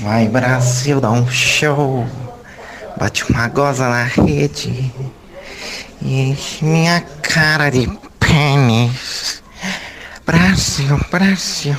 Vai 0.00 0.28
Brasil, 0.28 0.98
dá 0.98 1.10
um 1.10 1.28
show. 1.28 2.06
Bate 2.96 3.30
uma 3.30 3.48
goza 3.48 3.86
na 3.86 4.04
rede. 4.04 4.90
E 6.00 6.30
enche 6.30 6.64
minha 6.64 7.02
cara 7.22 7.70
de 7.70 7.86
pênis. 8.18 9.42
Brasil, 10.24 10.98
Brasil. 11.10 11.76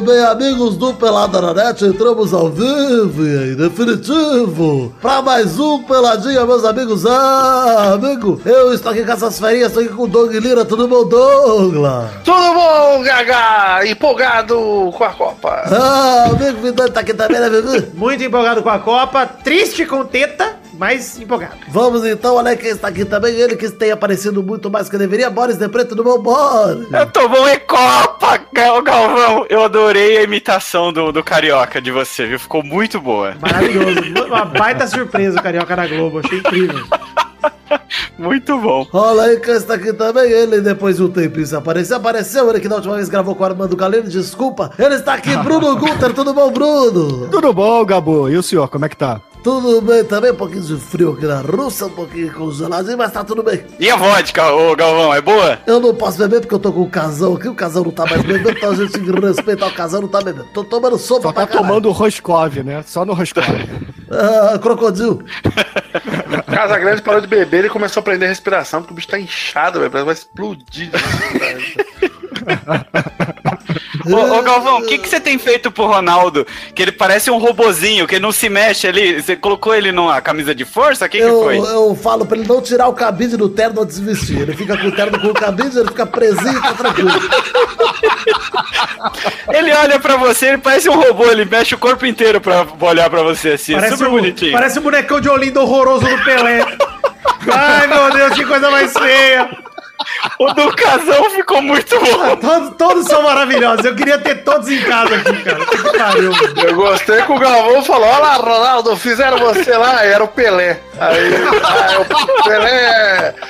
Bem, 0.00 0.24
amigos 0.24 0.76
do 0.76 0.92
Pelada 0.92 1.40
na 1.40 1.54
Net, 1.54 1.84
entramos 1.84 2.34
ao 2.34 2.50
vivo 2.50 3.24
e 3.24 3.52
em 3.52 3.54
definitivo 3.54 4.92
para 5.00 5.22
mais 5.22 5.58
um 5.60 5.82
Peladinha, 5.84 6.44
meus 6.44 6.64
amigos. 6.64 7.06
Ah, 7.06 7.92
amigo, 7.94 8.40
eu 8.44 8.74
estou 8.74 8.90
aqui 8.90 9.04
com 9.04 9.12
essas 9.12 9.38
ferinhas, 9.38 9.68
estou 9.68 9.84
aqui 9.84 9.92
com 9.92 10.02
o 10.02 10.08
Doug 10.08 10.32
Lira, 10.32 10.64
tudo 10.64 10.88
bom, 10.88 11.06
Douglas? 11.06 12.10
Tudo 12.24 12.54
bom, 12.54 13.02
Gaga? 13.04 13.86
Empolgado 13.86 14.56
com 14.96 15.04
a 15.04 15.10
Copa. 15.10 15.62
Ah, 15.70 16.24
amigo 16.30 16.60
Vidani 16.60 16.90
tá 16.90 17.00
aqui 17.00 17.14
também, 17.14 17.38
né, 17.38 17.48
bebê? 17.48 17.88
Muito 17.94 18.24
empolgado 18.24 18.62
com 18.62 18.70
a 18.70 18.80
Copa, 18.80 19.26
triste 19.26 19.86
com 19.86 20.04
teta, 20.04 20.56
mas 20.78 21.18
empolgado. 21.18 21.54
Vamos 21.68 22.04
então, 22.04 22.36
olha 22.36 22.56
quem 22.56 22.70
está 22.70 22.88
aqui 22.88 23.04
também, 23.04 23.34
ele 23.34 23.56
que 23.56 23.68
tem 23.70 23.90
aparecido 23.90 24.42
muito 24.42 24.70
mais 24.70 24.88
que 24.88 24.96
deveria, 24.98 25.30
Boris 25.30 25.56
de 25.56 25.68
Preto, 25.68 25.90
tudo 25.90 26.04
bom, 26.04 26.18
Boris? 26.18 26.90
Eu 26.92 27.06
tô 27.10 27.28
bom 27.28 27.48
em 27.48 27.58
Copa, 27.60 28.40
Gal- 28.52 28.82
Galvão. 28.82 29.46
Eu 29.48 29.64
adorei 29.64 30.18
a 30.18 30.22
imitação 30.22 30.92
do, 30.92 31.10
do 31.12 31.22
Carioca 31.22 31.80
de 31.80 31.90
você, 31.90 32.26
viu? 32.26 32.38
Ficou 32.38 32.62
muito 32.62 33.00
boa. 33.00 33.34
Maravilhoso. 33.40 34.00
Uma 34.26 34.44
baita 34.44 34.86
surpresa 34.86 35.38
o 35.38 35.42
Carioca 35.42 35.74
na 35.76 35.86
Globo, 35.86 36.20
achei 36.20 36.38
incrível. 36.38 36.84
Muito 38.18 38.56
bom. 38.58 38.86
Olha 38.92 39.22
aí 39.22 39.40
quem 39.40 39.54
está 39.54 39.74
aqui 39.74 39.92
também, 39.92 40.30
ele 40.30 40.60
depois 40.60 40.96
de 40.96 41.02
um 41.02 41.08
tempinho 41.08 41.46
se 41.46 41.54
apareceu, 41.56 41.96
apareceu, 41.96 42.48
ele 42.48 42.60
que 42.60 42.68
da 42.68 42.76
última 42.76 42.94
vez 42.94 43.08
gravou 43.08 43.34
com 43.34 43.42
o 43.42 43.46
Armando 43.46 43.76
Galeno, 43.76 44.08
desculpa, 44.08 44.70
ele 44.78 44.94
está 44.94 45.14
aqui, 45.14 45.36
Bruno 45.38 45.76
Gunter, 45.76 46.12
tudo 46.14 46.32
bom, 46.32 46.50
Bruno? 46.50 47.28
Tudo 47.28 47.52
bom, 47.52 47.84
Gabo? 47.84 48.28
E 48.30 48.36
o 48.36 48.42
senhor, 48.42 48.68
como 48.68 48.84
é 48.84 48.88
que 48.88 48.96
tá? 48.96 49.20
Tudo 49.44 49.82
bem 49.82 50.02
também, 50.04 50.32
um 50.32 50.36
pouquinho 50.36 50.62
de 50.62 50.76
frio 50.78 51.12
aqui 51.12 51.26
na 51.26 51.42
Rússia, 51.42 51.86
um 51.86 51.90
pouquinho 51.90 52.32
congeladinho, 52.32 52.96
mas 52.96 53.12
tá 53.12 53.22
tudo 53.22 53.42
bem. 53.42 53.62
E 53.78 53.90
a 53.90 53.94
vodka, 53.96 54.50
ô 54.50 54.74
Galvão, 54.74 55.12
é 55.12 55.20
boa? 55.20 55.58
Eu 55.66 55.78
não 55.78 55.94
posso 55.94 56.16
beber 56.16 56.40
porque 56.40 56.54
eu 56.54 56.58
tô 56.58 56.72
com 56.72 56.80
o 56.80 56.88
casão 56.88 57.34
aqui, 57.34 57.46
o 57.46 57.54
casão 57.54 57.84
não 57.84 57.90
tá 57.90 58.06
mais 58.06 58.22
bebendo, 58.22 58.52
então 58.52 58.70
a 58.70 58.74
gente 58.74 58.98
respeita 59.20 59.66
o 59.66 59.74
casão, 59.74 60.00
não 60.00 60.08
tá 60.08 60.22
bebendo. 60.22 60.46
Tô 60.54 60.64
tomando 60.64 60.96
sopa 60.98 61.24
Só 61.24 61.28
tá 61.28 61.32
pra 61.34 61.46
caralho. 61.46 61.68
tomando 61.68 61.88
o 61.90 61.92
Roscov, 61.92 62.56
né? 62.64 62.82
Só 62.86 63.04
no 63.04 63.12
Roscov. 63.12 63.44
Ah, 64.10 64.58
crocodilo. 64.58 65.22
Casa 66.46 66.78
Grande 66.78 67.02
parou 67.02 67.20
de 67.20 67.26
beber 67.26 67.66
e 67.66 67.68
começou 67.68 68.00
a 68.00 68.04
prender 68.04 68.26
a 68.26 68.30
respiração, 68.30 68.80
porque 68.80 68.92
o 68.92 68.96
bicho 68.96 69.08
tá 69.08 69.18
inchado, 69.18 69.78
velho. 69.78 70.04
Vai 70.06 70.14
explodir. 70.14 70.90
Ô, 74.06 74.38
ô, 74.38 74.42
Galvão, 74.42 74.78
o 74.78 74.86
que, 74.86 74.98
que 74.98 75.08
você 75.08 75.18
tem 75.18 75.38
feito 75.38 75.70
pro 75.70 75.86
Ronaldo? 75.86 76.46
Que 76.74 76.82
ele 76.82 76.92
parece 76.92 77.30
um 77.30 77.38
robozinho, 77.38 78.06
que 78.06 78.16
ele 78.16 78.22
não 78.22 78.32
se 78.32 78.48
mexe 78.48 78.86
ali. 78.86 79.22
Você 79.22 79.34
colocou 79.36 79.74
ele 79.74 79.92
numa 79.92 80.20
camisa 80.20 80.54
de 80.54 80.64
força? 80.64 81.06
O 81.06 81.08
que, 81.08 81.20
foi? 81.22 81.58
eu 81.58 81.94
falo 82.00 82.26
pra 82.26 82.36
ele 82.36 82.46
não 82.46 82.60
tirar 82.60 82.88
o 82.88 82.92
cabide 82.92 83.36
do 83.36 83.48
terno 83.48 83.82
antes 83.82 83.96
de 83.98 84.04
vestir. 84.04 84.40
Ele 84.40 84.54
fica 84.54 84.76
com 84.76 84.88
o 84.88 84.92
terno 84.92 85.18
com 85.20 85.28
o 85.28 85.34
cabide, 85.34 85.78
ele 85.78 85.88
fica 85.88 86.04
presinho 86.06 86.58
e 86.58 86.60
tá 86.60 86.74
tranquilo. 86.74 87.10
Ele 89.48 89.72
olha 89.72 89.98
pra 89.98 90.16
você, 90.16 90.48
ele 90.48 90.58
parece 90.58 90.88
um 90.88 91.00
robô, 91.00 91.24
ele 91.30 91.44
mexe 91.44 91.74
o 91.74 91.78
corpo 91.78 92.04
inteiro 92.06 92.40
pra 92.40 92.66
olhar 92.80 93.08
pra 93.08 93.22
você 93.22 93.50
assim. 93.50 93.72
é 93.72 93.76
Parece 93.76 93.96
super 93.96 94.08
um, 94.08 94.12
bonitinho. 94.12 94.52
parece 94.52 94.78
um 94.78 94.82
bonecão 94.82 95.20
de 95.20 95.28
Olinda 95.28 95.60
horroroso 95.60 96.06
do 96.06 96.24
Pelé. 96.24 96.64
Ai, 97.52 97.86
meu 97.86 98.10
Deus, 98.12 98.34
que 98.34 98.44
coisa 98.44 98.70
mais 98.70 98.92
feia. 98.92 99.48
O 100.38 100.52
do 100.52 100.74
casão 100.74 101.30
ficou 101.30 101.62
muito 101.62 101.98
bom. 102.00 102.36
Todos, 102.36 102.76
todos 102.76 103.06
são 103.06 103.22
maravilhosos. 103.22 103.84
Eu 103.84 103.94
queria 103.94 104.18
ter 104.18 104.42
todos 104.42 104.68
em 104.68 104.80
casa 104.82 105.14
aqui, 105.16 105.42
cara. 105.42 105.66
Que 105.66 105.98
pariu. 105.98 106.32
Eu 106.66 106.74
gostei 106.74 107.22
que 107.22 107.32
o 107.32 107.38
Galvão 107.38 107.82
falou: 107.84 108.08
Olha 108.08 108.18
lá, 108.18 108.34
Ronaldo, 108.36 108.96
fizeram 108.96 109.38
você 109.38 109.76
lá, 109.76 110.04
era 110.04 110.24
o 110.24 110.28
Pelé. 110.28 110.80
Aí, 110.98 111.34
ah, 111.62 111.92
é 111.92 111.98
o 111.98 112.42
Pelé. 112.44 113.34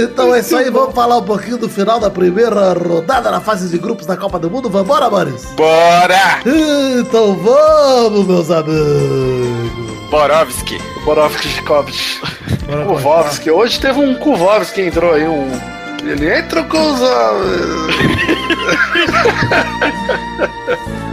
Então 0.00 0.34
é 0.34 0.40
isso 0.40 0.56
aí, 0.56 0.70
vamos 0.70 0.94
falar 0.94 1.18
um 1.18 1.24
pouquinho 1.24 1.58
do 1.58 1.68
final 1.68 1.98
da 1.98 2.10
primeira 2.10 2.72
rodada 2.72 3.30
na 3.30 3.40
fase 3.40 3.68
de 3.68 3.78
grupos 3.78 4.06
da 4.06 4.16
Copa 4.16 4.38
do 4.38 4.50
Mundo. 4.50 4.70
Vambora, 4.70 5.10
Boris? 5.10 5.44
Bora! 5.56 6.40
Então 6.46 7.34
vamos, 7.34 8.26
meus 8.26 8.50
amigos. 8.50 9.37
Borovski. 10.10 10.78
Borovski 11.04 11.48
Kuvovski. 12.86 13.50
Hoje 13.50 13.80
teve 13.80 14.00
um 14.00 14.14
Kuvovski 14.14 14.74
que 14.74 14.82
entrou 14.88 15.12
aí, 15.12 15.26
um. 15.26 15.50
Ele 16.02 16.38
entra 16.38 16.62
com 16.64 16.78
os. 16.78 17.00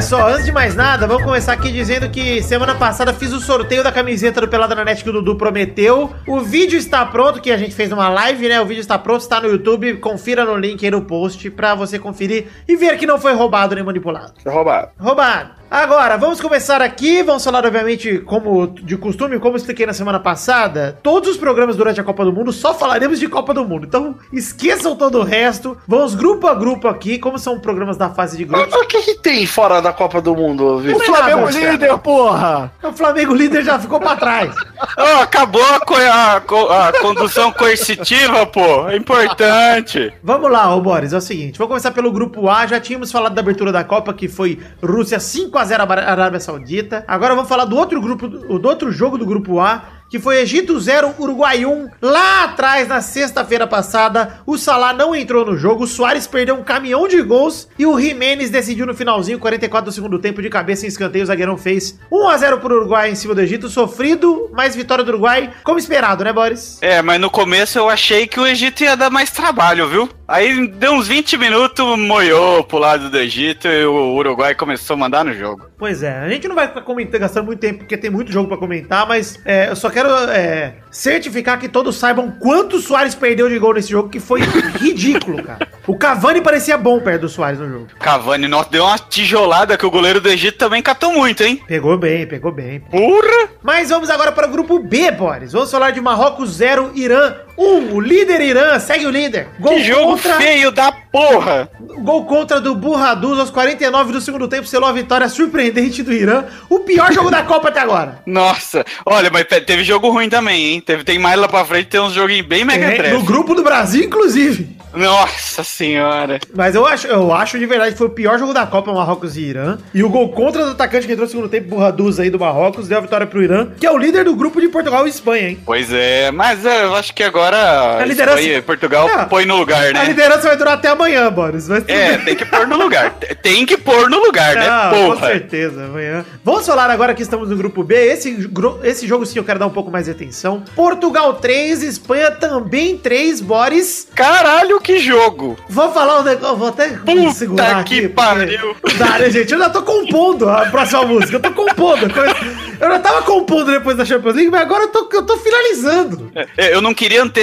Olha 0.00 0.08
só, 0.08 0.28
antes 0.28 0.46
de 0.46 0.52
mais 0.52 0.74
nada, 0.74 1.06
vamos 1.06 1.22
começar 1.22 1.52
aqui 1.52 1.70
dizendo 1.70 2.08
que 2.08 2.42
semana 2.42 2.74
passada 2.74 3.12
fiz 3.12 3.34
o 3.34 3.38
sorteio 3.38 3.84
da 3.84 3.92
camiseta 3.92 4.40
do 4.40 4.48
Pelada 4.48 4.74
na 4.74 4.82
Net 4.82 5.04
que 5.04 5.10
o 5.10 5.12
Dudu 5.12 5.36
prometeu. 5.36 6.10
O 6.26 6.40
vídeo 6.40 6.78
está 6.78 7.04
pronto, 7.04 7.38
que 7.38 7.52
a 7.52 7.58
gente 7.58 7.74
fez 7.74 7.90
numa 7.90 8.08
live, 8.08 8.48
né? 8.48 8.58
O 8.62 8.64
vídeo 8.64 8.80
está 8.80 8.98
pronto, 8.98 9.20
está 9.20 9.42
no 9.42 9.48
YouTube. 9.48 9.98
Confira 9.98 10.42
no 10.42 10.56
link 10.56 10.82
aí 10.82 10.90
no 10.90 11.02
post 11.02 11.50
pra 11.50 11.74
você 11.74 11.98
conferir 11.98 12.46
e 12.66 12.76
ver 12.76 12.96
que 12.96 13.04
não 13.04 13.20
foi 13.20 13.34
roubado 13.34 13.74
nem 13.74 13.84
manipulado. 13.84 14.32
Foi 14.42 14.50
roubado. 14.50 14.88
Roubado. 14.98 15.59
Agora, 15.70 16.16
vamos 16.16 16.40
começar 16.40 16.82
aqui. 16.82 17.22
Vamos 17.22 17.44
falar, 17.44 17.64
obviamente, 17.64 18.18
como 18.18 18.66
de 18.66 18.96
costume, 18.96 19.38
como 19.38 19.52
eu 19.54 19.56
expliquei 19.56 19.86
na 19.86 19.92
semana 19.92 20.18
passada. 20.18 20.98
Todos 21.00 21.30
os 21.30 21.36
programas 21.36 21.76
durante 21.76 22.00
a 22.00 22.02
Copa 22.04 22.24
do 22.24 22.32
Mundo 22.32 22.52
só 22.52 22.74
falaremos 22.74 23.20
de 23.20 23.28
Copa 23.28 23.54
do 23.54 23.64
Mundo. 23.64 23.86
Então, 23.86 24.16
esqueçam 24.32 24.96
todo 24.96 25.18
o 25.20 25.22
resto. 25.22 25.78
Vamos 25.86 26.16
grupo 26.16 26.48
a 26.48 26.54
grupo 26.56 26.88
aqui, 26.88 27.18
como 27.18 27.38
são 27.38 27.60
programas 27.60 27.96
da 27.96 28.10
fase 28.10 28.36
de 28.36 28.44
grupos. 28.44 28.74
O 28.74 28.84
que, 28.86 29.00
que 29.02 29.14
tem 29.20 29.46
fora 29.46 29.80
da 29.80 29.92
Copa 29.92 30.20
do 30.20 30.34
Mundo, 30.34 30.64
O 30.64 30.78
Vitor? 30.80 31.04
Flamengo 31.04 31.40
nada, 31.42 31.52
cara. 31.52 31.72
líder, 31.72 31.98
porra! 31.98 32.72
O 32.82 32.92
Flamengo 32.92 33.32
líder 33.34 33.62
já 33.62 33.78
ficou 33.78 34.00
pra 34.00 34.16
trás. 34.16 34.52
Ó, 34.98 35.22
acabou 35.22 35.62
a, 35.62 35.78
co- 35.78 35.94
a 35.94 36.40
co- 36.40 36.68
a 36.68 36.92
condução 37.00 37.52
coercitiva, 37.52 38.44
pô. 38.44 38.88
É 38.88 38.96
importante. 38.96 40.12
Vamos 40.20 40.50
lá, 40.50 40.74
ô 40.74 40.80
Boris, 40.80 41.12
é 41.12 41.16
o 41.16 41.20
seguinte, 41.20 41.58
vamos 41.58 41.70
começar 41.70 41.92
pelo 41.92 42.10
grupo 42.10 42.48
A, 42.48 42.66
já 42.66 42.80
tínhamos 42.80 43.12
falado 43.12 43.34
da 43.34 43.40
abertura 43.40 43.70
da 43.70 43.84
Copa, 43.84 44.12
que 44.12 44.26
foi 44.26 44.58
Rússia 44.82 45.20
5x0 45.60 45.98
à 45.98 46.10
Arábia 46.10 46.40
Saudita. 46.40 47.04
Agora 47.06 47.34
vamos 47.34 47.48
falar 47.48 47.64
do 47.64 47.76
outro 47.76 48.00
grupo, 48.00 48.28
do 48.28 48.68
outro 48.68 48.90
jogo 48.90 49.18
do 49.18 49.26
grupo 49.26 49.60
A, 49.60 49.82
que 50.10 50.18
foi 50.18 50.40
Egito 50.40 50.78
0, 50.78 51.14
Uruguai 51.18 51.64
1. 51.64 51.88
Lá 52.02 52.44
atrás, 52.44 52.88
na 52.88 53.00
sexta-feira 53.00 53.66
passada, 53.66 54.40
o 54.44 54.58
Salah 54.58 54.92
não 54.92 55.14
entrou 55.14 55.46
no 55.46 55.56
jogo, 55.56 55.84
o 55.84 55.86
Soares 55.86 56.26
perdeu 56.26 56.56
um 56.56 56.64
caminhão 56.64 57.06
de 57.06 57.22
gols 57.22 57.68
e 57.78 57.86
o 57.86 57.98
Jimenez 57.98 58.50
decidiu 58.50 58.84
no 58.86 58.94
finalzinho, 58.94 59.38
44 59.38 59.90
do 59.90 59.94
segundo 59.94 60.18
tempo, 60.18 60.42
de 60.42 60.50
cabeça 60.50 60.84
em 60.84 60.88
escanteio, 60.88 61.22
o 61.22 61.26
zagueirão 61.26 61.56
fez 61.56 61.98
1x0 62.10 62.58
pro 62.58 62.74
Uruguai 62.74 63.10
em 63.10 63.14
cima 63.14 63.34
do 63.34 63.40
Egito, 63.40 63.68
sofrido, 63.68 64.50
mas 64.52 64.74
vitória 64.74 65.04
do 65.04 65.10
Uruguai, 65.10 65.52
como 65.62 65.78
esperado, 65.78 66.24
né, 66.24 66.32
Boris? 66.32 66.78
É, 66.82 67.00
mas 67.00 67.20
no 67.20 67.30
começo 67.30 67.78
eu 67.78 67.88
achei 67.88 68.26
que 68.26 68.40
o 68.40 68.46
Egito 68.46 68.82
ia 68.82 68.96
dar 68.96 69.10
mais 69.10 69.30
trabalho, 69.30 69.88
viu? 69.88 70.08
Aí 70.26 70.68
deu 70.68 70.92
uns 70.92 71.08
20 71.08 71.36
minutos, 71.36 71.98
moiou 71.98 72.62
pro 72.62 72.78
lado 72.78 73.10
do 73.10 73.18
Egito 73.18 73.66
e 73.66 73.84
o 73.84 74.14
Uruguai 74.14 74.54
começou 74.54 74.94
a 74.94 74.96
mandar 74.96 75.24
no 75.24 75.34
jogo. 75.34 75.66
Pois 75.76 76.02
é, 76.02 76.18
a 76.18 76.28
gente 76.28 76.46
não 76.46 76.54
vai 76.54 76.68
ficar 76.68 76.82
comentando, 76.82 77.20
gastando 77.20 77.46
muito 77.46 77.58
tempo, 77.58 77.80
porque 77.80 77.96
tem 77.96 78.10
muito 78.10 78.30
jogo 78.30 78.46
pra 78.46 78.56
comentar, 78.56 79.06
mas 79.08 79.40
é, 79.44 79.70
eu 79.70 79.76
só 79.76 79.90
quero 79.90 79.99
é, 80.06 80.74
certificar 80.90 81.58
que 81.58 81.68
todos 81.68 81.96
saibam 81.96 82.30
quanto 82.30 82.76
o 82.76 82.80
Soares 82.80 83.14
perdeu 83.14 83.48
de 83.48 83.58
gol 83.58 83.74
nesse 83.74 83.90
jogo, 83.90 84.08
que 84.08 84.20
foi 84.20 84.40
ridículo, 84.40 85.42
cara. 85.44 85.68
O 85.86 85.96
Cavani 85.96 86.40
parecia 86.40 86.76
bom 86.76 87.00
perto 87.00 87.22
do 87.22 87.28
Soares 87.28 87.58
no 87.58 87.68
jogo. 87.68 87.88
Cavani 87.98 88.48
nó, 88.48 88.62
deu 88.64 88.84
uma 88.84 88.98
tijolada 88.98 89.76
que 89.76 89.86
o 89.86 89.90
goleiro 89.90 90.20
do 90.20 90.28
Egito 90.28 90.58
também 90.58 90.82
catou 90.82 91.12
muito, 91.12 91.42
hein? 91.42 91.62
Pegou 91.66 91.96
bem, 91.98 92.26
pegou 92.26 92.52
bem. 92.52 92.80
Porra! 92.80 93.48
Mas 93.62 93.90
vamos 93.90 94.10
agora 94.10 94.32
para 94.32 94.46
o 94.48 94.50
grupo 94.50 94.78
B, 94.78 95.10
Boris. 95.10 95.52
Vamos 95.52 95.70
falar 95.70 95.90
de 95.90 96.00
Marrocos 96.00 96.50
0, 96.50 96.92
Irã 96.94 97.34
1. 97.60 97.94
o 97.94 98.00
líder 98.00 98.40
Irã 98.40 98.78
segue 98.78 99.06
o 99.06 99.10
líder. 99.10 99.48
Gol 99.58 99.74
Que 99.74 99.84
jogo 99.84 100.12
contra, 100.12 100.34
feio 100.36 100.70
da 100.70 100.90
porra! 100.92 101.68
gol 102.02 102.24
contra 102.24 102.60
do 102.60 102.74
Burraduz 102.74 103.38
aos 103.38 103.50
49 103.50 104.12
do 104.12 104.20
segundo 104.20 104.48
tempo, 104.48 104.66
selou 104.66 104.88
a 104.88 104.92
vitória 104.92 105.28
surpreendente 105.28 106.02
do 106.02 106.12
Irã. 106.12 106.44
O 106.70 106.80
pior 106.80 107.12
jogo 107.12 107.30
da 107.30 107.42
Copa 107.42 107.68
até 107.68 107.80
agora. 107.80 108.20
Nossa, 108.24 108.84
olha, 109.04 109.28
mas 109.30 109.44
te- 109.44 109.60
teve 109.60 109.84
jogo 109.84 110.08
ruim 110.08 110.28
também, 110.30 110.72
hein? 110.72 110.80
Teve, 110.80 111.04
tem 111.04 111.18
mais 111.18 111.38
lá 111.38 111.46
pra 111.48 111.64
frente, 111.64 111.88
tem 111.88 112.00
uns 112.00 112.14
joguinhos 112.14 112.46
bem 112.46 112.62
É, 112.62 112.64
mequetrefe. 112.64 113.12
no 113.14 113.22
grupo 113.22 113.54
do 113.54 113.62
Brasil, 113.62 114.04
inclusive. 114.04 114.80
Nossa 114.94 115.62
senhora. 115.62 116.40
Mas 116.54 116.74
eu 116.74 116.84
acho, 116.86 117.06
eu 117.06 117.32
acho 117.32 117.58
de 117.58 117.66
verdade 117.66 117.92
que 117.92 117.98
foi 117.98 118.08
o 118.08 118.10
pior 118.10 118.38
jogo 118.38 118.52
da 118.52 118.66
Copa 118.66 118.92
Marrocos 118.92 119.36
e 119.36 119.40
Irã. 119.42 119.78
E 119.94 120.02
o 120.02 120.08
gol 120.08 120.30
contra 120.30 120.64
do 120.64 120.70
atacante 120.72 121.06
que 121.06 121.12
entrou 121.12 121.26
no 121.26 121.30
segundo 121.30 121.48
tempo, 121.48 121.68
Burraduz 121.68 122.18
aí 122.18 122.28
do 122.30 122.38
Marrocos, 122.40 122.88
deu 122.88 122.98
a 122.98 123.00
vitória 123.00 123.26
pro 123.26 123.42
Irã, 123.42 123.68
que 123.78 123.86
é 123.86 123.90
o 123.90 123.96
líder 123.98 124.24
do 124.24 124.34
grupo 124.34 124.60
de 124.60 124.68
Portugal 124.68 125.06
e 125.06 125.10
Espanha, 125.10 125.50
hein? 125.50 125.58
Pois 125.64 125.92
é, 125.92 126.30
mas 126.32 126.64
é, 126.66 126.84
eu 126.84 126.94
acho 126.96 127.14
que 127.14 127.22
agora 127.22 127.49
A 127.58 128.04
liderança- 128.04 128.40
Espanha 128.40 128.62
Portugal 128.62 129.08
Ah, 129.12 129.26
põe 129.26 129.44
no 129.44 129.56
lugar, 129.56 129.88
A 129.90 129.92
né? 129.92 130.04
liderança 130.06 130.48
vai 130.48 130.56
durar 130.56 130.74
até 130.74 130.88
amanhã, 130.88 131.30
Boris. 131.30 131.68
Mas 131.68 131.84
É, 131.88 132.16
tem 132.18 132.34
que 132.36 132.44
pôr 132.44 132.66
no 132.66 132.76
lugar. 132.76 133.14
Tem 133.42 133.64
que 133.66 133.76
pôr 133.76 134.08
no 134.10 134.18
lugar, 134.18 134.54
né? 134.54 134.66
Ah, 134.68 134.90
com 134.92 135.06
Porra. 135.14 135.26
certeza, 135.28 135.84
amanhã. 135.84 136.24
Vamos 136.44 136.66
falar 136.66 136.90
agora 136.90 137.14
que 137.14 137.22
estamos 137.22 137.48
no 137.48 137.56
grupo 137.56 137.82
B. 137.82 137.94
Esse, 137.94 138.48
esse 138.84 139.06
jogo 139.06 139.24
sim 139.26 139.38
eu 139.38 139.44
quero 139.44 139.58
dar 139.58 139.66
um 139.66 139.70
pouco 139.70 139.90
mais 139.90 140.04
de 140.04 140.10
atenção. 140.10 140.62
Portugal 140.76 141.34
3, 141.34 141.82
Espanha 141.82 142.30
também 142.30 142.96
3, 142.98 143.40
Boris. 143.40 144.08
Caralho, 144.14 144.80
que 144.80 144.98
jogo. 144.98 145.56
Vou 145.68 145.90
falar 145.92 146.20
um 146.20 146.22
negócio, 146.24 146.56
vou 146.56 146.68
até 146.68 146.88
Puta 146.88 147.32
segurar 147.32 147.84
que 147.84 147.98
aqui. 148.00 148.08
pariu. 148.08 148.74
porque- 148.80 148.96
Dá, 148.98 149.18
né, 149.18 149.30
gente? 149.30 149.52
Eu 149.52 149.58
já 149.58 149.70
tô 149.70 149.82
compondo 149.82 150.48
a 150.48 150.66
próxima 150.66 151.04
música. 151.04 151.36
Eu 151.36 151.40
tô 151.40 151.52
compondo. 151.52 152.04
a 152.06 152.84
Eu 152.84 152.90
já 152.92 152.98
tava 152.98 153.22
compondo 153.22 153.70
depois 153.72 153.96
da 153.96 154.04
Champions 154.04 154.34
League, 154.34 154.50
mas 154.50 154.60
agora 154.62 154.84
eu 154.84 154.88
tô, 154.88 155.08
eu 155.12 155.22
tô 155.24 155.36
finalizando. 155.38 156.30
É, 156.56 156.74
Eu 156.74 156.80
não 156.80 156.92
queria 156.94 157.22
antecipar 157.22 157.39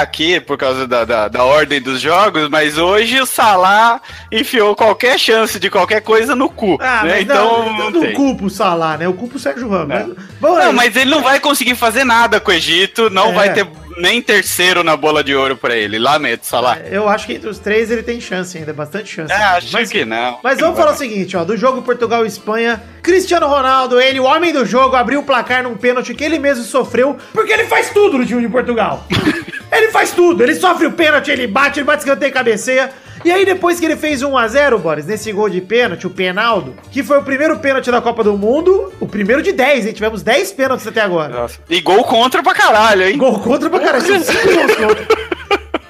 aqui 0.00 0.40
por 0.40 0.56
causa 0.56 0.86
da, 0.86 1.04
da, 1.04 1.28
da 1.28 1.44
ordem 1.44 1.80
dos 1.80 2.00
jogos, 2.00 2.48
mas 2.48 2.78
hoje 2.78 3.20
o 3.20 3.26
Salah 3.26 4.00
enfiou 4.30 4.74
qualquer 4.74 5.18
chance 5.18 5.58
de 5.58 5.70
qualquer 5.70 6.00
coisa 6.02 6.34
no 6.34 6.48
cu. 6.48 6.78
né? 6.78 6.86
Ah, 6.86 7.00
mas 7.04 7.22
Então 7.22 7.64
não, 7.64 7.76
não, 7.78 7.90
não, 7.90 8.00
tem. 8.00 8.12
culpo 8.14 8.46
o 8.46 8.50
Salah, 8.50 8.96
né? 8.96 9.06
Eu 9.06 9.14
culpo 9.14 9.36
o 9.36 9.38
Sérgio 9.38 9.68
Ramos. 9.68 9.88
Não. 9.88 10.08
Mas, 10.08 10.26
Bom, 10.40 10.54
Não, 10.54 10.60
é- 10.62 10.72
mas 10.72 10.96
ele 10.96 11.10
não 11.10 11.22
vai 11.22 11.40
conseguir 11.40 11.74
fazer 11.74 12.04
nada 12.04 12.40
com 12.40 12.50
o 12.50 12.54
Egito, 12.54 13.08
não 13.10 13.30
É. 13.30 13.32
vai 13.32 13.52
ter 13.52 13.66
nem 13.96 14.20
terceiro 14.20 14.82
na 14.82 14.96
bola 14.96 15.22
de 15.22 15.34
ouro 15.34 15.56
pra 15.56 15.76
ele. 15.76 15.98
Lamento, 15.98 16.46
Salah. 16.46 16.78
Eu 16.80 17.08
acho 17.08 17.26
que 17.26 17.34
entre 17.34 17.48
os 17.48 17.58
três 17.58 17.90
ele 17.90 18.02
tem 18.02 18.20
chance 18.20 18.56
ainda, 18.56 18.72
bastante 18.72 19.14
chance. 19.14 19.32
É, 19.32 19.36
acho 19.36 19.72
mas, 19.72 19.90
que 19.90 20.04
não. 20.04 20.38
Mas 20.42 20.58
vamos 20.58 20.78
falar 20.78 20.92
o 20.92 20.96
seguinte, 20.96 21.36
ó, 21.36 21.44
do 21.44 21.56
jogo 21.56 21.82
Portugal 21.82 22.24
e 22.24 22.28
Espanha, 22.28 22.82
Cristiano 23.02 23.46
Ronaldo, 23.46 24.00
ele, 24.00 24.20
o 24.20 24.24
homem 24.24 24.52
do 24.52 24.64
jogo, 24.64 24.96
abriu 24.96 25.20
o 25.20 25.24
placar 25.24 25.62
num 25.62 25.76
pênalti 25.76 26.14
que 26.14 26.24
ele 26.24 26.38
mesmo 26.38 26.64
sofreu, 26.64 27.16
porque 27.32 27.52
ele 27.52 27.64
faz 27.64 27.90
tudo 27.90 28.18
no 28.18 28.26
time 28.26 28.42
de 28.42 28.48
Portugal. 28.48 29.06
ele 29.70 29.90
faz 29.90 30.12
tudo, 30.12 30.42
ele 30.42 30.54
sofre 30.54 30.86
o 30.86 30.92
pênalti, 30.92 31.30
ele 31.30 31.46
bate, 31.46 31.80
ele 31.80 31.86
bate 31.86 32.00
escanteio 32.00 32.30
e 32.30 32.32
cabeceia. 32.32 32.90
E 33.24 33.32
aí 33.32 33.44
depois 33.46 33.80
que 33.80 33.86
ele 33.86 33.96
fez 33.96 34.22
1 34.22 34.36
a 34.36 34.46
0 34.46 34.78
Boris, 34.78 35.06
nesse 35.06 35.32
gol 35.32 35.48
de 35.48 35.60
pênalti, 35.60 36.06
o 36.06 36.10
Penaldo, 36.10 36.74
que 36.90 37.02
foi 37.02 37.18
o 37.18 37.22
primeiro 37.22 37.58
pênalti 37.58 37.90
da 37.90 38.00
Copa 38.00 38.22
do 38.22 38.36
Mundo, 38.36 38.92
o 39.00 39.06
primeiro 39.06 39.42
de 39.42 39.50
10, 39.50 39.86
hein? 39.86 39.92
Tivemos 39.94 40.22
10 40.22 40.52
pênaltis 40.52 40.86
até 40.86 41.00
agora. 41.00 41.32
Nossa. 41.34 41.58
E 41.70 41.80
gol 41.80 42.04
contra 42.04 42.42
pra 42.42 42.52
caralho, 42.52 43.02
hein? 43.08 43.16
Gol 43.16 43.40
contra 43.40 43.70
pra 43.70 43.80
caralho. 43.80 44.04
são 44.04 44.20
cinco 44.22 44.54
gols 44.54 44.76
contra. 44.76 45.24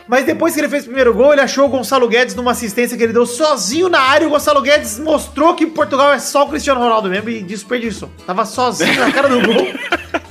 Mas 0.07 0.27
depois 0.27 0.55
que 0.55 0.61
ele 0.61 0.69
fez 0.69 0.83
o 0.85 0.87
primeiro 0.87 1.13
gol, 1.15 1.33
ele 1.33 1.41
achou 1.41 1.65
o 1.65 1.69
Gonçalo 1.69 2.07
Guedes 2.07 2.35
numa 2.35 2.53
assistência 2.53 2.97
que 2.97 3.03
ele 3.03 3.13
deu 3.13 3.27
sozinho 3.27 3.89
na 3.89 4.01
área. 4.01 4.25
E 4.25 4.27
o 4.29 4.31
Gonçalo 4.31 4.61
Guedes 4.63 4.99
mostrou 4.99 5.55
que 5.55 5.67
Portugal 5.67 6.13
é 6.13 6.19
só 6.21 6.45
o 6.45 6.49
Cristiano 6.49 6.79
Ronaldo 6.79 7.09
mesmo 7.09 7.31
e 7.31 7.43
desperdiçou. 7.43 8.11
Tava 8.27 8.45
sozinho 8.45 9.01
na 9.01 9.11
cara 9.11 9.29
do 9.29 9.41
gol. 9.41 9.67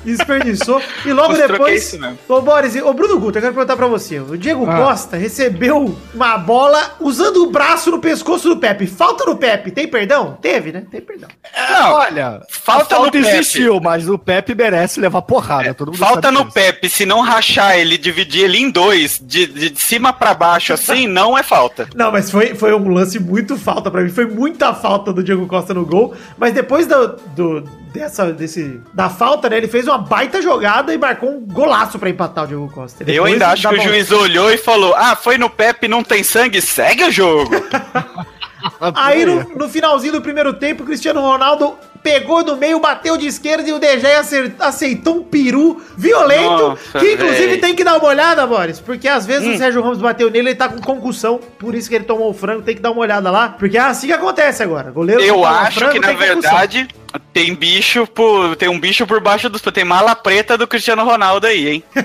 Desperdiçou. 0.17 0.81
E 1.05 1.11
logo 1.13 1.33
é 1.35 1.47
depois. 1.47 1.83
isso 1.83 1.99
mesmo. 1.99 2.17
Ô, 2.27 2.41
Boris, 2.41 2.75
ô, 2.75 2.93
Bruno 2.93 3.19
Guto, 3.19 3.37
eu 3.37 3.41
quero 3.41 3.53
perguntar 3.53 3.75
pra 3.77 3.87
você. 3.87 4.19
O 4.19 4.37
Diego 4.37 4.69
Ah. 4.69 4.77
Costa 4.77 5.17
recebeu 5.17 5.95
uma 6.13 6.37
bola 6.37 6.95
usando 6.99 7.37
o 7.43 7.51
braço 7.51 7.89
no 7.91 7.99
pescoço 7.99 8.49
do 8.49 8.57
Pepe. 8.57 8.85
Falta 8.87 9.25
no 9.25 9.35
Pepe. 9.37 9.71
Tem 9.71 9.87
perdão? 9.87 10.37
Teve, 10.41 10.71
né? 10.71 10.83
Tem 10.89 11.01
perdão. 11.01 11.29
Não, 11.69 11.93
Olha, 11.93 12.41
Falta 12.49 12.95
a 12.95 12.99
no 12.99 13.03
falta 13.05 13.11
Pepe. 13.11 13.27
existiu, 13.27 13.79
mas 13.79 14.07
o 14.09 14.17
Pepe 14.17 14.53
merece 14.55 14.99
levar 14.99 15.21
porrada. 15.21 15.73
todo 15.73 15.87
mundo 15.87 15.97
Falta 15.97 16.21
sabe 16.23 16.33
no 16.37 16.41
disso. 16.43 16.53
Pepe, 16.53 16.89
se 16.89 17.05
não 17.05 17.21
rachar 17.21 17.77
ele, 17.77 17.97
dividir 17.97 18.43
ele 18.45 18.57
em 18.57 18.69
dois, 18.69 19.19
de, 19.23 19.45
de 19.47 19.79
cima 19.81 20.11
pra 20.13 20.33
baixo 20.33 20.73
assim, 20.73 21.07
não 21.07 21.37
é 21.37 21.43
falta. 21.43 21.87
Não, 21.95 22.11
mas 22.11 22.29
foi, 22.29 22.55
foi 22.55 22.73
um 22.73 22.89
lance 22.89 23.19
muito 23.19 23.57
falta 23.57 23.89
pra 23.91 24.01
mim. 24.01 24.09
Foi 24.09 24.25
muita 24.25 24.73
falta 24.73 25.13
do 25.13 25.23
Diego 25.23 25.45
Costa 25.47 25.73
no 25.73 25.85
gol. 25.85 26.13
Mas 26.37 26.53
depois 26.53 26.87
do, 26.87 27.07
do- 27.35 27.61
dessa, 27.93 28.33
desse, 28.33 28.81
da 28.93 29.09
falta, 29.09 29.49
né? 29.49 29.57
Ele 29.57 29.67
fez 29.67 29.87
uma 29.87 29.97
baita 29.99 30.41
jogada 30.41 30.93
e 30.93 30.97
marcou 30.97 31.29
um 31.29 31.39
golaço 31.39 31.99
pra 31.99 32.09
empatar 32.09 32.45
o 32.45 32.47
Diego 32.47 32.69
Costa. 32.73 33.03
Eu 33.03 33.05
Depois 33.05 33.33
ainda 33.33 33.47
acho 33.49 33.67
que 33.69 33.75
o 33.75 33.77
bola- 33.77 33.89
juiz 33.89 34.11
olhou 34.11 34.51
e 34.51 34.57
falou: 34.57 34.93
Ah, 34.95 35.15
foi 35.15 35.37
no 35.37 35.49
Pepe, 35.49 35.87
não 35.87 36.03
tem 36.03 36.23
sangue, 36.23 36.61
segue 36.61 37.03
o 37.03 37.11
jogo. 37.11 37.51
Aí 38.95 39.25
no, 39.25 39.43
no 39.55 39.69
finalzinho 39.69 40.13
do 40.13 40.21
primeiro 40.21 40.53
tempo, 40.53 40.83
o 40.83 40.85
Cristiano 40.85 41.21
Ronaldo 41.21 41.77
pegou 42.03 42.43
no 42.43 42.55
meio, 42.57 42.79
bateu 42.79 43.15
de 43.17 43.25
esquerda 43.25 43.67
e 43.67 43.71
o 43.71 43.79
acer- 44.19 44.53
aceitou 44.59 45.17
um 45.17 45.23
peru 45.23 45.81
violento. 45.97 46.49
Nossa, 46.69 46.99
que 46.99 47.13
inclusive 47.13 47.47
véi. 47.47 47.57
tem 47.57 47.73
que 47.75 47.83
dar 47.83 47.97
uma 47.97 48.07
olhada, 48.07 48.45
Boris. 48.45 48.79
Porque 48.79 49.07
às 49.07 49.25
vezes 49.25 49.47
Hum. 49.47 49.53
o 49.53 49.57
Sérgio 49.57 49.81
Ramos 49.81 49.99
bateu 49.99 50.29
nele, 50.29 50.49
ele 50.49 50.55
tá 50.55 50.67
com 50.69 50.79
concussão. 50.81 51.39
Por 51.57 51.73
isso 51.73 51.87
que 51.89 51.95
ele 51.95 52.03
tomou 52.03 52.29
o 52.29 52.33
frango, 52.33 52.61
tem 52.61 52.75
que 52.75 52.81
dar 52.81 52.91
uma 52.91 53.01
olhada 53.01 53.31
lá. 53.31 53.49
Porque 53.57 53.77
é 53.77 53.81
assim 53.81 54.07
que 54.07 54.13
acontece 54.13 54.61
agora. 54.61 54.91
Goleiro 54.91 55.21
Eu 55.21 55.45
acho 55.45 55.79
frango 55.79 55.93
que 55.93 55.99
na 55.99 56.07
concussão. 56.09 56.27
verdade 56.35 56.87
tem 57.31 57.53
bicho 57.55 58.05
por. 58.07 58.55
Tem 58.55 58.67
um 58.69 58.79
bicho 58.79 59.05
por 59.07 59.21
baixo 59.21 59.49
dos. 59.49 59.61
Tem 59.61 59.85
mala 59.85 60.15
preta 60.15 60.57
do 60.57 60.67
Cristiano 60.67 61.03
Ronaldo 61.05 61.47
aí, 61.47 61.67
hein? 61.69 61.83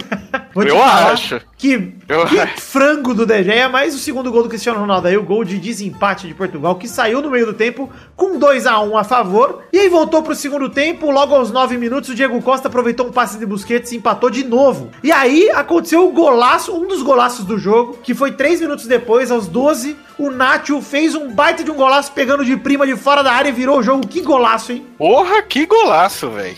Eu 0.55 0.83
acho. 0.83 1.41
Que, 1.57 1.93
Eu 2.09 2.25
que 2.27 2.47
frango 2.61 3.15
do 3.15 3.25
De 3.27 3.43
Gea, 3.43 3.69
mas 3.69 3.95
o 3.95 3.99
segundo 3.99 4.31
gol 4.31 4.43
do 4.45 4.49
Cristiano 4.49 4.79
Ronaldo 4.81 5.09
aí, 5.09 5.17
o 5.17 5.23
gol 5.23 5.45
de 5.45 5.59
desempate 5.59 6.27
de 6.29 6.35
Portugal, 6.35 6.77
que 6.77 6.87
saiu 6.89 7.21
no 7.21 7.31
meio 7.31 7.47
do 7.47 7.53
tempo 7.53 7.91
com 8.17 8.39
2 8.39 8.67
a 8.67 8.79
1 8.81 8.97
a 8.97 9.03
favor. 9.05 9.63
E 9.73 9.79
aí 9.79 9.88
voltou 9.89 10.23
pro 10.23 10.35
segundo 10.35 10.69
tempo, 10.69 11.11
logo 11.11 11.35
aos 11.35 11.51
9 11.51 11.77
minutos, 11.79 12.11
o 12.11 12.15
Diego 12.15 12.41
Costa 12.43 12.69
aproveitou 12.69 13.07
um 13.07 13.13
passe 13.13 13.39
de 13.39 13.47
Busquets 13.47 13.93
e 13.93 13.97
empatou 13.97 14.31
de 14.31 14.45
novo. 14.45 14.91
E 15.03 15.11
aí 15.13 15.51
aconteceu 15.51 16.07
o 16.07 16.13
golaço, 16.13 16.73
um 16.75 16.87
dos 16.87 17.03
golaços 17.03 17.45
do 17.45 17.59
jogo, 17.59 17.99
que 18.03 18.15
foi 18.15 18.33
3 18.33 18.61
minutos 18.61 18.87
depois, 18.87 19.31
aos 19.31 19.47
12, 19.47 19.97
o 20.19 20.31
Nacho 20.31 20.81
fez 20.83 21.15
um 21.15 21.31
baita 21.33 21.63
de 21.63 21.71
um 21.71 21.75
golaço 21.75 22.11
pegando 22.13 22.45
de 22.45 22.57
prima 22.57 22.87
de 22.87 22.97
fora 22.97 23.23
da 23.23 23.33
área 23.33 23.49
e 23.51 23.53
virou 23.53 23.79
o 23.79 23.83
jogo. 23.83 24.07
Que 24.07 24.21
golaço, 24.21 24.73
hein? 24.73 24.85
Porra, 24.99 25.43
que 25.43 25.65
golaço, 25.67 26.29
velho. 26.31 26.57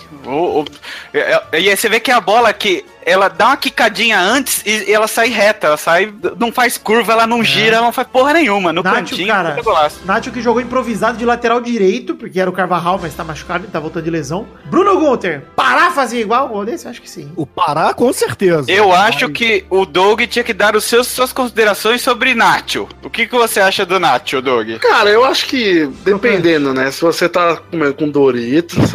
É- 1.13 1.19
é- 1.53 1.61
E 1.61 1.69
aí 1.71 1.77
você 1.77 1.89
vê 1.89 2.01
que 2.01 2.11
a 2.11 2.21
bola 2.21 2.53
que 2.53 2.85
ela 3.11 3.29
dá 3.29 3.49
uma 3.49 3.57
quicadinha 3.57 4.19
antes 4.21 4.63
e 4.65 4.93
ela 4.93 5.09
sai 5.09 5.29
reta, 5.29 5.69
ela 5.69 5.77
sai, 5.77 6.13
não 6.39 6.53
faz 6.53 6.79
curva, 6.79 7.13
ela 7.13 7.27
não 7.27 7.43
gira, 7.43 7.77
ela 7.77 7.87
não 7.87 7.93
faz 7.93 8.09
porra 8.09 8.33
nenhuma. 8.33 8.73
No 8.73 8.83
Nacho, 8.83 8.97
cantinho, 8.97 9.29
cara. 9.29 9.57
Nacho 10.05 10.31
que 10.31 10.41
jogou 10.41 10.61
improvisado 10.61 11.19
de 11.19 11.25
lateral 11.25 11.61
direito, 11.61 12.15
porque 12.15 12.41
era 12.41 12.49
o 12.49 12.53
Carvajal, 12.53 12.99
mas 13.01 13.15
tá 13.15 13.25
machucado, 13.25 13.65
ele 13.65 13.73
tá 13.73 13.81
voltando 13.81 14.05
de 14.05 14.11
lesão. 14.11 14.47
Bruno 14.67 14.99
Gunter, 14.99 15.43
parar 15.57 15.91
fazer 15.91 16.21
igual 16.21 16.49
gol 16.49 16.65
desse? 16.65 16.87
Acho 16.89 17.01
que 17.01 17.11
sim. 17.11 17.31
O 17.37 17.47
Pará, 17.47 17.93
com 17.95 18.13
certeza. 18.13 18.71
Eu 18.71 18.93
acho 18.93 19.29
que 19.29 19.65
o 19.71 19.85
Doug 19.85 20.23
tinha 20.23 20.45
que 20.45 20.53
dar 20.53 20.77
os 20.77 20.85
seus, 20.85 21.07
suas 21.09 21.33
considerações 21.33 22.01
sobre 22.01 22.35
Nacho. 22.35 22.89
O 23.03 23.11
que, 23.11 23.27
que 23.27 23.35
você 23.35 23.61
acha 23.61 23.85
do 23.85 23.99
Nacho, 23.99 24.41
Doug? 24.41 24.79
Cara, 24.79 25.11
eu 25.11 25.25
acho 25.25 25.47
que, 25.47 25.87
dependendo, 26.05 26.73
né? 26.73 26.91
Se 26.91 27.01
você 27.01 27.29
tá 27.29 27.57
comendo 27.71 27.95
com 27.95 28.09
Doritos, 28.09 28.95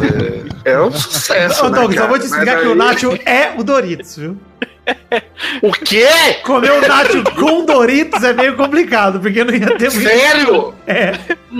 é, 0.64 0.72
é 0.72 0.80
um 0.80 0.90
sucesso. 0.92 1.64
Ô, 1.64 1.68
né, 1.68 1.80
Doug, 1.80 1.92
só 1.92 1.98
cara? 1.98 2.08
vou 2.08 2.18
te 2.18 2.26
explicar 2.26 2.54
Mas 2.54 2.62
que 2.62 2.68
o 2.68 2.74
Nacho 2.74 3.18
é 3.24 3.54
o 3.56 3.64
Doritos, 3.64 4.05
viu? 4.14 4.36
O 5.62 5.72
quê? 5.72 6.06
Comer 6.44 6.70
o 6.70 6.86
Nacho 6.86 7.24
com 7.34 7.64
Doritos 7.64 8.22
é 8.22 8.32
meio 8.32 8.56
complicado, 8.56 9.18
porque 9.18 9.42
não 9.42 9.52
ia 9.52 9.76
ter 9.76 9.90
muito. 9.92 10.08
Sério? 10.08 10.74
É. 10.86 11.12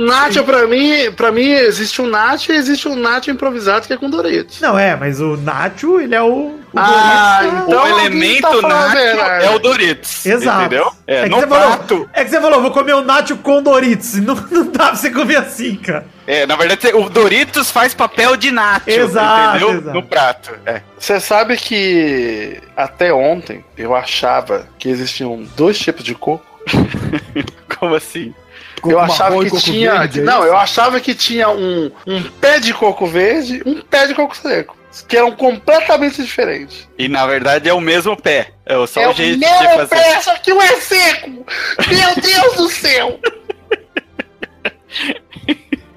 Nacho, 0.05 0.45
pra 0.45 0.67
mim, 0.67 1.11
pra 1.17 1.33
mim, 1.33 1.51
existe 1.51 2.03
um 2.03 2.07
Nacho 2.07 2.53
e 2.53 2.57
existe 2.57 2.87
um 2.87 2.95
Nacho 2.97 3.31
improvisado 3.31 3.87
que 3.87 3.93
é 3.93 3.97
com 3.97 4.11
Doritos. 4.11 4.61
Não, 4.61 4.79
é, 4.79 4.95
mas 4.95 5.21
o 5.21 5.37
Nacho, 5.37 5.99
ele 6.01 6.15
é 6.15 6.23
o. 6.23 6.27
o 6.27 6.61
Ah, 6.77 7.41
Doritos, 7.43 7.63
então 7.69 7.83
o 7.83 7.87
elemento 7.89 8.61
tá 8.61 8.69
Nacho 8.69 8.97
é 8.99 9.51
o 9.51 9.59
Doritos. 9.59 10.27
Exato. 10.27 10.61
Entendeu? 10.61 10.93
É, 11.07 11.23
que 11.25 11.29
no 11.31 11.37
você 11.41 11.47
falou, 11.47 11.67
prato. 11.77 12.11
é 12.13 12.25
que 12.25 12.31
você 12.31 12.41
falou, 12.41 12.61
vou 12.63 12.71
comer 12.71 12.95
o 12.95 13.03
Nacho 13.03 13.37
com 13.39 13.63
Doritos. 13.63 14.15
Não, 14.17 14.35
não 14.51 14.67
dá 14.71 14.87
pra 14.89 14.97
você 14.97 15.11
comer 15.11 15.37
assim, 15.37 15.77
cara. 15.77 16.07
É, 16.27 16.45
na 16.47 16.57
verdade, 16.57 16.89
o 16.95 17.09
Doritos 17.09 17.71
faz 17.71 17.95
papel 17.95 18.37
de 18.37 18.51
Nacho. 18.51 18.91
Exato, 18.91 19.57
entendeu? 19.57 19.71
exato. 19.79 19.95
No 19.95 20.03
prato. 20.03 20.51
É. 20.67 20.83
Você 20.99 21.19
sabe 21.21 21.57
que 21.57 22.61
até 22.77 23.13
ontem 23.13 23.65
eu 23.79 23.95
achava 23.95 24.67
que 24.79 24.89
existiam 24.89 25.43
dois 25.57 25.79
tipos 25.79 26.05
de 26.05 26.15
coco. 26.15 26.45
Como 27.79 27.95
assim? 27.95 28.35
Coco 28.87 28.93
eu 28.93 29.01
achava 29.01 29.37
e 29.37 29.45
que 29.45 29.51
coco 29.51 29.63
tinha. 29.63 29.93
verde, 29.99 30.21
é 30.21 30.23
não, 30.23 30.39
isso? 30.39 30.47
eu 30.47 30.57
achava 30.57 31.01
que 31.01 31.15
tinha 31.15 31.49
um, 31.49 31.91
um 32.07 32.23
pé 32.23 32.59
de 32.61 32.73
coco 32.75 33.07
verde 33.07 33.63
e 33.65 33.69
um 33.69 33.81
pé 33.83 34.07
de 34.07 34.15
coco 34.15 34.37
seco. 34.37 34.77
Que 35.07 35.17
eram 35.19 35.33
completamente 35.33 36.23
diferentes. 36.23 36.89
E 36.99 37.07
na 37.09 37.27
verdade 37.27 37.69
é 37.69 37.75
o 37.75 37.81
mesmo 37.81 38.17
pé. 38.17 38.53
É 38.65 38.75
só 38.87 39.03
é 39.03 39.09
o 39.09 39.11
o 39.11 39.15
jeito 39.15 39.39
meu 39.39 39.49
de 39.49 39.65
fazer. 39.65 39.89
pé, 39.89 40.21
só 40.23 40.35
que 40.37 40.53
um 40.53 40.63
é 40.63 40.81
seco! 40.81 41.31
Meu 41.89 42.15
Deus 42.23 42.55
do 42.55 42.69
céu! 42.71 43.21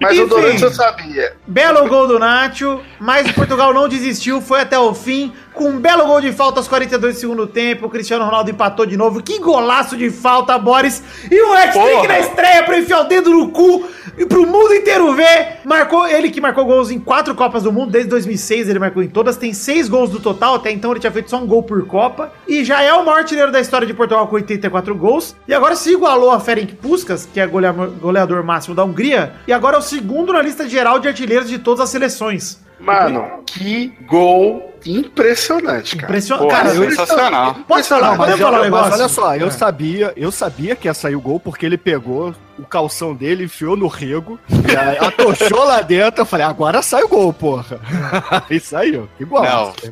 Mas 0.02 0.14
Enfim. 0.14 0.24
o 0.24 0.28
Doritos 0.28 0.62
eu 0.62 0.72
sabia. 0.72 1.34
Belo 1.46 1.88
gol 1.90 2.08
do 2.08 2.18
Nacho, 2.18 2.82
mas 3.00 3.30
o 3.30 3.34
Portugal 3.34 3.74
não 3.74 3.90
desistiu, 3.90 4.40
foi 4.42 4.62
até 4.62 4.80
o 4.80 4.94
fim, 4.96 5.34
com 5.54 5.70
um 5.70 5.80
belo 5.80 6.06
gol 6.06 6.22
de 6.22 6.32
falta 6.32 6.60
aos 6.60 6.68
42 6.68 7.16
do 7.16 7.20
segundo 7.20 7.48
tempo. 7.48 7.88
O 7.88 7.90
Cristiano 7.90 8.26
Ronaldo 8.26 8.52
empatou 8.52 8.86
de 8.86 8.96
novo. 8.96 9.22
Que 9.22 9.40
golaço 9.40 9.98
de 9.98 10.10
falta, 10.10 10.58
Boris! 10.58 11.04
E 11.30 11.42
o 11.42 11.56
ir 12.04 12.08
na 12.08 12.20
estreia 12.20 12.64
pra 12.64 12.78
enfiar 12.78 13.02
o 13.02 13.04
dedo 13.06 13.30
no 13.32 13.50
cu 13.50 13.88
e 14.18 14.26
pro 14.26 14.46
mundo 14.46 14.74
inteiro 14.74 15.14
ver. 15.14 15.60
Marcou 15.64 16.08
ele 16.08 16.30
que 16.30 16.42
marcou 16.42 16.66
gols 16.66 16.92
em 16.92 17.00
quatro 17.00 17.34
Copas 17.34 17.64
do 17.64 17.72
Mundo, 17.72 17.92
desde 17.92 18.10
2006 18.10 18.70
ele 18.70 18.80
marcou 18.80 19.02
em 19.02 19.08
todas, 19.08 19.38
tem 19.38 19.54
seis 19.54 19.88
gols 19.88 20.10
do 20.10 20.20
total, 20.20 20.56
até 20.56 20.72
então 20.72 20.92
ele 20.92 21.00
tinha 21.00 21.12
feito 21.12 21.30
só 21.30 21.38
um 21.38 21.48
gol 21.48 21.64
por 21.64 21.86
Copa, 21.86 22.34
e 22.48 22.64
já 22.66 22.82
é 22.82 22.94
o 22.94 23.06
maior 23.06 23.20
artilheiro 23.20 23.52
da 23.52 23.62
história 23.62 23.88
de 23.88 23.94
Portugal 23.94 24.28
com 24.28 24.36
84 24.36 24.94
gols, 24.96 25.36
e 25.48 25.54
agora 25.54 25.76
se 25.76 25.94
igualou 25.94 26.32
a 26.32 26.40
Ferenc 26.40 26.76
Puskas, 26.76 27.28
que 27.32 27.40
é 27.40 27.48
goleador 27.48 28.44
máximo 28.44 28.76
da 28.76 28.84
Hungria, 28.84 29.34
e 29.48 29.54
agora 29.54 29.78
é 29.78 29.80
o 29.80 29.84
segundo 29.84 30.34
na 30.34 30.42
lista 30.42 30.68
geral 30.68 31.00
de 31.00 31.08
artilheiros 31.08 31.50
de 31.50 31.60
todas 31.60 31.80
as 31.82 31.90
seleções. 31.90 32.60
Mano, 32.80 33.44
que 33.46 33.94
gol 34.08 34.74
impressionante, 34.86 35.96
cara. 35.96 36.08
Impressionante. 36.08 36.48
Porra, 36.50 36.58
Cara, 36.64 36.76
eu- 36.76 36.90
sensacional. 36.90 37.56
pode 37.68 37.88
falar, 37.88 38.16
pode 38.18 38.32
Mas, 38.32 38.40
falar 38.40 38.62
um 38.62 38.66
eu- 38.66 38.72
mas 38.72 38.82
negócio. 38.84 38.94
olha 38.94 39.08
só, 39.10 39.36
eu 39.36 39.48
É. 39.48 39.52
sabia, 39.52 40.14
eu 40.16 40.32
sabia 40.32 40.76
que 40.76 40.88
ia 40.88 40.94
sair 40.94 41.16
o 41.16 41.22
gol 41.22 41.40
porque 41.40 41.66
ele 41.66 41.78
pegou 41.78 42.34
o 42.58 42.66
calção 42.66 43.16
dele, 43.16 43.46
enfiou 43.46 43.78
no 43.78 43.88
rego, 43.88 44.38
aí 44.52 44.98
atochou 45.00 45.64
lá 45.64 45.82
dentro. 45.82 46.22
Eu 46.22 46.26
falei, 46.26 46.46
agora 46.46 46.82
sai 46.82 47.04
o 47.04 47.08
gol, 47.08 47.32
porra. 47.32 47.80
e 48.52 48.60
saiu. 48.60 49.08
Igual. 49.20 49.44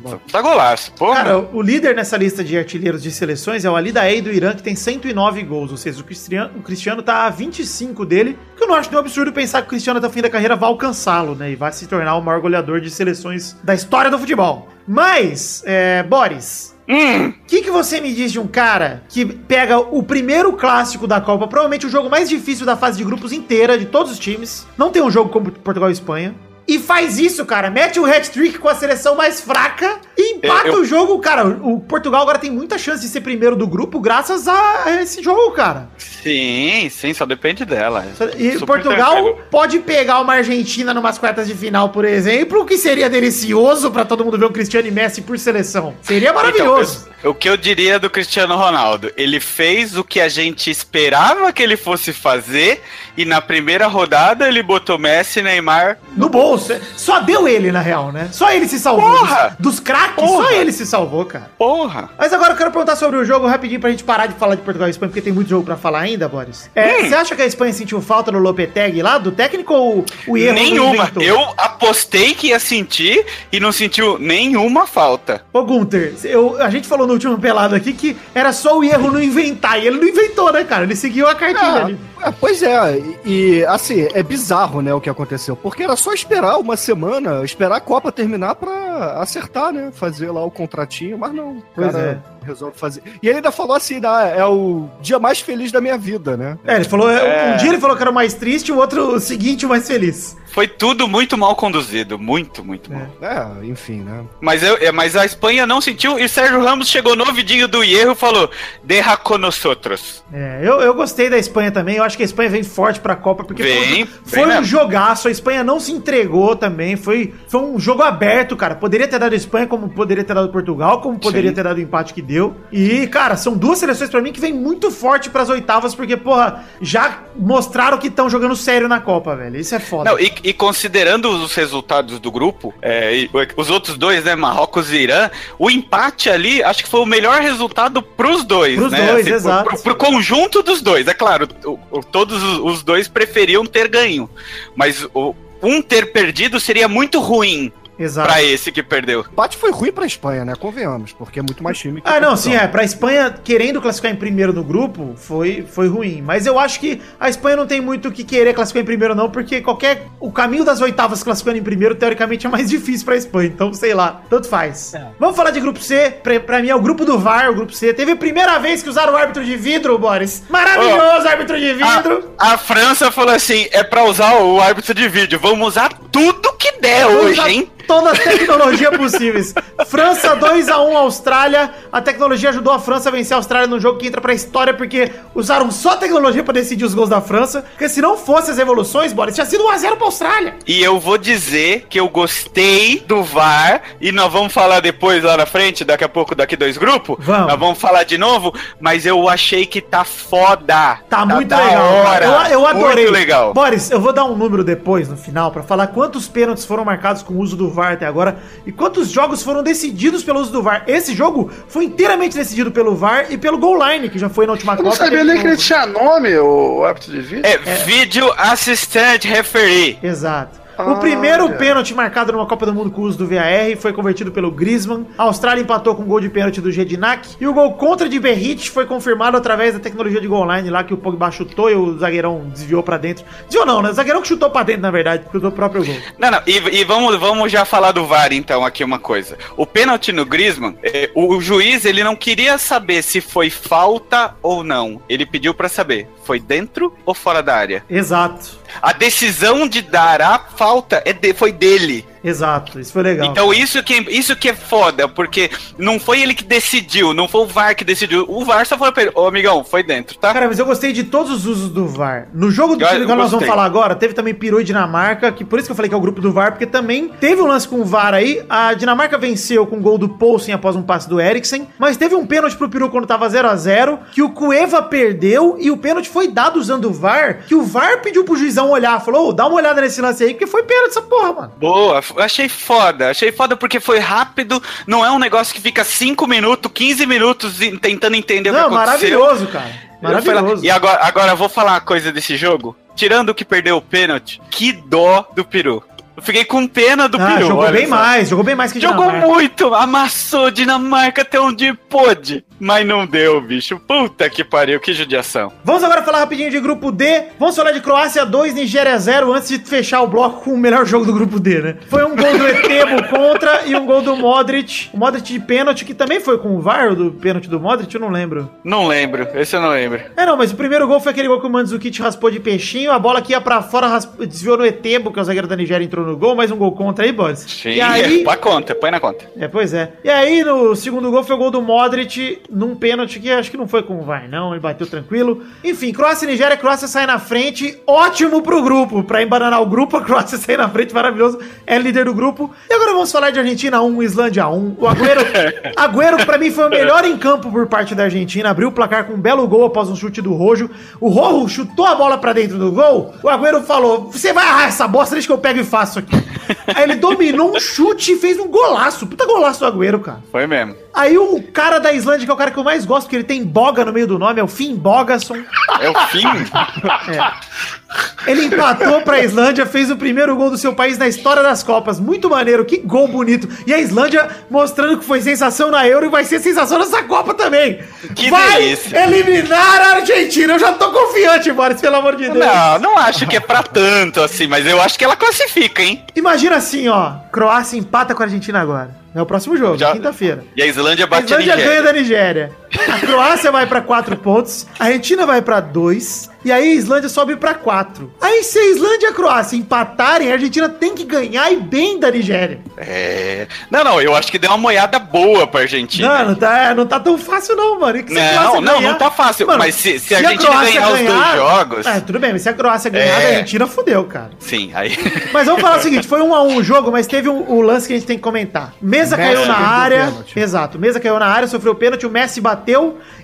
Não, 0.02 0.18
tá 0.30 0.42
golaço. 0.42 0.92
Porra. 0.92 1.14
Cara, 1.16 1.38
o 1.38 1.62
líder 1.62 1.94
nessa 1.94 2.16
lista 2.18 2.44
de 2.44 2.58
artilheiros 2.58 3.02
de 3.02 3.10
seleções 3.10 3.64
é 3.64 3.70
o 3.70 3.74
Ali 3.76 3.90
Daei 3.90 4.20
do 4.20 4.30
Irã, 4.30 4.52
que 4.54 4.62
tem 4.62 4.74
109 4.76 5.42
gols. 5.42 5.70
Ou 5.70 5.76
seja, 5.78 5.98
o 6.00 6.04
Cristiano, 6.04 6.50
o 6.58 6.62
Cristiano 6.62 7.02
tá 7.02 7.24
a 7.26 7.30
25 7.30 8.04
dele. 8.04 8.38
Que 8.56 8.64
eu 8.64 8.68
não 8.68 8.74
acho 8.74 8.90
nenhum 8.90 9.00
absurdo 9.00 9.32
pensar 9.32 9.62
que 9.62 9.66
o 9.68 9.70
Cristiano 9.70 9.98
até 9.98 10.06
o 10.06 10.10
fim 10.10 10.20
da 10.20 10.28
carreira 10.28 10.54
vai 10.56 10.68
alcançá-lo, 10.68 11.34
né? 11.34 11.50
E 11.52 11.54
vai 11.56 11.72
se 11.72 11.86
tornar 11.86 12.16
o 12.16 12.20
maior 12.20 12.40
goleador 12.40 12.80
de 12.80 12.90
seleções 12.90 13.56
da 13.62 13.72
história 13.74 14.10
do 14.10 14.18
futebol. 14.18 14.68
Mas, 14.88 15.62
é, 15.66 16.02
Boris, 16.02 16.76
Hum, 16.90 17.28
o 17.28 17.34
que, 17.46 17.60
que 17.60 17.70
você 17.70 18.00
me 18.00 18.14
diz 18.14 18.32
de 18.32 18.40
um 18.40 18.46
cara 18.46 19.02
que 19.10 19.22
pega 19.26 19.78
o 19.78 20.02
primeiro 20.02 20.54
clássico 20.54 21.06
da 21.06 21.20
Copa, 21.20 21.46
provavelmente 21.46 21.86
o 21.86 21.90
jogo 21.90 22.08
mais 22.08 22.30
difícil 22.30 22.64
da 22.64 22.78
fase 22.78 22.96
de 22.96 23.04
grupos 23.04 23.30
inteira, 23.30 23.76
de 23.76 23.84
todos 23.84 24.10
os 24.10 24.18
times, 24.18 24.66
não 24.76 24.90
tem 24.90 25.02
um 25.02 25.10
jogo 25.10 25.28
como 25.28 25.52
Portugal 25.52 25.90
e 25.90 25.92
Espanha, 25.92 26.34
e 26.68 26.78
faz 26.78 27.18
isso, 27.18 27.44
cara, 27.46 27.70
mete 27.70 27.98
o 27.98 28.04
hat-trick 28.04 28.58
com 28.58 28.68
a 28.68 28.74
seleção 28.74 29.16
mais 29.16 29.40
fraca 29.40 29.96
e 30.16 30.34
empata 30.34 30.68
É, 30.68 30.70
eu- 30.70 30.80
o 30.80 30.84
jogo, 30.84 31.18
cara. 31.18 31.46
O 31.46 31.80
Portugal 31.80 32.20
agora 32.22 32.38
tem 32.38 32.50
muita 32.50 32.76
chance 32.76 33.00
de 33.02 33.08
ser 33.08 33.22
primeiro 33.22 33.56
do 33.56 33.66
grupo 33.66 33.98
graças 33.98 34.46
a 34.46 34.84
esse 35.02 35.22
jogo, 35.22 35.52
cara. 35.52 35.88
sim, 35.96 36.88
sim, 36.90 37.14
só 37.14 37.24
depende 37.24 37.64
dela. 37.64 38.04
E 38.36 38.52
Super 38.52 38.66
Portugal 38.66 39.12
tranquilo. 39.14 39.38
pode 39.50 39.78
pegar 39.78 40.20
uma 40.20 40.34
Argentina 40.34 40.92
numas 40.92 41.16
quartas 41.16 41.46
de 41.46 41.54
final, 41.54 41.88
por 41.88 42.04
exemplo, 42.04 42.60
o 42.60 42.66
que 42.66 42.76
seria 42.76 43.08
delicioso 43.08 43.90
pra 43.90 44.04
todo 44.04 44.24
mundo 44.24 44.36
ver 44.36 44.44
o 44.44 44.50
Cristiano 44.50 44.86
e 44.86 44.90
Messi 44.90 45.22
por 45.22 45.38
seleção. 45.38 45.94
Seria 46.02 46.32
maravilhoso. 46.32 47.06
Então, 47.08 47.12
eu- 47.24 47.30
o 47.30 47.34
que 47.34 47.48
eu 47.48 47.56
diria 47.56 47.98
do 47.98 48.10
Cristiano 48.10 48.56
Ronaldo? 48.56 49.10
Ele 49.16 49.40
fez 49.40 49.96
o 49.96 50.04
que 50.04 50.20
a 50.20 50.28
gente 50.28 50.70
esperava 50.70 51.52
que 51.52 51.62
ele 51.62 51.76
fosse 51.76 52.12
fazer 52.12 52.82
e 53.16 53.24
na 53.24 53.40
primeira 53.40 53.86
rodada 53.86 54.46
ele 54.48 54.62
botou 54.62 54.98
Messi 54.98 55.38
e 55.40 55.42
Neymar. 55.42 55.98
No 56.16 56.28
bolso. 56.28 56.57
Só 56.96 57.20
deu 57.20 57.46
ele, 57.48 57.70
na 57.72 57.80
real, 57.80 58.12
né? 58.12 58.28
Só 58.32 58.50
ele 58.50 58.66
se 58.68 58.78
salvou. 58.78 59.10
Porra! 59.10 59.56
Dos, 59.58 59.74
dos 59.74 59.80
craques, 59.80 60.24
só 60.28 60.50
ele 60.50 60.72
se 60.72 60.84
salvou, 60.86 61.24
cara. 61.24 61.50
Porra! 61.58 62.10
Mas 62.18 62.32
agora 62.32 62.52
eu 62.52 62.56
quero 62.56 62.70
perguntar 62.70 62.96
sobre 62.96 63.18
o 63.18 63.24
jogo 63.24 63.46
rapidinho 63.46 63.80
pra 63.80 63.90
gente 63.90 64.04
parar 64.04 64.26
de 64.26 64.34
falar 64.34 64.54
de 64.54 64.62
Portugal 64.62 64.88
e 64.88 64.90
Espanha, 64.90 65.08
porque 65.10 65.22
tem 65.22 65.32
muito 65.32 65.48
jogo 65.48 65.64
pra 65.64 65.76
falar 65.76 66.00
ainda, 66.00 66.28
Boris. 66.28 66.70
É, 66.74 66.98
Hum. 66.98 67.08
Você 67.08 67.14
acha 67.14 67.36
que 67.36 67.42
a 67.42 67.46
Espanha 67.46 67.72
sentiu 67.72 68.00
falta 68.00 68.32
no 68.32 68.38
Lopetegui 68.38 69.02
lá, 69.02 69.18
do 69.18 69.30
técnico, 69.32 69.72
ou 69.72 70.04
o 70.26 70.36
erro 70.36 70.54
nenhuma. 70.54 71.10
Eu 71.20 71.38
apostei 71.56 72.34
que 72.34 72.48
ia 72.48 72.58
sentir 72.58 73.24
e 73.52 73.60
não 73.60 73.70
sentiu 73.72 74.18
nenhuma 74.18 74.86
falta. 74.86 75.42
Ô, 75.52 75.62
Gunter, 75.64 76.14
eu, 76.24 76.60
a 76.62 76.70
gente 76.70 76.88
falou 76.88 77.06
no 77.06 77.12
último 77.12 77.38
pelado 77.38 77.74
aqui 77.74 77.92
que 77.92 78.16
era 78.34 78.52
só 78.52 78.78
o 78.78 78.84
erro 78.84 79.10
não 79.10 79.22
inventar, 79.22 79.78
e 79.82 79.86
ele 79.86 79.98
não 79.98 80.06
inventou, 80.08 80.52
né, 80.52 80.64
cara? 80.64 80.84
Ele 80.84 80.96
seguiu 80.96 81.26
a 81.28 81.34
cartilha 81.34 81.60
Ah, 81.68 81.84
ali. 81.84 81.98
é, 82.22 82.30
pois 82.32 82.62
é, 82.62 82.98
e, 83.24 83.30
e, 83.58 83.64
assim, 83.66 84.08
é 84.12 84.22
bizarro, 84.22 84.80
né, 84.82 84.92
o 84.92 85.00
que 85.00 85.08
aconteceu, 85.10 85.54
porque 85.56 85.82
era 85.82 85.94
só 85.96 86.12
esperar 86.12 86.47
uma 86.56 86.76
semana, 86.76 87.44
esperar 87.44 87.76
a 87.76 87.80
Copa 87.80 88.10
terminar 88.12 88.54
pra 88.54 89.20
acertar, 89.20 89.72
né, 89.72 89.90
fazer 89.92 90.30
lá 90.30 90.44
o 90.44 90.50
contratinho, 90.50 91.18
mas 91.18 91.32
não, 91.34 91.58
o 91.58 91.62
Pois 91.74 91.92
cara 91.92 92.22
resolve 92.44 92.78
fazer. 92.78 93.02
E 93.22 93.28
ele 93.28 93.36
ainda 93.38 93.52
falou 93.52 93.76
assim, 93.76 94.00
ah, 94.04 94.22
é 94.34 94.44
o 94.44 94.86
dia 95.00 95.18
mais 95.18 95.40
feliz 95.40 95.70
da 95.70 95.80
minha 95.80 95.98
vida, 95.98 96.36
né? 96.36 96.56
É, 96.64 96.76
ele 96.76 96.84
falou, 96.84 97.10
É. 97.10 97.54
um 97.54 97.56
dia 97.58 97.68
ele 97.68 97.78
falou 97.80 97.94
que 97.96 98.02
era 98.02 98.10
o 98.10 98.14
mais 98.14 98.32
triste, 98.34 98.72
o 98.72 98.76
outro 98.78 99.14
o 99.16 99.20
seguinte, 99.20 99.66
o 99.66 99.68
mais 99.68 99.86
feliz. 99.86 100.36
Foi 100.52 100.66
tudo 100.66 101.06
muito 101.06 101.36
mal 101.36 101.54
conduzido. 101.54 102.18
Muito, 102.18 102.64
muito 102.64 102.92
mal. 102.92 103.06
É, 103.20 103.66
enfim, 103.66 104.00
né? 104.00 104.24
Mas, 104.40 104.62
eu, 104.62 104.76
é, 104.80 104.90
mas 104.90 105.14
a 105.16 105.24
Espanha 105.24 105.66
não 105.66 105.80
sentiu 105.80 106.18
e 106.18 106.24
o 106.24 106.28
Sérgio 106.28 106.62
Ramos 106.62 106.88
chegou 106.88 107.14
no 107.14 107.24
ouvidinho 107.26 107.68
do 107.68 107.82
Hierro 107.84 108.12
e 108.12 108.16
falou: 108.16 108.50
Derra 108.82 109.16
con 109.16 109.38
nosotros. 109.38 110.24
É, 110.32 110.60
eu, 110.62 110.80
eu 110.80 110.94
gostei 110.94 111.28
da 111.30 111.38
Espanha 111.38 111.70
também. 111.70 111.96
Eu 111.96 112.04
acho 112.04 112.16
que 112.16 112.22
a 112.22 112.26
Espanha 112.26 112.50
vem 112.50 112.62
forte 112.62 113.00
pra 113.00 113.14
Copa, 113.16 113.44
porque 113.44 113.62
Vem, 113.62 114.06
foi, 114.06 114.42
um- 114.42 114.46
foi 114.46 114.58
um 114.58 114.64
jogaço. 114.64 115.28
A 115.28 115.30
Espanha 115.30 115.62
não 115.62 115.78
se 115.80 115.92
entregou 115.92 116.56
também. 116.56 116.96
Foi, 116.96 117.34
foi 117.48 117.60
um 117.60 117.78
jogo 117.78 118.02
aberto, 118.02 118.56
cara. 118.56 118.74
Poderia 118.74 119.06
ter 119.06 119.18
dado 119.18 119.32
a 119.32 119.36
Espanha, 119.36 119.66
como 119.66 119.88
poderia 119.88 120.24
ter 120.24 120.34
dado 120.34 120.48
Portugal, 120.50 121.00
como 121.00 121.18
poderia 121.18 121.50
Sim. 121.50 121.54
ter 121.56 121.64
dado 121.64 121.76
o 121.76 121.80
empate 121.80 122.12
que 122.14 122.22
deu. 122.22 122.56
E, 122.72 123.06
cara, 123.06 123.36
são 123.36 123.56
duas 123.56 123.78
seleções 123.78 124.10
pra 124.10 124.20
mim 124.20 124.32
que 124.32 124.40
vem 124.40 124.52
muito 124.52 124.90
forte 124.90 125.30
pras 125.30 125.48
oitavas, 125.48 125.94
porque, 125.94 126.16
porra, 126.16 126.64
já 126.80 127.20
mostraram 127.36 127.98
que 127.98 128.08
estão 128.08 128.28
jogando 128.28 128.56
sério 128.56 128.88
na 128.88 129.00
Copa, 129.00 129.34
velho. 129.36 129.56
Isso 129.58 129.74
é 129.74 129.78
foda. 129.78 130.10
Não, 130.10 130.18
e, 130.18 130.30
e 130.42 130.52
considerando 130.52 131.28
os 131.30 131.54
resultados 131.54 132.18
do 132.18 132.30
grupo, 132.30 132.72
é, 132.82 133.14
e 133.16 133.30
os 133.56 133.70
outros 133.70 133.96
dois, 133.96 134.24
né, 134.24 134.34
Marrocos 134.34 134.92
e 134.92 134.96
Irã, 134.96 135.30
o 135.58 135.70
empate 135.70 136.30
ali, 136.30 136.62
acho 136.62 136.82
que 136.84 136.88
foi 136.90 137.00
o 137.00 137.06
melhor 137.06 137.40
resultado 137.40 138.00
pros 138.02 138.44
dois, 138.44 138.76
Pros 138.76 138.92
né? 138.92 139.06
dois, 139.12 139.26
pro- 139.26 139.34
exato. 139.34 139.64
Pro, 139.70 139.78
pro 139.80 139.96
conjunto 139.96 140.62
dos 140.62 140.80
dois, 140.82 141.06
é 141.06 141.14
claro, 141.14 141.48
o- 141.64 141.78
o- 141.90 142.02
todos 142.02 142.42
os, 142.42 142.58
os 142.58 142.82
dois 142.82 143.08
preferiam 143.08 143.64
ter 143.66 143.88
ganho, 143.88 144.28
mas 144.76 145.06
o- 145.14 145.34
um 145.62 145.82
ter 145.82 146.12
perdido 146.12 146.60
seria 146.60 146.86
muito 146.86 147.18
ruim 147.20 147.72
Exato. 147.98 148.28
pra 148.28 148.42
esse 148.42 148.70
que 148.70 148.82
perdeu. 148.82 149.20
O 149.20 149.32
empate 149.32 149.56
foi 149.56 149.70
ruim 149.70 149.92
pra 149.92 150.06
Espanha, 150.06 150.44
né? 150.44 150.54
Convenhamos, 150.58 151.12
porque 151.12 151.38
é 151.38 151.42
muito 151.42 151.62
mais 151.62 151.78
time 151.78 152.00
que 152.00 152.08
Ah, 152.08 152.20
não, 152.20 152.36
sim, 152.36 152.54
é. 152.54 152.66
Pra 152.68 152.84
Espanha, 152.84 153.34
querendo 153.42 153.80
classificar 153.80 154.12
em 154.12 154.16
primeiro 154.16 154.52
no 154.52 154.62
grupo, 154.62 155.14
foi, 155.16 155.66
foi 155.68 155.88
ruim. 155.88 156.22
Mas 156.22 156.46
eu 156.46 156.58
acho 156.58 156.80
que 156.80 157.00
a 157.18 157.28
Espanha 157.28 157.56
não 157.56 157.66
tem 157.66 157.80
muito 157.80 158.08
o 158.08 158.12
que 158.12 158.24
querer 158.24 158.54
classificar 158.54 158.82
em 158.82 158.86
primeiro, 158.86 159.14
não, 159.14 159.30
porque 159.30 159.60
qualquer. 159.60 160.06
O 160.20 160.30
caminho 160.30 160.64
das 160.64 160.80
oitavas 160.80 161.22
classificando 161.22 161.58
em 161.58 161.62
primeiro, 161.62 161.94
teoricamente, 161.94 162.46
é 162.46 162.50
mais 162.50 162.68
difícil 162.70 163.04
pra 163.04 163.16
Espanha. 163.16 163.48
Então, 163.48 163.72
sei 163.72 163.94
lá, 163.94 164.22
tanto 164.28 164.48
faz. 164.48 164.92
Vamos 165.18 165.36
falar 165.36 165.50
de 165.50 165.60
grupo 165.60 165.80
C. 165.80 166.10
Pra, 166.22 166.38
pra 166.40 166.60
mim 166.62 166.68
é 166.68 166.74
o 166.76 166.80
grupo 166.80 167.04
do 167.04 167.18
VAR, 167.18 167.50
o 167.50 167.54
grupo 167.54 167.72
C. 167.72 167.92
Teve 167.94 168.12
a 168.12 168.16
primeira 168.16 168.58
vez 168.58 168.82
que 168.82 168.88
usaram 168.88 169.12
o 169.12 169.16
árbitro 169.16 169.44
de 169.44 169.56
vidro, 169.56 169.98
Boris. 169.98 170.42
Maravilhoso, 170.48 171.28
árbitro 171.28 171.58
de 171.58 171.72
vidro. 171.74 172.32
A, 172.38 172.54
a 172.54 172.58
França 172.58 173.10
falou 173.10 173.34
assim: 173.34 173.66
é 173.72 173.82
pra 173.82 174.04
usar 174.04 174.34
o 174.40 174.60
árbitro 174.60 174.94
de 174.94 175.08
vídeo, 175.08 175.38
vamos 175.40 175.68
usar 175.68 175.92
tudo 176.10 176.52
que 176.58 176.72
der 176.80 177.06
hoje, 177.06 177.40
Usa 177.40 177.50
hein? 177.50 177.70
Todas 177.88 178.12
as 178.12 178.18
tecnologias 178.18 178.94
possíveis. 178.96 179.54
França 179.86 180.36
2x1 180.36 180.94
Austrália. 180.94 181.70
A 181.90 182.02
tecnologia 182.02 182.50
ajudou 182.50 182.70
a 182.72 182.78
França 182.78 183.08
a 183.08 183.12
vencer 183.12 183.34
a 183.34 183.38
Austrália 183.38 183.66
num 183.66 183.80
jogo 183.80 183.98
que 183.98 184.06
entra 184.06 184.20
pra 184.20 184.34
história 184.34 184.74
porque 184.74 185.10
usaram 185.34 185.70
só 185.70 185.92
a 185.92 185.96
tecnologia 185.96 186.44
pra 186.44 186.52
decidir 186.52 186.84
os 186.84 186.92
gols 186.92 187.08
da 187.08 187.22
França. 187.22 187.62
Porque 187.62 187.88
se 187.88 188.02
não 188.02 188.16
fosse 188.16 188.50
as 188.50 188.58
evoluções, 188.58 189.14
Boris, 189.14 189.34
tinha 189.34 189.46
sido 189.46 189.64
1x0 189.64 189.96
pra 189.96 190.04
Austrália. 190.06 190.56
E 190.66 190.82
eu 190.82 191.00
vou 191.00 191.16
dizer 191.16 191.86
que 191.88 191.98
eu 191.98 192.10
gostei 192.10 193.02
do 193.06 193.22
VAR, 193.22 193.80
e 194.00 194.12
nós 194.12 194.30
vamos 194.30 194.52
falar 194.52 194.80
depois 194.80 195.24
lá 195.24 195.38
na 195.38 195.46
frente, 195.46 195.82
daqui 195.82 196.04
a 196.04 196.08
pouco, 196.10 196.34
daqui 196.34 196.56
dois 196.56 196.76
grupos. 196.76 197.16
Vamos. 197.20 197.48
Nós 197.48 197.58
vamos 197.58 197.78
falar 197.78 198.04
de 198.04 198.18
novo, 198.18 198.52
mas 198.78 199.06
eu 199.06 199.26
achei 199.30 199.64
que 199.64 199.80
tá 199.80 200.04
foda. 200.04 200.98
Tá, 201.08 201.24
muito 201.24 201.48
da 201.48 201.64
legal. 201.64 201.94
hora. 201.94 202.24
Eu, 202.26 202.60
eu 202.60 202.66
adorei. 202.66 203.04
Muito 203.04 203.12
legal. 203.12 203.54
Boris, 203.54 203.90
eu 203.90 203.98
vou 203.98 204.12
dar 204.12 204.24
um 204.24 204.36
número 204.36 204.62
depois, 204.62 205.08
no 205.08 205.16
final, 205.16 205.50
pra 205.50 205.62
falar 205.62 205.86
quantos 205.86 206.28
pênaltis 206.28 206.66
foram 206.66 206.84
marcados 206.84 207.22
com 207.22 207.32
o 207.32 207.38
uso 207.38 207.56
do 207.56 207.70
VAR 207.70 207.77
até 207.80 208.06
agora 208.06 208.38
e 208.66 208.72
quantos 208.72 209.10
jogos 209.10 209.42
foram 209.42 209.62
decididos 209.62 210.22
pelo 210.22 210.40
uso 210.40 210.52
do 210.52 210.62
VAR. 210.62 210.84
Esse 210.86 211.14
jogo 211.14 211.50
foi 211.68 211.84
inteiramente 211.84 212.36
decidido 212.36 212.70
pelo 212.70 212.94
VAR 212.94 213.26
e 213.30 213.38
pelo 213.38 213.58
Goal 213.58 213.78
Line, 213.88 214.08
que 214.08 214.18
já 214.18 214.28
foi 214.28 214.46
na 214.46 214.52
última 214.52 214.72
Eu 214.74 214.76
não 214.82 214.90
Copa. 214.90 214.96
sabia 215.04 215.24
nem 215.24 215.40
que 215.40 215.46
ele 215.46 215.56
tinha 215.56 215.86
nome, 215.86 216.36
o 216.38 216.84
árbitro 216.84 217.12
de 217.12 217.20
vídeo. 217.20 217.42
É, 217.46 217.56
Vídeo 217.84 218.32
Assistant 218.36 219.24
Referee. 219.24 219.98
Exato. 220.02 220.58
Ah, 220.78 220.92
o 220.92 221.00
primeiro 221.00 221.50
pênalti 221.56 221.92
marcado 221.92 222.32
numa 222.32 222.46
Copa 222.46 222.64
do 222.64 222.72
Mundo 222.72 222.88
com 222.88 223.00
o 223.00 223.04
uso 223.04 223.18
do 223.18 223.26
VAR 223.26 223.76
foi 223.80 223.92
convertido 223.92 224.30
pelo 224.30 224.48
Griezmann. 224.48 225.06
A 225.18 225.24
Austrália 225.24 225.60
empatou 225.60 225.96
com 225.96 226.02
um 226.02 226.06
gol 226.06 226.20
de 226.20 226.28
pênalti 226.28 226.60
do 226.60 226.70
Gedinak. 226.70 227.30
E 227.40 227.48
o 227.48 227.52
gol 227.52 227.72
contra 227.74 228.08
de 228.08 228.20
Berrit 228.20 228.70
foi 228.70 228.86
confirmado 228.86 229.36
através 229.36 229.74
da 229.74 229.80
tecnologia 229.80 230.20
de 230.20 230.28
goal 230.28 230.48
line 230.54 230.70
lá 230.70 230.84
que 230.84 230.94
o 230.94 230.96
Pogba 230.96 231.32
chutou 231.32 231.68
e 231.68 231.74
o 231.74 231.98
zagueirão 231.98 232.48
desviou 232.48 232.80
pra 232.80 232.96
dentro. 232.96 233.24
Desviou 233.46 233.66
não, 233.66 233.82
né? 233.82 233.90
O 233.90 233.92
zagueirão 233.92 234.22
que 234.22 234.28
chutou 234.28 234.50
pra 234.50 234.62
dentro, 234.62 234.82
na 234.82 234.92
verdade, 234.92 235.24
chutou 235.32 235.50
o 235.50 235.52
próprio 235.52 235.84
gol. 235.84 235.96
Não, 236.16 236.30
não, 236.30 236.40
e, 236.46 236.80
e 236.80 236.84
vamos, 236.84 237.16
vamos 237.16 237.50
já 237.50 237.64
falar 237.64 237.90
do 237.90 238.06
VAR 238.06 238.32
então 238.32 238.64
aqui 238.64 238.84
uma 238.84 239.00
coisa. 239.00 239.36
O 239.56 239.66
pênalti 239.66 240.12
no 240.12 240.24
Griezmann, 240.24 240.76
é, 240.80 241.10
o, 241.12 241.34
o 241.34 241.40
juiz 241.40 241.84
ele 241.84 242.04
não 242.04 242.14
queria 242.14 242.56
saber 242.56 243.02
se 243.02 243.20
foi 243.20 243.50
falta 243.50 244.36
ou 244.40 244.62
não. 244.62 245.02
Ele 245.08 245.26
pediu 245.26 245.52
pra 245.52 245.68
saber, 245.68 246.08
foi 246.22 246.38
dentro 246.38 246.94
ou 247.04 247.14
fora 247.14 247.42
da 247.42 247.56
área? 247.56 247.84
Exato. 247.90 248.58
A 248.82 248.92
decisão 248.92 249.66
de 249.68 249.82
dar 249.82 250.20
a 250.22 250.38
falta 250.38 251.02
é 251.04 251.12
de- 251.12 251.34
foi 251.34 251.52
dele. 251.52 252.06
Exato, 252.28 252.78
isso 252.78 252.92
foi 252.92 253.02
legal. 253.02 253.26
Então 253.26 253.52
isso 253.52 253.82
que, 253.82 253.94
isso 254.10 254.36
que 254.36 254.48
é 254.50 254.54
foda, 254.54 255.08
porque 255.08 255.50
não 255.76 255.98
foi 255.98 256.20
ele 256.20 256.34
que 256.34 256.44
decidiu, 256.44 257.14
não 257.14 257.26
foi 257.26 257.42
o 257.42 257.46
VAR 257.46 257.74
que 257.74 257.84
decidiu. 257.84 258.24
O 258.28 258.44
VAR 258.44 258.66
só 258.66 258.76
falou 258.76 258.92
pra 258.92 259.04
ele, 259.04 259.12
ô 259.14 259.26
amigão, 259.26 259.64
foi 259.64 259.82
dentro, 259.82 260.18
tá? 260.18 260.32
Cara, 260.32 260.46
mas 260.46 260.58
eu 260.58 260.66
gostei 260.66 260.92
de 260.92 261.04
todos 261.04 261.32
os 261.32 261.46
usos 261.46 261.70
do 261.70 261.86
VAR. 261.86 262.28
No 262.32 262.50
jogo 262.50 262.76
do 262.76 262.84
Eu- 262.84 262.88
que 262.88 263.14
nós 263.14 263.30
vamos 263.30 263.46
falar 263.46 263.64
agora, 263.64 263.94
teve 263.94 264.14
também 264.14 264.34
Peru 264.34 264.60
e 264.60 264.64
Dinamarca, 264.64 265.32
que 265.32 265.44
por 265.44 265.58
isso 265.58 265.66
que 265.68 265.72
eu 265.72 265.76
falei 265.76 265.88
que 265.88 265.94
é 265.94 265.98
o 265.98 266.00
grupo 266.00 266.20
do 266.20 266.32
VAR, 266.32 266.52
porque 266.52 266.66
também 266.66 267.08
teve 267.20 267.40
um 267.40 267.46
lance 267.46 267.66
com 267.66 267.80
o 267.80 267.84
VAR 267.84 268.14
aí. 268.14 268.42
A 268.48 268.74
Dinamarca 268.74 269.16
venceu 269.16 269.66
com 269.66 269.76
o 269.76 269.80
gol 269.80 269.96
do 269.98 270.08
Poulsen 270.08 270.52
após 270.54 270.76
um 270.76 270.82
passe 270.82 271.08
do 271.08 271.20
Eriksen, 271.20 271.68
mas 271.78 271.96
teve 271.96 272.14
um 272.14 272.26
pênalti 272.26 272.56
pro 272.56 272.68
Peru 272.68 272.90
quando 272.90 273.06
tava 273.06 273.28
0 273.28 273.48
a 273.48 273.56
0 273.56 273.98
que 274.12 274.22
o 274.22 274.30
Cueva 274.30 274.82
perdeu 274.82 275.56
e 275.58 275.70
o 275.70 275.76
pênalti 275.76 276.08
foi 276.08 276.28
dado 276.28 276.58
usando 276.58 276.86
o 276.86 276.92
VAR, 276.92 277.44
que 277.46 277.54
o 277.54 277.62
VAR 277.62 278.00
pediu 278.02 278.24
pro 278.24 278.36
juizão 278.36 278.70
olhar, 278.70 279.00
falou, 279.00 279.28
ô, 279.28 279.32
dá 279.32 279.46
uma 279.46 279.56
olhada 279.56 279.80
nesse 279.80 280.00
lance 280.00 280.22
aí, 280.24 280.30
porque 280.34 280.46
foi 280.46 280.62
pênalti 280.62 280.90
essa 280.90 281.02
porra, 281.02 281.32
mano. 281.32 281.52
Boa, 281.58 282.00
f- 282.18 282.22
achei 282.22 282.48
foda, 282.48 283.10
achei 283.10 283.30
foda 283.32 283.56
porque 283.56 283.80
foi 283.80 283.98
rápido, 283.98 284.62
não 284.86 285.04
é 285.04 285.10
um 285.10 285.18
negócio 285.18 285.54
que 285.54 285.60
fica 285.60 285.84
5 285.84 286.26
minutos, 286.26 286.70
15 286.72 287.06
minutos 287.06 287.58
tentando 287.80 288.16
entender 288.16 288.50
o 288.50 288.52
Não, 288.52 288.68
que 288.68 288.74
aconteceu. 288.74 289.18
maravilhoso, 289.20 289.46
cara. 289.48 289.88
Eu 290.00 290.08
Maravilhoso. 290.08 290.64
E 290.64 290.70
agora, 290.70 291.00
agora 291.02 291.32
eu 291.32 291.36
vou 291.36 291.48
falar 291.48 291.72
uma 291.72 291.80
coisa 291.80 292.12
desse 292.12 292.36
jogo. 292.36 292.76
Tirando 292.94 293.30
o 293.30 293.34
que 293.34 293.44
perdeu 293.44 293.76
o 293.76 293.82
pênalti, 293.82 294.40
que 294.50 294.72
dó 294.72 295.28
do 295.34 295.44
Peru. 295.44 295.82
Eu 296.16 296.22
fiquei 296.22 296.44
com 296.44 296.66
pena 296.66 297.08
do 297.08 297.16
Ah, 297.20 297.26
Peru. 297.32 297.46
jogou 297.48 297.70
bem 297.70 297.86
só. 297.86 297.94
mais, 297.94 298.28
jogou 298.28 298.44
bem 298.44 298.54
mais 298.56 298.72
que 298.72 298.80
Jogou 298.80 299.04
Dinamarca. 299.06 299.26
muito, 299.28 299.72
amassou 299.74 300.50
Dinamarca 300.50 301.22
até 301.22 301.40
onde 301.40 301.72
pôde. 301.88 302.44
Mas 302.60 302.86
não 302.86 303.06
deu, 303.06 303.40
bicho. 303.40 303.78
Puta 303.78 304.28
que 304.28 304.42
pariu, 304.44 304.80
que 304.80 304.92
judiação. 304.92 305.52
Vamos 305.64 305.82
agora 305.84 306.02
falar 306.02 306.18
rapidinho 306.20 306.50
de 306.50 306.60
grupo 306.60 306.90
D. 306.90 307.24
Vamos 307.38 307.54
falar 307.56 307.72
de 307.72 307.80
Croácia 307.80 308.24
2, 308.26 308.54
Nigéria 308.54 308.98
0, 308.98 309.32
antes 309.32 309.48
de 309.48 309.58
fechar 309.58 310.02
o 310.02 310.06
bloco 310.08 310.44
com 310.44 310.52
o 310.54 310.58
melhor 310.58 310.84
jogo 310.86 311.04
do 311.04 311.12
grupo 311.12 311.38
D, 311.38 311.60
né? 311.60 311.76
Foi 311.88 312.04
um 312.04 312.16
gol 312.16 312.36
do 312.38 312.46
Etebo 312.48 313.02
contra 313.08 313.62
e 313.66 313.74
um 313.76 313.86
gol 313.86 314.02
do 314.02 314.16
Modric. 314.16 314.88
O 314.92 314.98
Modric 314.98 315.32
de 315.32 315.40
pênalti, 315.40 315.84
que 315.84 315.94
também 315.94 316.20
foi 316.20 316.38
com 316.38 316.56
o 316.56 316.60
VAR, 316.60 316.92
o 316.92 316.96
do 316.96 317.10
pênalti 317.12 317.48
do 317.48 317.60
Modric, 317.60 317.94
eu 317.94 318.00
não 318.00 318.10
lembro. 318.10 318.50
Não 318.64 318.86
lembro, 318.86 319.26
esse 319.34 319.54
eu 319.56 319.60
não 319.60 319.70
lembro. 319.70 320.00
É, 320.16 320.26
não, 320.26 320.36
mas 320.36 320.52
o 320.52 320.56
primeiro 320.56 320.86
gol 320.86 321.00
foi 321.00 321.12
aquele 321.12 321.28
gol 321.28 321.40
que 321.40 321.46
o 321.46 321.50
Mandzukic 321.50 322.00
raspou 322.00 322.30
de 322.30 322.40
peixinho, 322.40 322.90
a 322.92 322.98
bola 322.98 323.22
que 323.22 323.32
ia 323.32 323.40
pra 323.40 323.62
fora 323.62 323.86
ras- 323.86 324.04
desviou 324.18 324.56
no 324.56 324.66
Etebo, 324.66 325.12
que 325.12 325.18
é 325.18 325.22
o 325.22 325.24
zagueiro 325.24 325.46
da 325.46 325.56
Nigéria, 325.56 325.84
entrou 325.84 326.04
no 326.04 326.16
gol, 326.16 326.34
mais 326.34 326.50
um 326.50 326.56
gol 326.56 326.72
contra 326.72 327.04
aí, 327.04 327.12
Boris. 327.12 327.40
Sim, 327.40 327.70
E 327.70 327.80
aí... 327.80 328.24
põe 328.24 328.34
a 328.34 328.36
conta, 328.36 328.74
põe 328.74 328.90
na 328.90 329.00
conta. 329.00 329.30
É, 329.38 329.46
pois 329.48 329.72
é. 329.74 329.92
E 330.02 330.10
aí, 330.10 330.42
no 330.44 330.74
segundo 330.74 331.10
gol 331.10 331.22
foi 331.24 331.34
o 331.36 331.38
gol 331.38 331.50
do 331.50 331.62
Modric, 331.62 332.40
num 332.50 332.74
pênalti 332.74 333.20
que 333.20 333.30
acho 333.30 333.50
que 333.50 333.56
não 333.56 333.68
foi 333.68 333.82
com 333.82 333.98
o 333.98 334.02
VAR, 334.02 334.28
não. 334.28 334.52
Ele 334.52 334.60
bateu 334.60 334.86
tranquilo. 334.86 335.42
Enfim, 335.62 335.92
Croácia 335.92 336.24
e 336.24 336.28
Nigéria, 336.28 336.56
Croácia 336.56 336.88
sai 336.88 337.06
na 337.06 337.18
frente. 337.18 337.80
Ótimo 337.86 338.42
pro 338.42 338.62
grupo. 338.62 339.02
Pra 339.02 339.22
embananar 339.22 339.60
o 339.60 339.66
grupo, 339.66 339.96
a 339.96 340.02
Croácia 340.02 340.38
sai 340.38 340.56
na 340.56 340.68
frente, 340.68 340.94
maravilhoso. 340.94 341.38
É 341.66 341.78
líder 341.78 342.06
do 342.06 342.14
grupo. 342.14 342.50
E 342.68 342.72
agora 342.72 342.92
vamos 342.92 343.12
falar 343.12 343.30
de 343.30 343.38
Argentina 343.38 343.82
1, 343.82 344.02
Islândia 344.02 344.48
1. 344.48 344.76
O 344.78 344.86
Agüero, 344.86 345.20
Agüero 345.76 346.24
pra 346.24 346.38
mim, 346.38 346.50
foi 346.50 346.66
o 346.66 346.70
melhor 346.70 347.04
em 347.04 347.16
campo 347.18 347.50
por 347.50 347.66
parte 347.66 347.94
da 347.94 348.04
Argentina. 348.04 348.50
Abriu 348.50 348.68
o 348.68 348.72
placar 348.72 349.04
com 349.04 349.14
um 349.14 349.20
belo 349.20 349.46
gol 349.46 349.66
após 349.66 349.88
um 349.88 349.96
chute 349.96 350.22
do 350.22 350.32
Rojo. 350.32 350.70
O 351.00 351.08
Rojo 351.08 351.48
chutou 351.48 351.86
a 351.86 351.94
bola 351.94 352.18
pra 352.18 352.32
dentro 352.32 352.58
do 352.58 352.72
gol. 352.72 353.14
O 353.22 353.28
Agüero 353.28 353.62
falou: 353.62 354.10
Você 354.10 354.32
vai 354.32 354.46
errar 354.46 354.68
essa 354.68 354.88
bosta, 354.88 355.14
deixa 355.14 355.28
que 355.28 355.32
eu 355.32 355.38
pego 355.38 355.60
e 355.60 355.64
faço 355.64 355.98
aqui. 355.98 356.16
Aí 356.74 356.84
ele 356.84 356.96
dominou 356.96 357.54
um 357.54 357.60
chute 357.60 358.12
e 358.12 358.16
fez 358.16 358.38
um 358.38 358.48
golaço. 358.48 359.06
Puta 359.06 359.26
golaço 359.26 359.60
do 359.60 359.66
Agüero, 359.66 360.00
cara. 360.00 360.22
Foi 360.30 360.46
mesmo. 360.46 360.74
Aí 360.98 361.16
o 361.16 361.40
cara 361.52 361.78
da 361.78 361.92
Islândia, 361.92 362.26
que 362.26 362.30
é 362.32 362.34
o 362.34 362.36
cara 362.36 362.50
que 362.50 362.58
eu 362.58 362.64
mais 362.64 362.84
gosto, 362.84 363.04
porque 363.04 363.14
ele 363.14 363.22
tem 363.22 363.44
boga 363.44 363.84
no 363.84 363.92
meio 363.92 364.04
do 364.04 364.18
nome, 364.18 364.40
é 364.40 364.42
o 364.42 364.48
Finn 364.48 364.74
Bogason. 364.74 365.36
É 365.80 365.88
o 365.88 365.94
fim? 366.08 366.24
Ele 368.26 368.46
empatou 368.46 369.00
pra 369.02 369.20
Islândia, 369.20 369.64
fez 369.64 369.90
o 369.90 369.96
primeiro 369.96 370.34
gol 370.36 370.50
do 370.50 370.58
seu 370.58 370.74
país 370.74 370.98
na 370.98 371.06
história 371.06 371.42
das 371.42 371.62
Copas. 371.62 371.98
Muito 372.00 372.28
maneiro, 372.28 372.64
que 372.64 372.78
gol 372.78 373.06
bonito. 373.08 373.48
E 373.64 373.72
a 373.72 373.78
Islândia 373.78 374.28
mostrando 374.50 374.98
que 374.98 375.04
foi 375.04 375.22
sensação 375.22 375.70
na 375.70 375.86
Euro 375.86 376.06
e 376.06 376.08
vai 376.10 376.24
ser 376.24 376.40
sensação 376.40 376.80
nessa 376.80 377.02
Copa 377.04 377.32
também. 377.32 377.80
Que 378.14 378.28
vai 378.28 378.60
delícia. 378.60 379.04
eliminar 379.04 379.80
a 379.80 379.94
Argentina. 379.96 380.54
Eu 380.54 380.58
já 380.58 380.72
tô 380.72 380.90
confiante, 380.90 381.50
Boris, 381.52 381.80
pelo 381.80 381.96
amor 381.96 382.16
de 382.16 382.28
Deus. 382.28 382.44
não, 382.44 382.78
não 382.80 382.98
acho 382.98 383.26
que 383.26 383.36
é 383.36 383.40
pra 383.40 383.62
tanto 383.62 384.20
assim, 384.20 384.48
mas 384.48 384.66
eu 384.66 384.82
acho 384.82 384.98
que 384.98 385.04
ela 385.04 385.16
classifica, 385.16 385.80
hein? 385.80 386.04
Imagina 386.14 386.56
assim, 386.56 386.88
ó. 386.88 387.12
Croácia 387.32 387.78
empata 387.78 388.14
com 388.14 388.22
a 388.22 388.26
Argentina 388.26 388.60
agora. 388.60 388.90
É 389.14 389.22
o 389.22 389.26
próximo 389.26 389.56
jogo, 389.56 389.78
quinta-feira. 389.78 390.44
E 390.54 390.62
a 390.62 390.66
Islândia 390.66 391.04
A 391.04 391.08
bate 391.08 391.32
a, 391.34 391.40
Islândia 391.40 391.56
ganha 391.56 391.82
da 391.82 391.92
Nigéria. 391.92 392.52
A 392.88 392.98
Croácia 393.00 393.50
vai 393.52 393.66
pra 393.66 393.80
4 393.80 394.16
pontos. 394.16 394.66
A 394.78 394.84
Argentina 394.86 395.24
vai 395.26 395.40
pra 395.42 395.60
2. 395.60 396.30
E 396.44 396.52
aí 396.52 396.70
a 396.70 396.74
Islândia 396.74 397.08
sobe 397.08 397.34
pra 397.36 397.52
4. 397.52 398.12
Aí 398.20 398.44
se 398.44 398.58
a 398.58 398.66
Islândia 398.70 399.06
e 399.06 399.10
a 399.10 399.12
Croácia 399.12 399.56
empatarem, 399.56 400.30
a 400.30 400.34
Argentina 400.34 400.68
tem 400.68 400.94
que 400.94 401.02
ganhar 401.04 401.50
e 401.52 401.56
bem 401.56 401.98
da 401.98 402.10
Nigéria. 402.10 402.60
É. 402.76 403.48
Não, 403.70 403.82
não, 403.82 404.00
eu 404.00 404.14
acho 404.14 404.30
que 404.30 404.38
deu 404.38 404.50
uma 404.50 404.56
moiada 404.56 404.98
boa 405.00 405.46
pra 405.48 405.62
Argentina. 405.62 406.18
Não, 406.20 406.28
não 406.28 406.34
tá, 406.36 406.74
não 406.74 406.86
tá 406.86 407.00
tão 407.00 407.18
fácil 407.18 407.56
não, 407.56 407.80
mano. 407.80 407.98
E 407.98 408.02
que 408.04 408.12
se 408.12 408.18
a 408.20 408.42
Não, 408.44 408.60
não, 408.60 408.80
não 408.80 408.94
tá 408.94 409.10
fácil. 409.10 409.46
Mas 409.58 409.74
se- 409.74 409.98
se 409.98 410.14
a 410.14 410.18
Argentina 410.18 410.62
ganhar 410.62 410.92
os 410.92 411.00
dois 411.00 411.34
jogos- 411.34 411.86
É, 411.86 412.00
tudo 412.00 412.18
bem, 412.20 412.32
mas 412.32 412.42
se 412.42 412.48
a 412.48 412.52
Croácia 412.52 412.88
ganhar, 412.90 413.20
É. 413.20 413.26
a 413.26 413.28
Argentina 413.38 413.66
fudeu, 413.66 414.04
cara. 414.04 414.30
Sim, 414.38 414.70
aí. 414.74 414.96
Mas 415.32 415.46
vamos 415.46 415.60
falar 415.60 415.78
o 415.78 415.82
seguinte, 415.82 416.06
foi 416.06 416.22
um 416.22 416.34
a 416.34 416.42
um 416.42 416.56
o 416.56 416.62
jogo, 416.62 416.90
mas 416.90 417.06
teve 417.06 417.28
um, 417.28 417.50
o 417.50 417.60
lance 417.60 417.86
que 417.86 417.92
a 417.92 417.96
gente 417.96 418.06
tem 418.06 418.16
que 418.16 418.22
comentar. 418.22 418.72
Mesa 418.80 419.16
caiu 419.16 419.44
na 419.46 419.56
área, 419.58 420.12
exato, 420.34 420.78
Mesa 420.78 420.98
caiu 421.00 421.18
na 421.18 421.26
área, 421.26 421.46
sofreu 421.48 421.74
pênalti, 421.74 422.06
o 422.06 422.10
Messi 422.10 422.40
bateu 422.40 422.57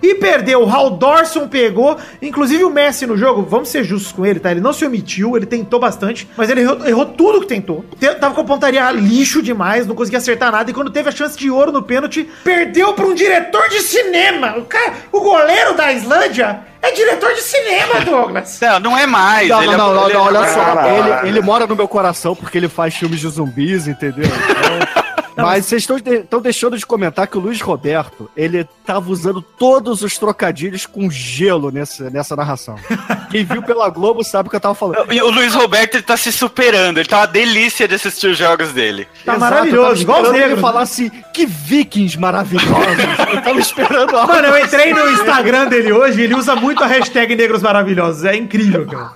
e 0.03 0.15
perdeu. 0.17 0.63
O 0.63 0.71
Hal 0.71 0.91
Dorson 0.91 1.49
pegou, 1.49 1.97
inclusive 2.21 2.65
o 2.65 2.71
Messi 2.71 3.07
no 3.07 3.17
jogo, 3.17 3.43
vamos 3.43 3.69
ser 3.69 3.85
justos 3.85 4.13
com 4.13 4.25
ele, 4.27 4.39
tá? 4.41 4.51
Ele 4.51 4.61
não 4.61 4.73
se 4.73 4.85
omitiu, 4.85 5.37
ele 5.37 5.47
tentou 5.47 5.79
bastante, 5.81 6.29
mas 6.37 6.49
ele 6.51 6.61
errou, 6.63 6.87
errou 6.87 7.07
tudo 7.07 7.41
que 7.41 7.47
tentou. 7.47 7.85
Te- 7.99 8.15
Tava 8.15 8.35
com 8.35 8.41
a 8.41 8.45
pontaria 8.45 8.91
lixo 8.93 9.43
demais, 9.43 9.87
não 9.87 9.95
conseguia 9.95 10.19
acertar 10.19 10.51
nada, 10.53 10.71
e 10.71 10.75
quando 10.75 10.91
teve 10.91 11.09
a 11.09 11.13
chance 11.13 11.37
de 11.39 11.51
ouro 11.51 11.73
no 11.73 11.83
pênalti, 11.83 12.29
perdeu 12.43 12.93
pra 12.95 13.07
um 13.07 13.15
diretor 13.15 13.69
de 13.69 13.81
cinema. 13.81 14.57
O, 14.59 14.65
cara, 14.65 14.93
o 15.13 15.21
goleiro 15.21 15.75
da 15.75 15.93
Islândia 15.93 16.61
é 16.83 16.91
diretor 16.93 17.33
de 17.35 17.41
cinema, 17.43 18.01
Douglas. 18.05 18.59
Não, 18.61 18.81
não 18.81 18.99
é 18.99 19.07
mais. 19.07 19.49
Não, 19.49 19.63
ele 19.63 19.77
não, 19.77 19.91
é- 19.91 19.95
não, 19.95 19.95
não, 19.95 20.11
é- 20.11 20.13
não, 20.13 20.21
olha 20.23 20.49
só. 20.49 21.21
Ele, 21.23 21.29
ele 21.29 21.41
mora 21.41 21.67
no 21.67 21.75
meu 21.75 21.89
coração 21.89 22.35
porque 22.37 22.59
ele 22.59 22.69
faz 22.69 22.95
filmes 22.95 23.21
de 23.21 23.29
zumbis, 23.29 23.87
entendeu? 23.89 24.25
Então, 24.27 25.04
mas 25.37 25.67
vocês 25.67 25.83
estão 25.83 25.99
de- 25.99 26.25
deixando 26.43 26.77
de 26.77 26.87
comentar 26.87 27.27
que 27.27 27.37
o 27.37 27.41
Luiz 27.41 27.61
Roberto, 27.61 28.31
ele 28.37 28.67
tava 28.87 29.11
usando 29.11 29.41
todos 29.41 30.03
os 30.03 30.19
trocadilhos 30.19 30.87
com 30.87 31.11
gelo 31.11 31.71
nessa, 31.71 32.11
nessa 32.11 32.37
narração. 32.37 32.77
Quem 33.31 33.45
viu 33.45 33.63
pela 33.63 33.89
Globo 33.89 34.23
sabe 34.23 34.47
o 34.47 34.51
que 34.51 34.57
eu 34.57 34.61
tava 34.61 34.75
falando. 34.75 35.13
E 35.13 35.21
o 35.21 35.31
Luiz 35.31 35.55
Roberto 35.55 35.95
ele 35.95 36.03
tá 36.03 36.17
se 36.17 36.31
superando, 36.31 36.99
ele 36.99 37.09
tá 37.09 37.19
uma 37.21 37.27
delícia 37.27 37.89
de 37.89 37.95
assistir 37.95 38.29
os 38.29 38.39
jogos 38.39 38.73
dele. 38.73 39.07
Tá 39.25 39.37
Exato, 39.37 39.41
maravilhoso, 39.41 40.03
eu 40.03 40.07
tava 40.07 40.21
igual 40.29 40.35
ele 40.35 40.57
falar 40.57 40.83
assim, 40.83 41.11
que 41.33 41.47
vikings 41.47 42.19
maravilhosos. 42.19 42.75
eu 43.33 43.43
tava 43.43 43.61
esperando 43.61 44.17
algo. 44.17 44.33
Mano, 44.33 44.49
eu 44.49 44.65
entrei 44.65 44.93
no 44.93 45.11
Instagram 45.11 45.67
dele 45.67 45.93
hoje 45.93 46.21
e 46.21 46.25
ele 46.25 46.35
usa 46.35 46.55
muito 46.55 46.83
a 46.83 46.87
hashtag 46.87 47.35
Negros 47.35 47.63
Maravilhosos. 47.63 48.25
É 48.25 48.37
incrível, 48.37 48.87
cara. 48.87 49.13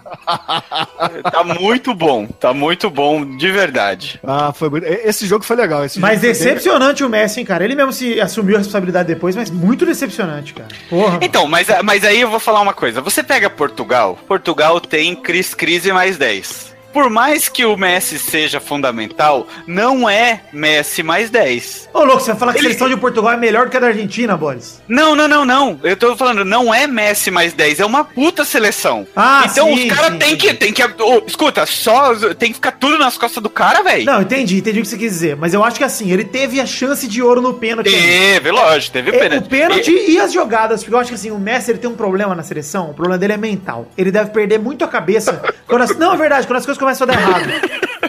Tá 1.30 1.44
muito 1.44 1.94
bom, 1.94 2.26
tá 2.26 2.52
muito 2.52 2.90
bom, 2.90 3.36
de 3.36 3.50
verdade. 3.50 4.20
Ah, 4.24 4.52
foi 4.52 4.68
muito... 4.70 4.84
Esse 4.84 5.26
jogo 5.26 5.44
foi 5.44 5.56
legal. 5.56 5.84
Esse 5.84 6.00
jogo 6.00 6.07
bem- 6.16 6.30
decepcionante 6.30 7.04
o 7.04 7.08
Messi, 7.08 7.40
hein, 7.40 7.46
cara. 7.46 7.64
Ele 7.64 7.74
mesmo 7.74 7.92
se 7.92 8.20
assumiu 8.20 8.56
a 8.56 8.58
responsabilidade 8.58 9.08
depois, 9.08 9.34
mas 9.36 9.50
muito 9.50 9.84
decepcionante, 9.86 10.54
cara. 10.54 10.68
Porra. 10.88 11.18
Então, 11.22 11.46
mas, 11.46 11.66
mas 11.84 12.04
aí 12.04 12.20
eu 12.20 12.30
vou 12.30 12.40
falar 12.40 12.60
uma 12.60 12.72
coisa. 12.74 13.00
Você 13.00 13.22
pega 13.22 13.48
Portugal, 13.50 14.18
Portugal 14.26 14.80
tem 14.80 15.14
Cris 15.14 15.54
Crise 15.54 15.92
mais 15.92 16.16
10. 16.16 16.76
Por 16.92 17.10
mais 17.10 17.48
que 17.48 17.64
o 17.64 17.76
Messi 17.76 18.18
seja 18.18 18.60
fundamental, 18.60 19.46
não 19.66 20.08
é 20.08 20.40
Messi 20.52 21.02
mais 21.02 21.30
10. 21.30 21.88
Ô, 21.92 22.02
louco, 22.04 22.20
você 22.20 22.30
vai 22.32 22.38
falar 22.40 22.52
que 22.52 22.58
a 22.58 22.60
Ele- 22.62 22.68
seleção 22.70 22.88
de 22.88 22.96
Portugal 22.96 23.32
é 23.32 23.36
melhor 23.36 23.66
do 23.66 23.70
que 23.70 23.76
a 23.76 23.80
da 23.80 23.88
Argentina, 23.88 24.36
Boris? 24.36 24.80
Não, 24.88 25.14
não, 25.14 25.28
não, 25.28 25.44
não. 25.44 25.78
Eu 25.82 25.96
tô 25.96 26.16
falando, 26.16 26.44
não 26.44 26.72
é 26.72 26.86
Messi 26.86 27.30
mais 27.30 27.52
10, 27.52 27.80
é 27.80 27.86
uma 27.86 28.04
puta 28.04 28.44
seleção. 28.44 29.06
Ah, 29.14 29.44
então 29.50 29.66
sim, 29.76 29.88
os 29.90 29.94
caras 29.96 30.18
tem 30.18 30.36
que. 30.36 30.54
Tem 30.54 30.72
que 30.72 30.82
ô, 30.82 31.22
escuta, 31.26 31.64
só 31.66 32.14
tem 32.34 32.48
que 32.48 32.54
ficar 32.54 32.72
tudo 32.72 32.98
nas 32.98 33.16
costas 33.18 33.42
do 33.42 33.50
cara, 33.50 33.82
velho. 33.82 34.04
Não, 34.06 34.22
entendi, 34.22 34.58
entendi 34.58 34.78
o 34.80 34.82
que 34.82 34.88
você 34.88 34.96
quis 34.98 35.12
dizer. 35.12 35.36
Mas 35.36 35.52
eu 35.54 35.62
acho 35.62 35.76
que 35.76 35.84
assim, 35.84 36.10
ele 36.10 36.24
teve 36.24 36.60
a 36.60 36.66
chance 36.66 37.06
de 37.06 37.22
ouro 37.22 37.40
no 37.42 37.54
pênalti. 37.54 37.90
Teve, 37.90 38.50
lógico, 38.50 38.92
teve 38.94 39.10
É, 39.10 39.18
pênalti. 39.20 39.44
O 39.44 39.48
pênalti 39.48 39.90
e... 39.92 40.18
as 40.18 40.32
jogadas, 40.32 40.82
porque 40.82 40.94
eu 40.94 40.98
acho 40.98 41.10
que 41.10 41.14
assim, 41.14 41.30
o 41.30 41.38
Messi 41.38 41.70
ele 41.70 41.78
tem 41.78 41.88
um 41.90 41.94
problema 41.94 42.34
na 42.34 42.42
seleção, 42.42 42.90
o 42.90 42.94
problema 42.94 43.18
dele 43.18 43.34
é 43.34 43.36
mental. 43.36 43.86
Ele 43.96 44.10
deve 44.10 44.30
perder 44.30 44.58
muito 44.58 44.84
a 44.84 44.88
cabeça. 44.88 45.42
quando 45.68 45.82
as- 45.82 45.96
Não, 45.96 46.14
é 46.14 46.16
verdade, 46.16 46.46
quando 46.46 46.56
as 46.58 46.64
coisas 46.64 46.77
começam 46.78 47.06
a 47.08 47.12
dar 47.12 47.20
errado. 47.20 47.48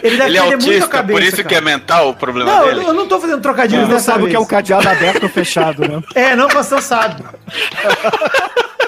Ele 0.02 0.16
deve 0.16 0.30
Ele 0.30 0.38
é 0.38 0.40
perder 0.42 0.50
muito 0.50 0.52
a 0.52 0.54
autista, 0.72 0.88
cabeça. 0.88 1.18
por 1.18 1.22
isso 1.22 1.36
que 1.36 1.42
cara. 1.42 1.56
é 1.56 1.60
mental 1.60 2.08
o 2.10 2.14
problema 2.14 2.50
Não, 2.50 2.64
dele. 2.64 2.78
eu, 2.80 2.82
eu 2.88 2.94
não 2.94 3.06
tô 3.06 3.20
fazendo 3.20 3.40
trocadilhos 3.42 3.82
Ele 3.82 3.88
não 3.90 3.96
dessa 3.96 4.12
sabe 4.12 4.18
o 4.18 4.22
vez. 4.22 4.30
que 4.30 4.36
é 4.36 4.40
um 4.40 4.44
cadeado 4.46 4.88
aberto 4.88 5.22
ou 5.24 5.28
fechado, 5.28 5.86
né? 5.86 6.00
É, 6.14 6.34
não, 6.36 6.48
Bastão 6.48 6.80
sabe. 6.80 7.22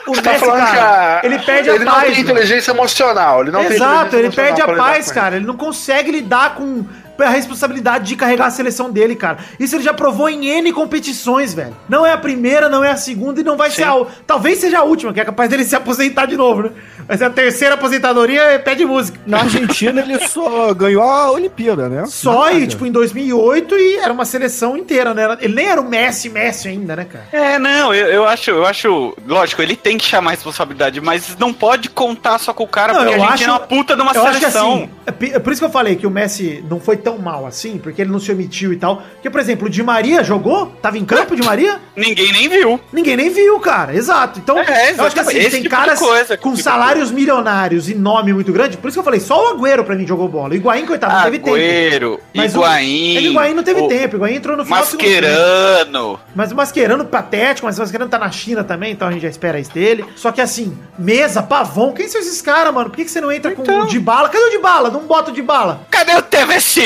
O 0.07 0.12
Tá 0.21 0.33
Messi, 0.33 0.45
falando 0.45 0.64
que 0.66 0.77
cara, 0.77 1.21
a- 1.23 1.27
ele 1.27 1.38
perde 1.38 1.68
ele 1.71 1.83
a 1.83 1.85
não 1.85 1.92
paz. 1.92 2.03
tem 2.05 2.12
mano. 2.16 2.31
inteligência 2.31 2.71
emocional. 2.73 3.40
Ele 3.42 3.51
não 3.51 3.62
Exato, 3.62 4.16
ele 4.16 4.31
perde 4.31 4.61
a 4.61 4.68
paz, 4.68 5.11
cara. 5.12 5.37
Ele 5.37 5.47
não 5.47 5.57
consegue 5.57 6.11
lidar 6.11 6.55
com 6.55 6.85
a 7.18 7.29
responsabilidade 7.29 8.07
de 8.07 8.16
carregar 8.16 8.46
a 8.46 8.51
seleção 8.51 8.90
dele, 8.90 9.14
cara. 9.14 9.38
Isso 9.59 9.77
ele 9.77 9.83
já 9.85 9.92
provou 9.94 10.29
em 10.29 10.46
N 10.46 10.72
competições, 10.72 11.55
velho. 11.55 11.77
Não 11.88 12.05
é 12.07 12.12
a 12.12 12.18
primeira, 12.18 12.68
não 12.68 12.83
é 12.85 12.90
a 12.90 12.96
segunda 12.96 13.40
e 13.40 13.44
não 13.44 13.57
vai 13.57 13.70
ser 13.70 13.85
a. 13.85 13.94
Talvez 14.27 14.59
seja 14.59 14.79
a 14.81 14.83
última, 14.83 15.12
que 15.12 15.20
é 15.20 15.25
capaz 15.25 15.48
dele 15.51 15.64
se 15.64 15.75
aposentar 15.77 16.27
de 16.27 16.37
novo, 16.37 16.62
né? 16.64 16.70
Vai 17.07 17.18
ser 17.18 17.25
a 17.25 17.31
terceira 17.31 17.75
aposentadoria 17.75 18.55
e 18.55 18.59
pede 18.61 18.85
música. 18.85 19.18
Na 19.27 19.40
Argentina 19.40 20.01
ele 20.01 20.18
só 20.29 20.72
ganhou 20.72 21.03
a 21.03 21.31
Olimpíada, 21.31 21.88
né? 21.88 22.05
Só 22.07 22.51
e, 22.53 22.66
tipo, 22.66 22.87
em 22.87 22.92
2008 22.92 23.75
e 23.77 23.96
era 23.96 24.12
uma 24.12 24.25
seleção 24.25 24.77
inteira, 24.77 25.12
né? 25.14 25.37
Ele 25.40 25.55
nem 25.55 25.66
era 25.66 25.81
o 25.81 25.88
Messi, 25.88 26.29
Messi 26.29 26.68
ainda, 26.68 26.96
né, 26.96 27.05
cara? 27.05 27.27
É, 27.33 27.59
não, 27.59 27.92
eu, 27.94 28.07
eu 28.09 28.27
acho, 28.27 28.51
eu 28.51 28.64
acho. 28.66 29.14
Lógico, 29.27 29.61
ele 29.62 29.77
tem 29.77 29.98
que 29.98 30.05
chamar 30.05 30.31
a 30.31 30.35
responsabilidade, 30.35 31.01
mas 31.01 31.37
não 31.38 31.53
pode 31.53 31.88
contar 31.88 32.38
só 32.38 32.53
com 32.55 32.64
o 32.64 32.68
cara, 32.68 32.92
Não, 32.92 33.01
porque 33.01 33.14
a 33.14 33.18
gente 33.18 33.33
acho- 33.33 33.44
é 33.44 33.48
uma 33.48 33.61
puta 33.61 33.94
de 33.96 34.03
uma 34.03 34.12
seleção. 34.14 34.75
assim, 34.75 34.90
é 35.07 35.37
é 35.37 35.38
por 35.38 35.53
isso 35.53 35.61
que 35.61 35.66
eu 35.66 35.70
falei 35.70 35.96
que 35.96 36.07
o 36.07 36.11
Messi 36.11 36.64
não 36.68 36.81
foi 36.81 36.96
tão 37.03 37.19
mal 37.19 37.47
assim, 37.47 37.79
porque 37.79 38.03
ele 38.03 38.11
não 38.11 38.19
se 38.21 38.31
omitiu 38.33 38.73
e 38.73 38.77
tal. 38.77 39.03
Porque, 39.15 39.29
por 39.31 39.41
exemplo, 39.41 39.67
o 39.67 39.71
Di 39.71 39.83
Maria 39.83 40.23
jogou? 40.25 40.67
Tava 40.81 40.97
em 40.99 41.05
campo, 41.05 41.35
o 41.35 41.37
Di 41.37 41.43
Maria? 41.45 41.81
Ninguém 41.97 42.33
nem 42.33 42.49
viu. 42.49 42.81
Ninguém 42.93 43.17
nem 43.17 43.31
viu, 43.31 43.59
cara. 43.61 43.95
Exato. 43.95 44.38
Então, 44.38 44.59
É, 44.59 44.93
eu 44.93 45.05
acho 45.05 45.15
que 45.15 45.21
assim, 45.21 45.38
tem 45.38 45.62
tipo 45.62 45.69
caras 45.69 45.99
coisa 45.99 46.37
com 46.37 46.53
fica- 46.53 46.62
salários 46.62 47.11
milionários 47.11 47.88
e 47.88 47.95
nome 47.95 48.33
muito 48.33 48.53
grande. 48.53 48.77
Por 48.77 48.88
isso 48.88 48.95
que 48.97 49.01
eu 49.01 49.05
falei, 49.05 49.21
só 49.21 49.53
o 49.53 49.55
Agüero 49.57 49.85
pra 49.85 49.95
mim 49.95 50.07
jogou 50.07 50.29
bola. 50.29 50.51
O 50.51 50.55
Higuaín, 50.55 50.87
coitado, 50.87 51.15
não 51.15 51.23
teve 51.25 51.38
tempo. 51.41 51.57
Agüero, 51.57 52.21
Mas 52.35 52.55
Higuaín. 52.55 53.15
O, 53.15 53.19
é 53.19 53.21
o 53.21 53.25
Higuaín 53.33 53.55
não 53.55 53.62
teve 53.62 53.81
o 53.81 53.88
tempo. 53.88 54.15
O 54.15 54.17
Higuain 54.19 54.35
entrou 54.37 54.57
no 54.57 54.65
final 54.65 54.83
tempo. 54.85 55.03
Mascherano. 55.03 56.21
Mas 56.35 56.53
o 56.53 56.55
Mascherano 56.57 57.05
patético, 57.05 57.67
mas 57.67 57.79
o 57.79 57.81
Mascherano 57.83 58.11
tá 58.11 58.19
na 58.19 58.31
China 58.31 58.65
também, 58.65 58.93
então 58.93 59.09
a 59.09 59.11
gente 59.12 59.23
já 59.23 59.29
espera 59.29 59.59
isso 59.59 59.73
dele. 59.73 60.05
Só 60.17 60.31
que 60.33 60.41
assim, 60.41 60.77
Mesa, 60.99 61.43
Pavon, 61.43 61.93
quem 61.93 62.09
são 62.09 62.21
esses 62.21 62.41
caras, 62.41 62.73
mano? 62.73 62.91
Por 62.91 62.97
que, 62.97 63.05
que 63.05 63.11
você 63.11 63.21
não 63.21 63.33
entra 63.33 63.53
com 63.53 63.62
Então. 63.62 63.81
o 63.83 63.87
de 63.87 63.99
bala? 63.99 64.29
Cadê 64.29 64.45
o 64.45 64.51
de 64.51 64.59
bala? 64.59 64.91
Não 64.91 65.01
bota 65.01 65.31
o 65.31 65.35
de 65.35 65.43
bala. 65.43 65.87
Cadê 65.91 66.15
o 66.15 66.23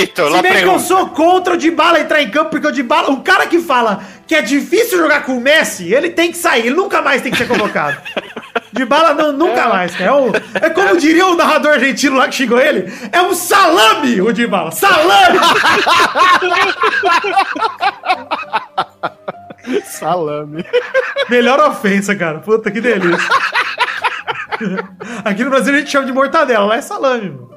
Tevecito? 0.08 0.36
Se 0.36 0.42
bem 0.42 0.62
que 0.62 0.68
eu 0.68 0.78
sou 0.78 1.08
contra 1.08 1.54
o 1.54 1.56
de 1.56 1.70
bala 1.70 2.00
entrar 2.00 2.22
em 2.22 2.30
campo, 2.30 2.50
porque 2.50 2.66
o 2.66 2.72
de 2.72 2.82
bala, 2.82 3.10
o 3.10 3.22
cara 3.22 3.46
que 3.46 3.58
fala 3.58 4.02
que 4.26 4.34
é 4.34 4.42
difícil 4.42 4.98
jogar 4.98 5.24
com 5.24 5.36
o 5.36 5.40
Messi, 5.40 5.92
ele 5.92 6.10
tem 6.10 6.30
que 6.32 6.38
sair, 6.38 6.66
ele 6.66 6.76
nunca 6.76 7.00
mais 7.02 7.22
tem 7.22 7.30
que 7.32 7.38
ser 7.38 7.48
convocado. 7.48 7.96
De 8.72 8.84
bala 8.84 9.14
não, 9.14 9.32
nunca 9.32 9.68
mais, 9.70 9.96
cara. 9.96 10.10
É, 10.10 10.12
um- 10.12 10.30
é 10.60 10.68
como 10.68 10.98
diria 10.98 11.24
o 11.26 11.34
narrador 11.34 11.72
argentino 11.72 12.18
lá 12.18 12.28
que 12.28 12.34
xingou 12.34 12.58
ele, 12.60 12.92
é 13.10 13.22
um 13.22 13.32
salame 13.32 14.20
o 14.20 14.30
de 14.32 14.46
bala. 14.46 14.70
Salame! 14.70 15.38
Salame. 19.84 20.64
Melhor 21.28 21.58
ofensa, 21.60 22.14
cara. 22.14 22.38
Puta 22.40 22.70
que 22.70 22.80
delícia. 22.80 23.28
Aqui 25.24 25.44
no 25.44 25.50
Brasil 25.50 25.74
a 25.74 25.78
gente 25.78 25.90
chama 25.90 26.06
de 26.06 26.12
mortadela, 26.12 26.64
lá 26.66 26.76
é 26.76 26.80
salame, 26.82 27.30
mano. 27.30 27.50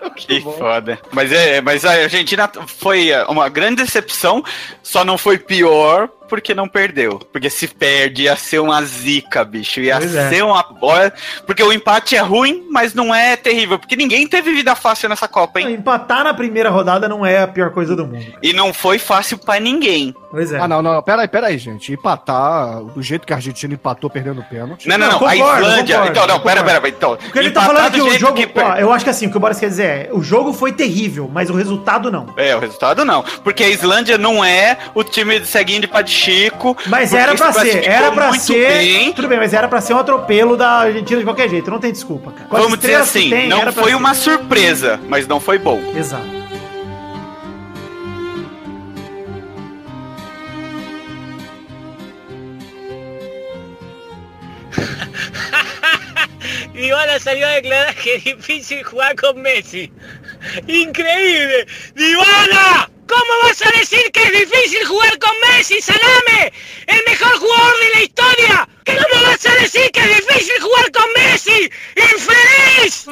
Que 0.16 0.40
foda. 0.40 0.98
Mas, 1.12 1.32
é, 1.32 1.60
mas 1.60 1.84
a 1.84 1.92
Argentina 1.92 2.50
foi 2.66 3.10
é, 3.10 3.24
uma 3.24 3.48
grande 3.48 3.82
decepção, 3.82 4.42
só 4.82 5.04
não 5.04 5.16
foi 5.16 5.38
pior 5.38 6.08
porque 6.28 6.54
não 6.54 6.68
perdeu. 6.68 7.18
Porque 7.32 7.48
se 7.50 7.66
perde 7.66 8.24
ia 8.24 8.36
ser 8.36 8.58
uma 8.60 8.82
zica, 8.84 9.44
bicho. 9.44 9.80
Ia 9.80 9.96
Pois 9.98 10.14
é. 10.14 10.28
ser 10.28 10.44
uma. 10.44 10.64
olha, 10.82 11.12
Porque 11.46 11.62
o 11.62 11.72
empate 11.72 12.14
é 12.16 12.20
ruim, 12.20 12.66
mas 12.70 12.94
não 12.94 13.14
é 13.14 13.36
terrível. 13.36 13.78
Porque 13.78 13.96
ninguém 13.96 14.26
teve 14.26 14.52
vida 14.52 14.74
fácil 14.74 15.08
nessa 15.08 15.26
Copa, 15.28 15.60
hein? 15.60 15.72
Empatar 15.72 16.24
na 16.24 16.34
primeira 16.34 16.70
rodada 16.70 17.08
não 17.08 17.24
é 17.24 17.42
a 17.42 17.48
pior 17.48 17.70
coisa 17.70 17.96
do 17.96 18.06
mundo. 18.06 18.26
E 18.42 18.52
não 18.52 18.72
foi 18.74 18.98
fácil 18.98 19.38
pra 19.38 19.58
ninguém. 19.58 20.14
Pois 20.30 20.52
é. 20.52 20.58
Ah, 20.60 20.68
não, 20.68 20.82
não. 20.82 21.02
Pera 21.02 21.22
aí, 21.22 21.28
pera 21.28 21.46
aí, 21.46 21.56
gente. 21.56 21.92
Empatar 21.92 22.82
do 22.84 23.02
jeito 23.02 23.26
que 23.26 23.32
a 23.32 23.36
Argentina 23.36 23.72
empatou 23.74 24.10
perdendo 24.10 24.40
o 24.40 24.44
pênalti. 24.44 24.86
Não, 24.88 24.98
não, 24.98 25.06
Não, 25.10 25.18
não. 25.20 25.26
a 25.26 25.32
concordo, 25.32 25.60
Islândia. 25.62 25.96
concordo, 25.96 26.10
então, 26.10 26.26
não, 26.26 26.40
pera, 26.40 26.60
concordo. 26.60 26.80
pera, 26.82 26.88
Então, 26.88 27.16
Porque 27.16 27.38
ele 27.38 27.50
tá 27.50 27.62
falando 27.62 27.92
que 27.92 28.00
o 28.02 28.18
jogo. 28.18 28.46
per- 28.48 28.64
ó, 28.66 28.76
eu 28.76 28.92
acho 28.92 29.04
que 29.04 29.10
assim, 29.10 29.26
o 29.26 29.30
que 29.30 29.36
o 29.36 29.40
Boris 29.40 29.58
quer 29.58 29.68
dizer 29.68 29.84
é: 29.84 30.08
o 30.12 30.22
jogo 30.22 30.52
foi 30.52 30.72
terrível, 30.72 31.30
mas 31.32 31.48
o 31.48 31.54
resultado 31.54 32.10
não. 32.10 32.26
É, 32.36 32.54
o 32.54 32.58
resultado 32.60 33.04
não. 33.04 33.22
Porque 33.42 33.64
a 33.64 33.68
Islândia 33.68 34.18
não 34.18 34.44
é 34.44 34.76
o 34.94 35.02
time 35.02 35.40
de 35.40 35.46
ceguinho 35.46 35.80
de 35.80 35.88
pá 35.88 36.02
de 36.02 36.10
Chico. 36.18 36.76
Mas 36.86 37.14
era 37.14 37.34
pra 37.34 37.52
ser, 37.52 37.84
era 37.84 38.12
pra 38.12 38.32
ser. 38.34 38.68
bem. 38.68 39.12
Tudo 39.12 39.28
bem, 39.28 39.38
mas 39.38 39.54
era 39.54 39.68
pra 39.68 39.80
ser 39.80 39.94
um 39.94 39.98
atropelo 39.98 40.56
da 40.56 40.68
Argentina 40.80 41.18
de 41.20 41.24
qualquer 41.24 41.48
jeito, 41.48 41.70
não 41.70 41.78
tem 41.78 41.92
desculpa, 41.92 42.32
cara. 42.32 42.48
Com 42.48 42.56
Vamos 42.56 42.78
dizer 42.78 42.96
assim, 42.96 43.30
tem, 43.30 43.48
não 43.48 43.72
foi 43.72 43.90
ser. 43.90 43.94
uma 43.96 44.14
surpresa, 44.14 45.00
mas 45.08 45.26
não 45.26 45.40
foi 45.40 45.58
bom. 45.58 45.80
Exato. 45.96 46.38
Dybala 56.72 57.18
salió 57.18 57.46
a 57.48 57.54
declarar 57.60 57.94
que 57.94 58.16
es 58.16 58.24
difícil 58.24 58.84
jugar 58.84 59.14
con 59.16 59.40
Messi. 59.42 59.90
¡Increíble! 60.66 61.66
¡Dybala! 61.94 62.90
¿Cómo 63.08 63.32
vas 63.42 63.60
a 63.62 63.70
decir 63.78 64.12
que 64.12 64.22
es 64.22 64.32
difícil 64.32 64.84
jugar 64.86 65.18
con 65.18 65.30
Messi, 65.40 65.80
Salame? 65.80 66.52
¡El 66.86 67.02
mejor 67.08 67.38
jugador 67.38 67.74
de 67.80 67.90
la 67.94 68.02
historia! 68.02 68.68
¿Cómo 68.84 69.22
vas 69.26 69.46
a 69.46 69.54
decir 69.62 69.90
que 69.92 70.00
es 70.00 70.16
difícil 70.18 70.60
jugar 70.60 70.92
con 70.92 71.04
Messi? 71.16 71.70
¡Infeliz! 71.96 73.06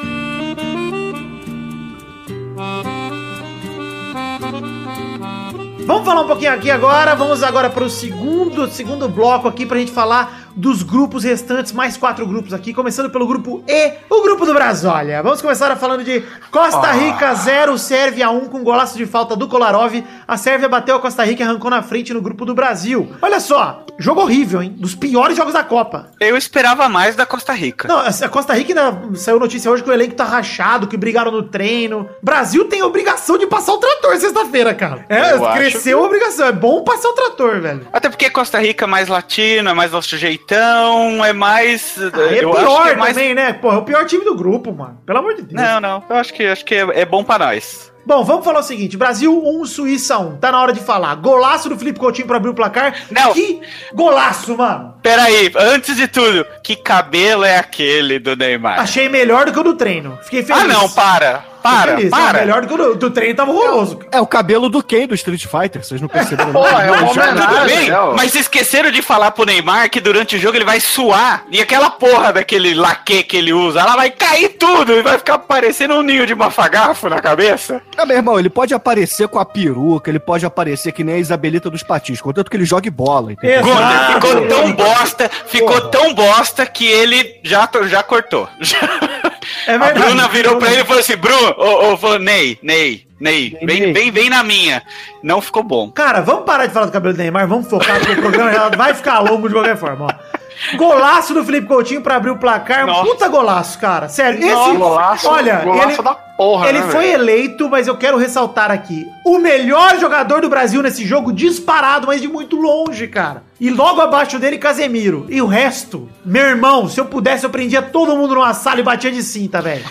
Vamos 5.87 6.05
falar 6.05 6.23
um 6.23 6.27
pouquinho 6.27 6.51
aqui 6.51 6.69
agora. 6.69 7.15
Vamos 7.15 7.41
agora 7.41 7.69
para 7.69 7.85
o 7.85 7.89
segundo, 7.89 8.67
segundo 8.67 9.07
bloco 9.07 9.47
aqui 9.47 9.65
pra 9.65 9.79
gente 9.79 9.91
falar 9.91 10.46
dos 10.57 10.81
grupos 10.81 11.23
restantes, 11.23 11.71
mais 11.71 11.95
quatro 11.95 12.25
grupos 12.25 12.51
aqui, 12.51 12.73
começando 12.73 13.09
pelo 13.11 13.27
grupo 13.27 13.63
E, 13.67 13.93
o 14.09 14.23
grupo 14.23 14.45
do 14.45 14.53
Brasólia. 14.53 15.21
Vamos 15.21 15.41
começar 15.41 15.75
falando 15.75 16.03
de 16.03 16.23
Costa 16.51 16.91
Rica 16.91 17.33
0, 17.35 17.77
Sérvia 17.77 18.29
1 18.31 18.47
com 18.47 18.63
golaço 18.63 18.97
de 18.97 19.05
falta 19.05 19.35
do 19.35 19.47
Kolarov. 19.47 20.03
A 20.27 20.35
Sérvia 20.35 20.67
bateu 20.67 20.95
a 20.95 20.99
Costa 20.99 21.23
Rica 21.23 21.43
e 21.43 21.45
arrancou 21.45 21.69
na 21.69 21.83
frente 21.83 22.13
no 22.13 22.21
grupo 22.21 22.43
do 22.43 22.55
Brasil. 22.55 23.11
Olha 23.21 23.39
só, 23.39 23.85
jogo 23.99 24.21
horrível, 24.21 24.61
hein? 24.63 24.75
Dos 24.77 24.95
piores 24.95 25.37
jogos 25.37 25.53
da 25.53 25.63
Copa. 25.63 26.11
Eu 26.19 26.35
esperava 26.35 26.89
mais 26.89 27.15
da 27.15 27.25
Costa 27.25 27.53
Rica. 27.53 27.87
Não, 27.87 27.99
a 27.99 28.29
Costa 28.29 28.53
Rica 28.53 28.71
ainda 28.71 29.15
saiu 29.15 29.39
notícia 29.39 29.69
hoje 29.69 29.83
que 29.83 29.89
o 29.89 29.93
elenco 29.93 30.15
tá 30.15 30.23
rachado, 30.23 30.87
que 30.87 30.97
brigaram 30.97 31.31
no 31.31 31.43
treino. 31.43 32.09
Brasil 32.21 32.65
tem 32.65 32.81
obrigação 32.81 33.37
de 33.37 33.45
passar 33.45 33.73
o 33.73 33.77
trator 33.77 34.17
sexta-feira, 34.17 34.73
cara. 34.73 35.05
É, 35.07 35.33
Eu 35.33 35.41
cresceu 35.51 35.99
a 36.03 36.05
obrigação. 36.05 36.47
É 36.47 36.51
bom 36.51 36.83
passar 36.83 37.09
o 37.09 37.13
trator, 37.13 37.61
velho. 37.61 37.87
Até 37.93 38.09
porque 38.09 38.29
Costa 38.29 38.59
Rica 38.59 38.85
é 38.85 38.87
mais 38.87 39.07
latino, 39.07 39.69
é 39.69 39.73
mais 39.73 39.91
nosso 39.91 40.17
jeitão, 40.47 41.23
é 41.23 41.33
mais. 41.33 41.97
Ah, 41.97 42.33
é 42.33 42.43
eu 42.43 42.51
pior 42.51 42.65
acho 42.65 42.83
que 42.83 42.89
é 42.89 42.95
mais. 42.95 43.13
também, 43.13 43.35
né? 43.35 43.53
Porra, 43.53 43.75
é 43.75 43.79
o 43.79 43.83
pior 43.83 44.05
time 44.05 44.23
do 44.23 44.35
grupo, 44.35 44.73
mano. 44.73 44.99
Pelo 45.05 45.19
amor 45.19 45.35
de 45.35 45.41
Deus. 45.43 45.61
Não, 45.61 45.79
não. 45.81 46.03
Eu 46.09 46.15
acho 46.15 46.33
que, 46.33 46.45
acho 46.45 46.65
que 46.65 46.75
é, 46.75 47.01
é 47.01 47.05
bom 47.05 47.23
pra 47.23 47.39
nós. 47.39 47.91
Bom, 48.05 48.23
vamos 48.23 48.45
falar 48.45 48.59
o 48.59 48.63
seguinte: 48.63 48.95
Brasil 48.95 49.43
1, 49.45 49.65
Suíça 49.65 50.17
1. 50.17 50.37
Tá 50.37 50.51
na 50.51 50.61
hora 50.61 50.71
de 50.71 50.79
falar. 50.79 51.13
Golaço 51.15 51.67
do 51.67 51.77
Felipe 51.77 51.99
Coutinho 51.99 52.25
pra 52.25 52.37
abrir 52.37 52.49
o 52.49 52.53
placar. 52.53 52.95
Não. 53.11 53.33
Que 53.33 53.59
golaço, 53.93 54.55
mano. 54.55 54.95
Pera 55.03 55.23
aí, 55.23 55.51
antes 55.57 55.95
de 55.97 56.07
tudo, 56.07 56.45
que 56.63 56.75
cabelo 56.75 57.43
é 57.43 57.57
aquele 57.57 58.17
do 58.17 58.35
Neymar? 58.35 58.79
Achei 58.79 59.09
melhor 59.09 59.45
do 59.45 59.51
que 59.51 59.59
o 59.59 59.63
do 59.63 59.73
treino. 59.73 60.17
Fiquei 60.23 60.41
feliz. 60.41 60.63
Ah, 60.63 60.67
não, 60.67 60.89
para. 60.89 61.43
Para, 61.69 61.95
feliz. 61.95 62.09
para. 62.09 62.33
Não, 62.33 62.39
melhor 62.39 62.61
do 62.61 62.67
que 62.67 62.73
o 62.81 62.95
do, 62.95 63.11
treino 63.11 63.35
tava 63.35 63.51
horroroso. 63.51 63.99
É 64.11 64.19
o 64.19 64.27
cabelo 64.27 64.69
do 64.69 64.81
Ken 64.83 65.07
do 65.07 65.15
Street 65.15 65.45
Fighter, 65.45 65.83
vocês 65.83 66.01
não 66.01 66.07
perceberam? 66.07 66.51
Pô, 66.53 66.67
é 66.67 66.91
uma 66.91 67.07
Tudo 67.07 67.21
homenagem. 67.21 67.77
bem, 67.77 67.89
é, 67.89 68.13
mas 68.15 68.35
esqueceram 68.35 68.91
de 68.91 69.01
falar 69.01 69.31
pro 69.31 69.45
Neymar 69.45 69.89
que 69.89 69.99
durante 69.99 70.35
o 70.35 70.39
jogo 70.39 70.57
ele 70.57 70.65
vai 70.65 70.79
suar 70.79 71.45
e 71.51 71.61
aquela 71.61 71.89
porra 71.89 72.33
daquele 72.33 72.73
laque 72.73 73.23
que 73.23 73.37
ele 73.37 73.53
usa, 73.53 73.81
ela 73.81 73.95
vai 73.95 74.09
cair 74.09 74.49
tudo 74.49 74.93
e 74.93 75.01
vai 75.01 75.17
ficar 75.17 75.39
parecendo 75.39 75.95
um 75.95 76.01
ninho 76.01 76.25
de 76.25 76.35
mafagafo 76.35 77.09
na 77.09 77.19
cabeça. 77.19 77.81
Ah, 77.97 78.05
meu 78.05 78.17
irmão, 78.17 78.39
ele 78.39 78.49
pode 78.49 78.73
aparecer 78.73 79.27
com 79.27 79.39
a 79.39 79.45
peruca, 79.45 80.09
ele 80.09 80.19
pode 80.19 80.45
aparecer 80.45 80.91
que 80.91 81.03
nem 81.03 81.15
a 81.15 81.19
Isabelita 81.19 81.69
dos 81.69 81.83
Patins, 81.83 82.21
contanto 82.21 82.49
que 82.49 82.57
ele 82.57 82.65
jogue 82.65 82.89
bola. 82.89 83.33
Gordo, 83.35 84.13
ficou 84.13 84.47
tão 84.47 84.71
bosta, 84.73 85.31
ficou 85.47 85.81
tão 85.89 86.13
bosta 86.13 86.65
que 86.65 86.85
ele 86.85 87.39
já, 87.43 87.69
já 87.87 88.03
cortou. 88.03 88.47
É 89.67 89.75
A 89.75 89.77
verdade. 89.77 89.99
Bruna 89.99 90.27
virou 90.27 90.57
pra 90.57 90.71
ele 90.71 90.81
e 90.81 90.85
falou 90.85 90.99
assim: 90.99 91.15
Bruno, 91.17 91.55
ô, 91.57 91.93
ô, 91.93 91.97
falou, 91.97 92.19
Ney, 92.19 92.57
Ney, 92.61 93.07
Ney, 93.19 93.57
vem, 93.63 93.93
vem, 93.93 94.11
vem 94.11 94.29
na 94.29 94.43
minha. 94.43 94.83
Não 95.23 95.41
ficou 95.41 95.63
bom. 95.63 95.89
Cara, 95.91 96.21
vamos 96.21 96.45
parar 96.45 96.65
de 96.67 96.73
falar 96.73 96.85
do 96.87 96.91
cabelo 96.91 97.13
do 97.13 97.17
Neymar, 97.17 97.47
vamos 97.47 97.69
focar 97.69 97.99
porque 97.99 98.13
o 98.13 98.21
programa 98.21 98.51
já 98.51 98.69
vai 98.69 98.93
ficar 98.93 99.19
longo 99.19 99.47
de 99.47 99.55
qualquer 99.55 99.77
forma, 99.77 100.05
ó. 100.05 100.37
Golaço 100.75 101.33
do 101.33 101.43
Felipe 101.45 101.67
Coutinho 101.67 102.01
pra 102.01 102.15
abrir 102.15 102.31
o 102.31 102.37
placar. 102.37 102.85
Nossa. 102.85 103.03
Puta 103.03 103.27
golaço, 103.27 103.79
cara. 103.79 104.09
Sério, 104.09 104.39
esse. 104.39 104.49
Nossa, 104.49 104.73
golaço, 104.73 105.29
olha, 105.29 105.55
golaço 105.57 105.89
ele, 105.89 106.01
da 106.03 106.26
porra, 106.37 106.69
ele 106.69 106.79
né, 106.79 106.89
foi 106.89 107.05
velho? 107.07 107.13
eleito, 107.21 107.67
mas 107.69 107.87
eu 107.87 107.97
quero 107.97 108.17
ressaltar 108.17 108.71
aqui: 108.71 109.05
o 109.25 109.37
melhor 109.39 109.97
jogador 109.99 110.41
do 110.41 110.49
Brasil 110.49 110.81
nesse 110.81 111.05
jogo, 111.05 111.33
disparado, 111.33 112.07
mas 112.07 112.21
de 112.21 112.27
muito 112.27 112.55
longe, 112.55 113.07
cara. 113.07 113.43
E 113.59 113.71
logo 113.71 113.99
abaixo 113.99 114.37
dele, 114.37 114.59
Casemiro. 114.59 115.25
E 115.29 115.41
o 115.41 115.47
resto, 115.47 116.07
meu 116.23 116.43
irmão, 116.45 116.87
se 116.87 116.99
eu 116.99 117.05
pudesse, 117.05 117.43
eu 117.43 117.49
prendia 117.49 117.81
todo 117.81 118.15
mundo 118.15 118.35
numa 118.35 118.53
sala 118.53 118.79
e 118.79 118.83
batia 118.83 119.11
de 119.11 119.23
cinta, 119.23 119.59
velho. 119.63 119.83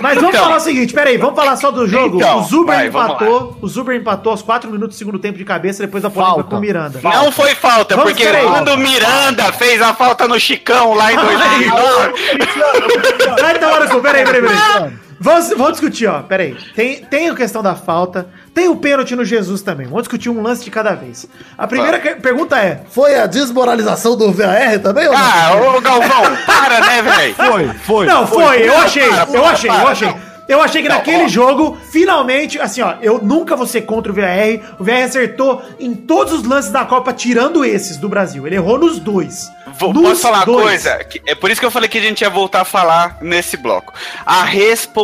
Mas 0.00 0.14
vamos 0.14 0.30
Então. 0.30 0.44
falar 0.44 0.56
o 0.58 0.60
seguinte: 0.60 0.94
peraí, 0.94 1.16
vamos 1.18 1.34
falar 1.34 1.56
só 1.56 1.72
do 1.72 1.86
jogo. 1.88 2.16
Então, 2.18 2.38
o 2.38 2.44
Zuber 2.44 2.76
vai, 2.76 2.86
empatou. 2.86 3.58
O 3.60 3.66
Zuber 3.66 3.96
empatou 3.96 4.30
aos 4.30 4.40
4 4.42 4.70
minutos 4.70 4.94
do 4.94 4.98
segundo 4.98 5.18
tempo 5.18 5.36
de 5.36 5.44
cabeça 5.44 5.82
depois 5.84 6.02
da 6.04 6.10
polêmica 6.10 6.36
Falta. 6.36 6.50
com 6.50 6.56
o 6.56 6.60
Miranda. 6.60 7.00
Não 7.02 7.32
foi 7.32 7.56
falta, 7.56 7.96
Vamos, 7.96 8.12
porque 8.12 8.24
quando 8.30 8.68
o 8.68 8.76
Miranda 8.76 9.52
fez 9.52 9.82
a 9.82 9.92
falta 9.92 10.28
no 10.28 10.38
Chicão 10.38 10.94
lá 10.94 11.12
em 11.12 11.16
2009, 11.16 12.12
Vai 13.40 13.58
tomar 13.58 13.80
no 13.80 13.88
cu, 13.90 14.00
peraí, 14.00 14.24
peraí, 14.24 14.42
peraí. 14.42 14.92
Vamos, 15.20 15.48
vamos 15.50 15.72
discutir, 15.72 16.06
ó. 16.06 16.22
Pera 16.22 16.44
aí. 16.44 16.56
Tem, 16.74 17.04
tem 17.04 17.28
a 17.28 17.34
questão 17.34 17.62
da 17.62 17.74
falta, 17.74 18.28
tem 18.54 18.68
o 18.68 18.76
pênalti 18.76 19.16
no 19.16 19.24
Jesus 19.24 19.62
também. 19.62 19.86
Vamos 19.86 20.02
discutir 20.02 20.30
um 20.30 20.40
lance 20.42 20.62
de 20.64 20.70
cada 20.70 20.94
vez. 20.94 21.26
A 21.56 21.66
primeira 21.66 21.98
que- 21.98 22.14
pergunta 22.16 22.56
é: 22.58 22.82
Foi 22.90 23.14
a 23.18 23.26
desmoralização 23.26 24.16
do 24.16 24.32
VAR 24.32 24.78
também 24.80 25.06
ou 25.08 25.12
não? 25.12 25.20
Ah, 25.20 25.56
ô 25.76 25.80
Galvão, 25.80 26.36
para, 26.46 26.80
né, 26.80 27.02
velho? 27.02 27.34
Foi, 27.34 27.68
foi. 27.84 28.06
Não, 28.06 28.26
foi, 28.26 28.68
eu 28.68 28.76
achei, 28.78 29.08
para, 29.08 29.22
eu 29.22 29.26
para, 29.42 29.50
achei, 29.50 29.70
eu 29.70 29.74
para, 29.74 29.88
achei. 29.90 30.14
Não. 30.48 30.58
Eu 30.58 30.62
achei 30.62 30.82
que 30.82 30.88
Não, 30.88 30.96
naquele 30.96 31.24
ó. 31.24 31.28
jogo, 31.28 31.76
finalmente, 31.92 32.58
assim, 32.60 32.80
ó, 32.80 32.94
eu 33.02 33.18
nunca 33.22 33.54
vou 33.56 33.66
ser 33.66 33.82
contra 33.82 34.10
o 34.10 34.14
VAR. 34.14 34.76
O 34.78 34.84
VAR 34.84 35.02
acertou 35.04 35.62
em 35.78 35.94
todos 35.94 36.32
os 36.32 36.42
lances 36.44 36.70
da 36.70 36.84
Copa, 36.84 37.12
tirando 37.12 37.64
esses 37.64 37.96
do 37.96 38.08
Brasil. 38.08 38.46
Ele 38.46 38.56
errou 38.56 38.78
nos 38.78 38.98
dois. 38.98 39.50
Vou, 39.78 39.92
Nos 39.92 40.02
posso 40.08 40.22
falar 40.22 40.38
uma 40.38 40.46
dois. 40.46 40.64
coisa? 40.82 41.04
Que- 41.04 41.20
É 41.26 41.34
por 41.34 41.50
isso 41.50 41.60
que 41.60 41.66
eu 41.66 41.70
falei 41.70 41.88
que 41.88 41.98
a 41.98 42.00
gente 42.00 42.22
ia 42.22 42.30
voltar 42.30 42.62
a 42.62 42.64
falar 42.64 43.18
nesse 43.20 43.56
bloco. 43.56 43.92
A 44.26 44.42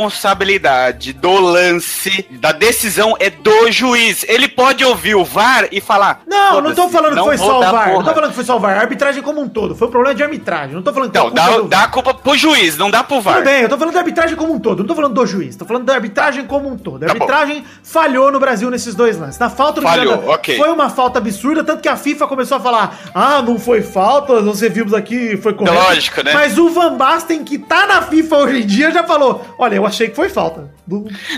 responsabilidade 0.08 1.12
do 1.12 1.32
lance, 1.40 2.26
da 2.40 2.52
decisão 2.52 3.14
é 3.20 3.30
do 3.30 3.70
juiz. 3.70 4.24
Ele 4.28 4.48
pode 4.48 4.84
ouvir 4.84 5.14
o 5.14 5.24
VAR 5.24 5.68
e 5.70 5.80
falar. 5.80 6.22
Não, 6.26 6.60
não 6.60 6.74
tô 6.74 6.88
"Foda-se, 6.88 6.92
falando 6.92 7.10
que 7.10 7.16
não 7.16 7.24
foi 7.26 7.38
só 7.38 7.58
o 7.58 7.60
VAR. 7.60 7.72
Não 7.88 7.92
porra." 7.94 8.04
tô 8.04 8.14
falando 8.14 8.30
que 8.30 8.34
foi 8.36 8.44
só 8.44 8.56
o 8.56 8.60
VAR. 8.60 8.78
A 8.78 8.80
arbitragem 8.80 9.22
como 9.22 9.40
um 9.40 9.48
todo. 9.48 9.74
Foi 9.76 9.88
um 9.88 9.90
problema 9.90 10.14
de 10.14 10.22
arbitragem. 10.22 10.74
Não 10.74 10.82
tô 10.82 10.92
falando 10.92 11.12
que 11.12 11.18
Não, 11.18 11.30
dá, 11.30 11.58
dá 11.60 11.82
a 11.84 11.88
culpa 11.88 12.14
pro 12.14 12.36
juiz, 12.36 12.76
não 12.76 12.90
dá 12.90 13.04
pro 13.04 13.20
VAR. 13.20 13.36
Tudo 13.36 13.44
bem, 13.44 13.62
eu 13.62 13.68
tô 13.68 13.76
falando 13.78 13.94
da 13.94 14.00
arbitragem 14.00 14.36
como 14.36 14.52
um 14.54 14.58
todo, 14.58 14.80
não 14.80 14.86
tô 14.86 14.94
falando 14.94 15.14
do 15.14 15.26
juiz, 15.26 15.33
tô 15.58 15.64
falando 15.64 15.84
da 15.84 15.94
arbitragem 15.94 16.44
como 16.46 16.68
um 16.68 16.76
todo. 16.76 17.02
A 17.04 17.06
Tá 17.06 17.12
arbitragem 17.14 17.64
falhou 17.82 18.30
no 18.32 18.38
Brasil 18.40 18.70
nesses 18.70 18.94
dois 18.94 19.18
lances. 19.18 19.38
Na 19.38 19.50
falta 19.50 19.80
do 19.80 19.86
Falhou, 19.86 20.16
Miranda, 20.16 20.30
ok. 20.32 20.56
foi 20.56 20.70
uma 20.70 20.88
falta 20.90 21.18
absurda, 21.18 21.62
tanto 21.64 21.80
que 21.82 21.88
a 21.88 21.96
FIFA 21.96 22.26
começou 22.26 22.56
a 22.56 22.60
falar: 22.60 22.98
ah, 23.14 23.42
não 23.42 23.58
foi 23.58 23.82
falta, 23.82 24.40
você 24.40 24.68
vimos 24.68 24.94
aqui, 24.94 25.36
foi 25.36 25.54
correto. 25.54 25.76
Lógico, 25.76 26.22
né? 26.22 26.32
Mas 26.32 26.58
o 26.58 26.68
Van 26.70 26.96
Basten, 26.96 27.44
que 27.44 27.58
tá 27.58 27.86
na 27.86 28.02
FIFA 28.02 28.36
hoje 28.38 28.62
em 28.62 28.66
dia, 28.66 28.90
já 28.90 29.04
falou: 29.04 29.44
olha, 29.58 29.76
eu 29.76 29.86
achei 29.86 30.08
que 30.08 30.16
foi 30.16 30.28
falta. 30.28 30.72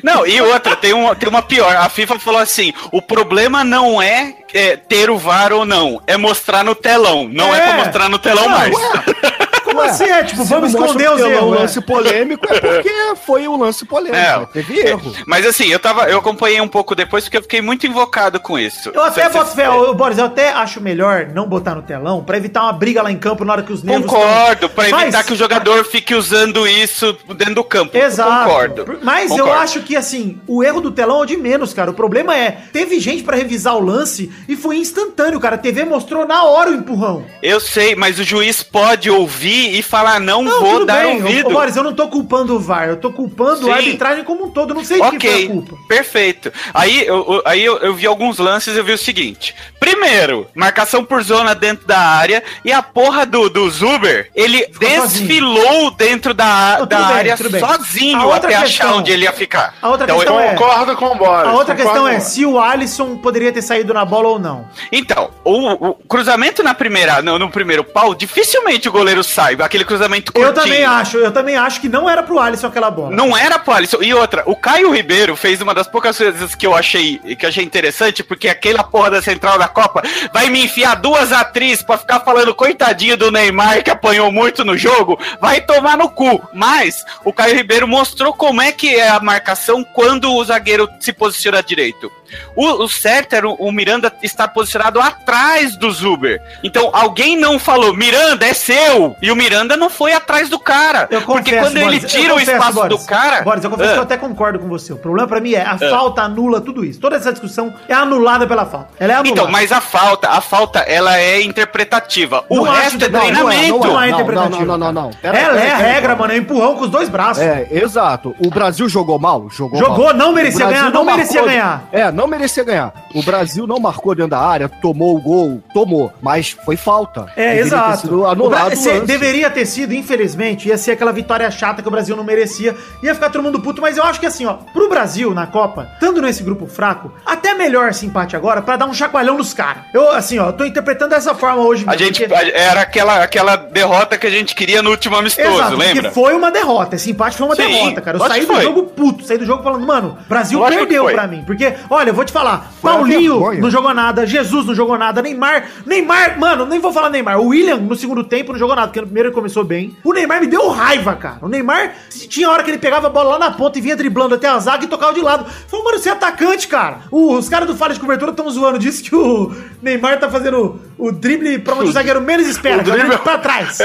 Não, 0.03 0.27
e 0.27 0.41
outra, 0.41 0.75
tem 0.75 0.93
uma, 0.93 1.15
tem 1.15 1.29
uma 1.29 1.43
pior. 1.43 1.75
A 1.77 1.89
FIFA 1.89 2.19
falou 2.19 2.41
assim: 2.41 2.73
o 2.91 3.01
problema 3.01 3.63
não 3.63 4.03
é, 4.03 4.35
é, 4.53 4.77
ter 4.77 5.09
o 5.11 5.17
VAR 5.19 5.53
ou 5.53 5.65
não, 5.65 6.01
é 6.07 6.17
mostrar 6.17 6.65
no 6.65 6.75
telão. 6.75 7.29
Não 7.29 7.55
é, 7.55 7.59
É. 7.59 7.63
pra 7.63 7.73
mostrar 7.85 8.09
no 8.09 8.19
telão 8.19 8.45
Não, 8.49 8.51
mais. 8.59 8.75
Como 9.77 9.89
assim? 9.91 10.05
É, 10.05 10.25
tipo, 10.25 10.45
vamos 10.45 10.71
esconder 10.71 11.11
os 11.11 11.17
pelo 11.17 11.31
erros. 11.31 11.51
né? 11.53 11.59
lance 11.59 11.81
polêmico 11.81 12.47
é 12.53 12.61
porque 12.61 12.91
foi 13.25 13.47
um 13.49 13.57
lance 13.59 13.85
polêmico. 13.85 14.17
É. 14.17 14.47
Teve 14.53 14.81
erro. 14.81 15.13
Mas 15.27 15.47
assim, 15.47 15.67
eu 15.69 15.79
tava, 15.79 16.05
eu 16.09 16.19
acompanhei 16.19 16.61
um 16.61 16.69
pouco 16.69 16.95
depois 16.95 17.25
porque 17.25 17.37
eu 17.39 17.43
fiquei 17.43 17.61
muito 17.61 17.87
invocado 17.87 18.41
com 18.41 18.59
isso. 18.59 18.91
Eu 18.95 19.03
até 19.03 19.29
boto 19.29 19.55
fé, 19.55 19.67
Boris, 19.95 20.19
eu 20.19 20.25
até 20.27 20.51
acho 20.53 20.81
melhor 20.81 21.27
não 21.35 21.47
botar 21.49 21.75
no 21.75 21.83
telão 21.83 22.23
pra 22.25 22.37
evitar 22.37 22.63
uma 22.63 22.73
briga 22.73 23.03
lá 23.03 23.11
em 23.11 23.17
campo 23.19 23.45
na 23.45 23.53
hora 23.53 23.63
que 23.63 23.73
os 23.73 23.83
nervos 23.83 24.07
Concordo, 24.07 24.69
pra 24.71 24.89
Mas- 24.89 25.03
evitar 25.03 25.25
que 25.25 25.33
o 25.33 25.37
jogador 25.37 25.85
fique 25.85 26.15
usando 26.15 26.67
isso 26.67 27.17
dentro 27.37 27.55
do 27.57 27.65
campo. 27.65 27.97
Exato. 27.97 28.45
Concordo. 28.49 28.99
Mas 29.03 29.31
eu 29.31 29.39
Concordo. 29.39 29.61
acho 29.63 29.81
que, 29.81 29.97
assim, 29.97 30.41
o 30.47 30.63
erro 30.63 30.81
do 30.81 30.91
telão 30.91 31.21
é 31.21 31.23
o 31.23 31.27
de 31.27 31.37
menos, 31.37 31.73
cara. 31.75 31.91
O 31.91 31.95
problema 31.95 32.37
é, 32.37 32.59
teve 32.73 32.99
gente 33.01 33.23
pra 33.23 33.37
revisar 33.37 33.77
o 33.77 33.81
lance 33.81 34.31
e 34.49 34.57
foi 34.57 34.77
instantâneo, 34.79 35.41
cara. 35.41 35.57
A 35.57 35.59
TV 35.59 35.85
mostrou 35.85 36.27
na 36.27 36.45
hora 36.45 36.71
o 36.71 36.75
empurrão. 36.75 37.25
Eu 37.43 37.61
sei, 37.61 37.95
mas 37.95 38.19
o 38.19 38.25
juiz 38.25 38.63
pode 38.63 39.11
ouvir 39.11 39.66
e 39.73 39.83
falar: 39.83 40.21
não, 40.21 40.45
vou 40.45 40.73
tudo 40.73 40.87
dar 40.87 41.05
bem. 41.05 41.17
ouvido. 41.23 41.49
Ô, 41.49 41.53
Boris, 41.53 41.77
eu 41.77 41.83
não 41.83 41.93
tô 41.95 42.09
culpando 42.09 42.55
o 42.57 42.61
VAR, 42.61 42.89
eu 42.89 42.97
tô 42.97 43.13
culpando 43.13 43.65
Sim. 43.65 43.71
a 43.71 43.77
arbitragem 43.77 44.25
como 44.25 44.47
um 44.47 44.51
todo. 44.51 44.75
Não 44.75 44.85
sei 44.85 45.01
de 45.01 45.11
quem 45.11 45.21
foi 45.21 45.31
a 45.31 45.35
Ok, 45.35 45.49
culpa. 45.49 45.77
perfeito. 45.89 46.53
Aí, 46.75 47.07
eu, 47.07 47.17
eu- 47.17 47.43
aí 47.45 47.65
eu, 47.65 47.79
eu 47.79 47.95
vi 47.95 48.07
alguns 48.07 48.39
lances 48.39 48.77
eu 48.77 48.85
vi 48.85 48.93
o 48.93 48.99
seguinte. 48.99 49.55
Primeiro, 49.81 50.47
marcação 50.55 51.05
por 51.05 51.23
zona 51.23 51.55
dentro 51.55 51.87
da 51.87 51.99
área 51.99 52.43
e 52.65 52.73
a 52.73 52.83
porra 52.83 53.25
do, 53.27 53.49
do 53.49 53.69
Zuber, 53.71 54.31
ele 54.35 54.59
Ficou 54.73 55.07
desfilou 55.07 55.91
dentro 55.93 56.35
da, 56.35 56.79
Não, 56.81 56.87
da 56.87 56.97
bem, 56.99 57.07
área 57.17 57.37
sozinho 57.37 58.33
até 58.33 58.49
questão- 58.49 58.63
achar 58.65 58.95
onde 58.97 59.11
ele 59.13 59.25
ia 59.25 59.33
ficar. 59.33 59.75
A 59.81 59.89
outra 59.89 60.05
Então, 60.05 60.17
questão 60.17 60.35
eu- 60.41 60.41
é- 60.41 60.55
Concordo 60.55 60.97
com 60.97 61.07
o 61.07 61.15
Boris. 61.15 61.49
A 61.49 61.53
outra 61.53 61.75
questão 61.75 62.07
é 62.09 62.21
se 62.21 62.45
o 62.45 62.59
Alisson 62.61 63.17
poderia 63.17 63.53
ter 63.53 63.63
saído 63.63 63.93
na 63.95 64.05
bola 64.05 64.29
ou 64.29 64.39
não. 64.39 64.67
Então, 64.91 65.31
o, 65.45 65.89
o 65.91 65.95
cruzamento 65.95 66.63
na 66.63 66.75
primeira, 66.75 67.21
no, 67.23 67.39
no 67.39 67.51
primeiro 67.51 67.85
pau, 67.85 68.15
dificilmente 68.15 68.89
o 68.89 68.93
goleiro 68.93 69.23
sai. 69.25 69.56
Aquele 69.65 69.85
cruzamento 69.85 70.33
Eu 70.35 70.45
curtinho. 70.45 70.65
também 70.65 70.85
acho, 70.85 71.17
eu 71.19 71.33
também 71.33 71.57
acho 71.57 71.81
que 71.81 71.89
não 71.89 72.09
era 72.09 72.23
pro 72.23 72.39
Alisson 72.39 72.67
aquela 72.67 72.91
bola. 72.91 73.15
Não 73.15 73.37
era 73.37 73.59
pro 73.59 73.73
Alisson. 73.73 73.99
E 74.03 74.13
outra, 74.15 74.43
o 74.47 74.55
Caio 74.57 74.91
Ribeiro 74.93 75.37
fez 75.37 75.61
uma 75.61 75.75
das 75.75 75.87
poucas 75.87 76.17
coisas 76.17 76.55
que 76.55 76.67
eu 76.67 76.75
achei 76.75 77.19
que 77.37 77.45
eu 77.45 77.49
achei 77.49 77.65
interessante, 77.65 78.23
porque 78.23 78.49
aquela 78.49 78.85
porra 78.85 79.11
da 79.11 79.23
central 79.23 79.59
da 79.59 79.69
Copa 79.69 80.03
vai 80.33 80.49
me 80.49 80.65
enfiar 80.65 80.95
duas 80.97 81.33
atrizes 81.33 81.83
pra 81.83 81.99
ficar 81.99 82.21
falando 82.21 82.55
coitadinho 82.55 83.17
do 83.17 83.31
Neymar 83.31 83.83
que 83.83 83.91
apanhou 83.91 84.31
muito 84.33 84.65
no 84.65 84.77
jogo, 84.77 85.19
vai 85.41 85.61
tomar 85.61 85.97
no 85.97 86.09
cu. 86.09 86.41
Mas 86.53 87.05
o 87.25 87.33
Caio 87.33 87.57
Ribeiro 87.57 87.87
mostrou 87.89 88.33
como 88.33 88.61
é 88.63 88.73
que 88.73 88.95
é 88.95 89.09
a 89.09 89.21
marcação 89.21 89.85
quando 89.85 90.33
o 90.33 90.45
zagueiro 90.45 90.89
se 91.01 91.13
posiciona 91.13 91.63
direito. 91.63 92.11
O, 92.55 92.85
o 92.85 92.89
certo 92.89 93.35
era 93.35 93.49
o, 93.49 93.55
o 93.55 93.73
Miranda 93.73 94.13
estar 94.23 94.49
posicionado 94.49 95.01
atrás 95.01 95.77
do 95.77 95.91
Zuber. 95.91 96.41
Então 96.63 96.91
alguém 96.93 97.37
não 97.37 97.59
falou, 97.59 97.95
Miranda 97.95 98.47
é 98.47 98.53
seu! 98.55 99.17
E 99.23 99.31
o 99.31 99.37
Miranda 99.37 99.77
não 99.77 99.89
foi 99.91 100.13
atrás 100.13 100.49
do 100.49 100.59
cara. 100.59 101.07
Eu 101.11 101.23
porque 101.23 101.51
confesso, 101.53 101.67
quando 101.67 101.77
ele 101.77 101.85
Boris, 101.99 102.13
tira 102.13 102.29
eu 102.29 102.37
o 102.37 102.39
confesso, 102.39 102.53
espaço 102.53 102.73
Boris, 102.75 102.99
do 103.01 103.07
cara. 103.07 103.43
Boris, 103.43 103.65
eu 103.65 103.71
confesso 103.71 103.91
Ah. 103.91 103.93
que 103.95 103.99
eu 103.99 104.03
até 104.03 104.17
concordo 104.17 104.59
com 104.59 104.69
você. 104.69 104.93
O 104.93 104.97
problema 104.97 105.29
pra 105.29 105.41
mim 105.41 105.53
é 105.55 105.63
a 105.63 105.77
falta 105.79 106.23
anula 106.23 106.61
tudo 106.61 106.85
isso. 106.85 107.01
Toda 107.01 107.17
essa 107.17 107.31
discussão 107.33 107.75
é 107.89 107.95
anulada 107.95 108.47
pela 108.47 108.65
falta. 108.67 108.89
Ela 108.99 109.13
é 109.13 109.17
anulada. 109.17 109.41
Então, 109.41 109.51
mas 109.51 109.73
a 109.73 109.81
falta, 109.81 110.29
a 110.31 110.41
falta, 110.41 110.81
ela 110.81 111.19
é 111.19 111.41
interpretativa. 111.43 112.45
O 112.49 112.57
Não 112.57 112.63
resto 112.65 112.97
acho- 112.97 113.05
é 113.05 113.09
não, 113.09 113.19
não 113.21 113.51
é, 113.51 113.57
treinamento. 113.57 113.87
não 113.87 114.03
é 114.03 114.11
Não, 114.11 114.15
interpretativo. 114.21 114.67
não, 114.67 114.79
não, 114.79 114.93
não, 114.93 115.03
não. 115.05 115.11
Pera- 115.11 115.39
Ela 115.39 115.55
pera- 115.55 115.65
é 115.67 115.73
a 115.73 115.77
pera- 115.77 115.89
regra, 115.93 116.17
mano. 116.17 116.33
É 116.33 116.37
empurrão 116.37 116.75
com 116.77 116.85
os 116.85 116.91
dois 116.91 117.09
braços. 117.09 117.43
É, 117.43 117.67
exato. 117.71 118.35
O 118.39 118.51
Brasil 118.51 118.89
jogou 118.89 119.19
mal? 119.19 119.49
Jogou, 119.51 119.79
Jogou, 119.79 120.05
mal. 120.07 120.15
não 120.15 120.33
merecia 120.33 120.67
ganhar, 120.67 120.91
não 120.91 121.05
merecia 121.05 121.43
ganhar. 121.43 121.85
É, 121.93 122.11
não 122.17 122.27
merecia 122.27 122.65
ganhar. 122.65 122.93
O 123.15 123.23
Brasil 123.23 123.67
não 123.67 123.79
marcou 123.79 124.15
dentro 124.15 124.31
da 124.31 124.41
área, 124.41 124.69
tomou 124.69 125.17
o 125.17 125.21
gol, 125.21 125.63
tomou, 125.73 126.13
mas 126.21 126.51
foi 126.65 126.77
falta. 126.77 127.27
É, 127.37 127.57
Deveria 127.57 127.61
ter 127.63 127.67
exato. 127.67 128.01
sido 128.01 128.21
O 128.21 128.27
anulado 128.27 128.71
Bra- 128.81 129.01
deveria 129.05 129.51
ter 129.51 129.67
sido, 129.67 129.93
infelizmente, 129.95 130.69
ia 130.69 130.79
ser 130.79 130.93
aquela 130.93 131.13
vitória 131.13 131.51
chata 131.51 131.83
que 131.83 131.89
o 131.89 131.91
Brasil 131.91 132.17
não 132.17 132.25
merecia. 132.25 132.75
Ia 133.03 133.15
ficar 133.15 133.31
todo 133.31 133.43
mundo 133.43 133.61
puto, 133.61 133.81
mas 133.81 133.97
eu 133.97 134.05
acho 134.05 134.19
que 134.19 134.27
assim, 134.27 134.47
ó, 134.47 134.55
pro 134.55 134.89
Brasil 134.89 135.35
na 135.35 135.47
Copa, 135.47 135.89
estando 135.95 136.21
nesse 136.23 136.43
grupo 136.43 136.67
fraco, 136.67 137.13
até 137.25 137.55
melhor 137.55 137.89
esse 137.91 138.07
empate 138.07 138.35
agora 138.37 138.63
pra 138.63 138.77
dar 138.77 138.87
um 138.87 138.95
chacoalhão 138.95 139.37
nos 139.37 139.53
caras. 139.53 139.83
Eu, 139.93 140.11
assim, 140.13 140.39
ó, 140.39 140.51
tô 140.53 140.65
interpretando 140.65 141.11
dessa 141.11 141.35
forma 141.35 141.63
hoje 141.63 141.85
A 141.87 141.91
mesmo, 141.93 142.05
gente 142.07 142.21
porque- 142.27 142.35
a- 142.35 142.49
era 142.57 142.81
aquela, 142.81 143.23
aquela 143.23 143.57
derrota 143.57 144.17
que 144.17 144.27
a 144.27 144.31
gente 144.31 144.55
queria 144.55 144.83
no 144.83 144.91
último 144.91 145.17
amistoso, 145.17 145.49
Exato, 145.49 145.77
lembra? 145.77 146.03
porque 146.05 146.11
foi 146.15 146.35
uma 146.35 146.51
derrota. 146.51 146.97
Esse 146.97 147.11
empate 147.11 147.37
foi 147.37 147.47
uma 147.47 147.57
Sim, 147.57 147.63
derrota, 147.69 148.01
cara. 148.01 148.17
Eu 148.19 148.27
saí 148.27 148.41
do 148.41 148.47
foi. 148.47 148.63
jogo 148.63 148.83
puto, 148.85 149.25
saí 149.25 149.39
do 149.39 149.45
jogo 149.47 149.63
falando, 149.63 149.87
mano, 149.87 150.17
Brasil 150.29 150.59
Lógico 150.59 150.81
perdeu 150.81 151.05
pra 151.07 151.27
mim. 151.27 151.43
Porque, 151.47 151.75
olha, 151.91 152.06
eu 152.09 152.15
vou 152.15 152.25
te 152.25 152.33
falar, 152.33 152.73
Foi 152.81 152.91
uma 152.91 152.99
Paulinho 153.01 153.61
não 153.61 153.71
jogou 153.71 153.93
nada, 153.95 154.27
Jesus 154.27 154.67
não 154.67 154.75
jogou 154.75 154.97
nada, 154.99 155.21
Neymar, 155.23 155.65
Neymar, 155.85 156.39
mano, 156.39 156.67
nem 156.67 156.79
vou 156.79 156.93
falar 156.93 157.11
Neymar. 157.11 157.39
O 157.41 157.49
William 157.49 157.77
no 157.77 157.95
segundo 157.97 158.23
tempo 158.25 158.53
não 158.53 158.59
jogou 158.59 158.75
nada, 158.75 158.89
porque 158.89 159.01
no 159.01 159.07
primeiro 159.07 159.29
ele 159.29 159.35
começou 159.35 159.65
bem. 159.65 159.97
O 160.05 160.13
Neymar 160.13 160.41
me 160.41 160.47
deu 160.47 160.69
raiva, 160.71 161.15
cara. 161.15 161.39
O 161.43 161.49
Neymar 161.49 161.93
tinha 162.29 162.51
hora 162.51 162.63
que 162.63 162.71
ele 162.71 162.79
pegava 162.79 163.07
a 163.07 163.11
bola 163.11 163.31
lá 163.33 163.39
na 163.39 163.51
ponta 163.51 163.79
e 163.79 163.83
vinha 163.83 163.97
driblando 163.97 164.35
até 164.35 164.49
a 164.49 164.59
zaga 164.59 164.85
e 164.85 164.89
tocava 164.89 165.13
de 165.15 165.21
lado. 165.21 165.47
Falei, 165.69 165.85
mano, 165.85 165.99
você 165.99 166.09
é 166.09 166.13
atacante, 166.13 166.69
cara. 166.69 166.99
O- 167.11 167.35
os 167.37 167.49
caras 167.49 167.67
do 167.67 167.77
Falha 167.77 167.95
de 167.95 168.01
Cobertura 168.01 168.31
estão 168.31 168.49
zoando 168.51 168.79
disso 168.79 169.03
que 169.03 169.15
o 169.15 169.55
Neymar 169.83 170.19
tá 170.19 170.29
fazendo 170.31 170.81
o 170.99 171.13
drible 171.13 171.59
pra 171.59 171.75
onde 171.75 171.89
o 171.91 171.93
zagueiro 171.93 172.21
menos 172.21 172.47
espera, 172.47 172.85
jogando 172.85 173.19
pra 173.19 173.39
trás. 173.39 173.79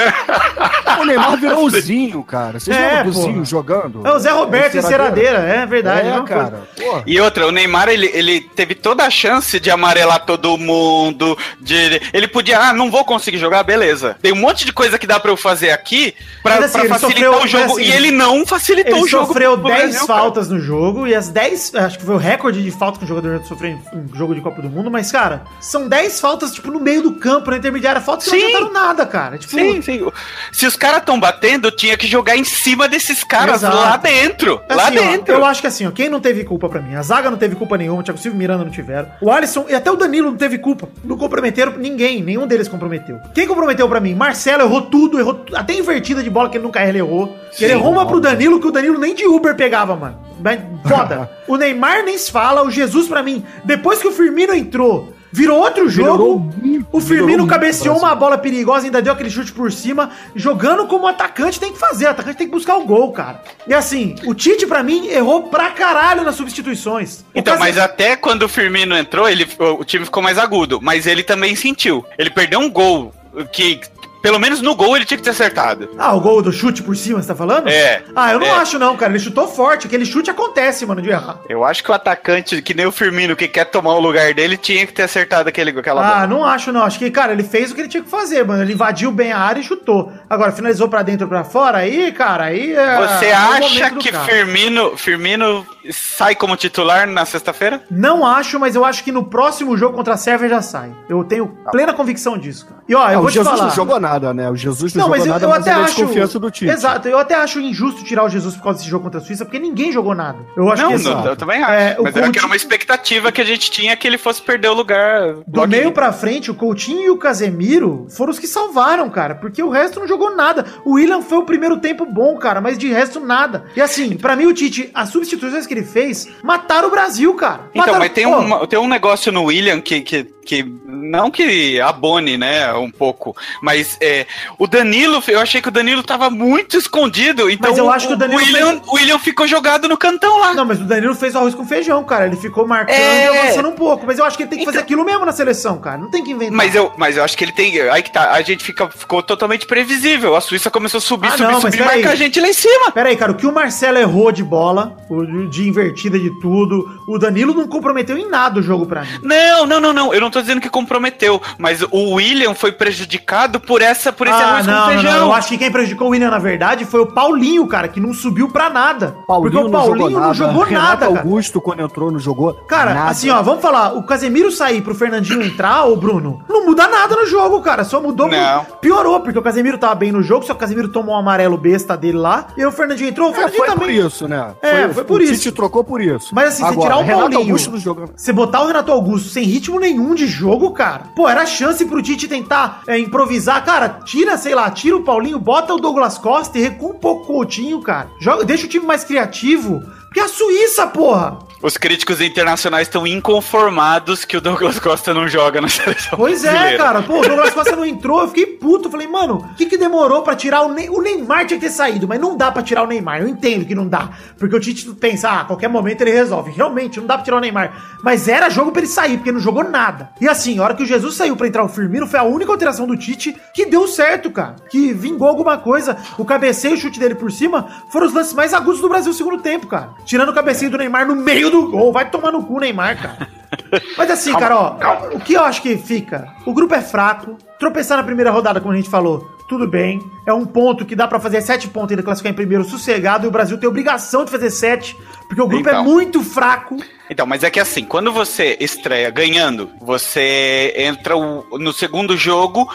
O 1.00 1.06
Neymar 1.06 1.38
virou 1.38 1.66
o 1.66 1.70
Zinho, 1.70 2.24
cara. 2.24 2.60
Vocês 2.60 2.76
É, 2.76 2.98
lembram 2.98 3.12
do. 3.12 3.22
Zinho 3.22 3.46
jogando? 3.46 4.06
É 4.08 4.12
o 4.14 4.20
Zé 4.20 4.32
Roberto 4.32 4.78
em 4.78 4.82
Ceradeira, 4.82 5.40
é 5.40 5.66
verdade. 5.66 6.08
É, 6.08 6.12
coisa. 6.12 6.24
cara. 6.26 6.62
Porra. 6.78 7.04
E 7.06 7.20
outra, 7.20 7.48
o 7.48 7.52
Neymar, 7.52 7.90
ele, 7.90 8.08
ele 8.14 8.42
teve 8.42 8.76
toda 8.76 9.04
a 9.06 9.10
chance 9.10 9.60
de 9.60 9.70
amarelar 9.72 10.26
todo 10.26 10.58
mundo, 10.58 11.38
de... 11.60 12.02
Ele 12.14 12.28
podia, 12.28 12.60
ah, 12.60 12.74
não 12.74 12.90
vou 12.92 13.04
conseguir 13.06 13.38
jogar, 13.38 13.64
beleza. 13.64 14.16
Tem 14.22 14.32
um 14.32 14.36
monte 14.38 14.66
de 14.66 14.74
coisa 14.74 14.98
que 14.98 15.08
dá 15.08 15.20
pra 15.20 15.32
eu 15.32 15.38
fazer 15.38 15.72
aqui 15.72 16.14
pra, 16.44 16.56
assim, 16.56 16.72
pra 16.72 16.80
ele 16.82 16.90
facilitar 16.90 17.24
sofreu- 17.34 17.44
o 17.44 17.48
jogo. 17.48 17.74
assim, 17.74 17.82
e 17.84 17.92
ele 17.92 18.12
não 18.12 18.46
facilitou 18.46 18.96
Ele 18.98 19.04
o 19.06 19.08
jogo. 19.08 19.28
sofreu 19.28 19.58
pro 19.58 19.68
10 19.70 19.80
Brasil, 19.92 20.08
cara. 20.08 20.20
faltas 20.20 20.50
no 20.50 20.60
jogo 20.60 21.08
e 21.08 21.16
as 21.16 21.30
10, 21.30 21.76
acho 21.76 21.98
que 22.00 22.06
foi 22.06 22.16
o 22.16 22.18
recorde 22.18 22.62
de 22.64 22.72
faltas 22.72 23.00
que 23.00 23.06
um 23.06 23.08
jogador 23.08 23.44
sofreu 23.46 23.72
em 23.72 23.98
um 23.98 24.16
jogo 24.16 24.36
de 24.36 24.42
Copa 24.42 24.62
do 24.62 24.70
Mundo, 24.70 24.90
mas, 24.92 25.12
cara, 25.12 25.44
são 25.60 25.88
10 25.88 26.20
faltas, 26.20 26.52
tipo, 26.54 26.70
no 26.72 26.80
meio 26.80 27.02
do 27.02 27.14
campo, 27.14 27.52
na 27.52 27.58
intermediária, 27.58 28.02
faltas 28.02 28.26
que 28.26 28.32
não 28.32 28.40
Sim. 28.40 28.46
adiantaram 28.46 28.74
nada, 28.74 29.06
cara. 29.06 29.38
Tipo, 29.38 29.52
Sim, 29.54 29.82
sim. 29.82 30.12
Se 30.52 30.66
os 30.66 30.76
caras 30.76 31.00
estão 31.00 31.20
batendo, 31.20 31.72
tinha 31.72 31.98
que 31.98 32.08
jogar 32.08 32.36
em 32.38 32.44
cima 32.44 32.88
desses 32.88 33.24
caras 33.24 33.58
Exato. 33.64 33.76
lá 33.76 33.98
dentro. 33.98 34.62
lá 34.70 34.88
Assim, 34.88 34.98
ó, 34.98 35.02
dentro. 35.02 35.34
eu 35.36 35.46
acho 35.46 35.62
que 35.62 35.68
assim, 35.68 35.88
ó, 35.88 35.92
quem 35.92 36.10
não 36.10 36.20
teve 36.20 36.44
culpa 36.44 36.68
pra 36.70 36.82
mim? 36.82 36.96
A 36.96 37.02
zaga 37.02 37.30
não 37.30 37.38
teve 37.38 37.56
culpa 37.56 37.78
nenhuma, 37.78 38.01
o 38.02 38.04
Thiago 38.04 38.20
Silva 38.20 38.36
e 38.36 38.38
o 38.38 38.40
Miranda 38.40 38.64
não 38.64 38.72
tiveram. 38.72 39.10
O 39.22 39.32
Alisson 39.32 39.66
e 39.70 39.74
até 39.74 39.92
o 39.92 39.96
Danilo 39.96 40.32
não 40.32 40.38
teve 40.38 40.58
culpa. 40.58 40.90
Não 41.04 41.18
comprometeram 41.18 41.78
ninguém, 41.78 42.22
nenhum 42.22 42.48
deles 42.48 42.68
comprometeu. 42.68 43.20
Quem 43.34 43.48
comprometeu 43.48 43.88
pra 43.88 44.00
mim? 44.00 44.14
Marcelo 44.14 44.64
errou 44.64 44.82
tudo, 44.84 45.20
errou 45.20 45.46
até 45.54 45.74
invertida 45.74 46.24
de 46.24 46.30
bola 46.30 46.50
que 46.50 46.58
ele 46.58 46.64
nunca 46.64 46.86
ele 46.86 46.98
errou. 46.98 47.36
ele 47.60 47.74
errou 47.74 47.92
uma 47.92 48.06
pro 48.06 48.20
Danilo 48.20 48.60
que 48.60 48.68
o 48.68 48.72
Danilo 48.72 49.00
nem 49.00 49.16
de 49.16 49.26
Uber 49.26 49.56
pegava, 49.56 49.96
mano. 49.96 50.20
Mas 50.40 50.60
foda. 50.88 51.30
o 51.48 51.56
Neymar 51.58 52.04
nem 52.04 52.18
se 52.18 52.32
fala, 52.32 52.64
o 52.64 52.72
Jesus 52.72 53.08
pra 53.08 53.24
mim, 53.24 53.44
depois 53.64 54.02
que 54.02 54.08
o 54.08 54.12
Firmino 54.12 54.54
entrou, 54.54 55.14
Virou 55.32 55.60
outro 55.60 55.90
jogo. 55.90 56.40
muito, 56.62 56.88
O 56.92 57.00
Firmino 57.00 57.48
cabeceou 57.48 57.96
o 57.96 58.00
uma 58.00 58.14
bola 58.16 58.38
perigosa, 58.38 58.86
ainda 58.86 59.02
deu 59.02 59.14
aquele 59.14 59.30
chute 59.30 59.52
por 59.52 59.72
cima. 59.72 60.12
Jogando 60.36 60.88
como 60.88 61.08
atacante 61.08 61.60
tem 61.60 61.72
que 61.72 61.80
fazer. 61.80 62.06
O 62.06 62.10
atacante 62.10 62.38
tem 62.38 62.48
que 62.48 62.54
buscar 62.54 62.76
o 62.76 62.86
gol, 62.86 63.12
cara. 63.12 63.42
E 63.68 63.74
assim, 63.74 64.16
o 64.26 64.34
Tite, 64.34 64.68
pra 64.68 64.84
mim, 64.84 65.08
errou 65.08 65.44
pra 65.44 65.72
caralho 65.72 66.24
nas 66.24 66.36
substituições. 66.36 67.20
O 67.20 67.24
Então, 67.36 67.58
mas 67.58 67.78
até 67.78 68.16
quando 68.16 68.44
o 68.44 68.50
Firmino 68.50 68.96
entrou, 68.96 69.30
ele, 69.30 69.48
o 69.60 69.84
time 69.86 70.06
ficou 70.06 70.22
mais 70.22 70.38
agudo. 70.38 70.80
Mas 70.82 71.08
ele 71.08 71.24
também 71.24 71.56
sentiu. 71.56 72.06
Ele 72.18 72.30
perdeu 72.30 72.60
um 72.60 72.70
gol 72.70 73.14
que, 73.52 73.80
pelo 74.22 74.40
menos 74.40 74.62
no 74.62 74.76
gol, 74.76 74.96
ele 74.96 75.06
tinha 75.06 75.18
que 75.18 75.24
ter 75.24 75.32
acertado. 75.32 75.90
Ah, 75.98 76.14
o 76.14 76.20
gol 76.22 76.42
do 76.42 76.52
chute 76.52 76.84
por 76.84 76.96
cima, 76.96 77.22
você 77.22 77.28
tá 77.28 77.36
falando? 77.36 77.68
É. 77.70 78.04
Ah, 78.16 78.32
eu 78.34 78.40
não 78.40 78.48
É. 78.48 78.52
acho 78.52 78.78
não, 78.78 78.96
cara. 78.96 79.12
Ele 79.12 79.20
chutou 79.20 79.48
forte. 79.48 79.88
Aquele 79.88 80.06
chute 80.06 80.30
acontece, 80.30 80.86
mano, 80.86 81.02
de 81.02 81.10
errar. 81.10 81.40
Eu 81.50 81.64
acho 81.66 81.84
que 81.84 81.90
o 81.92 81.94
atacante, 81.94 82.62
que 82.62 82.74
nem 82.74 82.86
o 82.86 82.92
Firmino, 82.92 83.36
que 83.36 83.48
quer 83.48 83.66
tomar 83.66 83.94
o 83.96 84.00
lugar 84.00 84.34
dele, 84.34 84.58
tinha 84.58 84.86
que 84.86 84.94
ter 84.94 85.04
acertado 85.04 85.50
aquele, 85.50 85.72
aquela 85.72 86.02
Ah, 86.08 86.14
bola. 86.14 86.28
não 86.28 86.46
acho 86.46 86.72
não. 86.72 86.84
Acho 86.84 87.00
que, 87.00 87.10
cara, 87.10 87.34
ele 87.34 87.44
fez 87.44 87.72
o 87.72 87.76
que 87.76 87.82
ele 87.82 87.88
tinha 87.90 88.04
que 88.04 88.10
fazer, 88.10 88.46
mano. 88.46 88.62
Ele 88.64 88.74
invadiu 88.74 89.12
bem 89.12 89.32
a 89.32 89.40
área 89.40 89.60
e 89.60 89.64
chutou. 89.64 90.12
Agora, 90.30 90.52
finalizou 90.52 90.88
pra 90.88 91.02
dentro 91.02 91.28
pra 91.28 91.44
fora, 91.44 91.80
aí, 91.80 92.12
cara, 92.12 92.46
aí... 92.46 92.74
é- 92.76 92.98
Você 92.98 93.26
é 93.28 93.34
acha 93.34 93.92
que 93.92 94.12
cara. 94.12 94.24
Firmino, 94.26 94.96
Firmino 94.98 95.66
sai 95.92 96.36
como 96.36 96.56
titular 96.56 97.08
na 97.08 97.26
sexta-feira? 97.26 97.82
Não 97.90 98.26
acho, 98.26 98.60
mas 98.60 98.76
eu 98.76 98.86
acho 98.86 99.04
que 99.04 99.12
no 99.12 99.24
próximo 99.24 99.76
jogo 99.78 99.96
contra 99.96 100.14
a 100.14 100.18
Sérvia 100.18 100.50
já 100.50 100.62
sai. 100.62 100.94
Eu 101.10 101.24
tenho 101.24 101.48
plena 101.72 101.94
convicção 101.94 102.38
disso, 102.38 102.66
cara. 102.68 102.82
E 102.88 102.96
ó, 102.96 103.00
eu 103.00 103.06
Ah, 103.06 103.14
vou 103.22 103.26
o 103.26 103.28
te 103.30 103.34
Jesus 103.36 103.50
falar. 103.50 103.64
não 103.70 103.76
jogou 103.76 104.00
nada, 104.00 104.34
né? 104.34 104.50
O 104.50 104.56
Jesus 104.56 104.94
não, 104.94 105.04
Não, 105.04 105.10
mas 105.10 105.20
jogou 105.20 105.28
eu, 105.28 105.34
nada, 105.34 105.46
eu 105.46 105.50
mas 105.50 105.62
até 105.62 105.72
ele 105.72 105.80
é 105.80 105.84
acho. 105.84 105.96
desconfiança 105.96 106.40
do 106.40 106.52
Tite. 106.52 106.72
Exato, 106.72 107.08
eu 107.08 107.18
até 107.18 107.36
acho 107.36 107.60
injusto 107.60 108.04
tirar 108.04 108.24
o 108.26 108.30
Jesus 108.30 108.56
por 108.56 108.64
causa 108.64 108.80
desse 108.80 108.90
jogo 108.90 109.04
contra 109.06 109.20
a 109.20 109.24
Suíça, 109.24 109.46
porque 109.46 109.60
ninguém 109.60 109.92
jogou 109.92 110.14
nada. 110.14 110.40
Eu 110.58 110.70
acho 110.72 110.82
não, 110.82 110.90
que 110.90 110.96
assim, 110.96 111.04
não, 111.06 111.26
eu 111.26 111.36
também 111.38 111.64
acho. 111.64 111.72
é, 111.72 111.76
mas 111.76 111.98
era 111.98 112.12
que 112.12 112.18
era 112.18 112.26
Coutinho- 112.28 112.46
uma 112.48 112.56
expectativa 112.56 113.32
que 113.32 113.42
a 113.42 113.46
gente 113.46 113.72
tinha 113.72 113.96
que 113.96 114.06
ele 114.08 114.18
fosse 114.18 114.42
perder 114.42 114.68
o 114.70 114.74
lugar. 114.74 115.36
Do 115.48 115.60
logo 115.60 115.68
meio 115.68 115.88
em- 115.90 115.92
pra 115.92 116.12
frente, 116.12 116.52
o 116.52 116.56
Coutinho 116.56 117.02
e 117.02 117.10
o 117.10 117.18
Casemiro 117.18 118.08
foram 118.10 118.32
os 118.32 118.40
que 118.40 118.48
salvaram, 118.48 119.10
cara. 119.10 119.36
Porque 119.36 119.62
o 119.64 119.70
resto 119.70 120.00
não 120.00 120.08
jogou 120.08 120.36
nada. 120.36 120.66
O 120.86 120.94
William 120.94 121.22
foi 121.22 121.38
o 121.38 121.44
primeiro 121.46 121.78
tempo 121.78 122.06
bom, 122.06 122.38
cara, 122.38 122.60
mas 122.60 122.78
de 122.78 122.88
resto 122.90 123.20
nada. 123.20 123.66
E 123.76 123.82
assim, 123.82 124.18
pra 124.18 124.36
mim 124.36 124.46
o 124.48 124.54
Tite, 124.54 124.92
as 124.94 125.10
substituições 125.10 125.66
que 125.74 125.80
ele 125.80 125.86
fez, 125.86 126.28
mataram 126.44 126.90
o 126.90 126.92
Brasil, 126.92 127.34
cara. 127.36 127.62
Então, 127.70 127.80
Mataram- 127.82 128.00
mas 128.00 128.12
tem, 128.12 128.26
um, 128.26 128.66
tem 128.68 128.80
um 128.80 128.88
negócio 128.88 129.32
no 129.32 129.44
William 129.46 129.80
que, 129.80 130.02
que, 130.02 130.24
que 130.46 130.64
não 130.86 131.32
que 131.32 131.80
abone, 131.80 132.38
né, 132.38 132.74
um 132.74 132.90
pouco, 132.92 133.36
mas 133.62 133.98
é, 134.02 134.26
o 134.60 134.68
Danilo, 134.68 135.24
eu 135.28 135.40
achei 135.40 135.62
que 135.62 135.68
o 135.70 135.72
Danilo 135.72 136.04
tava 136.04 136.30
muito 136.30 136.78
escondido, 136.78 137.50
então 137.50 137.70
Mas 137.70 137.78
eu 137.78 137.90
acho 137.90 138.08
que 138.08 138.14
o 138.14 138.18
Danilo 138.18 138.40
William, 138.40 138.82
o 138.88 138.96
William 138.96 139.20
ficou 139.20 139.48
jogado 139.48 139.88
no 139.88 139.98
cantão 139.98 140.38
lá. 140.40 140.54
Não, 140.54 140.66
mas 140.66 140.82
o 140.82 140.84
Danilo 140.84 141.16
fez 141.16 141.36
o 141.36 141.38
arroz 141.38 141.56
com 141.56 141.66
feijão, 141.66 142.04
cara. 142.04 142.26
Ele 142.28 142.36
ficou 142.36 142.68
marcando 142.68 142.96
É. 142.96 143.26
e 143.26 143.40
avançando 143.40 143.70
um 143.70 143.74
pouco. 143.76 144.06
Mas 144.06 144.20
eu 144.20 144.26
acho 144.26 144.36
que 144.36 144.44
ele 144.44 144.50
tem 144.50 144.60
que 144.60 144.66
fazer 144.66 144.78
Então- 144.80 144.84
aquilo 144.86 145.06
mesmo 145.06 145.26
na 145.26 145.32
seleção, 145.32 145.78
cara. 145.80 145.98
Não 145.98 146.10
tem 146.10 146.24
que 146.24 146.32
inventar. 146.32 146.56
Mas 146.58 146.76
eu, 146.76 146.92
mas 146.98 147.18
eu 147.18 147.24
acho 147.24 147.38
que 147.38 147.44
ele 147.44 147.52
tem. 147.52 147.80
Aí 147.82 148.02
que 148.04 148.12
tá. 148.12 148.32
A 148.32 148.42
gente 148.42 148.64
fica, 148.64 148.90
ficou 148.90 149.22
totalmente 149.24 149.66
previsível. 149.66 150.36
A 150.36 150.42
Suíça 150.42 150.70
começou 150.72 150.98
a 150.98 151.02
subir, 151.02 151.28
Ah, 151.28 151.32
subir, 151.32 151.44
não, 151.44 151.52
mas 151.54 151.62
subir, 151.62 151.78
peraí. 151.78 151.96
marcar 151.98 152.12
a 152.12 152.16
gente 152.16 152.40
lá 152.40 152.48
em 152.48 152.54
cima. 152.54 152.92
Pera 152.92 153.10
aí, 153.10 153.16
cara, 153.16 153.32
o 153.32 153.36
que 153.36 153.46
o 153.48 153.52
Marcelo 153.54 153.98
errou 153.98 154.32
de 154.32 154.44
bola, 154.44 154.98
o 155.10 155.22
de 155.62 155.70
invertida 155.70 156.20
de 156.20 156.30
tudo, 156.40 156.90
o 157.08 157.18
Danilo 157.18 157.54
não 157.54 157.68
comprometeu 157.68 158.18
em 158.18 158.28
nada 158.30 158.60
o 158.60 158.64
jogo 158.64 158.86
pra 158.86 159.02
mim. 159.02 159.08
Não, 159.24 159.66
não, 159.66 159.80
não, 159.80 159.94
não. 159.94 160.14
Eu 160.14 160.22
não 160.22 160.30
tô 160.32 160.42
dizendo 160.42 160.62
que 160.62 160.70
comprometeu, 160.70 161.42
mas 161.58 161.82
o 161.92 162.16
William 162.16 162.54
foi 162.54 162.72
prejudicado 162.72 163.60
por 163.60 163.82
essa, 163.82 164.12
por 164.12 164.28
esse 164.28 164.36
Ah, 164.42 164.48
arroz 164.54 164.68
não, 164.68 164.74
com 164.74 164.80
não, 164.80 164.88
feijão. 164.88 165.12
não. 165.20 165.28
Eu 165.28 165.34
acho 165.34 165.48
que 165.50 165.58
quem 165.58 165.72
prejudicou 165.72 166.08
o 166.08 166.12
William, 166.12 166.30
na 166.30 166.40
verdade, 166.40 166.86
foi 166.86 167.00
o 167.02 167.06
Paulinho, 167.08 167.66
cara, 167.68 167.88
que 167.88 168.00
não 168.00 168.14
subiu 168.14 168.50
pra 168.50 168.70
nada. 168.70 169.16
Porque 169.28 169.58
o 169.58 169.70
Paulinho 169.70 170.10
não 170.20 170.34
jogou 170.34 170.70
nada, 170.70 171.08
cara. 171.08 171.20
Augusto, 171.20 171.62
quando 171.62 171.82
entrou, 171.82 172.12
não 172.12 172.20
jogou 172.20 172.54
Cara, 172.68 172.94
nada. 172.94 173.12
assim, 173.12 173.30
ó, 173.30 173.42
vamos 173.42 173.62
falar, 173.62 173.94
o 173.96 174.04
Casemiro 174.04 174.52
sair 174.52 174.82
pro 174.82 174.96
Fernandinho 174.96 175.42
entrar, 175.44 175.86
ô 175.86 175.96
Bruno, 175.96 176.42
não 176.50 176.66
muda 176.66 176.88
nada 176.88 177.16
no 177.16 177.26
jogo, 177.26 177.62
cara. 177.62 177.84
Só 177.84 178.02
mudou, 178.02 178.28
Não. 178.28 178.66
piorou, 178.82 179.20
porque 179.22 179.38
o 179.38 179.42
Casemiro 179.42 179.78
tava 179.78 179.96
bem 179.96 180.12
no 180.12 180.22
jogo, 180.24 180.46
só 180.46 180.54
que 180.54 180.58
o 180.58 180.60
Casemiro 180.62 180.90
tomou 180.90 181.16
um 181.16 181.18
amarelo 181.18 181.58
besta 181.58 181.96
dele 181.98 182.18
lá, 182.18 182.48
e 182.58 182.62
aí 182.62 182.68
o 182.68 182.72
Fernandinho 182.72 183.10
entrou, 183.10 183.28
o 183.30 183.32
É, 183.32 183.36
Fernandinho 183.36 183.58
foi 183.66 183.74
por 183.76 183.80
também. 183.82 183.98
isso, 184.06 184.28
né? 184.28 184.52
É, 184.62 184.88
foi 184.90 185.04
por 185.04 185.20
o 185.20 185.24
isso. 185.24 185.34
Tite 185.34 185.51
trocou 185.54 185.84
por 185.84 186.02
isso. 186.02 186.34
Mas 186.34 186.50
assim, 186.50 186.64
você 186.64 186.72
Agora, 186.72 186.82
tirar 186.82 186.98
o 186.98 187.04
Renato 187.04 187.22
Paulinho, 187.22 187.42
Augusto 187.42 187.72
não 187.72 187.80
jogou. 187.80 188.10
você 188.16 188.34
botar 188.34 188.62
o 188.64 188.68
Renato 188.68 188.92
Augusto 188.92 189.30
sem 189.30 189.44
ritmo 189.44 189.80
nenhum 189.80 190.16
de 190.16 190.28
jogo, 190.28 190.72
cara, 190.72 191.06
pô, 191.16 191.28
era 191.28 191.46
chance 191.46 191.84
pro 191.86 192.02
Tite 192.02 192.28
tentar 192.28 192.82
é, 192.88 192.98
improvisar. 192.98 193.64
Cara, 193.64 193.90
tira, 194.06 194.38
sei 194.38 194.56
lá, 194.56 194.70
tira 194.70 194.98
o 194.98 195.04
Paulinho, 195.04 195.40
bota 195.40 195.74
o 195.74 195.80
Douglas 195.80 196.18
Costa 196.18 196.58
e 196.58 196.62
recua 196.62 196.90
um 196.90 197.00
pouco 197.00 197.24
o 197.24 197.28
Coutinho, 197.28 197.82
cara. 197.82 198.10
Joga, 198.20 198.44
deixa 198.44 198.66
o 198.66 198.70
time 198.70 198.86
mais 198.86 199.04
criativo. 199.04 199.82
Porque 200.06 200.20
a 200.20 200.28
Suíça, 200.28 200.88
porra! 200.88 201.40
Os 201.62 201.78
críticos 201.78 202.20
internacionais 202.22 202.88
estão 202.88 203.06
inconformados 203.06 204.26
que 204.26 204.36
o 204.36 204.42
Douglas 204.42 204.80
Costa 204.80 205.14
não 205.14 205.28
joga 205.28 205.62
na 205.62 205.68
seleção 205.70 206.18
Pois 206.18 206.44
é, 206.44 206.50
brasileira. 206.50 206.84
cara. 206.84 207.02
Pô, 207.04 207.20
o 207.20 207.22
Douglas 207.22 207.54
Costa 207.54 207.76
não 207.76 207.86
entrou, 207.86 208.22
eu 208.22 208.28
fiquei 208.30 208.46
puto. 208.48 208.90
Falei, 208.90 209.08
mano, 209.08 209.36
o 209.52 209.56
que 209.56 209.68
que 209.68 209.78
demorou 209.78 210.24
pra 210.24 210.36
tirar 210.36 210.62
o 210.64 210.74
Neymar? 210.74 210.98
O 210.98 211.02
Neymar 211.02 211.46
tinha 211.46 211.60
que 211.60 211.66
ter 211.68 211.72
saído, 211.72 212.08
mas 212.08 212.20
não 212.20 212.36
dá 212.36 212.52
pra 212.52 212.64
tirar 212.64 212.84
o 212.84 212.88
Neymar. 212.88 213.22
Eu 213.22 213.28
entendo 213.28 213.66
que 213.66 213.76
não 213.76 213.88
dá. 213.88 214.10
Porque 214.40 214.56
o 214.56 214.60
Tite 214.60 214.90
pensa, 214.96 215.30
ah, 215.30 215.42
a 215.42 215.46
qualquer 215.46 215.68
momento 215.68 216.02
ele 216.02 216.12
resolve. 216.12 216.52
Realmente, 216.52 217.00
não 217.00 217.06
dá 217.06 217.16
pra 217.16 217.24
tirar 217.24 217.38
o 217.38 217.40
Neymar. 217.42 218.00
Mas 218.04 218.28
era 218.28 218.50
jogo 218.50 218.72
pra 218.72 218.82
ele 218.82 218.90
sair, 218.90 219.18
porque 219.18 219.32
não 219.32 219.40
jogou 219.40 219.64
nada. 219.64 220.10
E 220.20 220.28
assim, 220.28 220.58
a 220.58 220.64
hora 220.64 220.74
que 220.74 220.82
o 220.82 220.86
Jesus 220.86 221.14
saiu 221.16 221.36
pra 221.36 221.48
entrar 221.48 221.64
o 221.64 221.70
Firmino, 221.70 222.08
foi 222.08 222.20
a 222.20 222.24
única 222.24 222.52
alteração 222.52 222.88
do 222.88 222.98
Tite 222.98 223.36
que 223.54 223.68
deu 223.68 223.88
certo, 223.88 224.32
cara. 224.32 224.56
Que 224.72 224.94
vingou 224.94 225.28
alguma 225.28 225.60
coisa. 225.60 225.96
O 226.18 226.26
cabeceio 226.26 226.74
e 226.74 226.78
o 226.78 226.82
chute 226.82 227.00
dele 227.00 227.14
por 227.14 227.32
cima 227.32 227.68
foram 227.92 228.08
os 228.08 228.14
lances 228.14 228.34
mais 228.34 228.52
agudos 228.52 228.82
do 228.82 228.90
Brasil 228.90 229.12
no 229.12 229.18
segundo 229.18 229.42
tempo, 229.44 229.68
cara. 229.68 229.92
Tirando 230.06 230.30
o 230.30 230.34
cabeceio 230.34 230.72
do 230.72 230.78
Neymar 230.80 231.06
no 231.06 231.16
meio 231.16 231.51
do 231.52 231.70
gol. 231.70 231.92
Vai 231.92 232.10
tomar 232.10 232.32
no 232.32 232.44
cu, 232.44 232.60
Neymar, 232.60 233.02
cara. 233.02 233.28
Mas 233.98 234.10
assim, 234.10 234.34
cara, 234.34 234.58
ó, 234.58 235.16
o 235.16 235.20
que 235.20 235.34
eu 235.34 235.44
acho 235.44 235.62
que 235.62 235.78
fica? 235.78 236.34
O 236.46 236.54
grupo 236.54 236.74
é 236.74 236.82
fraco. 236.82 237.38
Tropeçar 237.60 237.98
na 237.98 238.04
primeira 238.04 238.32
rodada, 238.32 238.60
como 238.60 238.74
a 238.74 238.76
gente 238.76 238.90
falou, 238.90 239.30
tudo 239.48 239.68
bem. 239.68 240.02
É 240.26 240.34
um 240.34 240.46
ponto 240.46 240.86
que 240.86 240.96
dá 240.96 241.08
pra 241.08 241.20
fazer 241.20 241.42
sete 241.42 241.68
pontos 241.68 241.92
ainda 241.92 242.02
classificar 242.02 242.32
em 242.32 242.36
primeiro 242.36 242.64
sossegado. 242.64 243.26
E 243.26 243.28
o 243.28 243.32
Brasil 243.32 243.58
tem 243.58 243.70
obrigação 243.70 244.26
de 244.26 244.32
fazer 244.32 244.50
sete, 244.50 244.98
porque 245.32 245.42
o 245.42 245.48
grupo 245.48 245.70
é 245.70 245.72
Então. 245.72 245.84
muito 245.86 246.22
fraco. 246.22 246.76
Então, 247.10 247.26
mas 247.26 247.44
é 247.44 247.50
que 247.50 247.60
assim, 247.60 247.84
quando 247.84 248.12
você 248.12 248.58
estreia 248.60 249.10
ganhando, 249.10 249.70
você 249.82 250.74
entra 250.78 251.16
o- 251.18 251.58
no 251.60 251.74
segundo 251.74 252.16
jogo, 252.16 252.70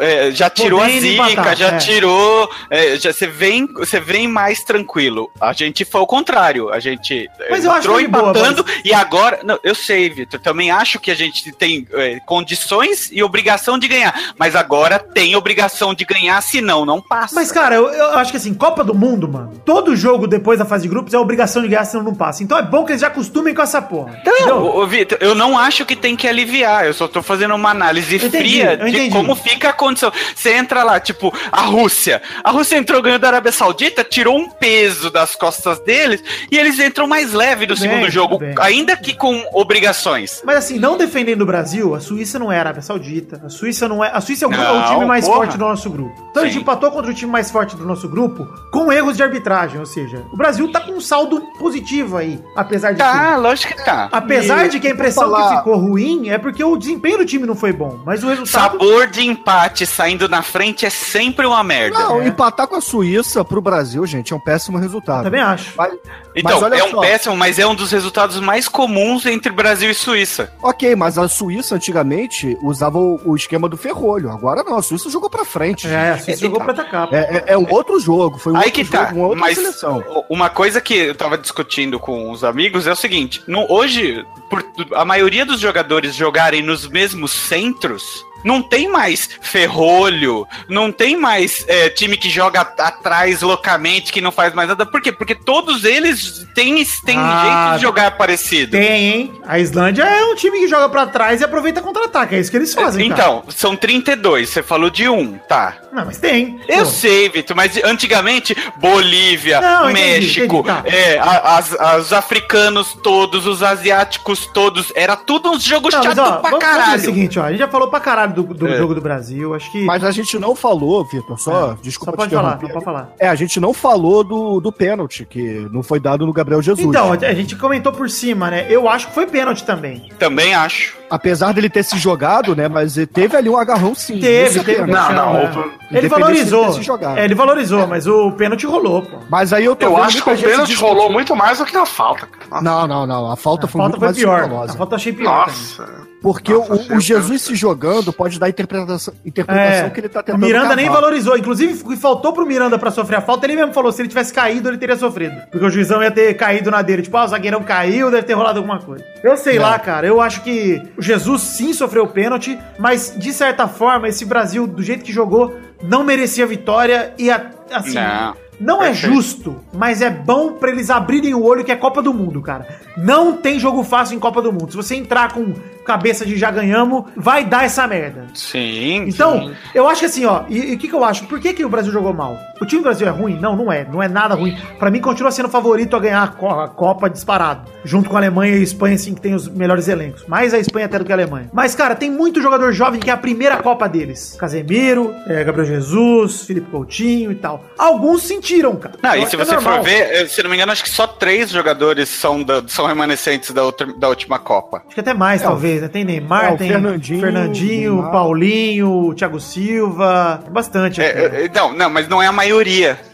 é, 0.00 0.30
já 0.32 0.50
tirou 0.50 0.80
Podendo 0.80 0.98
a 0.98 1.00
zica, 1.00 1.30
empatar, 1.30 1.56
já 1.56 1.68
é. 1.68 1.76
tirou, 1.78 2.50
é, 2.68 2.96
já 2.96 3.12
você 3.12 3.28
vem, 3.28 3.66
você 3.74 4.00
vem 4.00 4.26
mais 4.26 4.64
tranquilo. 4.64 5.30
A 5.40 5.52
gente 5.52 5.84
foi 5.84 6.00
o 6.00 6.06
contrário, 6.06 6.70
a 6.72 6.80
gente 6.80 7.28
é, 7.38 7.50
Mas 7.50 7.64
eu 7.64 7.70
acho 7.70 7.88
que 7.88 7.98
de 7.98 8.08
boa, 8.08 8.30
empatando 8.30 8.64
e 8.84 8.92
agora, 8.92 9.38
não, 9.44 9.56
eu 9.62 9.74
sei, 9.74 10.10
Vitor, 10.10 10.40
também 10.40 10.72
acho 10.72 10.98
que 10.98 11.10
a 11.10 11.14
gente 11.14 11.52
tem 11.52 11.86
é, 11.92 12.18
condições 12.26 13.08
e 13.12 13.22
obrigação 13.22 13.78
de 13.78 13.86
ganhar, 13.86 14.32
mas 14.36 14.56
agora 14.56 14.98
tem 14.98 15.36
obrigação 15.36 15.94
de 15.94 16.04
ganhar, 16.04 16.40
senão 16.42 16.84
não 16.84 17.00
passa. 17.00 17.36
Mas, 17.36 17.52
cara, 17.52 17.76
eu, 17.76 17.86
eu 17.88 18.10
acho 18.18 18.32
que 18.32 18.36
assim, 18.36 18.52
Copa 18.52 18.82
do 18.82 18.94
Mundo, 18.94 19.28
mano, 19.28 19.52
todo 19.64 19.94
jogo 19.94 20.26
depois 20.26 20.58
da 20.58 20.64
fase 20.64 20.82
de 20.82 20.88
grupos 20.88 21.14
é 21.14 21.18
obrigação 21.18 21.62
de 21.62 21.68
ganhar, 21.68 21.79
senão 21.84 22.04
não 22.04 22.14
passa. 22.14 22.42
Então 22.42 22.56
é 22.58 22.62
bom 22.62 22.84
que 22.84 22.92
eles 22.92 23.00
já 23.00 23.08
acostumem 23.08 23.54
com 23.54 23.62
essa 23.62 23.80
porra. 23.80 24.20
Não, 24.46 24.62
ô, 24.62 24.82
ô, 24.82 24.86
Vitor, 24.86 25.18
eu 25.20 25.34
não 25.34 25.58
acho 25.58 25.84
que 25.84 25.96
tem 25.96 26.16
que 26.16 26.26
aliviar. 26.28 26.86
Eu 26.86 26.94
só 26.94 27.06
tô 27.08 27.22
fazendo 27.22 27.54
uma 27.54 27.70
análise 27.70 28.16
entendi, 28.16 28.38
fria 28.38 28.78
eu 28.80 28.90
de 28.90 29.10
como 29.10 29.34
fica 29.34 29.70
a 29.70 29.72
condição. 29.72 30.12
Você 30.34 30.52
entra 30.54 30.82
lá, 30.82 30.98
tipo, 31.00 31.32
a 31.50 31.62
Rússia. 31.62 32.22
A 32.42 32.50
Rússia 32.50 32.76
entrou 32.76 33.02
ganhando 33.02 33.20
da 33.22 33.28
Arábia 33.28 33.52
Saudita, 33.52 34.04
tirou 34.04 34.36
um 34.38 34.48
peso 34.48 35.10
das 35.10 35.34
costas 35.34 35.78
deles 35.80 36.22
e 36.50 36.58
eles 36.58 36.78
entram 36.78 37.06
mais 37.06 37.32
leve 37.32 37.66
no 37.66 37.74
bem, 37.74 37.82
segundo 37.88 38.10
jogo, 38.10 38.38
bem. 38.38 38.54
ainda 38.58 38.96
que 38.96 39.14
com 39.14 39.44
obrigações. 39.52 40.42
Mas 40.44 40.56
assim, 40.56 40.78
não 40.78 40.96
defendendo 40.96 41.42
o 41.42 41.46
Brasil, 41.46 41.94
a 41.94 42.00
Suíça 42.00 42.38
não 42.38 42.50
é 42.52 42.56
a 42.56 42.60
Arábia 42.60 42.82
Saudita. 42.82 43.40
A 43.44 43.48
Suíça 43.48 43.88
não 43.88 44.04
é. 44.04 44.10
A 44.12 44.20
Suíça 44.20 44.44
é 44.44 44.48
o, 44.48 44.52
é 44.52 44.70
o 44.72 44.74
Não, 44.80 44.92
time 44.92 45.04
mais 45.04 45.24
porra. 45.24 45.36
forte 45.38 45.56
do 45.56 45.64
nosso 45.64 45.90
grupo. 45.90 46.14
Então 46.30 46.42
a 46.42 46.46
gente 46.46 46.54
Sim. 46.54 46.60
empatou 46.60 46.90
contra 46.90 47.10
o 47.10 47.14
time 47.14 47.30
mais 47.30 47.50
forte 47.50 47.76
do 47.76 47.84
nosso 47.84 48.08
grupo 48.08 48.46
com 48.70 48.92
erros 48.92 49.16
de 49.16 49.22
arbitragem. 49.22 49.78
Ou 49.78 49.86
seja, 49.86 50.24
o 50.32 50.36
Brasil 50.36 50.70
tá 50.70 50.80
com 50.80 50.92
um 50.92 51.00
saldo 51.00 51.40
positivo 51.58 51.69
aí, 52.16 52.42
apesar 52.56 52.92
de 52.92 52.98
Tá, 52.98 53.32
tudo. 53.34 53.42
lógico 53.42 53.74
que 53.76 53.84
tá. 53.84 54.08
Apesar 54.12 54.66
E 54.66 54.68
de 54.70 54.80
que 54.80 54.88
a 54.88 54.90
impressão 54.90 55.24
falar- 55.30 55.50
que 55.50 55.56
ficou 55.58 55.76
ruim 55.76 56.28
é 56.28 56.38
porque 56.38 56.62
o 56.62 56.76
desempenho 56.76 57.18
do 57.18 57.24
time 57.26 57.46
não 57.46 57.54
foi 57.54 57.72
bom. 57.72 58.00
Mas 58.04 58.22
o 58.22 58.28
resultado. 58.28 58.72
Sabor 58.72 59.06
de 59.06 59.22
empate 59.26 59.86
saindo 59.86 60.28
na 60.28 60.42
frente 60.42 60.84
é 60.86 60.90
sempre 60.90 61.46
uma 61.46 61.62
merda. 61.62 61.98
Não, 61.98 62.20
É. 62.22 62.28
empatar 62.28 62.66
com 62.66 62.76
a 62.76 62.80
Suíça 62.80 63.44
pro 63.44 63.60
Brasil, 63.60 64.04
gente, 64.06 64.32
é 64.32 64.36
um 64.36 64.40
péssimo 64.40 64.78
resultado. 64.78 65.24
Também 65.24 65.40
acho. 65.40 65.72
Mas, 65.76 65.92
Então, 66.34 66.60
mas 66.60 66.72
é 66.72 66.84
um 66.84 66.90
só. 66.90 67.00
péssimo, 67.00 67.36
mas 67.36 67.58
é 67.58 67.66
um 67.66 67.74
dos 67.74 67.90
resultados 67.92 68.40
mais 68.40 68.68
comuns 68.68 69.26
entre 69.26 69.50
Brasil 69.52 69.90
e 69.90 69.94
Suíça. 69.94 70.52
Ok, 70.62 70.94
mas 70.96 71.18
a 71.18 71.28
Suíça 71.28 71.74
antigamente 71.74 72.56
usava 72.62 72.98
o, 72.98 73.20
o 73.24 73.36
esquema 73.36 73.68
do 73.68 73.76
ferrolho. 73.76 74.30
Agora 74.30 74.62
não, 74.62 74.76
a 74.76 74.82
Suíça 74.82 75.10
jogou 75.10 75.28
pra 75.30 75.44
frente. 75.44 75.86
É, 75.86 76.10
a 76.10 76.18
Suíça 76.18 76.40
jogou 76.40 76.60
pra 76.60 76.72
atacar. 76.72 77.08
É, 77.12 77.18
é- 77.18 77.44
é 77.52 77.58
um 77.58 77.66
outro 77.70 77.98
jogo, 78.00 78.38
foi 78.38 78.52
um 78.52 78.56
Aí 78.56 78.64
outro 78.66 78.84
que 78.84 78.90
tá, 78.90 79.06
jogo, 79.06 79.16
uma 79.18 79.26
outra 79.28 79.40
mas 79.40 79.54
seleção. 79.56 80.02
uma 80.28 80.48
coisa 80.48 80.80
que 80.80 80.94
eu 80.94 81.14
tava 81.14 81.36
discutindo 81.38 81.59
com 81.98 82.30
os 82.30 82.44
amigos 82.44 82.86
é 82.86 82.92
o 82.92 82.96
seguinte, 82.96 83.42
no, 83.46 83.70
hoje, 83.70 84.24
por 84.48 84.64
a 84.94 85.04
maioria 85.04 85.44
dos 85.44 85.60
jogadores 85.60 86.14
jogarem 86.14 86.62
nos 86.62 86.88
mesmos 86.88 87.32
centros, 87.32 88.24
Não 88.44 88.62
tem 88.62 88.88
mais 88.88 89.28
ferrolho, 89.40 90.46
não 90.68 90.90
tem 90.90 91.16
mais 91.16 91.64
é, 91.68 91.88
time 91.90 92.16
que 92.16 92.28
joga 92.30 92.60
atrás 92.60 93.42
loucamente, 93.42 94.12
que 94.12 94.20
não 94.20 94.32
faz 94.32 94.54
mais 94.54 94.68
nada. 94.68 94.84
Por 94.86 95.00
quê? 95.00 95.12
Porque 95.12 95.34
todos 95.34 95.84
eles 95.84 96.46
têm, 96.54 96.84
têm 97.04 97.16
Ah, 97.18 97.42
jeito 97.70 97.76
de 97.76 97.82
jogar 97.82 98.10
parecido. 98.16 98.72
Tem, 98.72 99.04
hein? 99.06 99.40
A 99.46 99.58
Islândia 99.58 100.02
é 100.02 100.24
um 100.24 100.34
time 100.34 100.58
que 100.60 100.68
joga 100.68 100.88
pra 100.88 101.06
trás 101.06 101.40
e 101.40 101.44
aproveita 101.44 101.80
contra-ataque. 101.80 102.34
É 102.34 102.38
isso 102.40 102.50
que 102.50 102.56
eles 102.56 102.72
fazem, 102.74 103.08
cara. 103.08 103.20
Então, 103.22 103.44
são 103.48 103.76
32, 103.76 104.48
você 104.48 104.62
falou 104.62 104.90
de 104.90 105.08
um, 105.08 105.38
tá. 105.48 105.76
Não, 105.92 106.04
mas 106.06 106.18
tem. 106.18 106.60
Eu 106.68 106.84
Pô. 106.84 106.90
sei, 106.90 107.28
Vitor, 107.28 107.56
mas 107.56 107.76
antigamente, 107.84 108.56
Bolívia, 108.76 109.60
Não, 109.60 109.90
entendi, 109.90 110.26
México, 110.26 110.56
entendi, 110.60 110.66
tá. 110.66 110.82
é, 110.86 111.18
a- 111.18 111.56
as- 111.58 111.74
a- 111.80 111.96
os 111.96 112.12
africanos 112.12 112.96
todos, 113.02 113.46
os 113.46 113.62
asiáticos 113.62 114.46
todos, 114.46 114.92
era 114.94 115.16
tudo 115.16 115.50
uns 115.50 115.62
jogos 115.62 115.92
chato 115.92 116.04
pra 116.04 116.14
vamos, 116.14 116.30
vamos 116.42 116.50
fazer 116.50 116.64
caralho. 116.64 117.00
o 117.00 117.04
seguinte, 117.04 117.38
ó. 117.38 117.44
A 117.44 117.50
gente 117.50 117.58
já 117.58 117.68
falou 117.68 117.88
pra 117.88 118.00
caralho 118.00 118.29
do, 118.30 118.42
do 118.42 118.66
É. 118.66 118.76
jogo 118.76 118.94
do 118.94 119.00
Brasil. 119.00 119.54
Acho 119.54 119.70
que. 119.70 119.84
Mas 119.84 120.04
a 120.04 120.10
gente 120.10 120.38
não 120.38 120.54
falou, 120.54 121.04
Vitor, 121.04 121.38
só, 121.38 121.72
É, 121.72 121.76
desculpa 121.82 122.12
Só 122.12 122.16
pode 122.16 122.30
te 122.30 122.34
falar, 122.34 122.58
não 122.62 122.68
pode 122.70 122.84
falar. 122.84 123.12
É, 123.18 123.28
a 123.28 123.34
gente 123.34 123.60
não 123.60 123.72
falou 123.72 124.24
do, 124.24 124.60
do 124.60 124.72
pênalti, 124.72 125.24
que 125.24 125.68
não 125.72 125.82
foi 125.82 126.00
dado 126.00 126.26
no 126.26 126.32
Gabriel 126.32 126.62
Jesus. 126.62 126.86
Então, 126.86 127.12
a 127.12 127.34
gente 127.34 127.56
comentou 127.56 127.92
por 127.92 128.08
cima, 128.10 128.50
né? 128.50 128.66
Eu 128.68 128.88
acho 128.88 129.08
que 129.08 129.14
foi 129.14 129.26
pênalti 129.26 129.64
também. 129.64 130.10
Também 130.18 130.54
acho. 130.54 130.98
Apesar 131.10 131.52
dele 131.52 131.68
ter 131.68 131.82
se 131.82 131.98
jogado, 131.98 132.54
né? 132.54 132.68
Mas 132.68 132.96
ele 132.96 133.06
teve 133.06 133.36
ali 133.36 133.48
um 133.48 133.56
agarrão 133.56 133.94
sim. 133.94 134.20
Teve, 134.20 134.60
é 134.60 134.62
teve. 134.62 134.84
pênalti. 134.84 135.12
Não, 135.14 135.32
não, 135.32 135.72
Ele 135.90 136.08
valorizou. 136.08 136.80
É, 137.16 137.24
ele 137.24 137.34
valorizou, 137.34 137.86
mas 137.86 138.06
o 138.06 138.30
pênalti 138.32 138.64
rolou, 138.66 139.02
pô. 139.02 139.18
Mas 139.28 139.52
aí 139.52 139.64
eu 139.64 139.74
tô 139.74 139.86
Eu 139.86 139.96
acho 139.96 140.22
que 140.22 140.30
o 140.30 140.38
pênalti 140.38 140.74
rolou 140.76 141.10
muito 141.10 141.34
mais 141.34 141.58
do 141.58 141.64
que 141.64 141.76
a 141.76 141.84
falta, 141.86 142.26
cara. 142.26 142.62
Não, 142.62 142.86
não, 142.86 143.06
não. 143.06 143.30
A 143.30 143.36
falta 143.36 143.66
A 143.66 143.68
foi 143.68 143.80
falta 143.80 143.98
muito 143.98 144.16
foi 144.16 144.24
mais 144.26 144.48
pior. 144.48 144.64
A 144.70 144.72
falta 144.72 144.94
eu 144.94 144.96
achei 144.96 145.12
pior 145.12 145.46
também. 145.46 146.09
Porque 146.22 146.52
Nossa, 146.52 146.72
o, 146.72 146.74
achei 146.76 146.96
o 146.96 147.00
Jesus 147.00 147.42
se 147.42 147.54
jogando 147.54 148.12
pode 148.12 148.38
dar 148.38 148.46
a 148.46 148.48
interpretação, 148.50 149.14
interpretação 149.24 149.86
É, 149.86 149.90
que 149.90 150.00
ele 150.00 150.08
tá 150.08 150.20
o 150.20 150.22
tentando 150.22 150.44
Miranda 150.44 150.76
nem 150.76 150.88
valorizou. 150.88 151.36
Inclusive, 151.36 151.82
o 151.82 151.96
faltou 151.96 152.32
pro 152.32 152.44
Miranda 152.46 152.78
pra 152.78 152.90
sofrer 152.90 153.16
a 153.16 153.20
falta, 153.22 153.46
ele 153.46 153.56
mesmo 153.56 153.72
falou: 153.72 153.90
se 153.90 154.02
ele 154.02 154.08
tivesse 154.08 154.32
caído, 154.32 154.68
ele 154.68 154.76
teria 154.76 154.96
sofrido. 154.96 155.34
Porque 155.50 155.64
o 155.64 155.70
juizão 155.70 156.02
ia 156.02 156.10
ter 156.10 156.34
caído 156.34 156.70
na 156.70 156.82
dele. 156.82 157.02
Tipo, 157.02 157.16
ah, 157.16 157.24
o 157.24 157.28
zagueirão 157.28 157.62
caiu, 157.62 158.10
deve 158.10 158.24
ter 158.24 158.34
rolado 158.34 158.58
alguma 158.58 158.78
coisa. 158.78 159.04
Eu 159.22 159.36
sei 159.36 159.56
É. 159.56 159.60
lá, 159.60 159.78
cara. 159.78 160.06
Eu 160.06 160.20
acho 160.20 160.42
que 160.42 160.82
o 160.96 161.02
Jesus 161.02 161.40
sim 161.42 161.72
sofreu 161.72 162.06
pênalti, 162.06 162.58
mas 162.78 163.14
de 163.16 163.32
certa 163.32 163.66
forma, 163.66 164.06
esse 164.08 164.24
Brasil, 164.26 164.66
do 164.66 164.82
jeito 164.82 165.02
que 165.04 165.12
jogou, 165.12 165.56
não 165.82 166.04
merecia 166.04 166.46
vitória 166.46 167.14
e 167.18 167.30
a- 167.30 167.50
assim. 167.72 167.94
Não. 167.94 168.34
Não 168.60 168.82
é 168.82 168.92
justo, 168.92 169.56
mas 169.72 170.02
é 170.02 170.10
bom 170.10 170.52
pra 170.52 170.70
eles 170.70 170.90
abrirem 170.90 171.34
o 171.34 171.42
olho 171.42 171.64
que 171.64 171.72
é 171.72 171.76
Copa 171.76 172.02
do 172.02 172.12
Mundo, 172.12 172.42
cara. 172.42 172.68
Não 172.96 173.32
tem 173.36 173.58
jogo 173.58 173.82
fácil 173.82 174.14
em 174.16 174.20
Copa 174.20 174.42
do 174.42 174.52
Mundo. 174.52 174.70
Se 174.70 174.76
você 174.76 174.94
entrar 174.94 175.32
com 175.32 175.54
cabeça 175.84 176.26
de 176.26 176.36
já 176.36 176.50
ganhamos, 176.50 177.04
vai 177.16 177.44
dar 177.44 177.64
essa 177.64 177.86
merda. 177.86 178.26
Sim. 178.34 179.04
Então, 179.08 179.48
sim. 179.48 179.54
eu 179.74 179.88
acho 179.88 180.00
que 180.00 180.06
assim, 180.06 180.24
ó, 180.26 180.42
e 180.48 180.72
e 180.72 180.74
o 180.74 180.78
que, 180.78 180.88
que 180.88 180.94
eu 180.94 181.02
acho? 181.02 181.24
Por 181.24 181.40
que, 181.40 181.54
que 181.54 181.64
o 181.64 181.68
Brasil 181.68 181.90
jogou 181.90 182.12
mal? 182.12 182.36
O 182.60 182.66
time 182.66 182.80
do 182.82 182.84
Brasil 182.84 183.06
é 183.06 183.10
ruim? 183.10 183.38
Não, 183.40 183.56
não 183.56 183.72
é. 183.72 183.84
Não 183.90 184.02
é 184.02 184.08
nada 184.08 184.34
ruim. 184.34 184.56
Pra 184.78 184.90
mim, 184.90 185.00
continua 185.00 185.30
sendo 185.30 185.48
favorito 185.48 185.96
a 185.96 185.98
ganhar 186.00 186.22
a, 186.22 186.28
Co- 186.28 186.48
a 186.60 186.68
Copa 186.68 187.08
disparado. 187.08 187.62
Junto 187.84 188.10
com 188.10 188.16
a 188.16 188.18
Alemanha 188.20 188.54
e 188.56 188.60
a 188.60 188.62
Espanha, 188.62 188.94
assim, 188.96 189.14
que 189.14 189.20
tem 189.20 189.34
os 189.34 189.48
melhores 189.48 189.88
elencos. 189.88 190.26
Mais 190.26 190.52
a 190.52 190.58
Espanha 190.58 190.84
até 190.86 190.98
do 190.98 191.04
que 191.04 191.12
a 191.12 191.14
Alemanha. 191.14 191.48
Mas, 191.52 191.74
cara, 191.74 191.94
tem 191.94 192.10
muito 192.10 192.42
jogador 192.42 192.70
jovem 192.72 193.00
que 193.00 193.08
é 193.08 193.12
a 193.12 193.16
primeira 193.16 193.56
Copa 193.56 193.88
deles. 193.88 194.36
Casemiro, 194.38 195.14
é, 195.26 195.42
Gabriel 195.42 195.66
Jesus, 195.66 196.42
Felipe 196.42 196.70
Coutinho 196.70 197.32
e 197.32 197.34
tal. 197.34 197.64
Alguns 197.78 198.22
sentiram, 198.24 198.76
cara. 198.76 198.94
Não, 199.02 199.14
Eu 199.14 199.22
e 199.22 199.26
se 199.26 199.36
é 199.36 199.38
você 199.38 199.54
for 199.54 199.62
normal. 199.64 199.82
ver, 199.82 200.12
eh, 200.12 200.26
se 200.26 200.42
não 200.42 200.50
me 200.50 200.56
engano, 200.56 200.72
acho 200.72 200.82
que 200.82 200.90
só 200.90 201.06
três 201.06 201.48
jogadores 201.50 202.08
são, 202.10 202.42
da- 202.42 202.62
são 202.66 202.86
remanescentes 202.86 203.50
da, 203.52 203.64
outra- 203.64 203.86
da 203.96 204.08
última 204.08 204.38
Copa. 204.38 204.82
Acho 204.84 204.94
que 204.94 205.00
até 205.00 205.14
mais, 205.14 205.40
É, 205.40 205.44
talvez, 205.44 205.80
né? 205.80 205.88
Tem 205.88 206.04
Neymar, 206.04 206.52
é, 206.52 206.56
tem 206.56 206.68
Fernandinho, 206.68 207.20
Fernandinho, 207.20 207.92
Neymar. 207.94 208.12
Paulinho, 208.12 209.14
Thiago 209.14 209.40
Silva. 209.40 210.40
Tem 210.44 210.52
bastante. 210.52 211.00
É, 211.00 211.08
até. 211.26 211.44
é, 211.44 211.50
não, 211.54 211.72
não, 211.72 211.88
mas 211.88 212.06
não 212.06 212.22
é 212.22 212.26
a 212.26 212.32
maioria. 212.32 212.49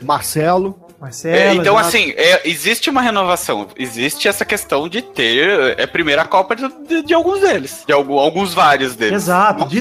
Marcelo. 0.03 0.79
Marcelo. 0.99 1.37
É, 1.37 1.55
então, 1.55 1.77
assim, 1.77 2.15
é, 2.17 2.49
existe 2.49 2.89
uma 2.89 3.03
renovação. 3.03 3.69
Existe 3.79 4.29
essa 4.29 4.47
questão 4.47 4.89
de 4.89 5.03
ter 5.03 5.75
é 5.79 5.83
a 5.83 5.89
primeira 5.89 6.25
Copa 6.25 6.57
de, 6.57 6.67
de- 6.89 7.03
de 7.03 7.13
alguns 7.13 7.41
deles. 7.41 7.85
De 7.87 7.93
algum- 7.93 8.19
alguns 8.19 8.55
vários 8.55 8.97
deles. 8.97 9.13
Exato. 9.25 9.67
De-. 9.67 9.79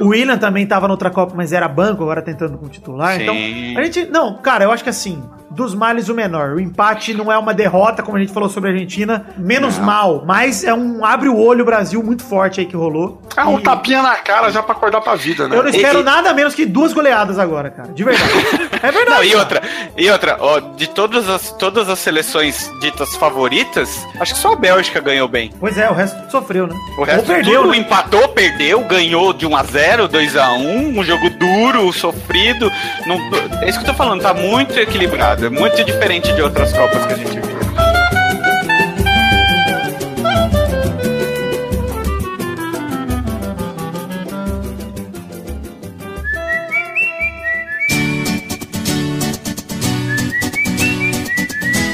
O 0.00 0.08
William 0.10 0.38
também 0.38 0.64
tava 0.64 0.86
noutra 0.86 1.10
Copa, 1.10 1.34
mas 1.36 1.52
era 1.52 1.66
banco, 1.66 2.04
agora 2.04 2.22
tentando 2.22 2.56
com 2.58 2.68
titular. 2.68 3.16
Sim. 3.16 3.22
Então, 3.22 3.80
a 3.80 3.84
gente. 3.84 4.06
Não, 4.06 4.36
cara, 4.40 4.62
eu 4.64 4.70
acho 4.70 4.84
que 4.84 4.90
assim, 4.90 5.20
dos 5.54 5.74
males 5.74 6.08
o 6.08 6.14
menor. 6.14 6.50
O 6.54 6.60
empate 6.60 7.14
não 7.14 7.30
é 7.30 7.38
uma 7.38 7.54
derrota, 7.54 8.02
como 8.02 8.16
a 8.16 8.20
gente 8.20 8.32
falou 8.32 8.48
sobre 8.48 8.70
a 8.70 8.72
Argentina, 8.72 9.26
menos 9.36 9.78
Não. 9.78 9.84
mal, 9.84 10.24
mas 10.26 10.64
é 10.64 10.72
um 10.74 11.04
abre 11.04 11.28
o 11.28 11.36
olho 11.38 11.64
Brasil 11.64 12.02
muito 12.02 12.22
forte 12.24 12.60
aí 12.60 12.66
que 12.66 12.76
rolou. 12.76 13.20
Ah, 13.36 13.48
um 13.48 13.58
E 13.58 13.62
tapinha 13.62 14.02
na 14.02 14.16
cara 14.16 14.50
já 14.50 14.62
pra 14.62 14.74
acordar 14.74 15.00
pra 15.00 15.14
vida, 15.14 15.48
né? 15.48 15.56
Eu 15.56 15.62
não 15.62 15.70
espero 15.70 16.00
E- 16.00 16.02
nada 16.02 16.32
menos 16.34 16.54
que 16.54 16.66
duas 16.66 16.92
goleadas 16.92 17.38
agora, 17.38 17.70
cara. 17.70 17.92
De 17.92 18.04
verdade. 18.04 18.32
é 18.82 18.90
verdade. 18.92 19.10
Não, 19.10 19.24
e 19.24 19.34
outra, 19.34 19.62
e 19.96 20.10
outra, 20.10 20.36
ó, 20.40 20.60
de 20.60 20.88
todas 20.88 21.28
as, 21.28 21.50
todas 21.52 21.88
as 21.88 21.98
seleções 21.98 22.70
ditas 22.80 23.14
favoritas, 23.16 24.06
acho 24.20 24.34
que 24.34 24.40
só 24.40 24.52
a 24.52 24.56
Bélgica 24.56 25.00
ganhou 25.00 25.28
bem. 25.28 25.52
Pois 25.58 25.76
é, 25.78 25.88
o 25.90 25.94
resto 25.94 26.30
sofreu, 26.30 26.66
né? 26.66 26.74
O 26.98 27.04
resto 27.04 27.20
Ou 27.20 27.34
perdeu, 27.36 27.60
tudo 27.62 27.70
né? 27.72 27.76
empatou, 27.78 28.28
perdeu, 28.28 28.80
ganhou 28.84 29.32
de 29.32 29.46
1 29.46 29.56
a 29.56 29.62
0 29.62 30.08
2 30.08 30.36
a 30.36 30.52
1 30.52 30.98
um 30.98 31.04
jogo 31.04 31.30
duro, 31.30 31.92
sofrido. 31.92 32.70
Não, 33.06 33.16
é 33.60 33.68
isso 33.68 33.78
que 33.78 33.84
eu 33.84 33.92
tô 33.92 33.94
falando, 33.94 34.22
tá 34.22 34.32
muito 34.34 34.78
equilibrado, 34.78 35.41
é 35.42 35.50
muito 35.50 35.82
diferente 35.84 36.32
de 36.34 36.42
outras 36.42 36.72
Copas 36.72 37.04
que 37.04 37.12
a 37.14 37.16
gente 37.16 37.40
viu. 37.40 37.81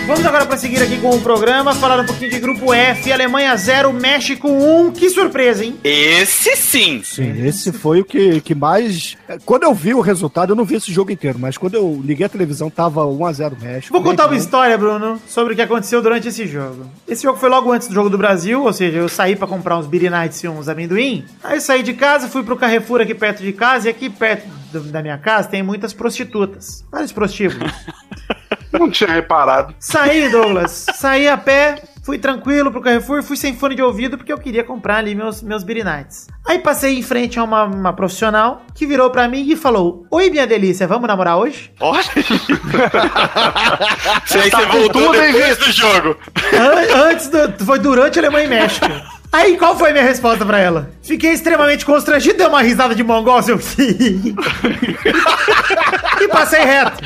Vamos 0.08 0.24
agora 0.24 0.46
para 0.46 0.56
seguir 0.56 0.82
aqui 0.82 0.98
com 1.02 1.10
o 1.10 1.20
programa, 1.20 1.74
falar 1.74 2.00
um 2.00 2.06
pouquinho 2.06 2.30
de 2.30 2.40
grupo 2.40 2.72
F, 2.72 3.12
Alemanha 3.12 3.54
0, 3.54 3.92
México 3.92 4.48
1. 4.48 4.92
Que 4.92 5.10
surpresa, 5.10 5.62
hein? 5.62 5.76
Esse 5.84 6.56
sim. 6.56 7.02
Sim, 7.04 7.44
esse 7.46 7.70
foi 7.72 8.00
o 8.00 8.04
que, 8.06 8.40
que 8.40 8.54
mais. 8.54 9.18
Quando 9.44 9.64
eu 9.64 9.74
vi 9.74 9.92
o 9.92 10.00
resultado, 10.00 10.52
eu 10.52 10.56
não 10.56 10.64
vi 10.64 10.76
esse 10.76 10.90
jogo 10.90 11.12
inteiro, 11.12 11.38
mas 11.38 11.58
quando 11.58 11.74
eu 11.74 12.00
liguei 12.02 12.24
a 12.24 12.28
televisão, 12.28 12.70
tava 12.70 13.02
1x0 13.04 13.60
México. 13.60 13.92
Vou 13.92 14.02
contar 14.02 14.22
uma 14.24 14.28
Então, 14.34 14.38
história, 14.44 14.78
Bruno, 14.78 15.20
sobre 15.28 15.52
o 15.52 15.56
que 15.56 15.60
aconteceu 15.60 16.00
durante 16.00 16.26
esse 16.28 16.46
jogo. 16.46 16.86
Esse 17.06 17.24
jogo 17.24 17.38
foi 17.38 17.50
logo 17.50 17.70
antes 17.70 17.86
do 17.88 17.92
jogo 17.94 18.08
do 18.08 18.16
Brasil, 18.16 18.64
ou 18.64 18.72
seja, 18.72 18.96
eu 18.96 19.10
saí 19.10 19.36
pra 19.36 19.46
comprar 19.46 19.76
uns 19.76 19.86
Beer 19.86 20.10
Nights 20.10 20.42
e 20.42 20.48
uns 20.48 20.70
amendoim. 20.70 21.26
Aí 21.44 21.60
saí 21.60 21.82
de 21.82 21.92
casa, 21.92 22.28
fui 22.28 22.42
pro 22.42 22.56
Carrefour 22.56 23.02
aqui 23.02 23.14
perto 23.14 23.42
de 23.42 23.52
casa, 23.52 23.88
e 23.88 23.90
aqui 23.90 24.08
perto 24.08 24.48
do- 24.72 24.80
da 24.84 25.02
minha 25.02 25.18
casa 25.18 25.48
tem 25.50 25.62
muitas 25.62 25.92
prostitutas. 25.92 26.82
Vários 26.90 27.12
prostíbulos. 27.12 27.70
Não 28.78 28.90
tinha 28.90 29.10
reparado. 29.10 29.74
Saí, 29.78 30.28
Douglas. 30.28 30.86
Saí 30.94 31.28
a 31.28 31.36
pé, 31.36 31.82
fui 32.04 32.18
tranquilo 32.18 32.70
pro 32.70 32.80
Carrefour, 32.80 33.22
fui 33.22 33.36
sem 33.36 33.54
fone 33.56 33.74
de 33.74 33.82
ouvido 33.82 34.16
porque 34.16 34.32
eu 34.32 34.38
queria 34.38 34.62
comprar 34.64 34.96
ali 34.96 35.14
meus, 35.14 35.42
meus 35.42 35.64
Nights. 35.64 36.26
Aí 36.46 36.58
passei 36.60 36.98
em 36.98 37.02
frente 37.02 37.38
a 37.38 37.44
uma, 37.44 37.64
uma 37.64 37.92
profissional 37.92 38.62
que 38.74 38.86
virou 38.86 39.10
pra 39.10 39.28
mim 39.28 39.46
e 39.50 39.56
falou: 39.56 40.06
Oi, 40.10 40.30
minha 40.30 40.46
delícia, 40.46 40.86
vamos 40.86 41.06
namorar 41.08 41.36
hoje? 41.36 41.70
Olha! 41.80 42.02
Você 44.24 44.38
aí 44.38 44.50
você 44.50 44.66
voltou 44.66 45.12
depois 45.12 45.56
do 45.58 45.72
jogo. 45.72 46.16
An- 46.52 47.08
Antes 47.10 47.28
do. 47.28 47.64
Foi 47.64 47.78
durante 47.78 48.18
Alemanha 48.18 48.46
e 48.46 48.48
México. 48.48 48.86
Aí 49.30 49.58
qual 49.58 49.76
foi 49.78 49.90
a 49.90 49.92
minha 49.92 50.04
resposta 50.04 50.44
pra 50.44 50.58
ela? 50.58 50.90
Fiquei 51.02 51.32
extremamente 51.32 51.84
constrangido, 51.84 52.38
dei 52.38 52.46
uma 52.46 52.62
risada 52.62 52.94
de 52.94 53.04
mongol, 53.04 53.42
seu 53.42 53.58
sim. 53.60 54.34
e 56.20 56.28
passei 56.28 56.64
reto. 56.64 56.98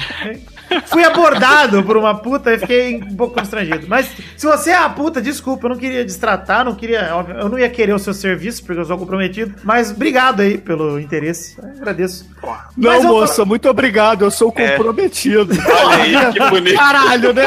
Fui 0.86 1.04
abordado 1.04 1.82
por 1.82 1.96
uma 1.96 2.14
puta 2.14 2.52
e 2.54 2.58
fiquei 2.58 2.96
um 2.96 3.16
pouco 3.16 3.34
constrangido. 3.34 3.86
Mas 3.88 4.10
se 4.36 4.46
você 4.46 4.70
é 4.70 4.76
a 4.76 4.88
puta, 4.88 5.20
desculpa, 5.20 5.66
eu 5.66 5.70
não 5.70 5.76
queria 5.76 6.04
destratar, 6.04 6.64
não 6.64 6.74
queria. 6.74 7.00
Eu 7.38 7.48
não 7.48 7.58
ia 7.58 7.68
querer 7.68 7.94
o 7.94 7.98
seu 7.98 8.14
serviço, 8.14 8.64
porque 8.64 8.80
eu 8.80 8.84
sou 8.84 8.98
comprometido. 8.98 9.54
Mas 9.64 9.90
obrigado 9.90 10.40
aí 10.40 10.58
pelo 10.58 10.98
interesse. 10.98 11.56
Eu 11.58 11.68
agradeço. 11.68 12.30
Não, 12.76 13.02
moça, 13.02 13.44
muito 13.44 13.68
obrigado. 13.68 14.24
Eu 14.24 14.30
sou 14.30 14.52
comprometido. 14.52 15.54
Olha 15.84 16.02
aí, 16.02 16.32
que 16.32 16.40
bonito. 16.50 16.76
Caralho, 16.76 17.32
né? 17.32 17.44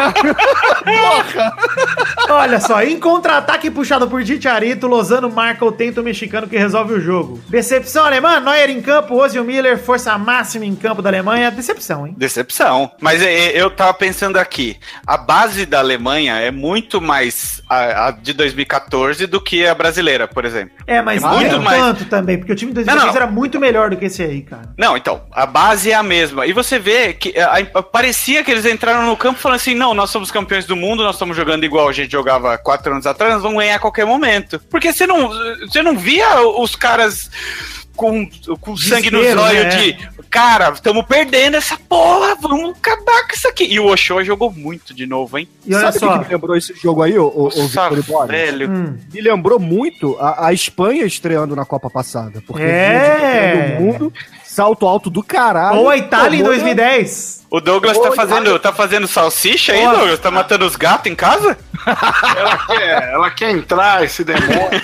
Olha 2.30 2.60
só, 2.60 2.82
em 2.82 3.00
contra-ataque 3.00 3.70
puxado 3.70 4.08
por 4.08 4.24
Titiarito, 4.24 4.88
Lozano 4.88 5.30
marca 5.30 5.66
o 5.66 5.72
tento 5.72 6.02
mexicano 6.04 6.48
que 6.48 6.58
resolve 6.58 6.94
o 6.94 7.02
jogo. 7.02 7.40
Decepção 7.50 8.06
alemã, 8.06 8.40
Neuer 8.40 8.70
em 8.70 8.82
campo, 8.82 9.16
Ozil 9.16 9.44
Miller, 9.44 9.78
força 9.78 10.18
máxima 10.18 10.66
em 10.66 10.76
campo 10.76 11.02
da 11.02 11.10
Alemanha. 11.10 11.52
Decepção, 11.52 12.08
hein? 12.08 12.16
Decepção. 12.18 12.92
Mas 13.00 13.15
é, 13.22 13.34
é, 13.50 13.62
eu 13.62 13.70
tava 13.70 13.94
pensando 13.94 14.38
aqui, 14.38 14.78
a 15.06 15.18
base 15.18 15.66
da 15.66 15.80
Alemanha 15.80 16.36
é 16.40 16.52
muito 16.52 17.00
mais 17.02 17.62
a, 17.70 18.08
a 18.08 18.12
de 18.12 18.34
2014 18.34 19.28
do 19.28 19.42
que 19.42 19.66
a 19.66 19.74
brasileira, 19.76 20.28
por 20.28 20.46
exemplo. 20.46 20.76
É, 20.88 21.02
mas 21.02 21.24
É 21.24 21.26
não 21.28 21.36
muito 21.40 21.62
mais- 21.62 21.82
tanto 21.82 22.06
também, 22.06 22.38
porque 22.38 22.52
o 22.52 22.56
time 22.56 22.72
do 22.72 22.78
Não, 22.82 22.86
2016 22.86 23.14
não. 23.16 23.22
era 23.22 23.32
muito 23.32 23.60
melhor 23.60 23.90
do 23.90 23.98
que 23.98 24.06
esse 24.06 24.22
aí, 24.24 24.42
cara. 24.42 24.74
Não, 24.78 24.96
então, 24.98 25.24
a 25.32 25.46
base 25.46 25.92
é 25.92 25.96
a 25.96 26.04
mesma. 26.04 26.46
E 26.46 26.54
você 26.54 26.78
vê 26.80 27.14
que 27.14 27.34
é, 27.36 27.44
a- 27.44 27.82
parecia 27.84 28.44
que 28.44 28.52
eles 28.52 28.66
entraram 28.66 29.06
no 29.06 29.18
campo 29.18 29.40
falando 29.40 29.58
assim: 29.58 29.76
não, 29.76 29.94
nós 29.94 30.10
somos 30.10 30.32
campeões 30.32 30.66
do 30.66 30.76
mundo, 30.76 31.04
nós 31.04 31.16
estamos 31.16 31.36
jogando 31.36 31.64
igual 31.64 31.88
a 31.90 31.94
gente 31.94 32.12
jogava 32.12 32.58
quatro 32.58 32.92
anos 32.92 33.06
atrás, 33.06 33.34
nós 33.34 33.44
vamos 33.44 33.58
ganhar 33.58 33.76
a 33.76 33.80
qualquer 33.80 34.06
momento. 34.06 34.60
Porque 34.70 34.92
você 34.94 35.06
não, 35.08 35.30
você 35.62 35.82
não 35.82 35.98
via 35.98 36.42
os 36.42 36.76
caras 36.76 37.30
com, 37.96 38.30
com 38.60 38.78
sangue 38.78 39.10
nos 39.10 39.26
olhos 39.36 39.64
né? 39.64 39.70
de. 39.70 40.16
Cara, 40.30 40.70
estamos 40.70 41.06
perdendo 41.06 41.56
essa 41.56 41.78
porra, 41.88 42.36
vamos 42.36 42.72
acabar 42.78 43.26
com 43.28 43.34
isso 43.34 43.48
aqui. 43.48 43.64
E 43.66 43.80
o 43.80 43.86
Oshô 43.86 44.22
jogou 44.24 44.52
muito 44.52 44.94
de 44.94 45.06
novo, 45.06 45.38
hein? 45.38 45.48
E 45.66 45.74
olha 45.74 45.86
Sabe 45.92 45.98
o 45.98 46.00
só. 46.02 46.18
que 46.20 46.26
me 46.26 46.34
lembrou 46.34 46.58
esse 46.58 46.74
jogo 46.76 47.02
aí, 47.04 47.18
o, 47.18 47.24
o, 47.26 47.48
o 47.48 47.62
Nossa, 47.62 47.90
Victor 47.90 48.04
Boris? 48.04 48.32
velho. 48.32 48.70
Hum, 48.70 48.98
Me 49.14 49.22
lembrou 49.22 49.60
muito 49.60 50.18
a, 50.20 50.48
a 50.48 50.54
Espanha 50.54 51.06
estreando 51.06 51.56
na 51.56 51.64
Copa 51.64 51.90
passada. 51.90 52.44
Porque 52.46 52.64
É. 52.64 53.56
de 53.56 53.72
todo 53.72 53.82
mundo, 53.82 54.14
salto 54.44 54.86
alto 54.86 55.10
do 55.10 55.24
caralho. 55.24 55.80
Ou 55.80 55.90
a 55.90 55.96
Itália 55.98 56.38
em 56.38 56.44
tomou, 56.44 56.52
né? 56.58 56.64
2010. 56.76 57.45
O 57.56 57.62
Douglas 57.62 57.98
tá 57.98 58.10
Oi, 58.10 58.16
fazendo, 58.18 58.60
tá 58.60 58.74
fazendo 58.74 59.08
salsicha 59.08 59.72
aí. 59.72 59.82
Douglas? 59.82 60.20
Tá 60.20 60.30
matando 60.30 60.66
os 60.66 60.76
gatos 60.76 61.10
em 61.10 61.16
casa? 61.16 61.58
Ela 62.36 62.58
quer, 62.68 63.10
ela 63.14 63.32
quer 63.32 63.52
entrar, 63.52 64.04
esse 64.04 64.26
demônio. 64.26 64.82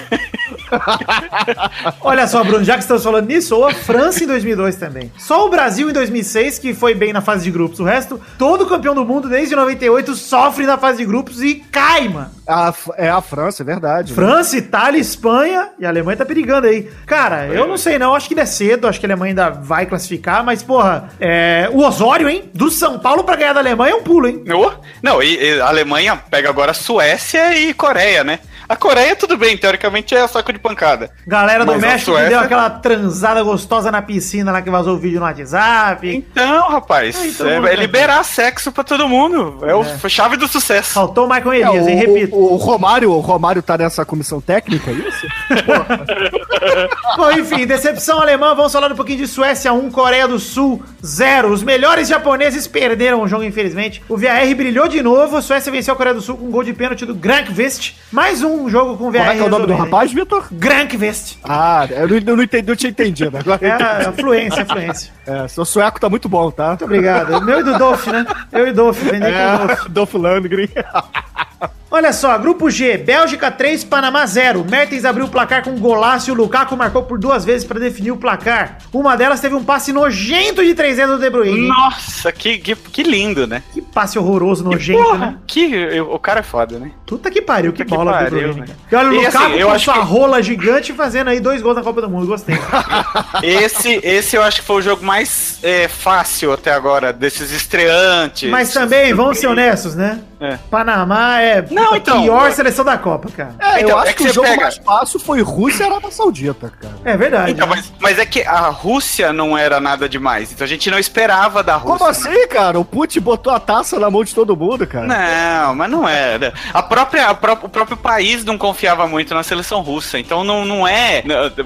Olha 1.99 2.25
só, 2.27 2.41
Bruno, 2.45 2.63
já 2.63 2.75
que 2.75 2.79
estamos 2.79 3.03
falando 3.03 3.27
nisso, 3.27 3.57
ou 3.57 3.67
a 3.67 3.73
França 3.73 4.23
em 4.23 4.27
2002 4.27 4.77
também. 4.77 5.11
Só 5.17 5.45
o 5.45 5.49
Brasil 5.49 5.89
em 5.89 5.93
2006 5.93 6.59
que 6.59 6.73
foi 6.73 6.93
bem 6.93 7.11
na 7.11 7.19
fase 7.19 7.43
de 7.43 7.51
grupos. 7.51 7.81
O 7.81 7.83
resto, 7.83 8.21
todo 8.37 8.65
campeão 8.65 8.95
do 8.95 9.03
mundo 9.03 9.27
desde 9.27 9.53
98 9.53 10.15
sofre 10.15 10.65
na 10.65 10.77
fase 10.77 10.99
de 10.99 11.05
grupos 11.05 11.41
e 11.41 11.55
cai, 11.55 12.07
mano. 12.07 12.31
A- 12.51 12.73
é 12.97 13.09
a 13.09 13.21
França, 13.21 13.63
é 13.63 13.65
verdade. 13.65 14.13
França, 14.13 14.57
Itália, 14.57 14.99
Espanha 14.99 15.69
e 15.79 15.85
a 15.85 15.89
Alemanha 15.89 16.17
tá 16.17 16.25
perigando 16.25 16.67
aí. 16.67 16.89
Cara, 17.05 17.47
eu 17.47 17.67
não 17.67 17.77
sei 17.77 17.97
não, 17.97 18.13
acho 18.13 18.27
que 18.27 18.33
ainda 18.33 18.43
é 18.43 18.45
cedo, 18.45 18.87
acho 18.87 18.99
que 18.99 19.05
a 19.05 19.09
Alemanha 19.09 19.31
ainda 19.31 19.49
vai 19.49 19.85
classificar, 19.85 20.43
mas 20.43 20.61
porra, 20.61 21.09
é, 21.19 21.69
o 21.71 21.79
Osório, 21.85 22.27
hein? 22.29 22.49
Do 22.53 22.69
São 22.69 22.99
Paulo 22.99 23.23
pra 23.23 23.35
ganhar 23.35 23.53
da 23.53 23.59
Alemanha 23.59 23.93
é 23.93 23.95
um 23.95 24.03
pulo, 24.03 24.27
hein? 24.27 24.43
Ô, 24.51 24.71
Não, 25.01 25.21
e, 25.23 25.35
e 25.41 25.61
a 25.61 25.67
Alemanha 25.67 26.15
pega 26.29 26.49
agora 26.49 26.73
Suécia 26.73 27.57
e 27.57 27.73
Coreia, 27.73 28.23
né? 28.23 28.39
A 28.71 28.75
Coreia, 28.77 29.17
tudo 29.17 29.35
bem, 29.37 29.57
teoricamente 29.57 30.15
é 30.15 30.25
saco 30.29 30.53
de 30.53 30.57
pancada. 30.57 31.11
Galera 31.27 31.65
do 31.65 31.73
Mas 31.73 31.81
México 31.81 32.11
que 32.11 32.17
Suécia- 32.17 32.29
deu 32.29 32.39
aquela 32.39 32.69
transada 32.69 33.43
gostosa 33.43 33.91
na 33.91 34.01
piscina 34.01 34.49
lá 34.49 34.61
que 34.61 34.69
vazou 34.69 34.95
o 34.95 34.97
vídeo 34.97 35.19
no 35.19 35.25
WhatsApp. 35.25 36.07
Então, 36.15 36.69
rapaz, 36.69 37.17
Ah, 37.21 37.27
então 37.27 37.47
é, 37.67 37.73
é 37.73 37.75
liberar 37.75 38.23
sexo 38.23 38.71
pra 38.71 38.81
todo 38.81 39.09
mundo. 39.09 39.57
É, 39.63 39.75
o 39.75 39.81
a 39.81 40.07
chave 40.07 40.37
do 40.37 40.47
sucesso. 40.47 40.93
Faltou 40.93 41.25
o 41.25 41.29
Michael 41.29 41.51
É, 41.51 41.57
Elias, 41.57 41.85
hein? 41.87 41.95
o, 41.95 41.99
Repito. 42.13 42.33
o, 42.37 42.53
o 42.53 42.55
Romário, 42.55 43.11
o 43.11 43.19
Romário 43.19 43.61
tá 43.61 43.77
nessa 43.77 44.05
comissão 44.05 44.39
técnica, 44.39 44.89
é 44.89 44.93
isso? 44.93 45.27
Bom, 47.17 47.29
enfim, 47.31 47.67
decepção 47.67 48.21
alemã. 48.21 48.55
Vamos 48.55 48.71
falar 48.71 48.89
um 48.89 48.95
pouquinho 48.95 49.17
de 49.17 49.27
Suécia 49.27 49.73
1, 49.73 49.91
Coreia 49.91 50.29
do 50.29 50.39
Sul 50.39 50.81
0. 51.05 51.51
Os 51.51 51.61
melhores 51.61 52.07
japoneses 52.07 52.67
perderam 52.67 53.21
o 53.21 53.27
jogo, 53.27 53.43
infelizmente. 53.43 54.01
O 54.07 54.17
VAR 54.17 54.45
brilhou 54.55 54.87
de 54.87 55.03
novo. 55.03 55.35
A 55.35 55.41
Suécia 55.41 55.69
venceu 55.73 55.93
a 55.93 55.97
Coreia 55.97 56.13
do 56.15 56.21
Sul 56.21 56.37
com 56.37 56.45
um 56.45 56.51
gol 56.51 56.63
de 56.63 56.71
pênalti 56.73 57.05
do 57.05 57.13
Grankvist. 57.13 57.95
Mais 58.11 58.41
um 58.41 58.60
jogo 58.69 58.97
com 58.97 59.07
o 59.07 59.11
VAR. 59.11 59.21
Como 59.21 59.31
é 59.31 59.35
que 59.35 59.41
é 59.41 59.45
o 59.45 59.49
nome 59.49 59.67
do 59.67 59.73
rapaz, 59.73 60.13
Vitor? 60.13 60.47
Grankvist. 60.51 61.39
Ah, 61.43 61.87
eu 61.89 62.07
não, 62.07 62.17
eu 62.17 62.37
não 62.37 62.43
entendi, 62.43 62.67
não 62.67 62.75
tinha 62.75 62.89
entendido. 62.89 63.37
Agora 63.37 63.59
eu 63.61 63.69
É 63.69 64.05
a 64.07 64.11
fluência, 64.11 64.63
a 64.63 64.65
fluência. 64.65 65.11
É, 65.25 65.47
seu 65.47 65.65
sueco 65.65 65.99
tá 65.99 66.09
muito 66.09 66.27
bom, 66.27 66.51
tá? 66.51 66.69
Muito 66.69 66.85
obrigado. 66.85 67.41
Meu 67.41 67.59
e 67.59 67.63
do 67.63 67.77
Dolph, 67.77 68.07
né? 68.07 68.25
Eu 68.51 68.67
e 68.67 68.71
Dolph. 68.71 68.99
Vender 68.99 69.31
com 69.33 69.55
o 69.55 69.67
Dolph. 69.67 69.85
É, 69.85 69.89
Dolph 69.89 70.13
Lundgren. 70.13 70.69
Olha 71.93 72.13
só, 72.13 72.37
grupo 72.37 72.69
G, 72.71 72.97
Bélgica 72.97 73.51
3, 73.51 73.83
Panamá 73.83 74.25
0. 74.25 74.63
Mertens 74.63 75.03
abriu 75.03 75.25
o 75.25 75.29
placar 75.29 75.61
com 75.61 75.71
um 75.71 75.77
golaço 75.77 76.29
e 76.29 76.31
o 76.31 76.35
Lukaku 76.35 76.77
marcou 76.77 77.03
por 77.03 77.19
duas 77.19 77.43
vezes 77.43 77.67
para 77.67 77.81
definir 77.81 78.11
o 78.11 78.17
placar. 78.17 78.77
Uma 78.93 79.17
delas 79.17 79.41
teve 79.41 79.55
um 79.55 79.63
passe 79.63 79.91
nojento 79.91 80.63
de 80.63 80.73
3 80.73 80.97
do 81.09 81.19
De 81.19 81.29
Bruyne. 81.29 81.67
Nossa, 81.67 82.31
que, 82.31 82.57
que, 82.59 82.75
que 82.77 83.03
lindo, 83.03 83.45
né? 83.45 83.61
Que 83.73 83.81
passe 83.81 84.17
horroroso, 84.17 84.63
nojento, 84.63 85.03
Porra, 85.03 85.17
né? 85.17 85.37
que, 85.45 85.99
o 85.99 86.17
cara 86.17 86.39
é 86.39 86.43
foda, 86.43 86.79
né? 86.79 86.91
Puta 87.05 87.29
que 87.29 87.41
pariu, 87.41 87.73
que 87.73 87.83
Puta 87.83 87.89
que 87.89 88.03
bola 88.05 88.11
do 88.11 88.23
De 88.23 88.31
pariu, 88.31 88.53
Bruyne. 88.53 88.61
né? 88.69 88.75
E 88.89 88.95
olha 88.95 89.09
o 89.09 89.13
E, 89.13 89.17
Lukaku 89.25 89.37
assim, 89.37 89.53
eu 89.55 89.67
com 89.67 89.73
acho 89.73 89.83
sua 89.85 89.93
que- 89.95 89.99
rola 89.99 90.41
gigante 90.41 90.93
fazendo 90.93 91.27
aí 91.29 91.41
dois 91.41 91.61
gols 91.61 91.75
na 91.75 91.83
Copa 91.83 92.01
do 92.01 92.09
Mundo. 92.09 92.25
Gostei. 92.25 92.55
Esse, 93.43 93.99
esse 94.03 94.35
eu 94.37 94.43
acho 94.43 94.61
que 94.61 94.67
foi 94.67 94.77
o 94.77 94.81
jogo 94.81 95.03
mais 95.03 95.59
é, 95.61 95.87
fácil 95.89 96.53
até 96.53 96.71
agora, 96.71 97.11
desses 97.11 97.51
estreantes. 97.51 98.49
Mas 98.49 98.71
também, 98.73 99.13
vamos 99.13 99.39
ser 99.39 99.47
honestos, 99.47 99.93
né? 99.95 100.21
É. 100.39 100.57
Panamá 100.71 101.39
é 101.39 101.63
Não, 101.69 101.80
a 101.93 101.97
então, 101.97 102.21
pior 102.21 102.47
é- 102.47 102.51
seleção 102.51 102.85
da 102.85 102.97
Copa, 102.97 103.29
cara. 103.35 103.55
É, 103.59 103.79
Então, 103.81 103.89
eu 103.91 103.97
acho 103.99 104.09
é 104.09 104.13
que, 104.13 104.23
que 104.23 104.29
o 104.29 104.33
jogo 104.33 104.47
pega- 104.47 104.61
mais 104.63 104.77
fácil 104.77 105.19
foi 105.19 105.41
Rússia 105.41 105.83
e 105.83 105.87
Arábia 105.87 106.11
Saudita, 106.11 106.71
cara. 106.81 106.93
É 107.03 107.17
verdade. 107.17 107.51
Então, 107.51 107.67
né? 107.67 107.75
mas, 107.75 107.93
mas 107.99 108.19
é 108.19 108.25
que 108.25 108.41
a 108.43 108.69
Rússia 108.69 109.31
não 109.33 109.57
era 109.57 109.79
nada 109.79 110.07
demais. 110.07 110.51
Então 110.51 110.65
a 110.65 110.67
gente 110.67 110.89
não 110.91 110.99
esperava 110.99 111.63
da 111.63 111.75
Rússia. 111.75 111.97
Como 111.97 112.09
assim, 112.09 112.47
cara? 112.47 112.79
O 112.79 112.85
Putin 112.85 113.19
botou 113.21 113.53
a 113.53 113.59
taça 113.59 113.99
na 113.99 114.09
mão 114.09 114.23
de 114.23 114.33
todo 114.35 114.55
mundo, 114.55 114.85
cara. 114.85 115.07
Não, 115.07 115.75
mas 115.75 115.89
não 115.89 116.07
era. 116.07 116.53
A 116.73 116.81
própria, 116.83 117.27
a 117.27 117.33
pró- 117.33 117.57
o 117.61 117.69
próprio 117.69 117.97
país 117.97 118.43
não 118.45 118.57
confiava 118.57 119.07
muito 119.07 119.33
na 119.33 119.43
seleção 119.43 119.81
russa. 119.81 120.19
Então 120.19 120.43
não, 120.43 120.65
não 120.65 120.87
é. 120.87 121.23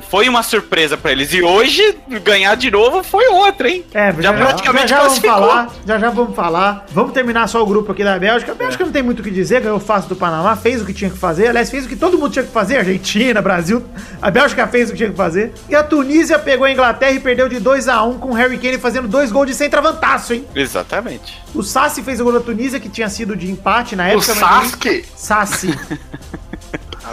Foi 0.09 0.27
uma 0.29 0.43
surpresa 0.43 0.97
pra 0.97 1.11
eles. 1.11 1.33
E 1.33 1.41
hoje, 1.41 1.97
ganhar 2.23 2.55
de 2.55 2.69
novo 2.71 3.03
foi 3.03 3.27
outra, 3.27 3.69
hein? 3.69 3.83
É, 3.93 4.13
já, 4.19 4.33
praticamente 4.33 4.87
já, 4.89 4.97
já 4.97 5.03
vamos 5.03 5.19
falar, 5.19 5.67
já 5.85 5.99
já 5.99 6.09
vamos 6.09 6.35
falar. 6.35 6.85
Vamos 6.91 7.11
terminar 7.11 7.47
só 7.47 7.61
o 7.61 7.65
grupo 7.65 7.91
aqui 7.91 8.03
da 8.03 8.17
Bélgica. 8.17 8.51
A 8.51 8.55
Bélgica 8.55 8.83
não 8.85 8.91
tem 8.91 9.03
muito 9.03 9.19
o 9.19 9.23
que 9.23 9.31
dizer, 9.31 9.61
ganhou 9.61 9.79
fácil 9.79 10.04
do 10.09 10.15
Panamá, 10.15 10.55
fez 10.55 10.81
o 10.81 10.85
que 10.85 10.93
tinha 10.93 11.09
que 11.09 11.17
fazer. 11.17 11.47
Aliás, 11.47 11.69
fez 11.69 11.85
o 11.85 11.89
que 11.89 11.95
todo 11.95 12.17
mundo 12.17 12.31
tinha 12.31 12.43
que 12.45 12.51
fazer, 12.51 12.77
Argentina, 12.77 13.41
Brasil. 13.41 13.83
A 14.21 14.29
Bélgica 14.31 14.67
fez 14.67 14.89
o 14.89 14.91
que 14.91 14.97
tinha 14.97 15.09
que 15.09 15.15
fazer. 15.15 15.53
E 15.69 15.75
a 15.75 15.83
Tunísia 15.83 16.37
pegou 16.39 16.65
a 16.65 16.71
Inglaterra 16.71 17.11
e 17.11 17.19
perdeu 17.19 17.47
de 17.49 17.59
2 17.59 17.87
a 17.87 18.03
1 18.03 18.19
com 18.19 18.29
o 18.29 18.33
Harry 18.33 18.57
Kane 18.57 18.77
fazendo 18.77 19.07
dois 19.07 19.31
gols 19.31 19.47
de 19.47 19.53
centravantaço, 19.55 20.33
hein? 20.33 20.45
Exatamente. 20.55 21.41
O 21.53 21.63
Sassi 21.63 22.01
fez 22.03 22.19
o 22.19 22.23
gol 22.23 22.33
da 22.33 22.39
Tunísia, 22.39 22.79
que 22.79 22.89
tinha 22.89 23.09
sido 23.09 23.35
de 23.35 23.49
empate 23.49 23.95
na 23.95 24.03
O 24.05 24.07
época. 24.07 24.35
mas- 24.35 24.65
Sasuke. 24.71 25.05
Sassi. 25.15 25.79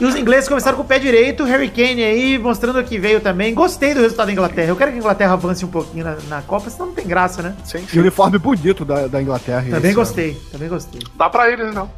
E 0.01 0.05
os 0.05 0.17
ingleses 0.17 0.49
começaram 0.49 0.77
com 0.77 0.83
o 0.83 0.87
pé 0.87 0.99
direito, 0.99 1.45
Harry 1.45 1.69
Kane 1.69 2.03
aí 2.03 2.39
mostrando 2.39 2.83
que 2.85 2.99
veio 2.99 3.21
também. 3.21 3.53
Gostei 3.55 3.95
do 3.95 4.01
resultado 4.01 4.27
da 4.27 4.33
Inglaterra. 4.33 4.69
Eu 4.69 4.77
quero 4.77 4.91
que 4.91 4.97
a 4.97 5.01
Inglaterra 5.01 5.33
avance 5.35 5.65
um 5.65 5.69
pouquinho 5.69 6.05
na, 6.05 6.17
na 6.29 6.43
Copa, 6.43 6.71
senão 6.71 6.87
não 6.87 6.95
tem 6.95 7.07
graça, 7.07 7.43
né? 7.43 7.55
Sim, 7.65 7.79
E 7.79 7.91
sim. 7.91 7.99
uniforme 8.01 8.39
bonito 8.39 8.85
da, 8.85 9.07
da 9.07 9.21
Inglaterra. 9.23 9.63
Também 9.63 9.91
esse 9.91 9.95
gostei, 9.95 10.41
também 10.51 10.69
gostei. 10.69 11.01
Dá 11.17 11.29
pra 11.31 11.51
eles, 11.51 11.75
não. 11.75 11.91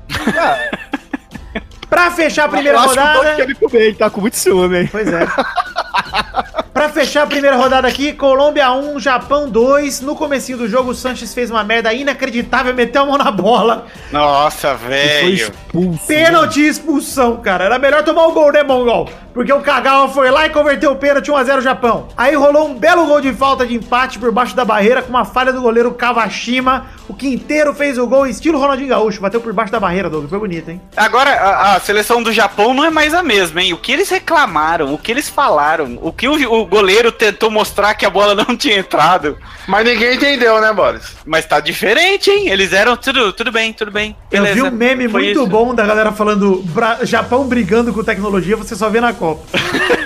Pra 1.88 2.10
fechar 2.10 2.46
a 2.46 2.48
primeira 2.48 2.76
eu 2.78 2.80
acho 2.82 2.94
que 2.94 2.98
o 2.98 3.02
rodada. 3.02 3.34
quer 3.36 3.46
me 3.46 3.54
comer, 3.54 3.82
ele 3.82 3.94
tá 3.96 4.10
com 4.10 4.20
muito 4.20 4.36
ciúme, 4.36 4.80
hein? 4.80 4.88
Pois 4.90 5.06
é. 5.06 5.26
Pra 6.74 6.88
fechar 6.88 7.22
a 7.22 7.26
primeira 7.28 7.56
rodada 7.56 7.86
aqui, 7.86 8.12
Colômbia 8.12 8.72
1, 8.72 8.98
Japão 8.98 9.48
2. 9.48 10.00
No 10.00 10.16
comecinho 10.16 10.58
do 10.58 10.68
jogo, 10.68 10.90
o 10.90 10.94
Sanches 10.94 11.32
fez 11.32 11.48
uma 11.48 11.62
merda 11.62 11.94
inacreditável, 11.94 12.74
meteu 12.74 13.02
a 13.02 13.06
mão 13.06 13.16
na 13.16 13.30
bola. 13.30 13.86
Nossa, 14.10 14.74
velho. 14.74 15.34
expulso. 15.34 16.04
Pênalti 16.08 16.62
e 16.62 16.66
expulsão, 16.66 17.36
cara. 17.36 17.66
Era 17.66 17.78
melhor 17.78 18.02
tomar 18.02 18.26
o 18.26 18.32
gol, 18.32 18.50
né, 18.50 18.64
Mongol? 18.64 19.08
Porque 19.32 19.52
o 19.52 19.60
Kagawa 19.60 20.08
foi 20.08 20.30
lá 20.30 20.46
e 20.46 20.50
converteu 20.50 20.92
o 20.92 20.96
pênalti 20.96 21.30
1x0 21.30 21.60
Japão. 21.60 22.08
Aí 22.16 22.34
rolou 22.34 22.68
um 22.68 22.74
belo 22.74 23.06
gol 23.06 23.20
de 23.20 23.32
falta 23.32 23.66
de 23.66 23.74
empate 23.74 24.18
por 24.18 24.30
baixo 24.30 24.54
da 24.54 24.64
barreira 24.64 25.02
com 25.02 25.10
uma 25.10 25.24
falha 25.24 25.52
do 25.52 25.60
goleiro 25.60 25.92
Kawashima. 25.92 26.86
O 27.08 27.14
Quinteiro 27.14 27.74
fez 27.74 27.98
o 27.98 28.06
gol 28.06 28.26
estilo 28.26 28.58
Ronaldinho 28.58 28.88
Gaúcho. 28.88 29.20
Bateu 29.20 29.40
por 29.40 29.52
baixo 29.52 29.72
da 29.72 29.80
barreira, 29.80 30.08
Douglas. 30.08 30.30
Foi 30.30 30.38
bonito, 30.38 30.70
hein? 30.70 30.80
Agora, 30.96 31.30
a, 31.30 31.74
a 31.74 31.80
seleção 31.80 32.22
do 32.22 32.32
Japão 32.32 32.72
não 32.72 32.84
é 32.84 32.90
mais 32.90 33.12
a 33.12 33.22
mesma, 33.24 33.60
hein? 33.60 33.72
O 33.72 33.76
que 33.76 33.90
eles 33.92 34.08
reclamaram, 34.08 34.94
o 34.94 34.98
que 34.98 35.10
eles 35.10 35.28
falaram, 35.28 35.98
o 36.00 36.12
que 36.12 36.28
o, 36.28 36.62
o 36.62 36.63
goleiro 36.66 37.10
tentou 37.12 37.50
mostrar 37.50 37.94
que 37.94 38.04
a 38.06 38.10
bola 38.10 38.34
não 38.34 38.56
tinha 38.56 38.78
entrado. 38.78 39.36
Mas 39.66 39.84
ninguém 39.86 40.14
entendeu, 40.16 40.60
né, 40.60 40.72
Boris? 40.72 41.16
Mas 41.24 41.46
tá 41.46 41.58
diferente, 41.60 42.30
hein? 42.30 42.48
Eles 42.48 42.72
eram 42.72 42.96
tudo, 42.96 43.32
tudo 43.32 43.50
bem, 43.50 43.72
tudo 43.72 43.90
bem. 43.90 44.14
Eu 44.30 44.44
vi 44.46 44.62
um 44.62 44.70
meme 44.70 45.08
Foi 45.08 45.22
muito 45.24 45.40
isso. 45.40 45.46
bom 45.46 45.74
da 45.74 45.86
galera 45.86 46.12
falando 46.12 46.62
Bra- 46.66 46.98
Japão 47.02 47.46
brigando 47.46 47.92
com 47.92 48.02
tecnologia, 48.04 48.56
você 48.56 48.74
só 48.76 48.88
vê 48.90 49.00
na 49.00 49.12
Copa. 49.12 49.42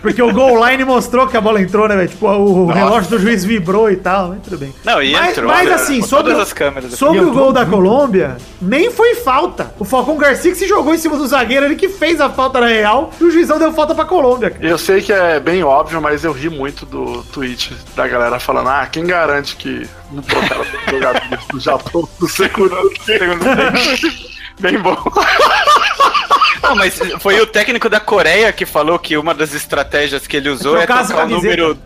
Porque 0.00 0.22
o 0.22 0.32
goal 0.32 0.64
line 0.68 0.84
mostrou 0.84 1.26
que 1.26 1.36
a 1.36 1.40
bola 1.40 1.60
entrou, 1.60 1.88
né, 1.88 1.96
velho? 1.96 2.08
Tipo, 2.08 2.26
o 2.28 2.66
Nossa. 2.66 2.78
relógio 2.78 3.10
do 3.10 3.18
juiz 3.18 3.44
vibrou 3.44 3.90
e 3.90 3.96
tal, 3.96 4.28
mas 4.28 4.38
tudo 4.42 4.56
bem. 4.58 4.72
Não, 4.84 5.02
e 5.02 5.12
mas, 5.12 5.30
entrou, 5.32 5.48
mas 5.50 5.70
assim, 5.70 6.00
sobre, 6.02 6.26
todas 6.32 6.40
as 6.40 6.52
câmeras. 6.52 6.92
sobre 6.94 7.20
o 7.20 7.32
gol 7.32 7.52
da 7.52 7.66
Colômbia, 7.66 8.36
nem 8.60 8.90
foi 8.90 9.14
falta. 9.16 9.74
O 9.78 9.84
Falcão 9.84 10.16
Garcia 10.16 10.52
que 10.52 10.56
se 10.58 10.68
jogou 10.68 10.94
em 10.94 10.98
cima 10.98 11.16
do 11.16 11.26
zagueiro, 11.26 11.66
ele 11.66 11.76
que 11.76 11.88
fez 11.88 12.20
a 12.20 12.30
falta 12.30 12.60
na 12.60 12.66
real, 12.68 13.10
e 13.20 13.24
o 13.24 13.30
juizão 13.30 13.58
deu 13.58 13.72
falta 13.72 13.94
pra 13.94 14.04
Colômbia, 14.04 14.50
cara. 14.50 14.64
Eu 14.66 14.78
sei 14.78 15.00
que 15.00 15.12
é 15.12 15.40
bem 15.40 15.62
óbvio, 15.64 15.97
mas 16.00 16.24
eu 16.24 16.32
ri 16.32 16.48
muito 16.48 16.86
do 16.86 17.22
tweet 17.24 17.74
da 17.94 18.06
galera 18.06 18.38
falando: 18.40 18.68
ah, 18.68 18.86
quem 18.86 19.06
garante 19.06 19.56
que 19.56 19.88
não 20.10 20.22
trocaram 20.22 20.62
os 20.62 20.90
jogadores 20.90 21.46
do 21.48 21.60
Japão 21.60 22.08
do 22.18 22.28
segundo 22.28 22.90
tempo? 23.04 23.44
Bem 24.60 24.78
bom. 24.78 24.96
Não, 26.62 26.74
mas 26.74 26.98
foi 27.20 27.40
o 27.40 27.46
técnico 27.46 27.88
da 27.88 28.00
Coreia 28.00 28.52
que 28.52 28.66
falou 28.66 28.98
que 28.98 29.16
uma 29.16 29.32
das 29.32 29.54
estratégias 29.54 30.26
que 30.26 30.36
ele 30.36 30.48
usou 30.48 30.76
é 30.76 30.84
Trocar 30.84 31.26
o 31.26 31.28
número 31.28 31.78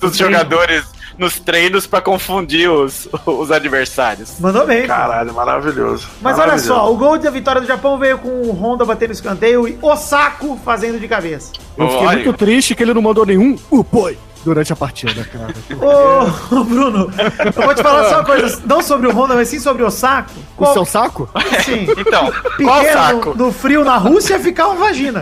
dos 0.00 0.16
jogadores 0.16 0.84
nos 1.18 1.38
treinos 1.40 1.86
pra 1.86 2.00
confundir 2.00 2.70
os, 2.70 3.08
os 3.26 3.50
adversários. 3.50 4.34
Mandou 4.40 4.66
bem. 4.66 4.86
cara. 4.86 5.06
Caralho, 5.08 5.34
maravilhoso. 5.34 6.08
Mas 6.20 6.34
olha 6.34 6.46
Maravilhoso. 6.48 6.66
só, 6.80 6.92
o 6.92 6.96
gol 6.96 7.18
da 7.18 7.30
vitória 7.30 7.60
do 7.60 7.66
Japão 7.66 7.98
veio 7.98 8.18
com 8.18 8.28
o 8.28 8.50
Honda 8.52 8.84
batendo 8.84 9.12
escanteio 9.12 9.66
e 9.68 9.78
Osako 9.82 10.58
fazendo 10.64 10.98
de 11.00 11.06
cabeça. 11.08 11.52
Eu 11.76 11.88
fiquei 11.88 12.06
Olha. 12.06 12.16
muito 12.24 12.32
triste 12.34 12.74
que 12.74 12.82
ele 12.82 12.94
não 12.94 13.02
mandou 13.02 13.24
nenhum 13.26 13.56
upoi 13.70 14.18
durante 14.44 14.72
a 14.72 14.76
partida, 14.76 15.24
cara. 15.24 15.52
Ô, 16.52 16.62
Bruno, 16.64 17.10
eu 17.44 17.62
vou 17.64 17.74
te 17.74 17.82
falar 17.82 18.08
só 18.08 18.16
uma 18.16 18.24
coisa, 18.24 18.62
não 18.64 18.80
sobre 18.80 19.08
o 19.08 19.12
Honda, 19.12 19.34
mas 19.34 19.48
sim 19.48 19.58
sobre 19.58 19.82
o 19.82 19.86
Osako. 19.86 20.30
O 20.56 20.66
seu 20.72 20.84
saco? 20.84 21.28
Sim, 21.64 21.86
Então, 21.98 22.32
qual 22.64 22.80
pequeno 22.80 22.92
saco? 22.92 23.34
no, 23.36 23.46
no 23.46 23.52
frio 23.52 23.84
na 23.84 23.96
Rússia 23.96 24.38
ficar 24.38 24.68
uma 24.68 24.76
vagina. 24.76 25.20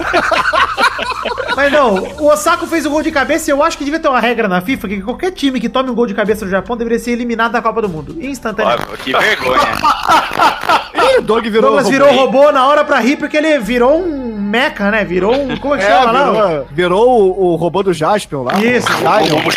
Mas 1.56 1.72
não, 1.72 1.94
o 2.18 2.26
Osako 2.26 2.66
fez 2.66 2.86
o 2.86 2.90
gol 2.90 3.02
de 3.02 3.10
cabeça 3.10 3.50
e 3.50 3.52
eu 3.52 3.62
acho 3.62 3.76
que 3.76 3.84
devia 3.84 4.00
ter 4.00 4.08
uma 4.08 4.20
regra 4.20 4.48
na 4.48 4.60
FIFA 4.60 4.88
que 4.88 5.02
qualquer 5.02 5.32
time 5.32 5.60
que 5.60 5.68
tome 5.68 5.90
um 5.90 5.94
gol 5.94 6.06
de 6.06 6.14
cabeça 6.14 6.44
do 6.44 6.50
Japão 6.50 6.76
deveria 6.76 6.98
ser 6.98 7.12
eliminado 7.12 7.52
da 7.52 7.60
Copa 7.60 7.82
do 7.82 7.88
Mundo. 7.88 8.16
Instantaneamente. 8.20 8.88
Ó, 8.92 8.96
que 8.96 9.12
vergonha. 9.12 9.60
Ih, 10.94 11.18
o 11.18 11.22
Doug 11.22 11.44
virou 11.44 11.62
Douglas 11.62 11.88
virou 11.88 12.12
robô 12.12 12.50
na 12.52 12.66
hora 12.66 12.84
pra 12.84 12.98
rir 12.98 13.16
porque 13.16 13.36
ele 13.36 13.58
virou 13.58 13.98
um 14.00 14.36
mecha, 14.38 14.90
né? 14.90 15.04
Virou 15.04 15.34
um. 15.34 15.56
Como 15.56 15.74
é 15.74 15.78
que 15.78 15.84
É, 15.84 15.88
chama 15.88 16.12
lá? 16.12 16.24
virou, 16.48 16.66
virou 16.72 17.08
o, 17.38 17.52
o 17.52 17.56
robô 17.56 17.82
do 17.82 17.92
Jaspion 17.92 18.42
lá. 18.42 18.54
Isso. 18.62 18.86
O 18.88 19.18
Lion. 19.18 19.40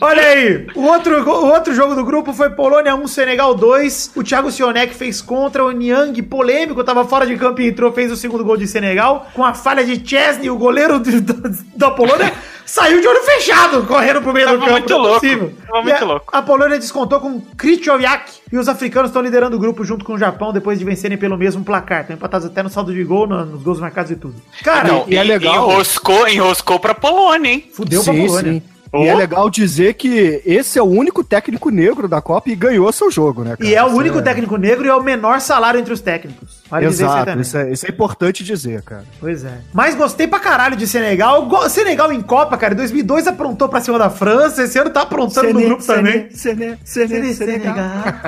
Olha 0.00 0.22
aí, 0.22 0.66
o 0.74 0.82
outro, 0.84 1.22
o 1.28 1.46
outro 1.52 1.74
jogo 1.74 1.94
do 1.94 2.04
grupo 2.04 2.32
foi 2.32 2.50
Polônia 2.50 2.94
1, 2.94 3.06
Senegal 3.06 3.54
2. 3.54 4.12
O 4.16 4.22
Thiago 4.22 4.50
Sionek 4.50 4.94
fez 4.94 5.20
contra 5.20 5.64
o 5.64 5.70
Niang, 5.70 6.20
polêmico, 6.22 6.82
tava 6.82 7.04
fora 7.04 7.26
de 7.26 7.36
campo 7.36 7.60
e 7.60 7.68
entrou, 7.68 7.92
fez 7.92 8.10
o 8.10 8.16
segundo 8.16 8.44
gol 8.44 8.56
de 8.56 8.66
Senegal. 8.66 9.26
Com 9.34 9.44
a 9.44 9.54
falha 9.54 9.84
de 9.84 10.02
Chesney, 10.08 10.50
o 10.50 10.56
goleiro 10.56 10.98
de- 11.00 11.20
da, 11.20 11.34
da 11.74 11.90
Polônia, 11.90 12.32
saiu 12.66 13.00
de 13.00 13.06
olho 13.08 13.22
fechado, 13.22 13.84
correndo 13.84 14.20
pro 14.20 14.32
meio 14.32 14.46
do 14.48 14.52
Tava 14.54 14.64
campo. 14.66 14.72
muito 14.72 14.92
é 14.92 14.96
louco, 14.96 15.20
possível. 15.20 15.52
tava 15.66 15.78
E 15.78 15.82
muito 15.84 16.02
a, 16.02 16.06
louco. 16.06 16.26
A 16.36 16.42
Polônia 16.42 16.78
descontou 16.78 17.20
com 17.20 17.40
Krychowiak 17.56 18.32
e 18.52 18.58
os 18.58 18.68
africanos 18.68 19.10
estão 19.10 19.22
liderando 19.22 19.56
o 19.56 19.58
grupo 19.58 19.84
junto 19.84 20.04
com 20.04 20.14
o 20.14 20.18
Japão 20.18 20.52
depois 20.52 20.78
de 20.78 20.84
vencerem 20.84 21.16
pelo 21.16 21.36
mesmo 21.38 21.64
placar. 21.64 22.00
Estão 22.02 22.16
empatados 22.16 22.46
até 22.46 22.62
no 22.62 22.68
saldo 22.68 22.92
de 22.92 23.02
gol, 23.04 23.26
no- 23.26 23.44
nos 23.46 23.62
gols 23.62 23.80
marcados 23.80 24.10
e 24.10 24.16
tudo. 24.16 24.34
Cara, 24.62 24.88
Não, 24.88 25.04
e 25.08 25.16
é 25.16 25.24
en- 25.24 25.28
legal. 25.28 25.70
Enroscou, 25.70 26.28
enroscou 26.28 26.78
pra 26.80 26.94
Polônia, 26.94 27.50
hein? 27.52 27.70
fudeu 27.72 28.02
pra 28.02 28.12
Polônia. 28.12 28.62
E 28.94 29.06
é 29.08 29.14
legal 29.14 29.50
dizer 29.50 29.94
que 29.94 30.40
esse 30.46 30.78
é 30.78 30.82
o 30.82 30.86
único 30.86 31.22
técnico 31.24 31.70
negro 31.70 32.08
da 32.08 32.20
Copa 32.20 32.48
e 32.50 32.54
ganhou 32.54 32.90
seu 32.92 33.10
jogo, 33.10 33.42
né? 33.44 33.56
cara? 33.56 33.68
E 33.68 33.74
é 33.74 33.82
o 33.82 33.88
único 33.88 34.22
técnico 34.22 34.56
negro 34.56 34.86
e 34.86 34.88
é 34.88 34.94
o 34.94 35.02
menor 35.02 35.40
salário 35.40 35.78
entre 35.80 35.92
os 35.92 36.00
técnicos. 36.00 36.64
Vale 36.70 36.86
dizer 36.88 37.04
isso 37.04 37.12
aí 37.14 37.22
Exato, 37.22 37.40
isso 37.40 37.56
é, 37.58 37.70
isso 37.72 37.86
é 37.86 37.90
importante 37.90 38.42
dizer, 38.44 38.82
cara. 38.82 39.04
Pois 39.20 39.44
é. 39.44 39.58
Mas 39.72 39.94
gostei 39.94 40.26
pra 40.26 40.40
caralho 40.40 40.76
de 40.76 40.86
Senegal. 40.86 41.46
Go- 41.46 41.68
Senegal 41.68 42.12
em 42.12 42.20
Copa, 42.20 42.56
cara. 42.56 42.74
Em 42.74 42.76
2002 42.76 43.26
aprontou 43.26 43.68
pra 43.68 43.80
cima 43.80 43.98
da 43.98 44.10
França. 44.10 44.62
Esse 44.64 44.78
ano 44.78 44.90
tá 44.90 45.02
aprontando 45.02 45.52
no 45.52 45.60
grupo 45.60 45.84
também. 45.84 46.28
Sené, 46.30 46.78
Sene- 46.84 47.34
Senegal. 47.34 47.76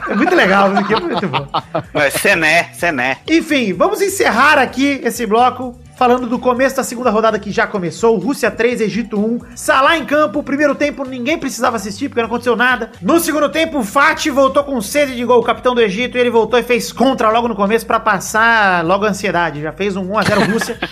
É 0.08 0.14
muito 0.14 0.34
legal, 0.34 0.70
isso 0.72 0.80
aqui 0.80 0.94
é 0.94 1.00
muito 1.00 1.28
bom. 1.28 1.46
É, 1.94 2.10
Sené, 2.10 2.70
Sené. 2.74 3.18
Enfim, 3.28 3.72
vamos 3.72 4.00
encerrar 4.00 4.58
aqui 4.58 5.00
esse 5.02 5.26
bloco. 5.26 5.78
Falando 5.98 6.28
do 6.28 6.38
começo 6.38 6.76
da 6.76 6.84
segunda 6.84 7.10
rodada 7.10 7.40
que 7.40 7.50
já 7.50 7.66
começou, 7.66 8.16
Rússia 8.18 8.52
3, 8.52 8.82
Egito 8.82 9.18
1, 9.18 9.40
Salah 9.56 9.98
em 9.98 10.04
campo, 10.04 10.44
primeiro 10.44 10.76
tempo 10.76 11.04
ninguém 11.04 11.36
precisava 11.36 11.74
assistir 11.74 12.08
porque 12.08 12.20
não 12.20 12.28
aconteceu 12.28 12.54
nada. 12.54 12.92
No 13.02 13.18
segundo 13.18 13.48
tempo, 13.48 13.80
o 13.80 13.82
Fati 13.82 14.30
voltou 14.30 14.62
com 14.62 14.80
sede 14.80 15.16
de 15.16 15.24
gol, 15.24 15.40
o 15.40 15.42
capitão 15.42 15.74
do 15.74 15.80
Egito, 15.80 16.16
e 16.16 16.20
ele 16.20 16.30
voltou 16.30 16.56
e 16.56 16.62
fez 16.62 16.92
contra 16.92 17.30
logo 17.30 17.48
no 17.48 17.56
começo 17.56 17.84
pra 17.84 17.98
passar 17.98 18.84
logo 18.84 19.06
a 19.06 19.08
ansiedade. 19.08 19.60
Já 19.60 19.72
fez 19.72 19.96
um 19.96 20.08
1x0 20.08 20.52
Rússia. 20.52 20.78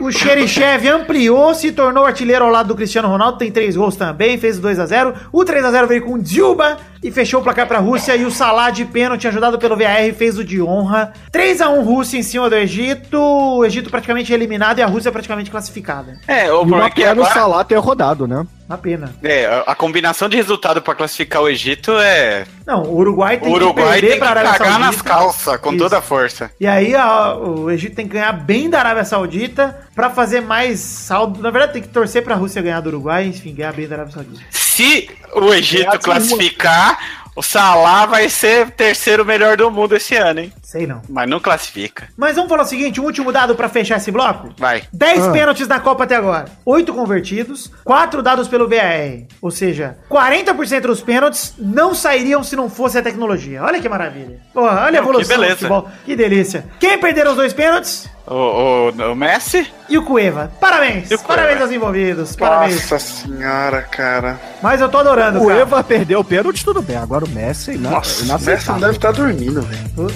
O 0.00 0.12
Xerichev 0.12 0.86
ampliou, 0.88 1.54
se 1.54 1.72
tornou 1.72 2.04
artilheiro 2.04 2.44
ao 2.44 2.50
lado 2.50 2.68
do 2.68 2.74
Cristiano 2.74 3.08
Ronaldo, 3.08 3.38
tem 3.38 3.50
três 3.50 3.76
gols 3.76 3.96
também, 3.96 4.38
fez 4.38 4.58
o 4.58 4.62
2x0. 4.62 5.14
O 5.32 5.44
3x0 5.44 5.86
veio 5.86 6.04
com 6.04 6.14
o 6.14 6.22
Dilba 6.22 6.76
e 7.02 7.10
fechou 7.10 7.40
o 7.40 7.42
placar 7.42 7.66
pra 7.66 7.78
Rússia. 7.78 8.14
E 8.16 8.24
o 8.24 8.30
Salah 8.30 8.70
de 8.70 8.84
pênalti, 8.84 9.26
ajudado 9.28 9.58
pelo 9.58 9.76
VAR, 9.76 10.12
fez 10.16 10.38
o 10.38 10.44
de 10.44 10.60
honra. 10.62 11.12
3x1 11.32 11.84
Rússia 11.84 12.18
em 12.18 12.22
cima 12.22 12.48
do 12.48 12.56
Egito. 12.56 13.18
O 13.20 13.64
Egito 13.64 13.90
praticamente 13.90 14.32
eliminado 14.32 14.78
e 14.78 14.82
a 14.82 14.86
Rússia 14.86 15.12
praticamente 15.12 15.50
classificada. 15.50 16.18
É, 16.26 16.44
o 16.52 16.56
E 16.56 16.58
problema 16.58 16.76
uma 16.82 16.86
é 16.86 16.90
que 16.90 16.96
pena 17.02 17.08
o 17.20 17.24
agora... 17.24 17.34
Salah 17.34 17.64
ter 17.64 17.76
rodado, 17.76 18.26
né? 18.26 18.44
Uma 18.68 18.78
pena. 18.78 19.14
É, 19.22 19.46
a- 19.46 19.64
a 19.68 19.74
combinação 19.76 20.28
de 20.28 20.36
resultado 20.36 20.82
pra 20.82 20.92
classificar 20.94 21.40
o 21.40 21.48
Egito 21.48 21.92
é... 21.98 22.44
Não, 22.66 22.82
o 22.82 22.96
Uruguai 22.96 23.36
tem 23.38 23.48
O 23.48 23.54
Uruguai 23.54 23.84
que 23.84 23.90
perder 23.92 24.06
tem 24.08 24.10
que 24.14 24.18
pra 24.18 24.30
Arábia 24.30 24.52
cagar 24.58 24.78
nas 24.80 24.96
Saudita. 24.96 25.04
calças, 25.08 25.56
com 25.60 25.70
Isso. 25.70 25.78
toda 25.78 25.98
a 25.98 26.02
força. 26.02 26.50
E 26.60 26.66
aí 26.66 26.92
a- 26.96 27.36
o 27.36 27.70
Egito 27.70 27.94
tem 27.94 28.08
que 28.08 28.14
ganhar 28.14 28.32
bem 28.32 28.68
da 28.68 28.80
Arábia 28.80 29.04
Saudita 29.04 29.78
pra 29.94 30.10
fazer 30.10 30.40
mais 30.40 30.80
saldo. 30.80 31.40
Na 31.40 31.50
verdade, 31.50 31.74
tem 31.74 31.82
que 31.82 31.88
torcer 31.88 32.24
pra 32.24 32.34
Rússia 32.34 32.60
ganhar 32.60 32.80
do 32.80 32.88
Uruguai, 32.88 33.26
enfim, 33.26 33.54
ganhar 33.54 33.72
bem 33.72 33.86
da 33.86 33.94
Arábia 33.96 34.14
Saudita. 34.14 34.40
Se 34.76 35.08
o 35.32 35.54
Egito 35.54 35.98
classificar, 36.00 36.98
o 37.34 37.42
Salah 37.42 38.04
vai 38.04 38.28
ser 38.28 38.70
terceiro 38.72 39.24
melhor 39.24 39.56
do 39.56 39.70
mundo 39.70 39.96
esse 39.96 40.14
ano, 40.16 40.40
hein? 40.40 40.52
Sei 40.62 40.86
não. 40.86 41.00
Mas 41.08 41.26
não 41.28 41.40
classifica. 41.40 42.08
Mas 42.14 42.36
vamos 42.36 42.50
falar 42.50 42.62
o 42.62 42.66
seguinte, 42.66 43.00
um 43.00 43.04
último 43.04 43.32
dado 43.32 43.54
pra 43.54 43.70
fechar 43.70 43.96
esse 43.96 44.10
bloco? 44.10 44.50
Vai. 44.58 44.82
10 44.92 45.28
Ah. 45.28 45.32
pênaltis 45.32 45.66
da 45.66 45.80
Copa 45.80 46.04
até 46.04 46.14
agora. 46.16 46.44
8 46.64 46.92
convertidos, 46.92 47.70
4 47.84 48.22
dados 48.22 48.48
pelo 48.48 48.68
VAR. 48.68 49.22
Ou 49.40 49.50
seja, 49.50 49.96
40% 50.10 50.88
dos 50.88 51.00
pênaltis 51.00 51.54
não 51.58 51.94
sairiam 51.94 52.42
se 52.44 52.54
não 52.54 52.68
fosse 52.68 52.98
a 52.98 53.02
tecnologia. 53.02 53.62
Olha 53.62 53.80
que 53.80 53.88
maravilha. 53.88 54.40
Porra, 54.52 54.72
olha 54.72 54.80
a 54.80 54.84
Não, 54.84 54.90
que 54.90 54.96
evolução 54.98 55.36
do 55.36 55.40
beleza. 55.40 55.56
futebol. 55.56 55.88
Que 56.04 56.14
delícia. 56.14 56.66
Quem 56.78 56.98
perderam 56.98 57.30
os 57.30 57.36
dois 57.38 57.54
pênaltis? 57.54 58.08
O, 58.26 58.90
o, 58.90 59.12
o 59.12 59.14
Messi? 59.14 59.70
E 59.88 59.96
o 59.96 60.02
Cueva. 60.02 60.50
Parabéns. 60.60 61.04
O 61.06 61.08
Cueva. 61.18 61.24
Parabéns 61.28 61.60
aos 61.60 61.70
envolvidos. 61.70 62.34
Parabéns. 62.36 62.74
Nossa 62.90 62.98
senhora, 62.98 63.82
cara. 63.82 64.40
Mas 64.60 64.80
eu 64.80 64.88
tô 64.88 64.98
adorando, 64.98 65.40
O 65.42 65.46
cara. 65.46 65.60
Eva 65.60 65.84
perdeu 65.84 66.20
o 66.20 66.24
pênalti, 66.24 66.64
tudo 66.64 66.82
bem. 66.82 66.96
Agora 66.96 67.24
o 67.24 67.28
Messi 67.28 67.70
é 67.70 67.74
ina- 67.74 67.90
Nossa, 67.90 68.24
o 68.24 68.40
Messi 68.42 68.68
não 68.68 68.80
deve 68.80 68.92
estar 68.96 69.12
dormindo, 69.12 69.62
velho. 69.62 70.10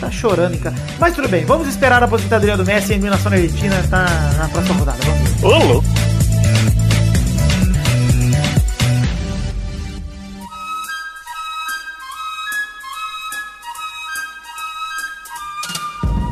Tá 0.00 0.10
chorando, 0.10 0.58
cara. 0.60 0.74
Mas 0.98 1.14
tudo 1.14 1.28
bem, 1.28 1.44
vamos 1.44 1.68
esperar 1.68 2.02
a 2.02 2.06
aposentadoria 2.06 2.56
do 2.56 2.64
Messi 2.64 2.92
em 2.92 2.94
eliminação 2.94 3.30
na 3.30 3.36
Argentina 3.36 3.84
tá 3.90 4.06
na 4.38 4.48
próxima 4.48 4.74
rodada. 4.78 4.98
Vamos 5.04 5.30
ver. 5.30 5.46
Ô, 5.46 5.72
louco. 5.72 5.88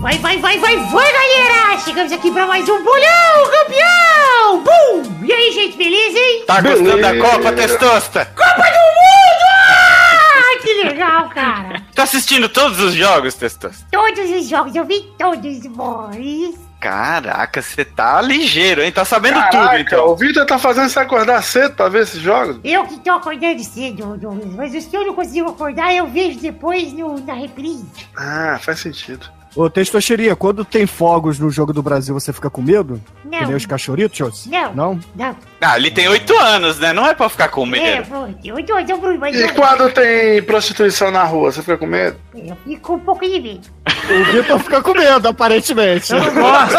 Vai, 0.00 0.16
vai, 0.18 0.38
vai, 0.38 0.58
vai, 0.58 0.76
vai, 0.78 1.12
galera! 1.12 1.78
Chegamos 1.80 2.10
aqui 2.12 2.30
pra 2.30 2.46
mais 2.46 2.66
um 2.68 2.82
bolão, 2.82 3.50
campeão! 3.50 4.62
Bum! 4.62 5.24
E 5.26 5.32
aí, 5.32 5.52
gente, 5.52 5.76
beleza, 5.76 6.18
hein? 6.18 6.44
Tá 6.46 6.60
gostando 6.62 7.00
da. 7.02 7.16
Copa, 7.18 7.52
Testosta? 7.52 8.24
Copa 8.26 8.62
do 8.62 8.80
Mundo! 8.96 9.46
Ah, 9.68 10.58
que 10.62 10.72
legal, 10.84 11.28
cara! 11.28 11.82
Tá 11.94 12.04
assistindo 12.04 12.48
todos 12.48 12.80
os 12.80 12.94
jogos, 12.94 13.34
Testosta? 13.34 13.84
Todos 13.92 14.30
os 14.30 14.48
jogos, 14.48 14.74
eu 14.74 14.86
vi 14.86 15.00
todos, 15.18 15.66
boys. 15.66 16.58
Caraca, 16.80 17.60
você 17.60 17.84
tá 17.84 18.22
ligeiro, 18.22 18.82
hein? 18.82 18.90
Tá 18.90 19.04
sabendo 19.04 19.34
tudo, 19.34 19.50
Caraca, 19.50 19.80
então. 19.80 20.08
o 20.08 20.16
Vitor 20.16 20.46
tá 20.46 20.58
fazendo 20.58 20.88
você 20.88 20.98
acordar 20.98 21.42
cedo 21.42 21.74
pra 21.74 21.90
ver 21.90 22.04
esses 22.04 22.22
jogos? 22.22 22.58
Eu 22.64 22.86
que 22.86 22.98
tô 23.00 23.10
acordando 23.10 23.62
cedo, 23.62 24.16
Douglas, 24.16 24.46
mas 24.54 24.74
os 24.74 24.86
que 24.86 24.96
eu 24.96 25.06
não 25.06 25.12
consigo 25.14 25.50
acordar, 25.50 25.94
eu 25.94 26.06
vejo 26.06 26.38
depois 26.40 26.90
no, 26.94 27.20
na 27.20 27.34
reprise. 27.34 27.84
Ah, 28.16 28.58
faz 28.62 28.80
sentido. 28.80 29.28
Ô, 29.56 29.68
Testosteria, 29.68 30.36
quando 30.36 30.64
tem 30.64 30.86
fogos 30.86 31.38
no 31.40 31.50
jogo 31.50 31.72
do 31.72 31.82
Brasil, 31.82 32.14
você 32.14 32.32
fica 32.32 32.48
com 32.48 32.62
medo? 32.62 33.00
Não. 33.24 33.38
Que 33.40 33.46
nem 33.46 33.56
os 33.56 33.66
cachorritos? 33.66 34.46
Não. 34.46 34.72
Não? 34.74 35.00
Não. 35.14 35.36
Ah, 35.60 35.76
ele 35.76 35.90
tem 35.90 36.06
oito 36.08 36.32
anos, 36.38 36.78
né? 36.78 36.92
Não 36.92 37.04
é 37.06 37.14
pra 37.14 37.28
ficar 37.28 37.48
com 37.48 37.64
É, 37.66 37.66
medo. 37.66 38.08
pô, 38.08 38.28
eu 38.44 38.64
tô, 38.64 38.78
eu, 38.78 38.98
Bruno, 38.98 39.18
mas 39.18 39.34
E 39.36 39.48
quando 39.52 39.90
tem 39.92 40.40
prostituição 40.42 41.10
na 41.10 41.24
rua, 41.24 41.50
você 41.50 41.60
fica 41.62 41.76
com 41.76 41.86
medo? 41.86 42.16
eu 42.34 42.56
fico 42.64 42.80
com 42.80 42.94
um 42.94 43.00
pouco 43.00 43.28
de 43.28 43.40
medo. 43.40 43.68
O 44.08 44.24
Vitor 44.32 44.58
fica 44.60 44.80
com 44.82 44.94
medo, 44.94 45.28
aparentemente. 45.28 46.12
Eu 46.12 46.20
não 46.20 46.32
gosto. 46.34 46.76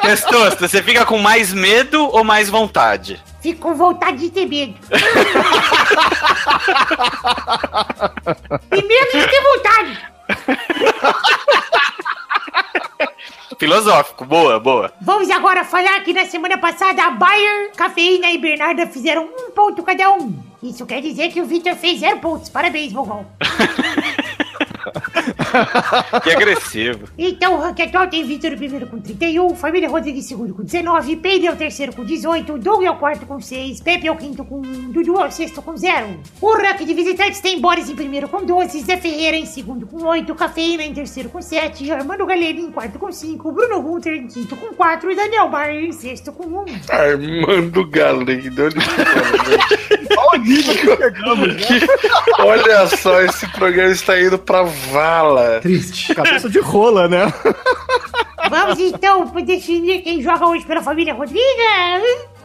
Testosta, 0.00 0.66
você 0.66 0.82
fica 0.82 1.04
com 1.04 1.18
mais 1.18 1.52
medo 1.52 2.02
ou 2.06 2.24
mais 2.24 2.48
vontade? 2.48 3.22
Fico 3.42 3.60
com 3.68 3.74
vontade 3.74 4.16
de 4.18 4.30
ter 4.30 4.46
medo. 4.46 4.74
e 8.72 8.82
medo 8.82 9.12
de 9.12 9.26
ter 9.28 9.42
vontade. 9.42 9.98
Filosófico, 13.58 14.24
boa, 14.24 14.60
boa. 14.60 14.92
Vamos 15.00 15.28
agora 15.30 15.64
falar 15.64 16.00
que 16.04 16.12
na 16.12 16.24
semana 16.24 16.56
passada 16.56 17.02
a 17.02 17.10
Bayer, 17.10 17.72
Cafeína 17.76 18.30
e 18.30 18.38
Bernarda 18.38 18.86
fizeram 18.86 19.24
um 19.24 19.50
ponto 19.50 19.82
cada 19.82 20.12
um. 20.12 20.32
Isso 20.62 20.86
quer 20.86 21.02
dizer 21.02 21.32
que 21.32 21.40
o 21.40 21.44
Victor 21.44 21.74
fez 21.74 21.98
zero 21.98 22.20
pontos. 22.20 22.48
Parabéns, 22.48 22.92
Vogão. 22.92 23.26
Que 26.22 26.30
agressivo. 26.30 27.08
Então 27.16 27.54
o 27.54 27.60
ranking 27.60 27.82
atual 27.82 28.08
tem 28.08 28.24
Vitor 28.24 28.56
primeiro 28.56 28.86
com 28.86 29.00
31, 29.00 29.54
Família 29.54 29.88
Rodrigues 29.88 30.26
segundo 30.26 30.54
com 30.54 30.62
19, 30.62 31.16
Pedro 31.16 31.48
é 31.48 31.52
o 31.52 31.56
terceiro 31.56 31.94
com 31.94 32.04
18, 32.04 32.58
Doug 32.58 32.82
é 32.82 32.90
o 32.90 32.96
quarto 32.96 33.26
com 33.26 33.40
6, 33.40 33.80
Pepe 33.80 34.06
é 34.06 34.12
o 34.12 34.16
quinto 34.16 34.44
com 34.44 34.58
1, 34.58 34.90
Dudu 34.90 35.20
é 35.20 35.26
o 35.26 35.30
sexto 35.30 35.62
com 35.62 35.76
0. 35.76 36.20
O 36.40 36.52
ranking 36.56 36.84
de 36.84 36.94
visitantes 36.94 37.40
tem 37.40 37.60
Boris 37.60 37.88
em 37.88 37.94
primeiro 37.94 38.28
com 38.28 38.44
12, 38.44 38.80
Zé 38.80 38.96
Ferreira 38.96 39.36
em 39.36 39.46
segundo 39.46 39.86
com 39.86 40.04
8, 40.04 40.34
Cafeína 40.34 40.84
em 40.84 40.94
terceiro 40.94 41.28
com 41.28 41.40
7, 41.40 41.90
Armando 41.90 42.26
Galera 42.26 42.58
em 42.58 42.70
quarto 42.70 42.98
com 42.98 43.10
5, 43.10 43.52
Bruno 43.52 43.82
Gunter 43.82 44.14
em 44.14 44.26
quinto 44.26 44.56
com 44.56 44.74
4 44.74 45.10
e 45.10 45.14
Daniel 45.14 45.48
Bar 45.48 45.70
em 45.70 45.92
sexto 45.92 46.32
com 46.32 46.44
1. 46.46 46.64
Armando 46.90 47.86
Galego, 47.86 48.28
onde 48.28 50.16
Olha 50.16 50.40
o 50.40 50.44
nível 50.44 50.74
que 50.74 50.96
pegamos, 50.96 51.48
né? 51.48 51.80
Olha 52.38 52.86
só, 52.88 53.20
esse 53.22 53.46
programa 53.48 53.92
está 53.92 54.20
indo 54.20 54.38
pra 54.38 54.62
vala. 54.62 55.37
Triste. 55.60 56.14
Cabeça 56.14 56.48
de 56.48 56.60
rola, 56.60 57.08
né? 57.08 57.32
Vamos 58.50 58.78
então 58.78 59.26
definir 59.44 60.02
quem 60.02 60.22
joga 60.22 60.46
hoje 60.46 60.64
pela 60.64 60.82
família 60.82 61.12
Rodrigues. 61.14 61.42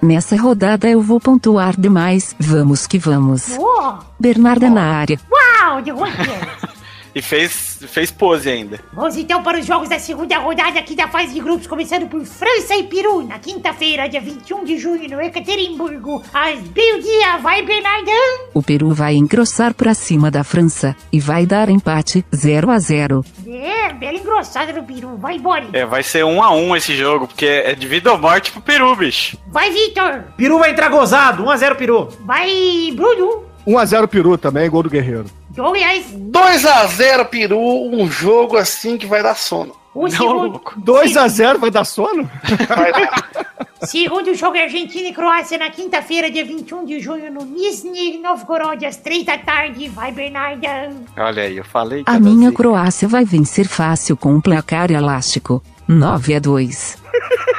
Nessa 0.02 0.36
rodada 0.36 0.90
eu 0.90 1.02
vou 1.02 1.20
pontuar 1.20 1.80
demais. 1.80 2.36
Vamos 2.40 2.86
que 2.86 2.98
vamos. 2.98 3.58
Oh, 3.58 3.94
Bernarda 4.20 4.70
na 4.70 4.84
área. 4.84 5.20
uau, 5.32 5.82
de 5.82 5.92
Rodrigues. 5.92 6.73
E 7.16 7.22
fez, 7.22 7.80
fez 7.88 8.10
pose 8.12 8.50
ainda. 8.50 8.80
Vamos 8.92 9.16
então 9.18 9.44
para 9.44 9.60
os 9.60 9.66
jogos 9.66 9.88
da 9.88 10.00
segunda 10.00 10.38
rodada 10.40 10.80
aqui 10.80 10.96
da 10.96 11.08
fase 11.08 11.34
de 11.34 11.40
grupos, 11.40 11.68
começando 11.68 12.08
por 12.08 12.26
França 12.26 12.76
e 12.76 12.84
Peru, 12.84 13.22
na 13.22 13.38
quinta-feira, 13.38 14.10
dia 14.10 14.20
21 14.20 14.64
de 14.64 14.78
junho, 14.78 15.10
no 15.10 15.22
Ekaterimburgo, 15.22 16.24
às 16.34 16.60
meio-dia. 16.62 17.38
Vai, 17.42 17.62
Bernardão! 17.62 18.48
O 18.54 18.64
Peru 18.64 18.92
vai 18.94 19.16
engrossar 19.16 19.74
pra 19.74 19.94
cima 19.94 20.32
da 20.32 20.44
França 20.44 20.96
e 21.12 21.20
vai 21.20 21.46
dar 21.46 21.70
empate 21.70 22.26
0 22.34 22.72
a 22.72 22.80
0. 22.80 23.24
É, 23.48 23.94
bela 23.94 24.18
engrossada 24.18 24.74
no 24.74 24.84
Peru. 24.84 25.16
Vai, 25.18 25.38
Bori! 25.38 25.68
É, 25.74 25.86
vai 25.86 26.02
ser 26.02 26.26
um 26.26 26.42
a 26.42 26.52
um 26.52 26.76
esse 26.76 26.96
jogo, 26.96 27.28
porque 27.28 27.46
é 27.46 27.76
de 27.76 27.88
vida 27.88 28.12
ou 28.12 28.18
morte 28.18 28.52
pro 28.52 28.62
Peru, 28.62 28.96
bicho. 28.96 29.38
Vai, 29.48 29.70
Vitor! 29.70 30.24
Peru 30.36 30.58
vai 30.58 30.72
entrar 30.72 30.90
gozado, 30.90 31.44
1x0 31.44 31.76
Peru. 31.76 32.10
Vai, 32.22 32.92
Bruno! 32.96 33.44
1x0 33.68 34.08
Peru 34.08 34.38
também, 34.38 34.70
gol 34.70 34.84
do 34.84 34.90
Guerreiro. 34.90 35.26
Douglas! 35.54 36.06
2x0 36.12 37.26
Peru, 37.26 37.60
um 37.60 38.10
jogo 38.10 38.58
assim 38.58 38.98
que 38.98 39.06
vai 39.06 39.22
dar 39.22 39.36
sono. 39.36 39.76
O 39.94 40.10
segundo, 40.10 40.60
2x0 40.60 41.60
vai 41.60 41.70
dar 41.70 41.84
sono? 41.86 42.28
Vai 42.68 42.92
dar. 42.92 43.48
segundo 43.84 44.34
jogo 44.34 44.58
é 44.58 44.64
Argentina 44.64 45.10
e 45.10 45.14
Croácia 45.14 45.56
na 45.58 45.70
quinta-feira, 45.70 46.32
dia 46.32 46.44
21 46.44 46.86
de 46.86 47.00
junho, 47.00 47.32
no 47.32 47.46
Nizhny 47.46 48.18
Novgorod, 48.18 48.84
às 48.84 48.98
3 48.98 49.24
da 49.24 49.38
tarde. 49.38 49.90
Vai, 49.90 50.12
Bernardão! 50.12 51.06
Olha 51.16 51.44
aí, 51.44 51.58
eu 51.58 51.64
falei 51.64 52.04
que 52.04 52.10
A 52.10 52.20
minha. 52.20 52.52
Croácia 52.52 53.08
vai 53.08 53.24
vencer 53.24 53.68
fácil 53.68 54.18
com 54.18 54.34
um 54.34 54.42
placar 54.42 54.90
elástico 54.90 55.62
9 55.88 56.36
a 56.36 56.40
2. 56.40 56.98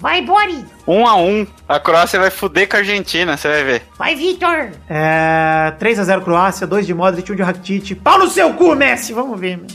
Vai, 0.00 0.22
Bori! 0.22 0.64
Um 0.88 1.06
a 1.06 1.14
um. 1.14 1.46
A 1.68 1.78
Croácia 1.78 2.18
vai 2.18 2.30
fuder 2.30 2.66
com 2.66 2.76
a 2.76 2.78
Argentina, 2.78 3.36
você 3.36 3.48
vai 3.48 3.64
ver. 3.64 3.82
Vai, 3.98 4.14
Vitor! 4.16 4.70
É, 4.88 5.74
3x0 5.78 6.24
Croácia, 6.24 6.66
2 6.66 6.86
de 6.86 6.94
Modric, 6.94 7.30
1 7.30 7.36
de 7.36 7.42
Rakitic. 7.42 8.00
Pau 8.00 8.18
no 8.18 8.26
seu 8.28 8.54
cu, 8.54 8.74
Messi! 8.74 9.12
Vamos 9.12 9.38
ver, 9.38 9.58
meu. 9.58 9.66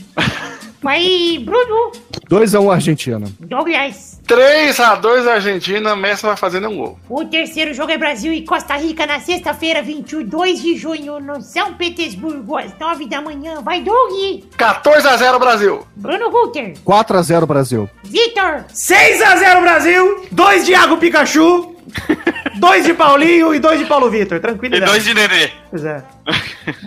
Vai, 0.82 1.38
Bruno! 1.44 1.92
2x1 2.28 2.72
Argentina. 2.72 3.26
Douglas! 3.40 4.20
3x2 4.26 5.28
Argentina, 5.28 5.94
Messi 5.94 6.24
não 6.24 6.30
vai 6.30 6.36
fazer 6.36 6.60
nenhum 6.60 6.76
gol. 6.76 6.98
O 7.08 7.24
terceiro 7.24 7.72
jogo 7.72 7.92
é 7.92 7.98
Brasil 7.98 8.32
e 8.32 8.42
Costa 8.42 8.76
Rica 8.76 9.06
na 9.06 9.20
sexta-feira, 9.20 9.80
22 9.82 10.60
de 10.60 10.76
junho, 10.76 11.20
no 11.20 11.40
São 11.40 11.74
Petersburgo, 11.74 12.56
às 12.56 12.76
9 12.78 13.06
da 13.06 13.20
manhã. 13.20 13.60
Vai, 13.62 13.80
Doug! 13.82 14.42
14x0 14.58 15.38
Brasil. 15.38 15.86
Bruno 15.94 16.30
Guter! 16.30 16.74
4x0 16.84 17.46
Brasil. 17.46 17.88
Vitor! 18.02 18.64
6x0 18.72 19.60
Brasil, 19.60 20.26
2 20.32 20.66
de 20.66 20.72
Iago 20.72 20.96
Pikachu, 20.96 21.76
2 22.58 22.84
de 22.84 22.94
Paulinho 22.94 23.54
e 23.54 23.60
2 23.60 23.78
de 23.80 23.86
Paulo 23.86 24.10
Vitor. 24.10 24.38
E 24.38 24.40
Tranquilidade. 24.40 24.90
dois 24.90 25.04
de 25.04 25.14
Nenê. 25.14 25.50
Pois 25.70 25.84
é. 25.84 26.02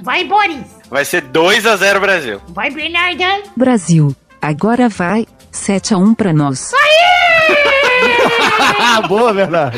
Vai, 0.04 0.26
Boris! 0.26 0.66
Vai 0.90 1.06
ser 1.06 1.22
2 1.22 1.66
a 1.66 1.76
0 1.78 2.00
Brasil. 2.02 2.42
Vai, 2.50 2.70
Bernarda! 2.70 3.44
Brasil, 3.56 4.14
agora 4.42 4.90
vai 4.90 5.26
7 5.52 5.94
a 5.94 5.98
1 5.98 6.14
pra 6.14 6.34
nós. 6.34 6.72
Ah, 8.82 9.02
boa, 9.08 9.34
verdade. 9.34 9.78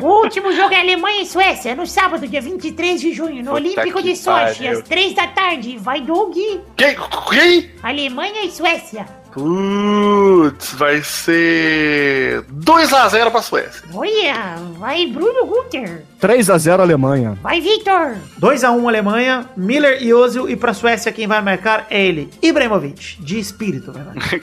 O 0.00 0.06
último 0.22 0.52
jogo 0.52 0.72
é 0.74 0.80
Alemanha 0.80 1.22
e 1.22 1.26
Suécia, 1.26 1.74
no 1.74 1.86
sábado, 1.86 2.26
dia 2.26 2.40
23 2.40 3.00
de 3.00 3.12
junho, 3.12 3.36
no 3.36 3.50
Puta 3.50 3.54
Olímpico 3.54 3.98
que 4.02 4.12
de 4.12 4.16
Sochi, 4.16 4.62
pariu. 4.64 4.78
às 4.78 4.88
3 4.88 5.14
da 5.14 5.26
tarde. 5.28 5.76
Vai, 5.78 6.00
Doug! 6.00 6.36
Quem? 6.76 6.96
Quem? 7.30 7.70
Alemanha 7.82 8.44
e 8.44 8.50
Suécia. 8.50 9.06
Putz, 9.32 10.72
vai 10.74 11.02
ser 11.02 12.42
2x0 12.52 13.30
pra 13.30 13.42
Suécia. 13.42 13.82
Olha, 13.92 14.56
vai, 14.78 15.06
Bruno 15.06 15.46
Guter! 15.46 16.04
3x0 16.20 16.80
Alemanha. 16.80 17.38
Vai, 17.42 17.60
Vitor! 17.60 18.16
2x1 18.40 18.88
Alemanha, 18.88 19.46
Miller 19.56 20.02
e 20.02 20.12
Ozil. 20.12 20.48
E 20.48 20.56
pra 20.56 20.74
Suécia, 20.74 21.12
quem 21.12 21.26
vai 21.26 21.42
marcar 21.42 21.86
é 21.90 22.04
ele, 22.04 22.30
Ibrahimovic, 22.42 23.22
de 23.22 23.38
espírito. 23.38 23.92
Vai. 23.92 24.40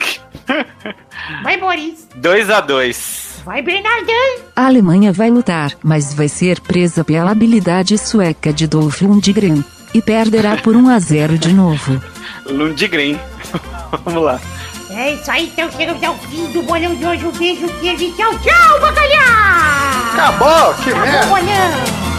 Vai, 1.43 1.57
Boris! 1.57 2.07
2 2.15 2.49
a 2.51 2.61
2 2.61 3.41
Vai, 3.45 3.61
Bernardão! 3.61 4.39
A 4.55 4.65
Alemanha 4.65 5.11
vai 5.11 5.29
lutar, 5.29 5.73
mas 5.83 6.13
vai 6.13 6.27
ser 6.27 6.59
presa 6.59 7.03
pela 7.03 7.31
habilidade 7.31 7.97
sueca 7.97 8.51
de 8.51 8.67
Dolph 8.67 9.01
Lundgren 9.01 9.63
e 9.93 10.01
perderá 10.01 10.57
por 10.57 10.75
1 10.75 10.89
a 10.89 10.99
0 10.99 11.37
de 11.37 11.53
novo. 11.53 12.01
Lundgren. 12.47 13.19
Vamos 14.03 14.23
lá. 14.23 14.41
É 14.95 15.11
isso 15.13 15.29
aí, 15.29 15.47
então 15.47 15.69
chegamos 15.71 16.01
ao 16.03 16.15
fim 16.15 16.49
do 16.51 16.61
bolão 16.63 16.95
de 16.95 17.05
hoje. 17.05 17.25
Um 17.25 17.31
beijo, 17.31 17.67
queijo 17.81 18.03
e 18.03 18.13
tchau, 18.13 18.31
tchau, 18.39 18.79
bacalhau! 18.79 20.13
Acabou, 20.13 20.73
que 20.75 20.89
Acabou 20.89 21.05
merda. 21.05 21.25
bolão! 21.27 22.14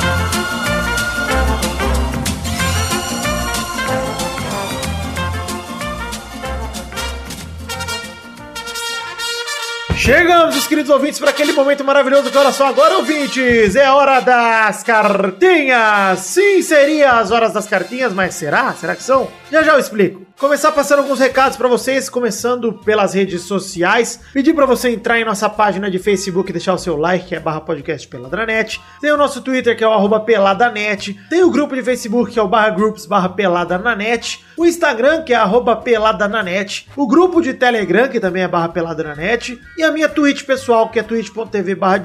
Chegamos, 10.06 10.56
os 10.56 10.68
queridos 10.68 10.88
ouvintes, 10.88 11.18
para 11.18 11.30
aquele 11.30 11.52
momento 11.52 11.82
maravilhoso 11.82 12.30
que 12.30 12.38
olha 12.38 12.52
só 12.52 12.68
agora, 12.68 12.96
ouvintes, 12.96 13.74
é 13.74 13.90
hora 13.90 14.20
das 14.20 14.84
cartinhas. 14.84 16.20
Sim, 16.20 16.62
seria 16.62 17.18
as 17.18 17.32
horas 17.32 17.52
das 17.52 17.66
cartinhas, 17.66 18.14
mas 18.14 18.36
será? 18.36 18.72
Será 18.74 18.94
que 18.94 19.02
são? 19.02 19.26
Já 19.50 19.64
já 19.64 19.72
eu 19.72 19.80
explico. 19.80 20.24
Começar 20.38 20.70
passando 20.70 20.98
alguns 20.98 21.18
recados 21.18 21.56
para 21.56 21.66
vocês, 21.66 22.10
começando 22.10 22.74
pelas 22.74 23.14
redes 23.14 23.42
sociais. 23.42 24.20
Pedir 24.34 24.52
para 24.52 24.66
você 24.66 24.90
entrar 24.90 25.18
em 25.18 25.24
nossa 25.24 25.48
página 25.48 25.90
de 25.90 25.98
Facebook 25.98 26.52
deixar 26.52 26.74
o 26.74 26.78
seu 26.78 26.94
like, 26.94 27.28
que 27.28 27.34
é 27.34 27.40
barra 27.40 27.62
podcast 27.62 28.06
Peladranet. 28.06 28.78
Tem 29.00 29.10
o 29.10 29.16
nosso 29.16 29.40
Twitter, 29.40 29.74
que 29.74 29.82
é 29.82 29.88
o 29.88 29.92
arroba 29.92 30.20
peladanet. 30.20 31.18
Tem 31.30 31.42
o 31.42 31.50
grupo 31.50 31.74
de 31.74 31.82
Facebook, 31.82 32.32
que 32.32 32.38
é 32.38 32.42
o 32.42 32.48
barra 32.48 32.68
groups 32.68 33.06
barra 33.06 33.30
peladananet. 33.30 34.44
O 34.58 34.66
Instagram, 34.66 35.22
que 35.22 35.32
é 35.32 35.36
arroba 35.36 35.74
peladananet. 35.74 36.86
O 36.94 37.06
grupo 37.06 37.40
de 37.40 37.54
Telegram, 37.54 38.06
que 38.06 38.20
também 38.20 38.42
é 38.42 38.48
barra 38.48 38.68
peladananet. 38.68 39.58
E 39.78 39.82
a 39.82 39.90
minha 39.96 40.08
Twitch 40.10 40.44
pessoal, 40.44 40.90
que 40.90 40.98
é 40.98 41.02
twitch.tv 41.02 41.74
barra. 41.74 42.02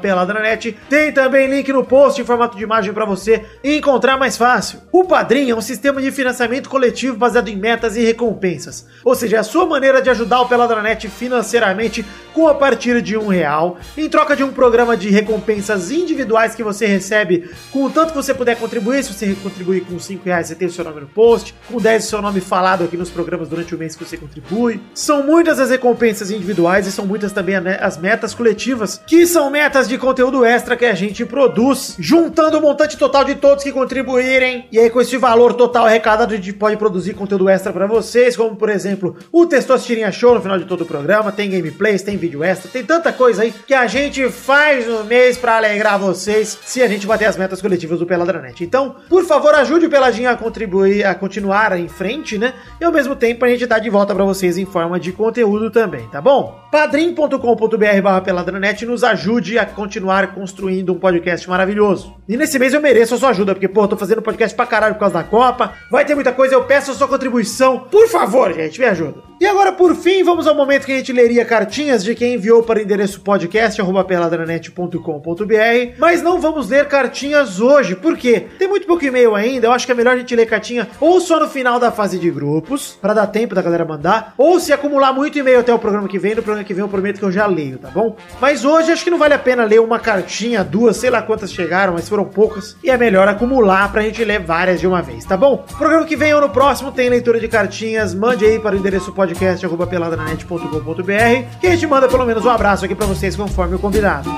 peladranet. 0.46 0.78
Tem 0.90 1.12
também 1.12 1.48
link 1.48 1.72
no 1.74 1.84
post 1.84 2.22
em 2.22 2.26
formato 2.26 2.56
de 2.56 2.64
imagem 2.64 2.94
para 2.94 3.06
você 3.06 3.44
encontrar 3.64 4.18
mais 4.18 4.38
fácil. 4.38 4.82
O 4.92 5.04
Padrim 5.04 5.50
é 5.50 5.56
um 5.56 5.62
sistema 5.62 6.02
de 6.02 6.12
financiamento 6.12 6.70
coletivo 6.70 7.18
baseado 7.18 7.48
em 7.48 7.56
metas 7.56 7.98
e 7.98 8.04
recompensas, 8.04 8.86
ou 9.04 9.16
seja, 9.16 9.38
é 9.38 9.40
a 9.40 9.44
sua 9.44 9.66
maneira 9.66 10.02
de 10.02 10.10
ajudar 10.10 10.42
o 10.42 10.48
Peladranet 10.48 11.08
financeiramente 11.10 12.06
com 12.34 12.48
a 12.48 12.54
partir 12.54 13.02
de 13.02 13.18
um 13.18 13.28
real, 13.28 13.78
em 13.98 14.10
troca 14.10 14.36
de 14.36 14.44
um 14.44 14.52
programa 14.52 14.96
de 14.96 15.10
recompensas 15.10 15.90
individuais 15.90 16.54
que 16.54 16.64
você 16.64 16.86
recebe 16.86 17.50
com 17.72 17.84
o 17.84 17.90
tanto 17.90 18.10
que 18.10 18.18
você 18.18 18.34
puder 18.34 18.58
contribuir. 18.58 19.04
Se 19.04 19.14
você 19.14 19.36
contribuir 19.42 19.82
com 19.82 19.98
5 19.98 20.26
reais, 20.26 20.48
você 20.48 20.56
tem 20.56 20.68
o 20.68 20.72
seu 20.72 20.84
nome 20.84 21.02
no 21.02 21.08
post, 21.08 21.56
com 21.70 21.80
10 21.80 22.06
o 22.06 22.08
seu 22.08 22.22
nome 22.22 22.42
falado 22.42 22.84
aqui 22.84 22.98
nos 22.98 23.10
programas 23.10 23.48
durante 23.48 23.74
o 23.74 23.78
mês 23.78 23.96
que 23.96 24.04
você 24.04 24.18
contribui. 24.18 24.82
São 24.94 25.24
muitas 25.24 25.60
as 25.60 25.70
recompensas 25.70 26.30
individuais 26.30 26.86
e 26.88 26.92
são 26.92 27.06
muitas 27.06 27.32
também 27.32 27.56
as 27.56 27.98
metas 27.98 28.34
coletivas, 28.34 29.02
que 29.08 29.26
são 29.26 29.50
metas 29.50 29.88
de 29.88 29.98
conteúdo 29.98 30.35
extra 30.44 30.76
que 30.76 30.86
a 30.86 30.96
gente 30.96 31.24
produz, 31.24 31.96
juntando 32.00 32.58
o 32.58 32.62
montante 32.62 32.98
total 32.98 33.24
de 33.24 33.36
todos 33.36 33.64
que 33.64 33.72
contribuírem. 33.72 34.68
E 34.72 34.80
aí, 34.80 34.90
com 34.90 35.00
esse 35.00 35.18
valor 35.18 35.54
total 35.54 35.86
arrecadado, 35.86 36.34
a 36.34 36.38
gente 36.38 36.52
pode 36.52 36.78
produzir 36.78 37.14
conteúdo 37.14 37.48
extra 37.48 37.72
para 37.72 37.86
vocês, 37.86 38.36
como 38.36 38.56
por 38.56 38.70
exemplo 38.70 39.16
o 39.32 39.46
Testosterinha 39.46 40.12
Show 40.12 40.34
no 40.34 40.42
final 40.42 40.58
de 40.58 40.66
todo 40.66 40.82
o 40.82 40.86
programa 40.86 41.32
tem 41.32 41.50
gameplays, 41.50 42.02
tem 42.02 42.18
vídeo 42.18 42.44
extra, 42.44 42.72
tem 42.72 42.84
tanta 42.84 43.12
coisa 43.14 43.44
aí 43.44 43.54
que 43.68 43.74
a 43.74 43.86
gente 43.86 44.30
faz 44.30 44.88
no 44.88 45.04
mês 45.04 45.38
pra 45.38 45.58
alegrar 45.58 46.00
vocês 46.00 46.58
se 46.66 46.82
a 46.82 46.88
gente 46.88 47.06
bater 47.06 47.26
as 47.26 47.38
metas 47.38 47.62
coletivas 47.62 48.00
do 48.00 48.06
Peladranet. 48.06 48.64
Então, 48.64 48.96
por 49.08 49.24
favor, 49.26 49.54
ajude 49.54 49.86
o 49.86 49.90
Peladinho 49.90 50.30
a 50.30 50.36
contribuir, 50.36 51.06
a 51.06 51.14
continuar 51.14 51.78
em 51.78 51.88
frente, 51.88 52.38
né? 52.38 52.54
E 52.80 52.86
ao 52.86 52.92
mesmo 52.92 53.16
tempo 53.16 53.46
a 53.46 53.50
gente 53.50 53.66
dá 53.66 53.78
de 53.78 53.90
volta 53.90 54.16
pra 54.16 54.24
vocês 54.24 54.58
em 54.58 54.66
forma 54.66 55.00
de 55.00 55.12
conteúdo 55.12 55.70
também, 55.70 56.08
tá 56.08 56.22
bom? 56.22 56.66
padrim.com.br 56.76 58.02
barra 58.04 58.20
peladranet 58.20 58.86
nos 58.86 59.02
ajude 59.02 59.58
a 59.58 59.66
continuar 59.66 60.25
construindo 60.28 60.94
um 60.94 61.00
podcast 61.00 61.48
maravilhoso. 61.50 62.16
E 62.28 62.36
nesse 62.36 62.58
mês 62.58 62.74
eu 62.74 62.82
mereço 62.82 63.14
a 63.14 63.18
sua 63.18 63.30
ajuda, 63.30 63.54
porque, 63.54 63.68
pô, 63.68 63.84
eu 63.84 63.88
tô 63.90 63.98
fazendo 63.98 64.22
podcast 64.22 64.56
pra 64.56 64.66
caralho 64.66 64.96
por 64.96 65.02
causa 65.02 65.16
da 65.16 65.24
Copa, 65.24 65.74
vai 65.92 66.04
ter 66.04 66.16
muita 66.16 66.32
coisa, 66.32 66.56
eu 66.56 66.64
peço 66.64 66.90
a 66.90 66.94
sua 66.96 67.08
contribuição. 67.08 67.80
Por 67.80 68.08
favor, 68.08 68.52
gente, 68.52 68.80
me 68.80 68.86
ajuda. 68.88 69.36
E 69.40 69.46
agora, 69.46 69.74
por 69.74 69.94
fim, 69.96 70.24
vamos 70.24 70.48
ao 70.48 70.56
momento 70.56 70.86
que 70.86 70.94
a 70.94 70.98
gente 70.98 71.12
leria 71.12 71.44
cartinhas 71.44 72.04
de 72.04 72.16
quem 72.16 72.36
enviou 72.36 72.64
para 72.64 72.80
o 72.80 72.82
endereço 72.82 73.20
podcast, 73.20 73.80
arroba 73.82 74.04
peladranet.com.br, 74.04 76.00
mas 76.00 76.22
não 76.22 76.40
vamos 76.40 76.70
ler 76.70 76.88
cartinhas 76.88 77.60
hoje, 77.60 77.96
por 77.96 78.18
quê? 78.18 78.48
Tem 78.58 78.68
muito 78.68 78.88
pouco 78.88 79.04
e-mail 79.04 79.36
ainda, 79.36 79.68
eu 79.68 79.74
acho 79.74 79.86
que 79.86 79.92
é 79.92 79.96
melhor 79.96 80.16
a 80.16 80.18
gente 80.18 80.34
ler 80.36 80.46
cartinha 80.46 80.88
ou 81.02 81.20
só 81.20 81.38
no 81.38 81.50
final 81.50 81.80
da 81.80 81.92
fase 81.92 82.18
de 82.18 82.32
grupos, 82.32 82.98
para 83.02 83.14
dar 83.14 83.28
tempo 83.28 83.54
da 83.54 83.62
galera 83.62 83.84
mandar, 83.84 84.34
ou 84.38 84.58
se 84.58 84.72
acumular 84.72 85.12
muito 85.12 85.38
e-mail 85.38 85.60
até 85.60 85.74
o 85.74 85.80
programa 85.80 86.08
que 86.08 86.18
vem, 86.18 86.34
no 86.34 86.42
programa 86.42 86.66
que 86.66 86.74
vem 86.74 86.84
eu 86.84 86.90
prometo 86.90 87.20
que 87.20 87.26
eu 87.26 87.32
já 87.32 87.46
leio, 87.46 87.78
tá 87.78 87.90
bom? 87.90 88.16
Mas 88.40 88.64
hoje 88.64 88.92
acho 88.94 89.04
que 89.04 89.12
não 89.12 89.18
vale 89.18 89.34
a 89.34 89.40
pena 89.40 89.66
ler 89.66 89.82
uma 89.82 90.00
cartinha, 90.00 90.64
duas, 90.64 90.96
sei 90.96 91.10
lá 91.10 91.22
quantas 91.22 91.52
chegaram, 91.52 91.94
mas 91.94 92.08
foram 92.16 92.26
poucas, 92.26 92.78
e 92.82 92.90
é 92.90 92.98
melhor 92.98 93.28
acumular 93.28 93.92
pra 93.92 94.02
gente 94.02 94.24
ler 94.24 94.40
várias 94.40 94.80
de 94.80 94.88
uma 94.88 95.02
vez, 95.02 95.26
tá 95.26 95.36
bom? 95.36 95.66
Programa 95.78 96.06
que 96.06 96.16
vem 96.16 96.34
ou 96.34 96.40
no 96.40 96.50
próximo 96.50 96.94
tem 96.94 97.10
leitura 97.10 97.42
de 97.42 97.50
cartinhas, 97.50 98.16
mande 98.16 98.46
aí 98.46 98.58
para 98.58 98.74
o 98.74 98.80
endereço 98.80 99.12
podcast.peladranet.com.br 99.12 101.60
que 101.60 101.68
a 101.68 101.72
gente 101.72 101.86
manda 101.86 102.08
pelo 102.08 102.26
menos 102.26 102.46
um 102.46 102.50
abraço 102.50 102.86
aqui 102.86 102.96
pra 102.96 103.06
vocês 103.06 103.36
conforme 103.36 103.76
o 103.76 103.80
combinado. 103.80 104.30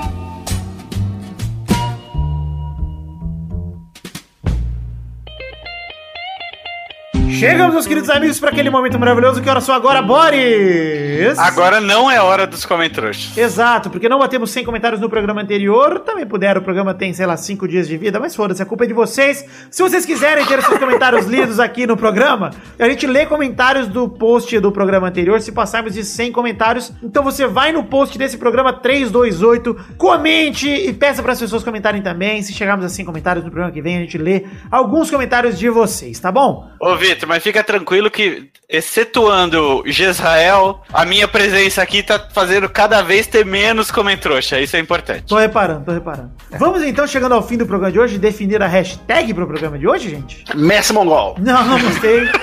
Chegamos, 7.30 7.74
meus 7.74 7.86
queridos 7.86 8.10
amigos, 8.10 8.40
para 8.40 8.50
aquele 8.50 8.70
momento 8.70 8.98
maravilhoso. 8.98 9.40
Que 9.40 9.48
hora 9.48 9.60
são 9.60 9.74
agora, 9.74 10.02
Boris? 10.02 11.38
Agora 11.38 11.80
não 11.80 12.10
é 12.10 12.20
hora 12.20 12.46
dos 12.46 12.64
comentários. 12.64 13.36
Exato, 13.36 13.90
porque 13.90 14.08
não 14.08 14.18
batemos 14.18 14.50
100 14.50 14.64
comentários 14.64 15.00
no 15.00 15.08
programa 15.08 15.42
anterior. 15.42 16.00
Também 16.00 16.26
puderam, 16.26 16.60
o 16.60 16.64
programa 16.64 16.94
tem, 16.94 17.12
sei 17.12 17.26
lá, 17.26 17.36
5 17.36 17.68
dias 17.68 17.86
de 17.86 17.96
vida, 17.96 18.18
mas 18.18 18.34
foda-se, 18.34 18.62
a 18.62 18.66
culpa 18.66 18.84
é 18.84 18.86
de 18.86 18.94
vocês. 18.94 19.44
Se 19.70 19.82
vocês 19.82 20.04
quiserem 20.06 20.44
ter 20.46 20.62
seus 20.62 20.78
comentários 20.78 21.26
lidos 21.30 21.60
aqui 21.60 21.86
no 21.86 21.96
programa, 21.96 22.50
a 22.78 22.88
gente 22.88 23.06
lê 23.06 23.26
comentários 23.26 23.86
do 23.86 24.08
post 24.08 24.58
do 24.58 24.72
programa 24.72 25.08
anterior 25.08 25.40
se 25.40 25.52
passarmos 25.52 25.94
de 25.94 26.04
100 26.04 26.32
comentários. 26.32 26.92
Então 27.02 27.22
você 27.22 27.46
vai 27.46 27.72
no 27.72 27.84
post 27.84 28.18
desse 28.18 28.38
programa 28.38 28.72
328, 28.72 29.76
comente 29.96 30.68
e 30.68 30.92
peça 30.92 31.22
para 31.22 31.32
as 31.32 31.40
pessoas 31.40 31.62
comentarem 31.62 32.02
também. 32.02 32.42
Se 32.42 32.52
chegarmos 32.52 32.84
a 32.84 32.88
100 32.88 33.04
comentários 33.04 33.44
no 33.44 33.50
programa 33.50 33.72
que 33.72 33.82
vem, 33.82 33.98
a 33.98 34.00
gente 34.00 34.18
lê 34.18 34.44
alguns 34.70 35.10
comentários 35.10 35.58
de 35.58 35.68
vocês, 35.68 36.18
tá 36.18 36.32
bom? 36.32 36.70
Ô, 36.80 36.96
Vitor, 36.96 37.17
mas 37.26 37.42
fica 37.42 37.62
tranquilo 37.64 38.10
que, 38.10 38.50
excetuando 38.68 39.82
Jezrael, 39.86 40.82
a 40.92 41.04
minha 41.04 41.26
presença 41.28 41.82
aqui 41.82 42.02
tá 42.02 42.18
fazendo 42.32 42.68
cada 42.68 43.02
vez 43.02 43.26
ter 43.26 43.44
menos 43.44 43.90
comentrouxa. 43.90 44.60
Isso 44.60 44.76
é 44.76 44.80
importante. 44.80 45.24
Tô 45.26 45.36
reparando, 45.38 45.84
tô 45.84 45.92
reparando. 45.92 46.32
Vamos 46.58 46.82
então, 46.82 47.06
chegando 47.06 47.32
ao 47.34 47.42
fim 47.42 47.56
do 47.56 47.66
programa 47.66 47.92
de 47.92 47.98
hoje, 47.98 48.18
definir 48.18 48.62
a 48.62 48.66
hashtag 48.66 49.32
pro 49.34 49.46
programa 49.46 49.78
de 49.78 49.86
hoje, 49.88 50.10
gente? 50.10 50.44
Messi 50.54 50.92
Mongol. 50.92 51.36
Não, 51.38 51.64
não 51.66 51.80
gostei. 51.80 52.20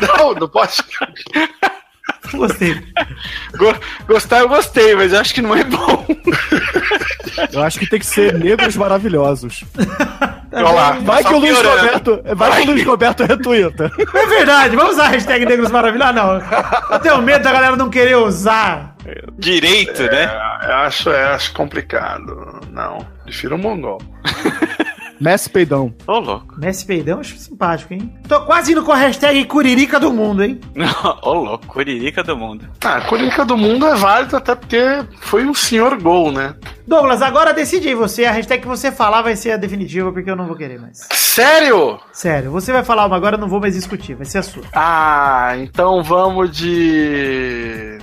Não, 0.00 0.32
não 0.32 0.48
pode. 0.48 0.74
Não 2.32 2.38
gostei. 2.38 2.72
Go- 3.56 3.74
gostar 4.06 4.38
eu 4.38 4.48
gostei, 4.48 4.94
mas 4.94 5.12
eu 5.12 5.18
acho 5.18 5.34
que 5.34 5.42
não 5.42 5.56
é 5.56 5.64
bom. 5.64 6.06
Eu 7.52 7.62
acho 7.64 7.80
que 7.80 7.86
tem 7.88 7.98
que 7.98 8.06
ser 8.06 8.32
negros 8.34 8.76
maravilhosos. 8.76 9.64
Lá, 10.50 10.92
Vai 11.02 11.22
que 11.22 11.34
o 11.34 11.38
Luiz 11.38 11.58
piorando. 11.58 11.82
Roberto, 11.82 12.22
vai 12.34 12.62
que 12.62 12.68
o 12.68 12.72
Luiz 12.72 12.84
Roberto 12.84 13.24
retuita. 13.24 13.92
É 14.14 14.26
verdade, 14.26 14.76
vamos 14.76 14.92
usar 14.94 15.04
a 15.04 15.08
hashtag 15.08 15.44
Negros 15.44 15.70
Maravilhosos? 15.70 16.14
Não, 16.14 16.42
eu 16.90 16.98
tenho 17.00 17.22
medo 17.22 17.42
da 17.44 17.52
galera 17.52 17.76
não 17.76 17.90
querer 17.90 18.16
usar. 18.16 18.94
Direito, 19.38 20.02
né? 20.02 20.24
É, 20.62 20.70
eu 20.70 20.76
acho, 20.76 21.10
é, 21.10 21.24
acho 21.34 21.52
complicado. 21.52 22.60
Não, 22.70 23.06
prefiro 23.24 23.56
o 23.56 23.58
Mongol. 23.58 24.00
Messi 25.20 25.50
Peidão. 25.50 25.92
Ô, 26.06 26.18
louco. 26.18 26.54
Messi 26.58 26.84
Peidão, 26.86 27.20
acho 27.20 27.36
simpático, 27.36 27.92
hein? 27.92 28.14
Tô 28.28 28.40
quase 28.42 28.72
indo 28.72 28.82
com 28.82 28.92
a 28.92 28.96
hashtag 28.96 29.44
Curirica 29.44 29.98
do 29.98 30.12
Mundo, 30.12 30.44
hein? 30.44 30.60
Ô, 31.22 31.32
louco. 31.32 31.66
Curirica 31.66 32.22
do 32.22 32.36
mundo. 32.36 32.68
Ah, 32.84 33.00
Curirica 33.02 33.44
do 33.44 33.56
Mundo 33.56 33.86
é 33.86 33.94
válido 33.94 34.36
até 34.36 34.54
porque 34.54 35.04
foi 35.20 35.44
um 35.44 35.54
senhor 35.54 36.00
gol, 36.00 36.30
né? 36.32 36.54
Douglas, 36.86 37.20
agora 37.22 37.52
decide 37.52 37.88
aí 37.88 37.94
você. 37.94 38.24
A 38.24 38.32
hashtag 38.32 38.62
que 38.62 38.68
você 38.68 38.90
falar 38.90 39.22
vai 39.22 39.36
ser 39.36 39.52
a 39.52 39.56
definitiva, 39.56 40.12
porque 40.12 40.30
eu 40.30 40.36
não 40.36 40.46
vou 40.46 40.56
querer 40.56 40.80
mais. 40.80 41.06
Sério? 41.10 41.98
Sério, 42.12 42.50
você 42.50 42.72
vai 42.72 42.84
falar 42.84 43.06
uma 43.06 43.16
agora, 43.16 43.36
eu 43.36 43.40
não 43.40 43.48
vou 43.48 43.60
mais 43.60 43.74
discutir, 43.74 44.14
vai 44.14 44.24
ser 44.24 44.38
a 44.38 44.42
sua. 44.42 44.62
Ah, 44.72 45.52
então 45.58 46.02
vamos 46.02 46.56
de. 46.56 47.98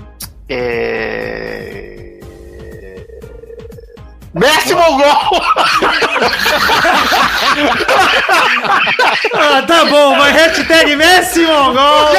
É. 0.48 1.95
Messi 4.36 4.76
Mongol! 4.76 5.42
Ah, 9.34 9.62
tá 9.66 9.86
bom, 9.86 10.18
vai 10.18 10.32
hashtag 10.34 10.96
Messi 10.98 11.46
Mongol! 11.46 12.12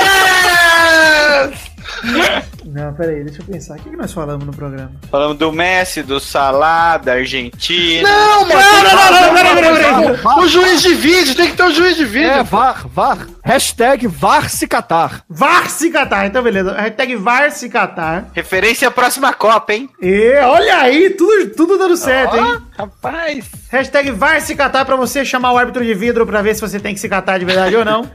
Não, 2.76 2.92
peraí, 2.92 3.24
deixa 3.24 3.40
eu 3.40 3.46
pensar. 3.46 3.76
O 3.76 3.78
que, 3.78 3.88
que 3.88 3.96
nós 3.96 4.12
falamos 4.12 4.44
no 4.44 4.52
programa? 4.52 4.92
Falamos 5.10 5.38
do 5.38 5.50
Messi, 5.50 6.02
do 6.02 6.20
Salah, 6.20 6.98
da 6.98 7.14
Argentina. 7.14 8.06
Não, 8.06 8.46
mas. 8.46 8.66
Não, 8.66 8.82
não, 8.82 9.32
não, 9.32 9.62
não, 9.62 9.74
peraí. 9.74 10.44
O 10.44 10.46
juiz 10.46 10.82
de 10.82 10.92
vídeo, 10.92 11.34
tem 11.34 11.48
que 11.48 11.56
ter 11.56 11.62
o 11.62 11.72
juiz 11.72 11.96
de 11.96 12.04
vídeo. 12.04 12.28
É, 12.28 12.42
VAR, 12.42 12.86
VAR. 12.86 13.26
Hashtag 13.42 14.06
VAR 14.06 14.50
se 14.50 14.66
catar. 14.66 15.24
VAR 15.26 15.70
se 15.70 15.88
catar, 15.88 16.26
então 16.26 16.42
beleza. 16.42 16.74
Hashtag 16.74 17.16
VAR 17.16 17.50
se 17.50 17.70
catar. 17.70 18.26
Referência 18.34 18.88
à 18.88 18.90
próxima 18.90 19.32
Copa, 19.32 19.72
hein? 19.72 19.88
E 19.98 20.36
olha 20.40 20.76
aí, 20.76 21.08
tudo, 21.10 21.54
tudo 21.56 21.78
dando 21.78 21.96
certo, 21.96 22.36
hein? 22.36 22.60
Rapaz. 22.78 23.50
Hashtag 23.70 24.10
VAR 24.10 24.40
se 24.40 24.54
catar 24.54 24.84
pra 24.84 24.96
você 24.96 25.24
chamar 25.24 25.52
o 25.52 25.58
árbitro 25.58 25.82
de 25.82 25.94
vidro 25.94 26.26
pra 26.26 26.42
ver 26.42 26.54
se 26.54 26.60
você 26.60 26.78
tem 26.78 26.92
que 26.92 27.00
se 27.00 27.08
catar 27.08 27.38
de 27.38 27.44
verdade 27.44 27.74
ou 27.74 27.84
não. 27.84 28.08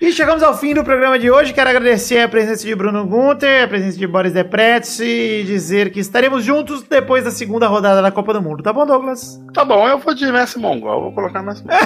E 0.00 0.12
chegamos 0.12 0.42
ao 0.42 0.58
fim 0.58 0.74
do 0.74 0.82
programa 0.82 1.18
de 1.18 1.30
hoje. 1.30 1.52
Quero 1.52 1.70
agradecer 1.70 2.18
a 2.18 2.28
presença 2.28 2.66
de 2.66 2.74
Bruno 2.74 3.06
Gunter, 3.06 3.64
a 3.64 3.68
presença 3.68 3.96
de 3.96 4.06
Boris 4.06 4.32
Depretz 4.32 4.98
e 5.00 5.44
dizer 5.46 5.90
que 5.92 6.00
estaremos 6.00 6.44
juntos 6.44 6.82
depois 6.82 7.24
da 7.24 7.30
segunda 7.30 7.68
rodada 7.68 8.02
da 8.02 8.10
Copa 8.10 8.32
do 8.32 8.42
Mundo. 8.42 8.62
Tá 8.62 8.72
bom, 8.72 8.84
Douglas? 8.84 9.40
Tá 9.54 9.64
bom, 9.64 9.88
eu 9.88 9.98
vou 9.98 10.12
de 10.12 10.26
Messi 10.30 10.58
Mongol, 10.58 11.02
vou 11.02 11.12
colocar 11.12 11.42
Messi 11.42 11.62
Mongol. 11.64 11.78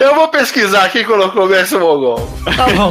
eu 0.00 0.14
vou 0.14 0.28
pesquisar 0.28 0.88
quem 0.90 1.04
colocou 1.04 1.48
Messi 1.48 1.76
Mongol. 1.76 2.26
Tá 2.56 2.66
bom. 2.68 2.90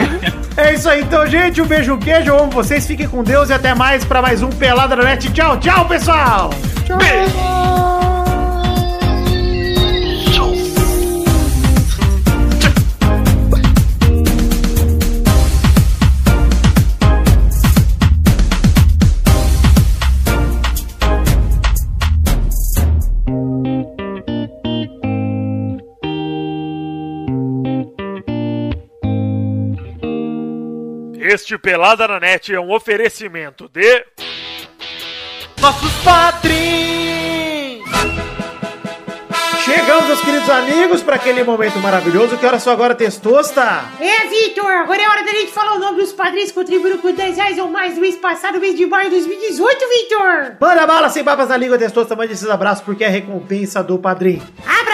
É 0.59 0.73
isso 0.73 0.89
aí, 0.89 1.01
então, 1.01 1.25
gente. 1.25 1.61
Um 1.61 1.65
beijo, 1.65 1.93
um 1.93 1.99
queijo. 1.99 2.31
Eu 2.31 2.37
amo 2.37 2.51
vocês. 2.51 2.85
Fiquem 2.85 3.07
com 3.07 3.23
Deus 3.23 3.49
e 3.49 3.53
até 3.53 3.73
mais 3.73 4.03
pra 4.03 4.21
mais 4.21 4.43
um 4.43 4.49
Pelada 4.49 4.88
na 4.95 5.03
Net. 5.03 5.31
Tchau, 5.33 5.59
tchau, 5.59 5.87
pessoal! 5.87 6.49
Este 31.31 31.57
Pelada 31.59 32.07
na 32.07 32.19
Net 32.19 32.53
é 32.53 32.59
um 32.59 32.71
oferecimento 32.71 33.69
de. 33.69 34.05
Nossos 35.59 35.91
padrinhos. 36.03 36.89
Chegamos, 39.63 40.05
meus 40.07 40.21
queridos 40.21 40.49
amigos, 40.49 41.03
para 41.03 41.15
aquele 41.17 41.43
momento 41.43 41.77
maravilhoso. 41.79 42.37
Que 42.37 42.45
hora 42.45 42.59
só 42.59 42.71
agora, 42.71 42.95
Testosta? 42.95 43.83
É, 43.99 44.25
Vitor, 44.27 44.65
agora 44.65 45.01
é 45.01 45.07
hora 45.07 45.23
da 45.23 45.31
gente 45.31 45.51
falar 45.51 45.73
o 45.73 45.79
nome 45.79 45.97
dos 45.99 46.11
padrinhos 46.11 46.49
que 46.49 46.55
contribuíram 46.55 46.97
com 46.97 47.11
10 47.11 47.35
reais 47.37 47.59
ou 47.59 47.67
mais 47.69 47.93
no 47.93 48.01
mês 48.01 48.15
passado, 48.15 48.59
mês 48.59 48.75
de 48.75 48.85
maio 48.87 49.05
de 49.05 49.17
2018, 49.17 49.77
Vitor! 49.89 50.55
Manda 50.59 50.87
bala 50.87 51.09
sem 51.09 51.23
babas 51.23 51.49
na 51.49 51.57
língua, 51.57 51.77
Testosta. 51.77 52.15
Mande 52.15 52.33
esses 52.33 52.49
abraços 52.49 52.83
porque 52.83 53.03
é 53.03 53.07
a 53.07 53.11
recompensa 53.11 53.83
do 53.83 53.99
padrinho. 53.99 54.41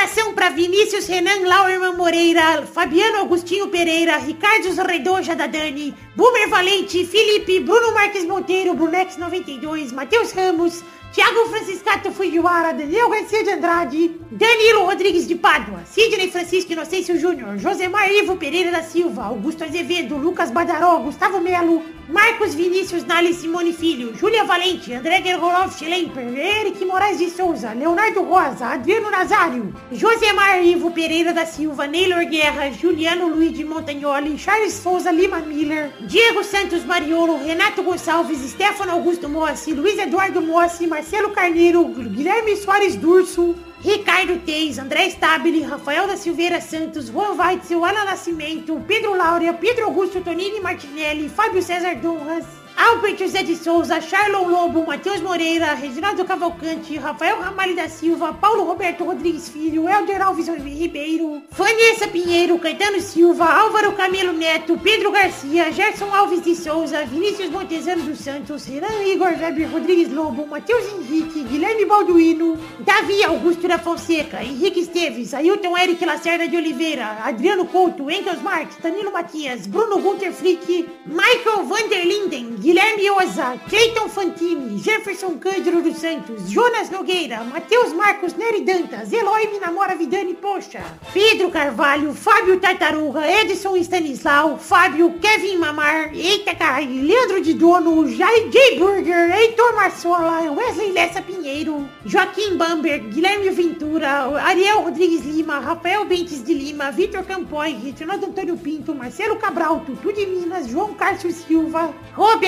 Abração 0.06 0.36
pra 0.36 0.50
Vinícius 0.50 1.08
Renan 1.08 1.48
Lauerman 1.48 1.96
Moreira, 1.96 2.62
Fabiano 2.62 3.22
Agostinho 3.22 3.70
Pereira, 3.70 4.18
Ricardo 4.18 4.72
Redoja 4.84 5.36
da 5.36 5.48
Dani, 5.48 5.96
Boomer 6.16 6.48
Valente, 6.48 7.04
Felipe, 7.08 7.60
Bruno 7.60 7.92
Marques 7.92 8.24
Monteiro, 8.24 8.76
Brunex92, 8.76 9.92
Matheus 9.92 10.32
Ramos, 10.32 10.84
Tiago 11.16 11.46
Franciscato 11.46 12.12
Fujiwara, 12.12 12.74
Daniel 12.74 13.10
Garcia 13.10 13.42
de 13.42 13.52
Andrade, 13.52 14.20
Danilo 14.30 14.86
Rodrigues 14.86 15.26
de 15.26 15.36
Pádua, 15.36 15.86
Sidney 15.86 16.30
Francisco 16.30 16.74
Inocêncio 16.74 17.18
Júnior, 17.18 17.58
Josemar 17.58 18.12
Ivo 18.12 18.36
Pereira 18.36 18.70
da 18.70 18.84
Silva, 18.84 19.24
Augusto 19.24 19.64
Azevedo, 19.64 20.18
Lucas 20.18 20.52
Badaró, 20.52 21.00
Gustavo 21.00 21.40
Melo, 21.40 21.82
Marcos 22.10 22.54
Vinícius 22.54 23.06
Nali 23.06 23.34
Simone 23.34 23.72
Filho, 23.72 24.14
Júlia 24.14 24.44
Valente, 24.44 24.94
André 24.94 25.22
Gergolov 25.22 25.72
Schlemper, 25.72 26.38
Eric 26.38 26.84
Moraes 26.86 27.18
de 27.18 27.30
Souza, 27.30 27.74
Leonardo 27.74 28.22
Rosa, 28.22 28.74
Adriano 28.74 29.10
Nazário, 29.10 29.74
Josemar 29.94 30.62
Ivo 30.62 30.92
Pereira 30.92 31.32
da 31.34 31.46
Silva, 31.46 31.88
Neylor 31.88 32.26
Guerra, 32.26 32.72
Juliano 32.74 33.30
Luiz 33.30 33.54
de 33.54 33.64
Montagnoli, 33.64 34.38
Charles 34.38 34.74
Souza 34.74 35.14
Lima 35.14 35.40
Miller, 35.40 35.94
Diego 36.02 36.44
Santos 36.44 36.84
Mariolo, 36.84 37.38
Renato 37.38 37.82
Gonçalves, 37.84 38.40
Stefano 38.52 38.92
Augusto 38.92 39.30
Mossi, 39.30 39.74
Luiz 39.74 39.98
Eduardo 39.98 40.42
Mossi, 40.42 40.86
Marcelo 40.86 41.05
Carneiro, 41.34 41.86
Guilherme 41.86 42.56
Soares 42.56 42.96
Durso, 42.96 43.56
Ricardo 43.84 44.40
Teis, 44.40 44.80
André 44.80 45.10
Stabile, 45.10 45.64
Rafael 45.64 46.08
da 46.08 46.18
Silveira 46.18 46.60
Santos, 46.60 47.10
Juan 47.10 47.38
Weitzel, 47.38 47.84
Ana 47.84 48.06
Nascimento, 48.06 48.82
Pedro 48.88 49.16
Laura, 49.16 49.54
Pedro 49.54 49.86
Augusto 49.86 50.22
Tonini 50.22 50.60
Martinelli, 50.60 51.30
Fábio 51.30 51.62
César 51.62 51.96
Donras, 51.96 52.46
Albert 52.78 53.18
José 53.18 53.44
de 53.44 53.56
Souza, 53.56 54.02
Charlon 54.02 54.50
Lobo, 54.50 54.86
Matheus 54.86 55.22
Moreira, 55.22 55.76
Reginaldo 55.76 56.26
Cavalcante, 56.26 56.98
Rafael 56.98 57.40
Ramalho 57.40 57.74
da 57.74 57.88
Silva, 57.88 58.34
Paulo 58.34 58.66
Roberto 58.66 59.06
Rodrigues 59.06 59.48
Filho, 59.48 59.88
Helder 59.88 60.22
Alves 60.22 60.50
Ribeiro, 60.50 61.42
Vanessa 61.52 62.08
Pinheiro, 62.08 62.60
Caetano 62.60 63.00
Silva, 63.00 63.46
Álvaro 63.46 63.94
Camilo 63.94 64.34
Neto, 64.34 64.78
Pedro 64.78 65.12
Garcia, 65.12 65.72
Gerson 65.72 66.14
Alves 66.14 66.42
de 66.42 66.54
Souza, 66.54 67.06
Vinícius 67.06 67.50
Montezano 67.50 68.04
dos 68.04 68.20
Santos, 68.20 68.68
Renan 68.68 69.08
Igor 69.08 69.34
Weber 69.40 69.70
Rodrigues 69.72 70.12
Lobo, 70.12 70.46
Matheus 70.46 70.86
Henrique, 70.94 71.44
Guilherme 71.46 71.86
Balduino, 71.86 72.58
Davi 72.80 73.24
Augusto 73.24 73.68
da 73.68 73.78
Fonseca, 73.78 74.44
Henrique 74.44 74.82
Esteves, 74.82 75.34
Ailton 75.34 75.78
Eric 75.78 76.02
Lacerda 76.06 76.46
de 76.46 76.58
Oliveira, 76.58 77.24
Adriano 77.24 77.66
Couto, 77.66 78.10
Engels 78.10 78.42
Marques, 78.42 78.78
Danilo 78.82 79.12
Matias, 79.12 79.66
Bruno 79.66 80.00
Gunter 80.00 80.34
Frick, 80.34 80.90
Michael 81.06 81.64
Vanderlinden, 81.66 82.65
Guilherme 82.66 83.12
Oza, 83.12 83.60
Cleiton 83.70 84.10
Fantini, 84.10 84.80
Jefferson 84.80 85.38
Cândido 85.38 85.84
dos 85.84 85.98
Santos, 85.98 86.50
Jonas 86.50 86.90
Nogueira, 86.90 87.44
Matheus 87.44 87.94
Marcos 87.94 88.34
Nery 88.34 88.62
Dantas, 88.62 89.14
Eloy 89.14 89.52
Minamora 89.52 89.94
Vidani 89.94 90.34
Poxa, 90.34 90.82
Pedro 91.14 91.52
Carvalho, 91.52 92.12
Fábio 92.16 92.60
Tartaruga, 92.60 93.22
Edson 93.30 93.76
Stanislau, 93.76 94.58
Fábio 94.58 95.14
Kevin 95.22 95.60
Mamar, 95.60 96.12
Eita 96.12 96.56
Carai, 96.56 96.88
Leandro 96.88 97.40
de 97.40 97.54
Dono, 97.54 98.10
Jai 98.10 98.50
J. 98.50 98.80
Burger, 98.80 99.32
Heitor 99.32 99.76
Marsola, 99.76 100.52
Wesley 100.52 100.92
Lessa 100.92 101.22
Pinheiro, 101.22 101.88
Joaquim 102.04 102.58
Bamber, 102.58 103.00
Guilherme 103.00 103.52
Ventura, 103.52 104.42
Ariel 104.42 104.82
Rodrigues 104.82 105.24
Lima, 105.24 105.60
Rafael 105.60 106.04
Bentes 106.06 106.44
de 106.44 106.56
Lima, 106.56 106.90
Vitor 106.90 107.24
Campoy, 107.26 107.76
Reginaldo 107.76 108.26
Antônio 108.26 108.58
Pinto, 108.58 108.96
Marcelo 108.96 109.36
Cabral, 109.36 109.82
Tutu 109.86 110.12
de 110.12 110.26
Minas, 110.26 110.68
João 110.68 110.96
Cárcio 110.96 111.32
Silva, 111.32 111.94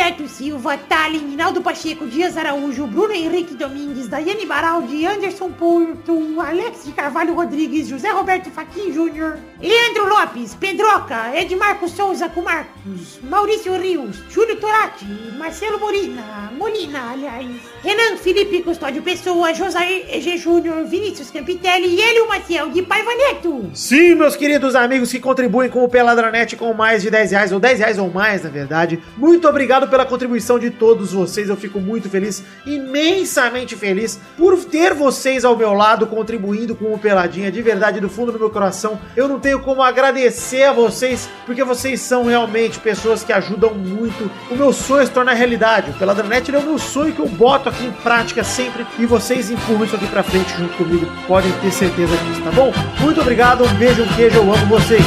Roberto 0.07 0.27
Silva, 0.29 0.77
Tallin, 0.77 1.35
Naldo 1.35 1.61
Pacheco, 1.61 2.05
Dias 2.05 2.37
Araújo, 2.37 2.87
Bruno 2.87 3.13
Henrique 3.13 3.55
Domingues, 3.55 4.07
Daiane 4.07 4.45
Baraldi, 4.45 5.05
Anderson 5.05 5.51
Porto, 5.51 6.39
Alex 6.39 6.85
de 6.85 6.93
Carvalho 6.93 7.35
Rodrigues, 7.35 7.91
José 7.91 8.09
Roberto 8.13 8.49
Faquin 8.49 8.93
Júnior, 8.93 9.37
Leandro 9.59 10.07
Lopes, 10.07 10.53
Pedroca, 10.53 11.35
Edmarco 11.35 11.89
Souza 11.89 12.29
com 12.29 12.43
Marcos, 12.43 13.19
Maurício 13.23 13.75
Rios, 13.79 14.17
Júlio 14.29 14.55
Torati, 14.57 15.05
Marcelo 15.35 15.79
Molina, 15.79 16.51
Molina, 16.55 17.11
aliás, 17.11 17.47
Renan 17.81 18.17
Felipe 18.17 18.61
Custódio 18.61 19.01
Pessoa, 19.01 19.55
Josair 19.55 20.05
EG 20.13 20.37
Júnior, 20.37 20.85
Vinícius 20.85 21.31
Campitelli 21.31 21.95
e 21.95 22.01
Hélio 22.01 22.27
Maciel 22.27 22.69
de 22.69 22.83
Paiva 22.83 23.09
Neto. 23.15 23.71
Sim, 23.73 24.13
meus 24.13 24.35
queridos 24.35 24.75
amigos 24.75 25.11
que 25.11 25.19
contribuem 25.19 25.71
com 25.71 25.83
o 25.83 25.89
Peladranet 25.89 26.55
com 26.55 26.71
mais 26.73 27.01
de 27.01 27.09
10 27.09 27.31
reais, 27.31 27.51
ou 27.51 27.59
10 27.59 27.79
reais 27.79 27.97
ou 27.97 28.11
mais, 28.11 28.43
na 28.43 28.49
verdade. 28.49 29.01
Muito 29.17 29.47
obrigado 29.47 29.87
pela 29.87 30.05
contribuição 30.05 30.59
de 30.59 30.69
todos 30.69 31.13
vocês. 31.13 31.49
Eu 31.49 31.57
fico 31.57 31.79
muito 31.79 32.09
feliz, 32.11 32.43
imensamente 32.63 33.75
feliz, 33.75 34.19
por 34.37 34.55
ter 34.65 34.93
vocês 34.93 35.43
ao 35.43 35.57
meu 35.57 35.73
lado 35.73 36.05
contribuindo 36.05 36.75
com 36.75 36.93
o 36.93 36.99
Peladinha. 36.99 37.51
De 37.51 37.61
verdade, 37.63 37.99
do 37.99 38.09
fundo 38.09 38.31
do 38.31 38.37
meu 38.37 38.51
coração, 38.51 38.99
eu 39.15 39.27
não 39.27 39.39
tenho 39.39 39.46
como 39.55 39.83
agradecer 39.83 40.63
a 40.63 40.73
vocês, 40.73 41.29
porque 41.45 41.63
vocês 41.63 42.01
são 42.01 42.25
realmente 42.25 42.79
pessoas 42.79 43.23
que 43.23 43.31
ajudam 43.31 43.73
muito. 43.73 44.29
O 44.49 44.55
meu 44.55 44.73
sonho 44.73 45.05
se 45.05 45.11
tornar 45.11 45.33
realidade. 45.33 45.91
O 45.91 45.93
Peladranet 45.93 46.53
é 46.53 46.57
o 46.57 46.63
meu 46.63 46.79
sonho 46.79 47.13
que 47.13 47.19
eu 47.19 47.27
boto 47.27 47.69
aqui 47.69 47.85
em 47.85 47.91
prática 47.91 48.43
sempre 48.43 48.85
e 48.97 49.05
vocês 49.05 49.49
empurram 49.49 49.85
isso 49.85 49.95
aqui 49.95 50.07
pra 50.07 50.23
frente 50.23 50.57
junto 50.57 50.75
comigo. 50.75 51.07
Podem 51.27 51.51
ter 51.53 51.71
certeza 51.71 52.17
disso, 52.17 52.41
tá 52.41 52.51
bom? 52.51 52.73
Muito 52.99 53.21
obrigado, 53.21 53.63
um 53.63 53.73
beijo, 53.75 54.03
um 54.03 54.07
queijo, 54.15 54.37
eu 54.37 54.53
amo 54.53 54.65
vocês. 54.65 55.05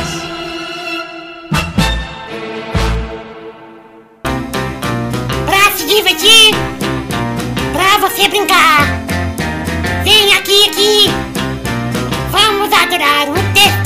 Pra 5.46 5.70
se 5.76 5.86
divertir, 5.86 6.54
pra 7.72 8.08
você 8.08 8.28
brincar. 8.28 8.86
Vem 10.04 10.34
aqui, 10.34 10.68
aqui. 10.70 11.10
Vamos 12.30 12.72
adorar 12.72 13.28
o 13.28 13.34
Testosterinha 13.52 13.79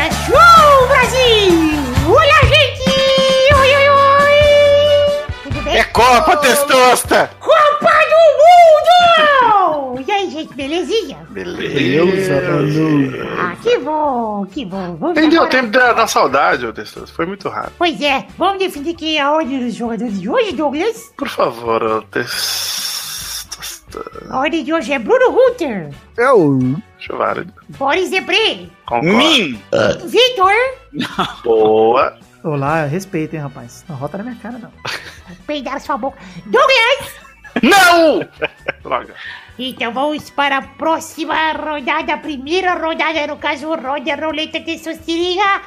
Testosterinha 0.00 0.10
Show, 0.24 0.86
Brasil! 0.88 1.52
Olha, 2.08 2.40
gente! 2.48 2.90
Oi, 3.54 3.74
oi, 3.76 3.88
oi! 3.90 5.26
Tudo 5.44 5.62
bem? 5.62 5.76
É 5.76 5.84
Copa 5.84 6.36
Testosta! 6.38 7.30
Copa 7.38 7.90
do 8.08 8.20
Mundo! 9.92 10.00
E 10.06 10.10
aí, 10.10 10.30
gente, 10.30 10.54
belezinha? 10.54 11.18
Beleza, 11.30 12.40
Ah, 13.38 13.54
que 13.62 13.78
bom, 13.78 14.46
que 14.46 14.64
bom. 14.64 14.96
Vamos 14.96 15.18
Entendeu? 15.18 15.42
O 15.42 15.44
agora- 15.44 15.60
tempo 15.60 15.70
da, 15.72 15.92
da 15.92 16.06
saudade, 16.06 16.66
ô 16.66 16.72
Testoso. 16.72 17.12
Foi 17.12 17.26
muito 17.26 17.48
rápido. 17.50 17.74
Pois 17.76 18.00
é, 18.00 18.26
vamos 18.38 18.58
definir 18.58 18.94
quem 18.94 19.18
é 19.18 19.20
a 19.20 19.30
ordem 19.32 19.58
dos 19.60 19.74
jogadores 19.74 20.18
de 20.18 20.28
hoje, 20.30 20.52
Douglas? 20.52 21.12
Por 21.16 21.28
favor, 21.28 21.82
ô 21.82 22.02
Testoso. 22.02 22.80
A 24.30 24.38
ordem 24.38 24.64
de 24.64 24.72
hoje 24.72 24.92
é 24.92 24.98
Bruno 24.98 25.36
Hunter, 25.36 25.90
Eu. 26.16 26.58
Acho 27.10 27.18
válido. 27.18 27.52
Boris 27.70 28.10
Debré, 28.10 28.68
Concordo. 28.86 29.16
Mim! 29.16 29.60
Vitor, 30.06 30.52
Boa. 31.42 32.16
Olá, 32.44 32.84
respeita, 32.84 33.36
hein, 33.36 33.42
rapaz. 33.42 33.84
Não 33.88 33.96
rota 33.96 34.18
na 34.18 34.24
minha 34.24 34.36
cara, 34.36 34.58
não. 34.58 34.70
peidar 35.46 35.80
sua 35.80 35.98
boca, 35.98 36.18
Douglas! 36.46 37.14
Não! 37.62 38.20
Droga. 38.82 39.14
Então 39.58 39.92
vamos 39.92 40.30
para 40.30 40.58
a 40.58 40.62
próxima 40.62 41.52
rodada, 41.52 42.14
a 42.14 42.18
primeira 42.18 42.74
rodada, 42.74 43.26
no 43.26 43.36
caso, 43.36 43.68
roda 43.74 44.14
roleta 44.14 44.60
testosterona. 44.60 45.60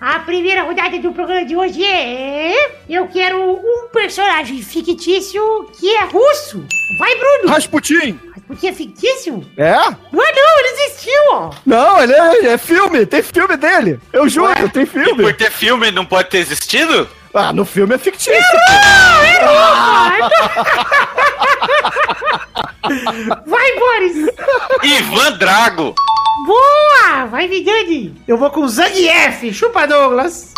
A 0.00 0.18
primeira 0.20 0.62
rodada 0.64 0.98
do 0.98 1.12
programa 1.12 1.44
de 1.44 1.56
hoje 1.56 1.84
é... 1.84 2.54
Eu 2.88 3.08
quero 3.08 3.57
um 3.88 3.92
personagem 3.92 4.62
fictício 4.62 5.68
que 5.78 5.94
é 5.96 6.04
russo. 6.04 6.64
Vai, 6.98 7.14
Bruno! 7.16 7.48
Rasputin! 7.52 8.18
Porque 8.46 8.68
é 8.68 8.72
fictício? 8.72 9.44
É? 9.56 9.74
Não 10.12 10.24
é 10.24 10.32
não, 10.32 10.58
ele 10.60 10.68
existiu, 10.82 11.22
ó. 11.32 11.50
Não, 11.66 12.00
ele 12.02 12.12
é, 12.14 12.46
é 12.54 12.58
filme, 12.58 13.04
tem 13.04 13.22
filme 13.22 13.56
dele. 13.56 14.00
Eu 14.12 14.28
juro, 14.28 14.68
tem 14.70 14.84
E 14.84 14.86
filme. 14.86 15.22
por 15.22 15.34
ter 15.34 15.50
filme 15.50 15.90
não 15.90 16.06
pode 16.06 16.30
ter 16.30 16.38
existido? 16.38 17.08
Ah, 17.34 17.52
no 17.52 17.64
filme 17.66 17.94
é 17.94 17.98
fictício. 17.98 18.32
Vai, 23.46 23.78
Boris! 23.78 24.16
Ivan 24.82 25.32
Drago! 25.32 25.94
Boa! 26.46 27.26
Vai, 27.26 27.46
Vidani! 27.48 28.14
Eu 28.26 28.38
vou 28.38 28.48
com 28.50 28.66
Zangief, 28.66 29.52
chupa 29.52 29.86
Douglas. 29.86 30.54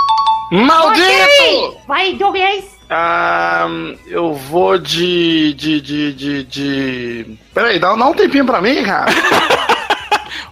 Maldito! 0.52 1.76
Vai, 1.88 2.14
Douglas! 2.14 2.64
Ah, 2.90 3.68
eu 4.06 4.34
vou 4.34 4.76
de. 4.76 5.54
de. 5.54 5.80
de. 5.80 6.12
de. 6.12 6.44
de... 6.44 7.38
Peraí, 7.54 7.78
dá, 7.78 7.94
dá 7.94 8.06
um 8.06 8.14
tempinho 8.14 8.44
pra 8.44 8.60
mim, 8.60 8.82
cara. 8.82 9.10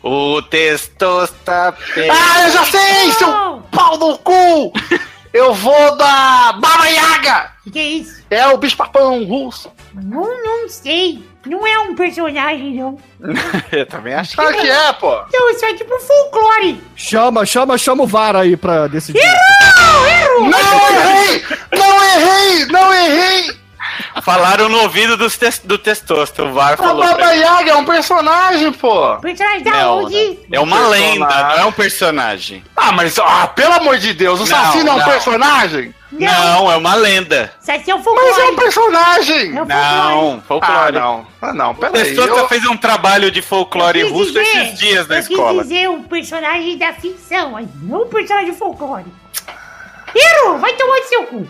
O 0.03 0.41
Testosta... 0.43 1.74
ah, 2.11 2.43
eu 2.43 2.51
já 2.51 2.64
sei, 2.64 3.12
seu 3.12 3.62
pau 3.70 3.99
no 3.99 4.16
cu! 4.18 4.72
Eu 5.32 5.53
vou 5.53 5.97
da 5.97 6.53
Baba 6.53 6.86
Yaga! 6.86 7.53
Que 7.70 7.80
isso? 7.80 8.22
É 8.30 8.47
o 8.47 8.57
bicho 8.57 8.76
papão 8.76 9.24
russo. 9.24 9.70
Não, 10.03 10.45
não 10.45 10.69
sei. 10.69 11.23
Não 11.47 11.67
é 11.67 11.79
um 11.81 11.95
personagem, 11.95 12.75
não. 12.75 12.99
Eu 13.73 13.87
também 13.87 14.15
acho 14.15 14.31
que... 14.31 14.37
Claro 14.37 14.57
que 14.57 14.69
é, 14.69 14.93
pô. 14.95 15.23
Não, 15.33 15.51
isso 15.51 15.65
é 15.65 15.75
tipo 15.75 15.99
folclore. 15.99 16.81
Chama, 16.95 17.47
chama, 17.47 17.79
chama 17.79 18.05
o 18.05 18.07
VAR 18.07 18.37
aí 18.37 18.57
pra 18.57 18.87
decidir. 18.87 19.19
Errou! 19.19 20.07
Errou! 20.09 20.51
Não 20.51 20.91
errei! 20.91 21.45
Não 21.73 22.05
errei! 22.05 22.67
Não 22.67 22.95
errei! 22.95 23.68
Falaram 24.22 24.68
no 24.68 24.80
ouvido 24.82 25.16
dos 25.16 25.36
tes- 25.36 25.61
do 25.64 25.78
Testosta. 25.78 26.45
O 26.45 26.53
VAR 26.53 26.74
A 26.74 26.76
falou. 26.76 27.03
pra 27.03 27.14
Baba. 27.14 27.32
Yaga 27.32 27.70
é 27.70 27.74
um 27.74 27.84
personagem, 27.84 28.72
pô. 28.72 29.16
Personagem 29.16 29.62
da 29.62 29.70
Não, 29.70 30.05
onde? 30.05 30.39
É 30.51 30.61
uma 30.61 30.76
Personagem. 30.76 31.12
lenda, 31.18 31.26
não 31.49 31.59
é 31.59 31.64
um 31.64 31.72
personagem. 31.72 32.64
Ah, 32.76 32.93
mas, 32.93 33.18
ah, 33.18 33.47
pelo 33.49 33.74
amor 33.74 33.99
de 33.99 34.12
Deus, 34.14 34.39
o 34.41 34.43
Não, 34.43 34.47
Saci 34.47 34.82
não 34.84 34.93
é 34.93 34.97
um 34.97 34.99
não. 34.99 35.05
personagem? 35.07 35.95
Não, 36.11 36.72
é 36.72 36.76
uma 36.76 36.95
lenda. 36.95 37.53
Saci 37.61 37.91
é 37.91 37.95
um 37.95 37.99
Mas 37.99 38.07
é 38.07 38.11
um 38.11 38.14
folclore. 38.14 38.57
personagem! 38.57 39.57
É 39.59 39.62
um 39.62 39.66
Não, 39.66 40.39
Ah, 40.39 40.43
folclore. 40.49 40.93
não. 40.93 41.26
Ah, 41.43 41.53
não, 41.53 41.70
O 41.72 41.74
peraí. 41.74 42.03
Testosta 42.05 42.30
Eu... 42.41 42.49
fez 42.49 42.64
um 42.66 42.76
trabalho 42.76 43.30
de 43.30 43.43
folclore 43.43 44.01
Eu 44.01 44.12
russo 44.12 44.32
dizer- 44.32 44.41
esses 44.43 44.78
dias 44.78 45.07
na 45.07 45.16
eu 45.16 45.20
escola. 45.20 45.62
quis 45.62 45.68
dizer 45.70 45.91
um 45.91 46.03
personagem 46.03 46.78
da 46.78 46.93
ficção, 46.95 47.51
mas 47.53 47.68
não 47.82 48.03
um 48.05 48.09
personagem 48.09 48.55
folclórico. 48.55 49.11
Hiro, 50.15 50.59
vai 50.59 50.73
tomar 50.75 50.97
no 50.97 51.05
seu 51.05 51.23
cu. 51.25 51.49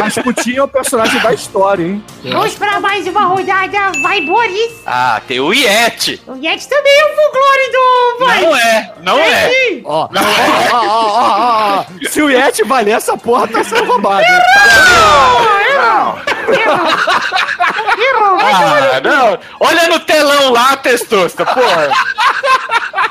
Rasputin 0.00 0.56
é 0.56 0.62
o 0.62 0.68
personagem 0.68 1.20
da 1.20 1.32
história, 1.32 1.84
hein? 1.84 2.04
Vamos 2.24 2.54
pra 2.54 2.80
mais 2.80 3.06
uma 3.06 3.24
rodada. 3.26 3.92
Vai, 4.02 4.20
Boris. 4.20 4.72
Ah, 4.86 5.20
tem 5.26 5.40
o 5.40 5.52
Yeti. 5.52 6.22
O 6.26 6.34
Yeti 6.36 6.68
também 6.68 6.92
é 6.92 7.12
um 7.12 7.16
folclore 7.16 7.72
do... 7.72 8.24
Vai. 8.24 8.42
Não 8.42 8.56
é, 8.56 8.92
não 9.02 9.18
é. 9.18 9.50
sim. 9.50 9.82
Ó, 9.84 10.04
ó, 10.04 10.08
ó, 10.72 10.76
ó, 10.76 10.86
ó, 10.86 11.80
ó. 11.80 11.84
Se 12.08 12.22
o 12.22 12.30
Yeti 12.30 12.62
valer 12.64 12.96
essa 12.96 13.16
porra, 13.16 13.48
tá 13.48 13.64
sendo 13.64 13.84
roubado. 13.84 14.24
Não. 15.74 16.18
Hiro, 16.54 16.76
vai 16.76 17.46
tomar 17.56 17.65
Ah, 18.40 19.00
não. 19.02 19.38
Olha 19.60 19.88
no 19.88 20.00
telão 20.00 20.50
lá, 20.52 20.76
Testosta, 20.76 21.44
porra. 21.44 21.90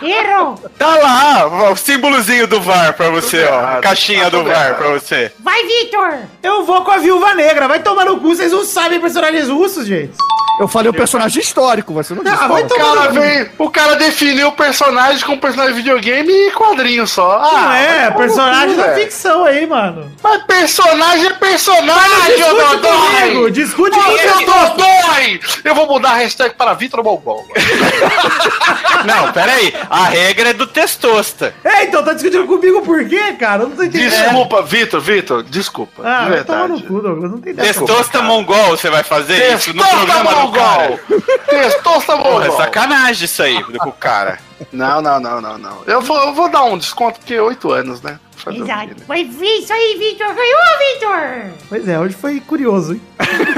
Hiro. 0.02 0.56
Tá 0.78 0.96
lá, 0.96 1.72
o 1.72 1.76
símbolozinho 1.76 2.48
do 2.48 2.62
VAR 2.62 2.94
pra 2.94 3.10
você, 3.10 3.44
ó. 3.46 3.54
A 3.60 3.62
errado. 3.62 3.82
caixinha 3.82 4.30
do 4.30 4.44
VAR 4.44 4.68
errado. 4.68 4.78
pra 4.78 4.88
você. 4.90 5.32
Vai, 5.40 5.64
Vitor. 5.66 6.20
Eu 6.44 6.64
vou 6.66 6.84
com 6.84 6.92
a 6.92 6.98
Viúva 6.98 7.34
Negra. 7.34 7.68
Vai 7.68 7.80
tomar 7.80 8.06
no 8.06 8.20
cu. 8.20 8.36
Vocês 8.36 8.52
não 8.52 8.64
sabem 8.66 9.00
personagens 9.00 9.48
russos, 9.48 9.86
gente. 9.86 10.14
Eu 10.60 10.68
falei 10.68 10.90
o 10.90 10.94
personagem 10.94 11.42
histórico, 11.42 11.94
você 11.94 12.14
não 12.14 12.24
disse. 12.24 12.36
Ah, 12.36 12.48
vai 12.48 12.64
qual. 12.64 12.80
O 12.80 12.84
tomar 12.84 12.96
cara, 12.96 13.12
vem, 13.12 13.50
o 13.58 13.70
cara 13.70 13.96
definiu 13.96 14.48
o 14.48 14.52
personagem 14.54 15.26
com 15.26 15.38
personagem 15.38 15.74
de 15.76 15.82
videogame 15.82 16.32
e 16.32 16.52
quadrinho 16.52 17.06
só. 17.06 17.42
Ah, 17.44 17.52
Não 17.62 17.74
é, 17.74 18.12
personagem 18.12 18.76
da 18.78 18.94
ficção 18.96 19.44
aí, 19.44 19.68
mano. 19.68 20.12
Mas 20.24 20.44
personagem 20.44 21.26
é 21.28 21.34
personagem, 21.34 22.44
ô 22.44 22.56
Discute 22.56 22.80
comigo, 22.80 23.42
Dodói! 23.42 23.52
discute 23.52 23.98
Ô, 24.00 24.02
comigo. 24.02 24.52
Dodói! 24.52 25.40
Eu 25.64 25.76
vou 25.76 25.88
mudar 25.88 26.12
a 26.12 26.16
hashtag 26.16 26.56
para 26.56 26.74
Vitor 26.74 27.04
Balbol. 27.04 27.46
Não, 29.06 29.32
pera 29.34 29.52
aí. 29.52 29.74
A 29.90 30.06
regra 30.06 30.50
é 30.50 30.54
do 30.54 30.66
Testosta. 30.68 31.54
É, 31.64 31.84
então 31.84 32.04
tá 32.04 32.14
discutindo 32.14 32.46
comigo 32.48 32.82
por 32.82 33.04
quê, 33.08 33.34
cara? 33.40 33.64
Eu 33.64 33.70
não 33.70 33.76
tô 33.76 33.84
entendendo. 33.84 34.10
Desculpa, 34.10 34.62
Vitor, 34.62 35.02
Vitor, 35.02 35.44
desculpa. 35.44 36.02
Ah, 36.04 36.24
de 36.26 36.30
vai 36.32 36.44
tomar 36.44 36.60
no 36.70 36.76
verdade. 36.78 36.88
cu, 36.88 37.02
Douglas. 37.02 37.32
Não 37.32 37.38
tem. 37.40 37.54
Testosta 37.54 38.22
mongol, 38.22 38.70
você 38.72 38.90
vai 38.90 39.04
fazer 39.04 39.54
isso 39.54 39.74
no 39.74 39.84
Testosta 39.84 40.24
programa 40.48 40.48
do 40.48 40.52
cara? 40.52 40.90
Mongol! 40.90 41.00
É 41.48 41.70
Mongol! 42.18 42.58
sacanagem 42.58 43.26
isso 43.26 43.44
aí 43.44 43.64
com 43.64 43.90
o 43.90 43.94
cara. 43.94 44.40
Não, 44.72 45.02
não, 45.02 45.20
não, 45.20 45.42
não, 45.42 45.58
não. 45.58 45.84
Eu 45.86 46.02
vou, 46.02 46.18
eu 46.18 46.34
vou 46.34 46.50
dar 46.50 46.64
um 46.64 46.78
desconto 46.78 47.20
porque 47.20 47.34
é 47.34 47.42
8 47.42 47.72
anos, 47.72 48.02
né? 48.02 48.20
Quê, 48.52 48.62
Exato. 48.62 48.88
né? 48.88 48.96
Vai 49.08 49.24
vir 49.24 49.60
isso 49.60 49.74
aí, 49.74 49.96
Vitor. 49.98 50.28
Ganhou, 50.34 50.60
Vitor. 50.94 51.52
Pois 51.70 51.88
é, 51.88 52.00
hoje 52.00 52.16
foi 52.16 52.40
curioso, 52.40 52.94
hein? 52.94 53.02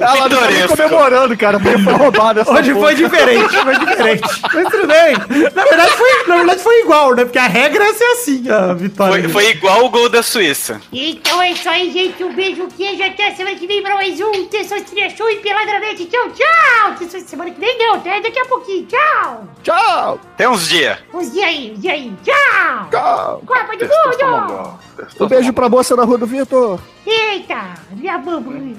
Ela 0.00 0.28
tá 0.28 0.28
nem 0.28 0.38
Pitoresco. 0.38 0.76
comemorando, 0.76 1.36
cara, 1.36 1.60
porque 1.60 1.78
foi 1.78 1.92
roubado 1.92 2.40
essa 2.40 2.50
Hoje 2.52 2.72
porra. 2.72 2.86
foi 2.86 2.94
diferente, 2.94 3.56
foi 3.56 3.78
diferente. 3.86 4.22
Mas 4.54 4.68
tudo 4.70 4.86
bem. 4.86 5.12
Na 5.54 5.64
verdade 5.64 5.90
foi, 5.92 6.26
na 6.26 6.36
verdade 6.36 6.60
foi 6.62 6.80
igual, 6.80 7.14
né? 7.14 7.24
Porque 7.24 7.38
a 7.38 7.46
regra 7.46 7.84
é 7.84 7.92
ser 7.94 8.04
assim, 8.04 8.48
a 8.50 8.72
vitória. 8.74 9.28
Foi, 9.28 9.42
foi 9.44 9.50
igual 9.50 9.84
o 9.84 9.88
gol 9.90 10.08
da 10.08 10.22
Suíça. 10.22 10.80
Então 10.92 11.40
é 11.42 11.52
isso 11.52 11.68
aí, 11.68 11.90
gente. 11.92 12.22
Um 12.24 12.32
beijo, 12.34 12.66
queijo. 12.76 13.02
Até 13.02 13.34
semana 13.34 13.56
que 13.56 13.66
vem 13.66 13.82
pra 13.82 13.94
mais 13.94 14.20
um 14.20 14.46
Testostria 14.46 15.08
Show 15.10 15.30
e 15.30 15.36
Peladranete. 15.36 16.06
Tchau, 16.06 16.30
tchau. 16.30 17.08
Semana 17.26 17.50
que 17.50 17.60
vem 17.60 17.78
não, 17.78 17.94
até 17.94 18.20
daqui 18.20 18.38
a 18.38 18.44
pouquinho. 18.46 18.86
Tchau. 18.86 19.48
Tchau! 19.62 20.20
Tem 20.36 20.46
uns 20.48 20.68
dias. 20.68 20.98
Uns 21.12 21.32
dias 21.32 21.44
aí, 21.46 21.72
uns 21.72 21.80
dias 21.80 21.94
aí. 21.94 22.12
Tchau. 22.24 22.88
Tchau! 22.90 23.42
Copa 23.46 23.75
Testosta 23.76 24.78
Um 25.20 25.26
beijo 25.28 25.52
pra 25.52 25.68
moça 25.68 25.94
da 25.96 26.04
rua 26.04 26.18
do 26.18 26.26
Vitor. 26.26 26.78
Eita, 27.06 27.74
minha 27.92 28.18
mamãe. 28.18 28.76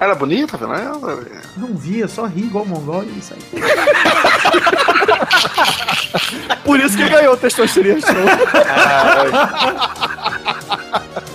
Era 0.00 0.14
bonita, 0.14 0.56
Fernanda? 0.58 1.18
Não 1.56 1.74
via, 1.76 2.08
só 2.08 2.24
ri 2.26 2.42
igual 2.42 2.64
mongol 2.64 3.04
e 3.04 3.18
isso 3.18 3.34
aí. 3.34 3.62
Por 6.64 6.80
isso 6.80 6.96
que 6.96 7.08
ganhou 7.08 7.34
o 7.34 7.36
Testosteria 7.36 7.98
Show. 8.00 8.14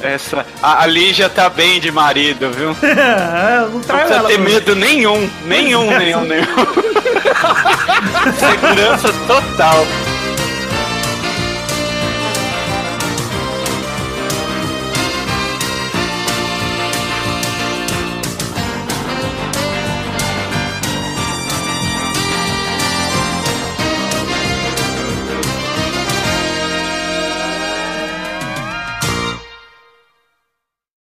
Essa, 0.01 0.45
a, 0.61 0.83
a 0.83 0.87
Lígia 0.87 1.29
tá 1.29 1.49
bem 1.49 1.79
de 1.79 1.91
marido, 1.91 2.49
viu? 2.51 2.75
Não 2.81 2.89
É, 2.89 3.59
não 3.71 3.79
precisa 3.81 4.13
ela. 4.15 4.27
ter 4.29 4.37
medo 4.39 4.75
nenhum. 4.75 5.29
Nenhum, 5.45 5.87
nenhum, 5.97 6.21
nenhum. 6.21 6.45
Segurança 8.37 9.13
total. 9.27 9.85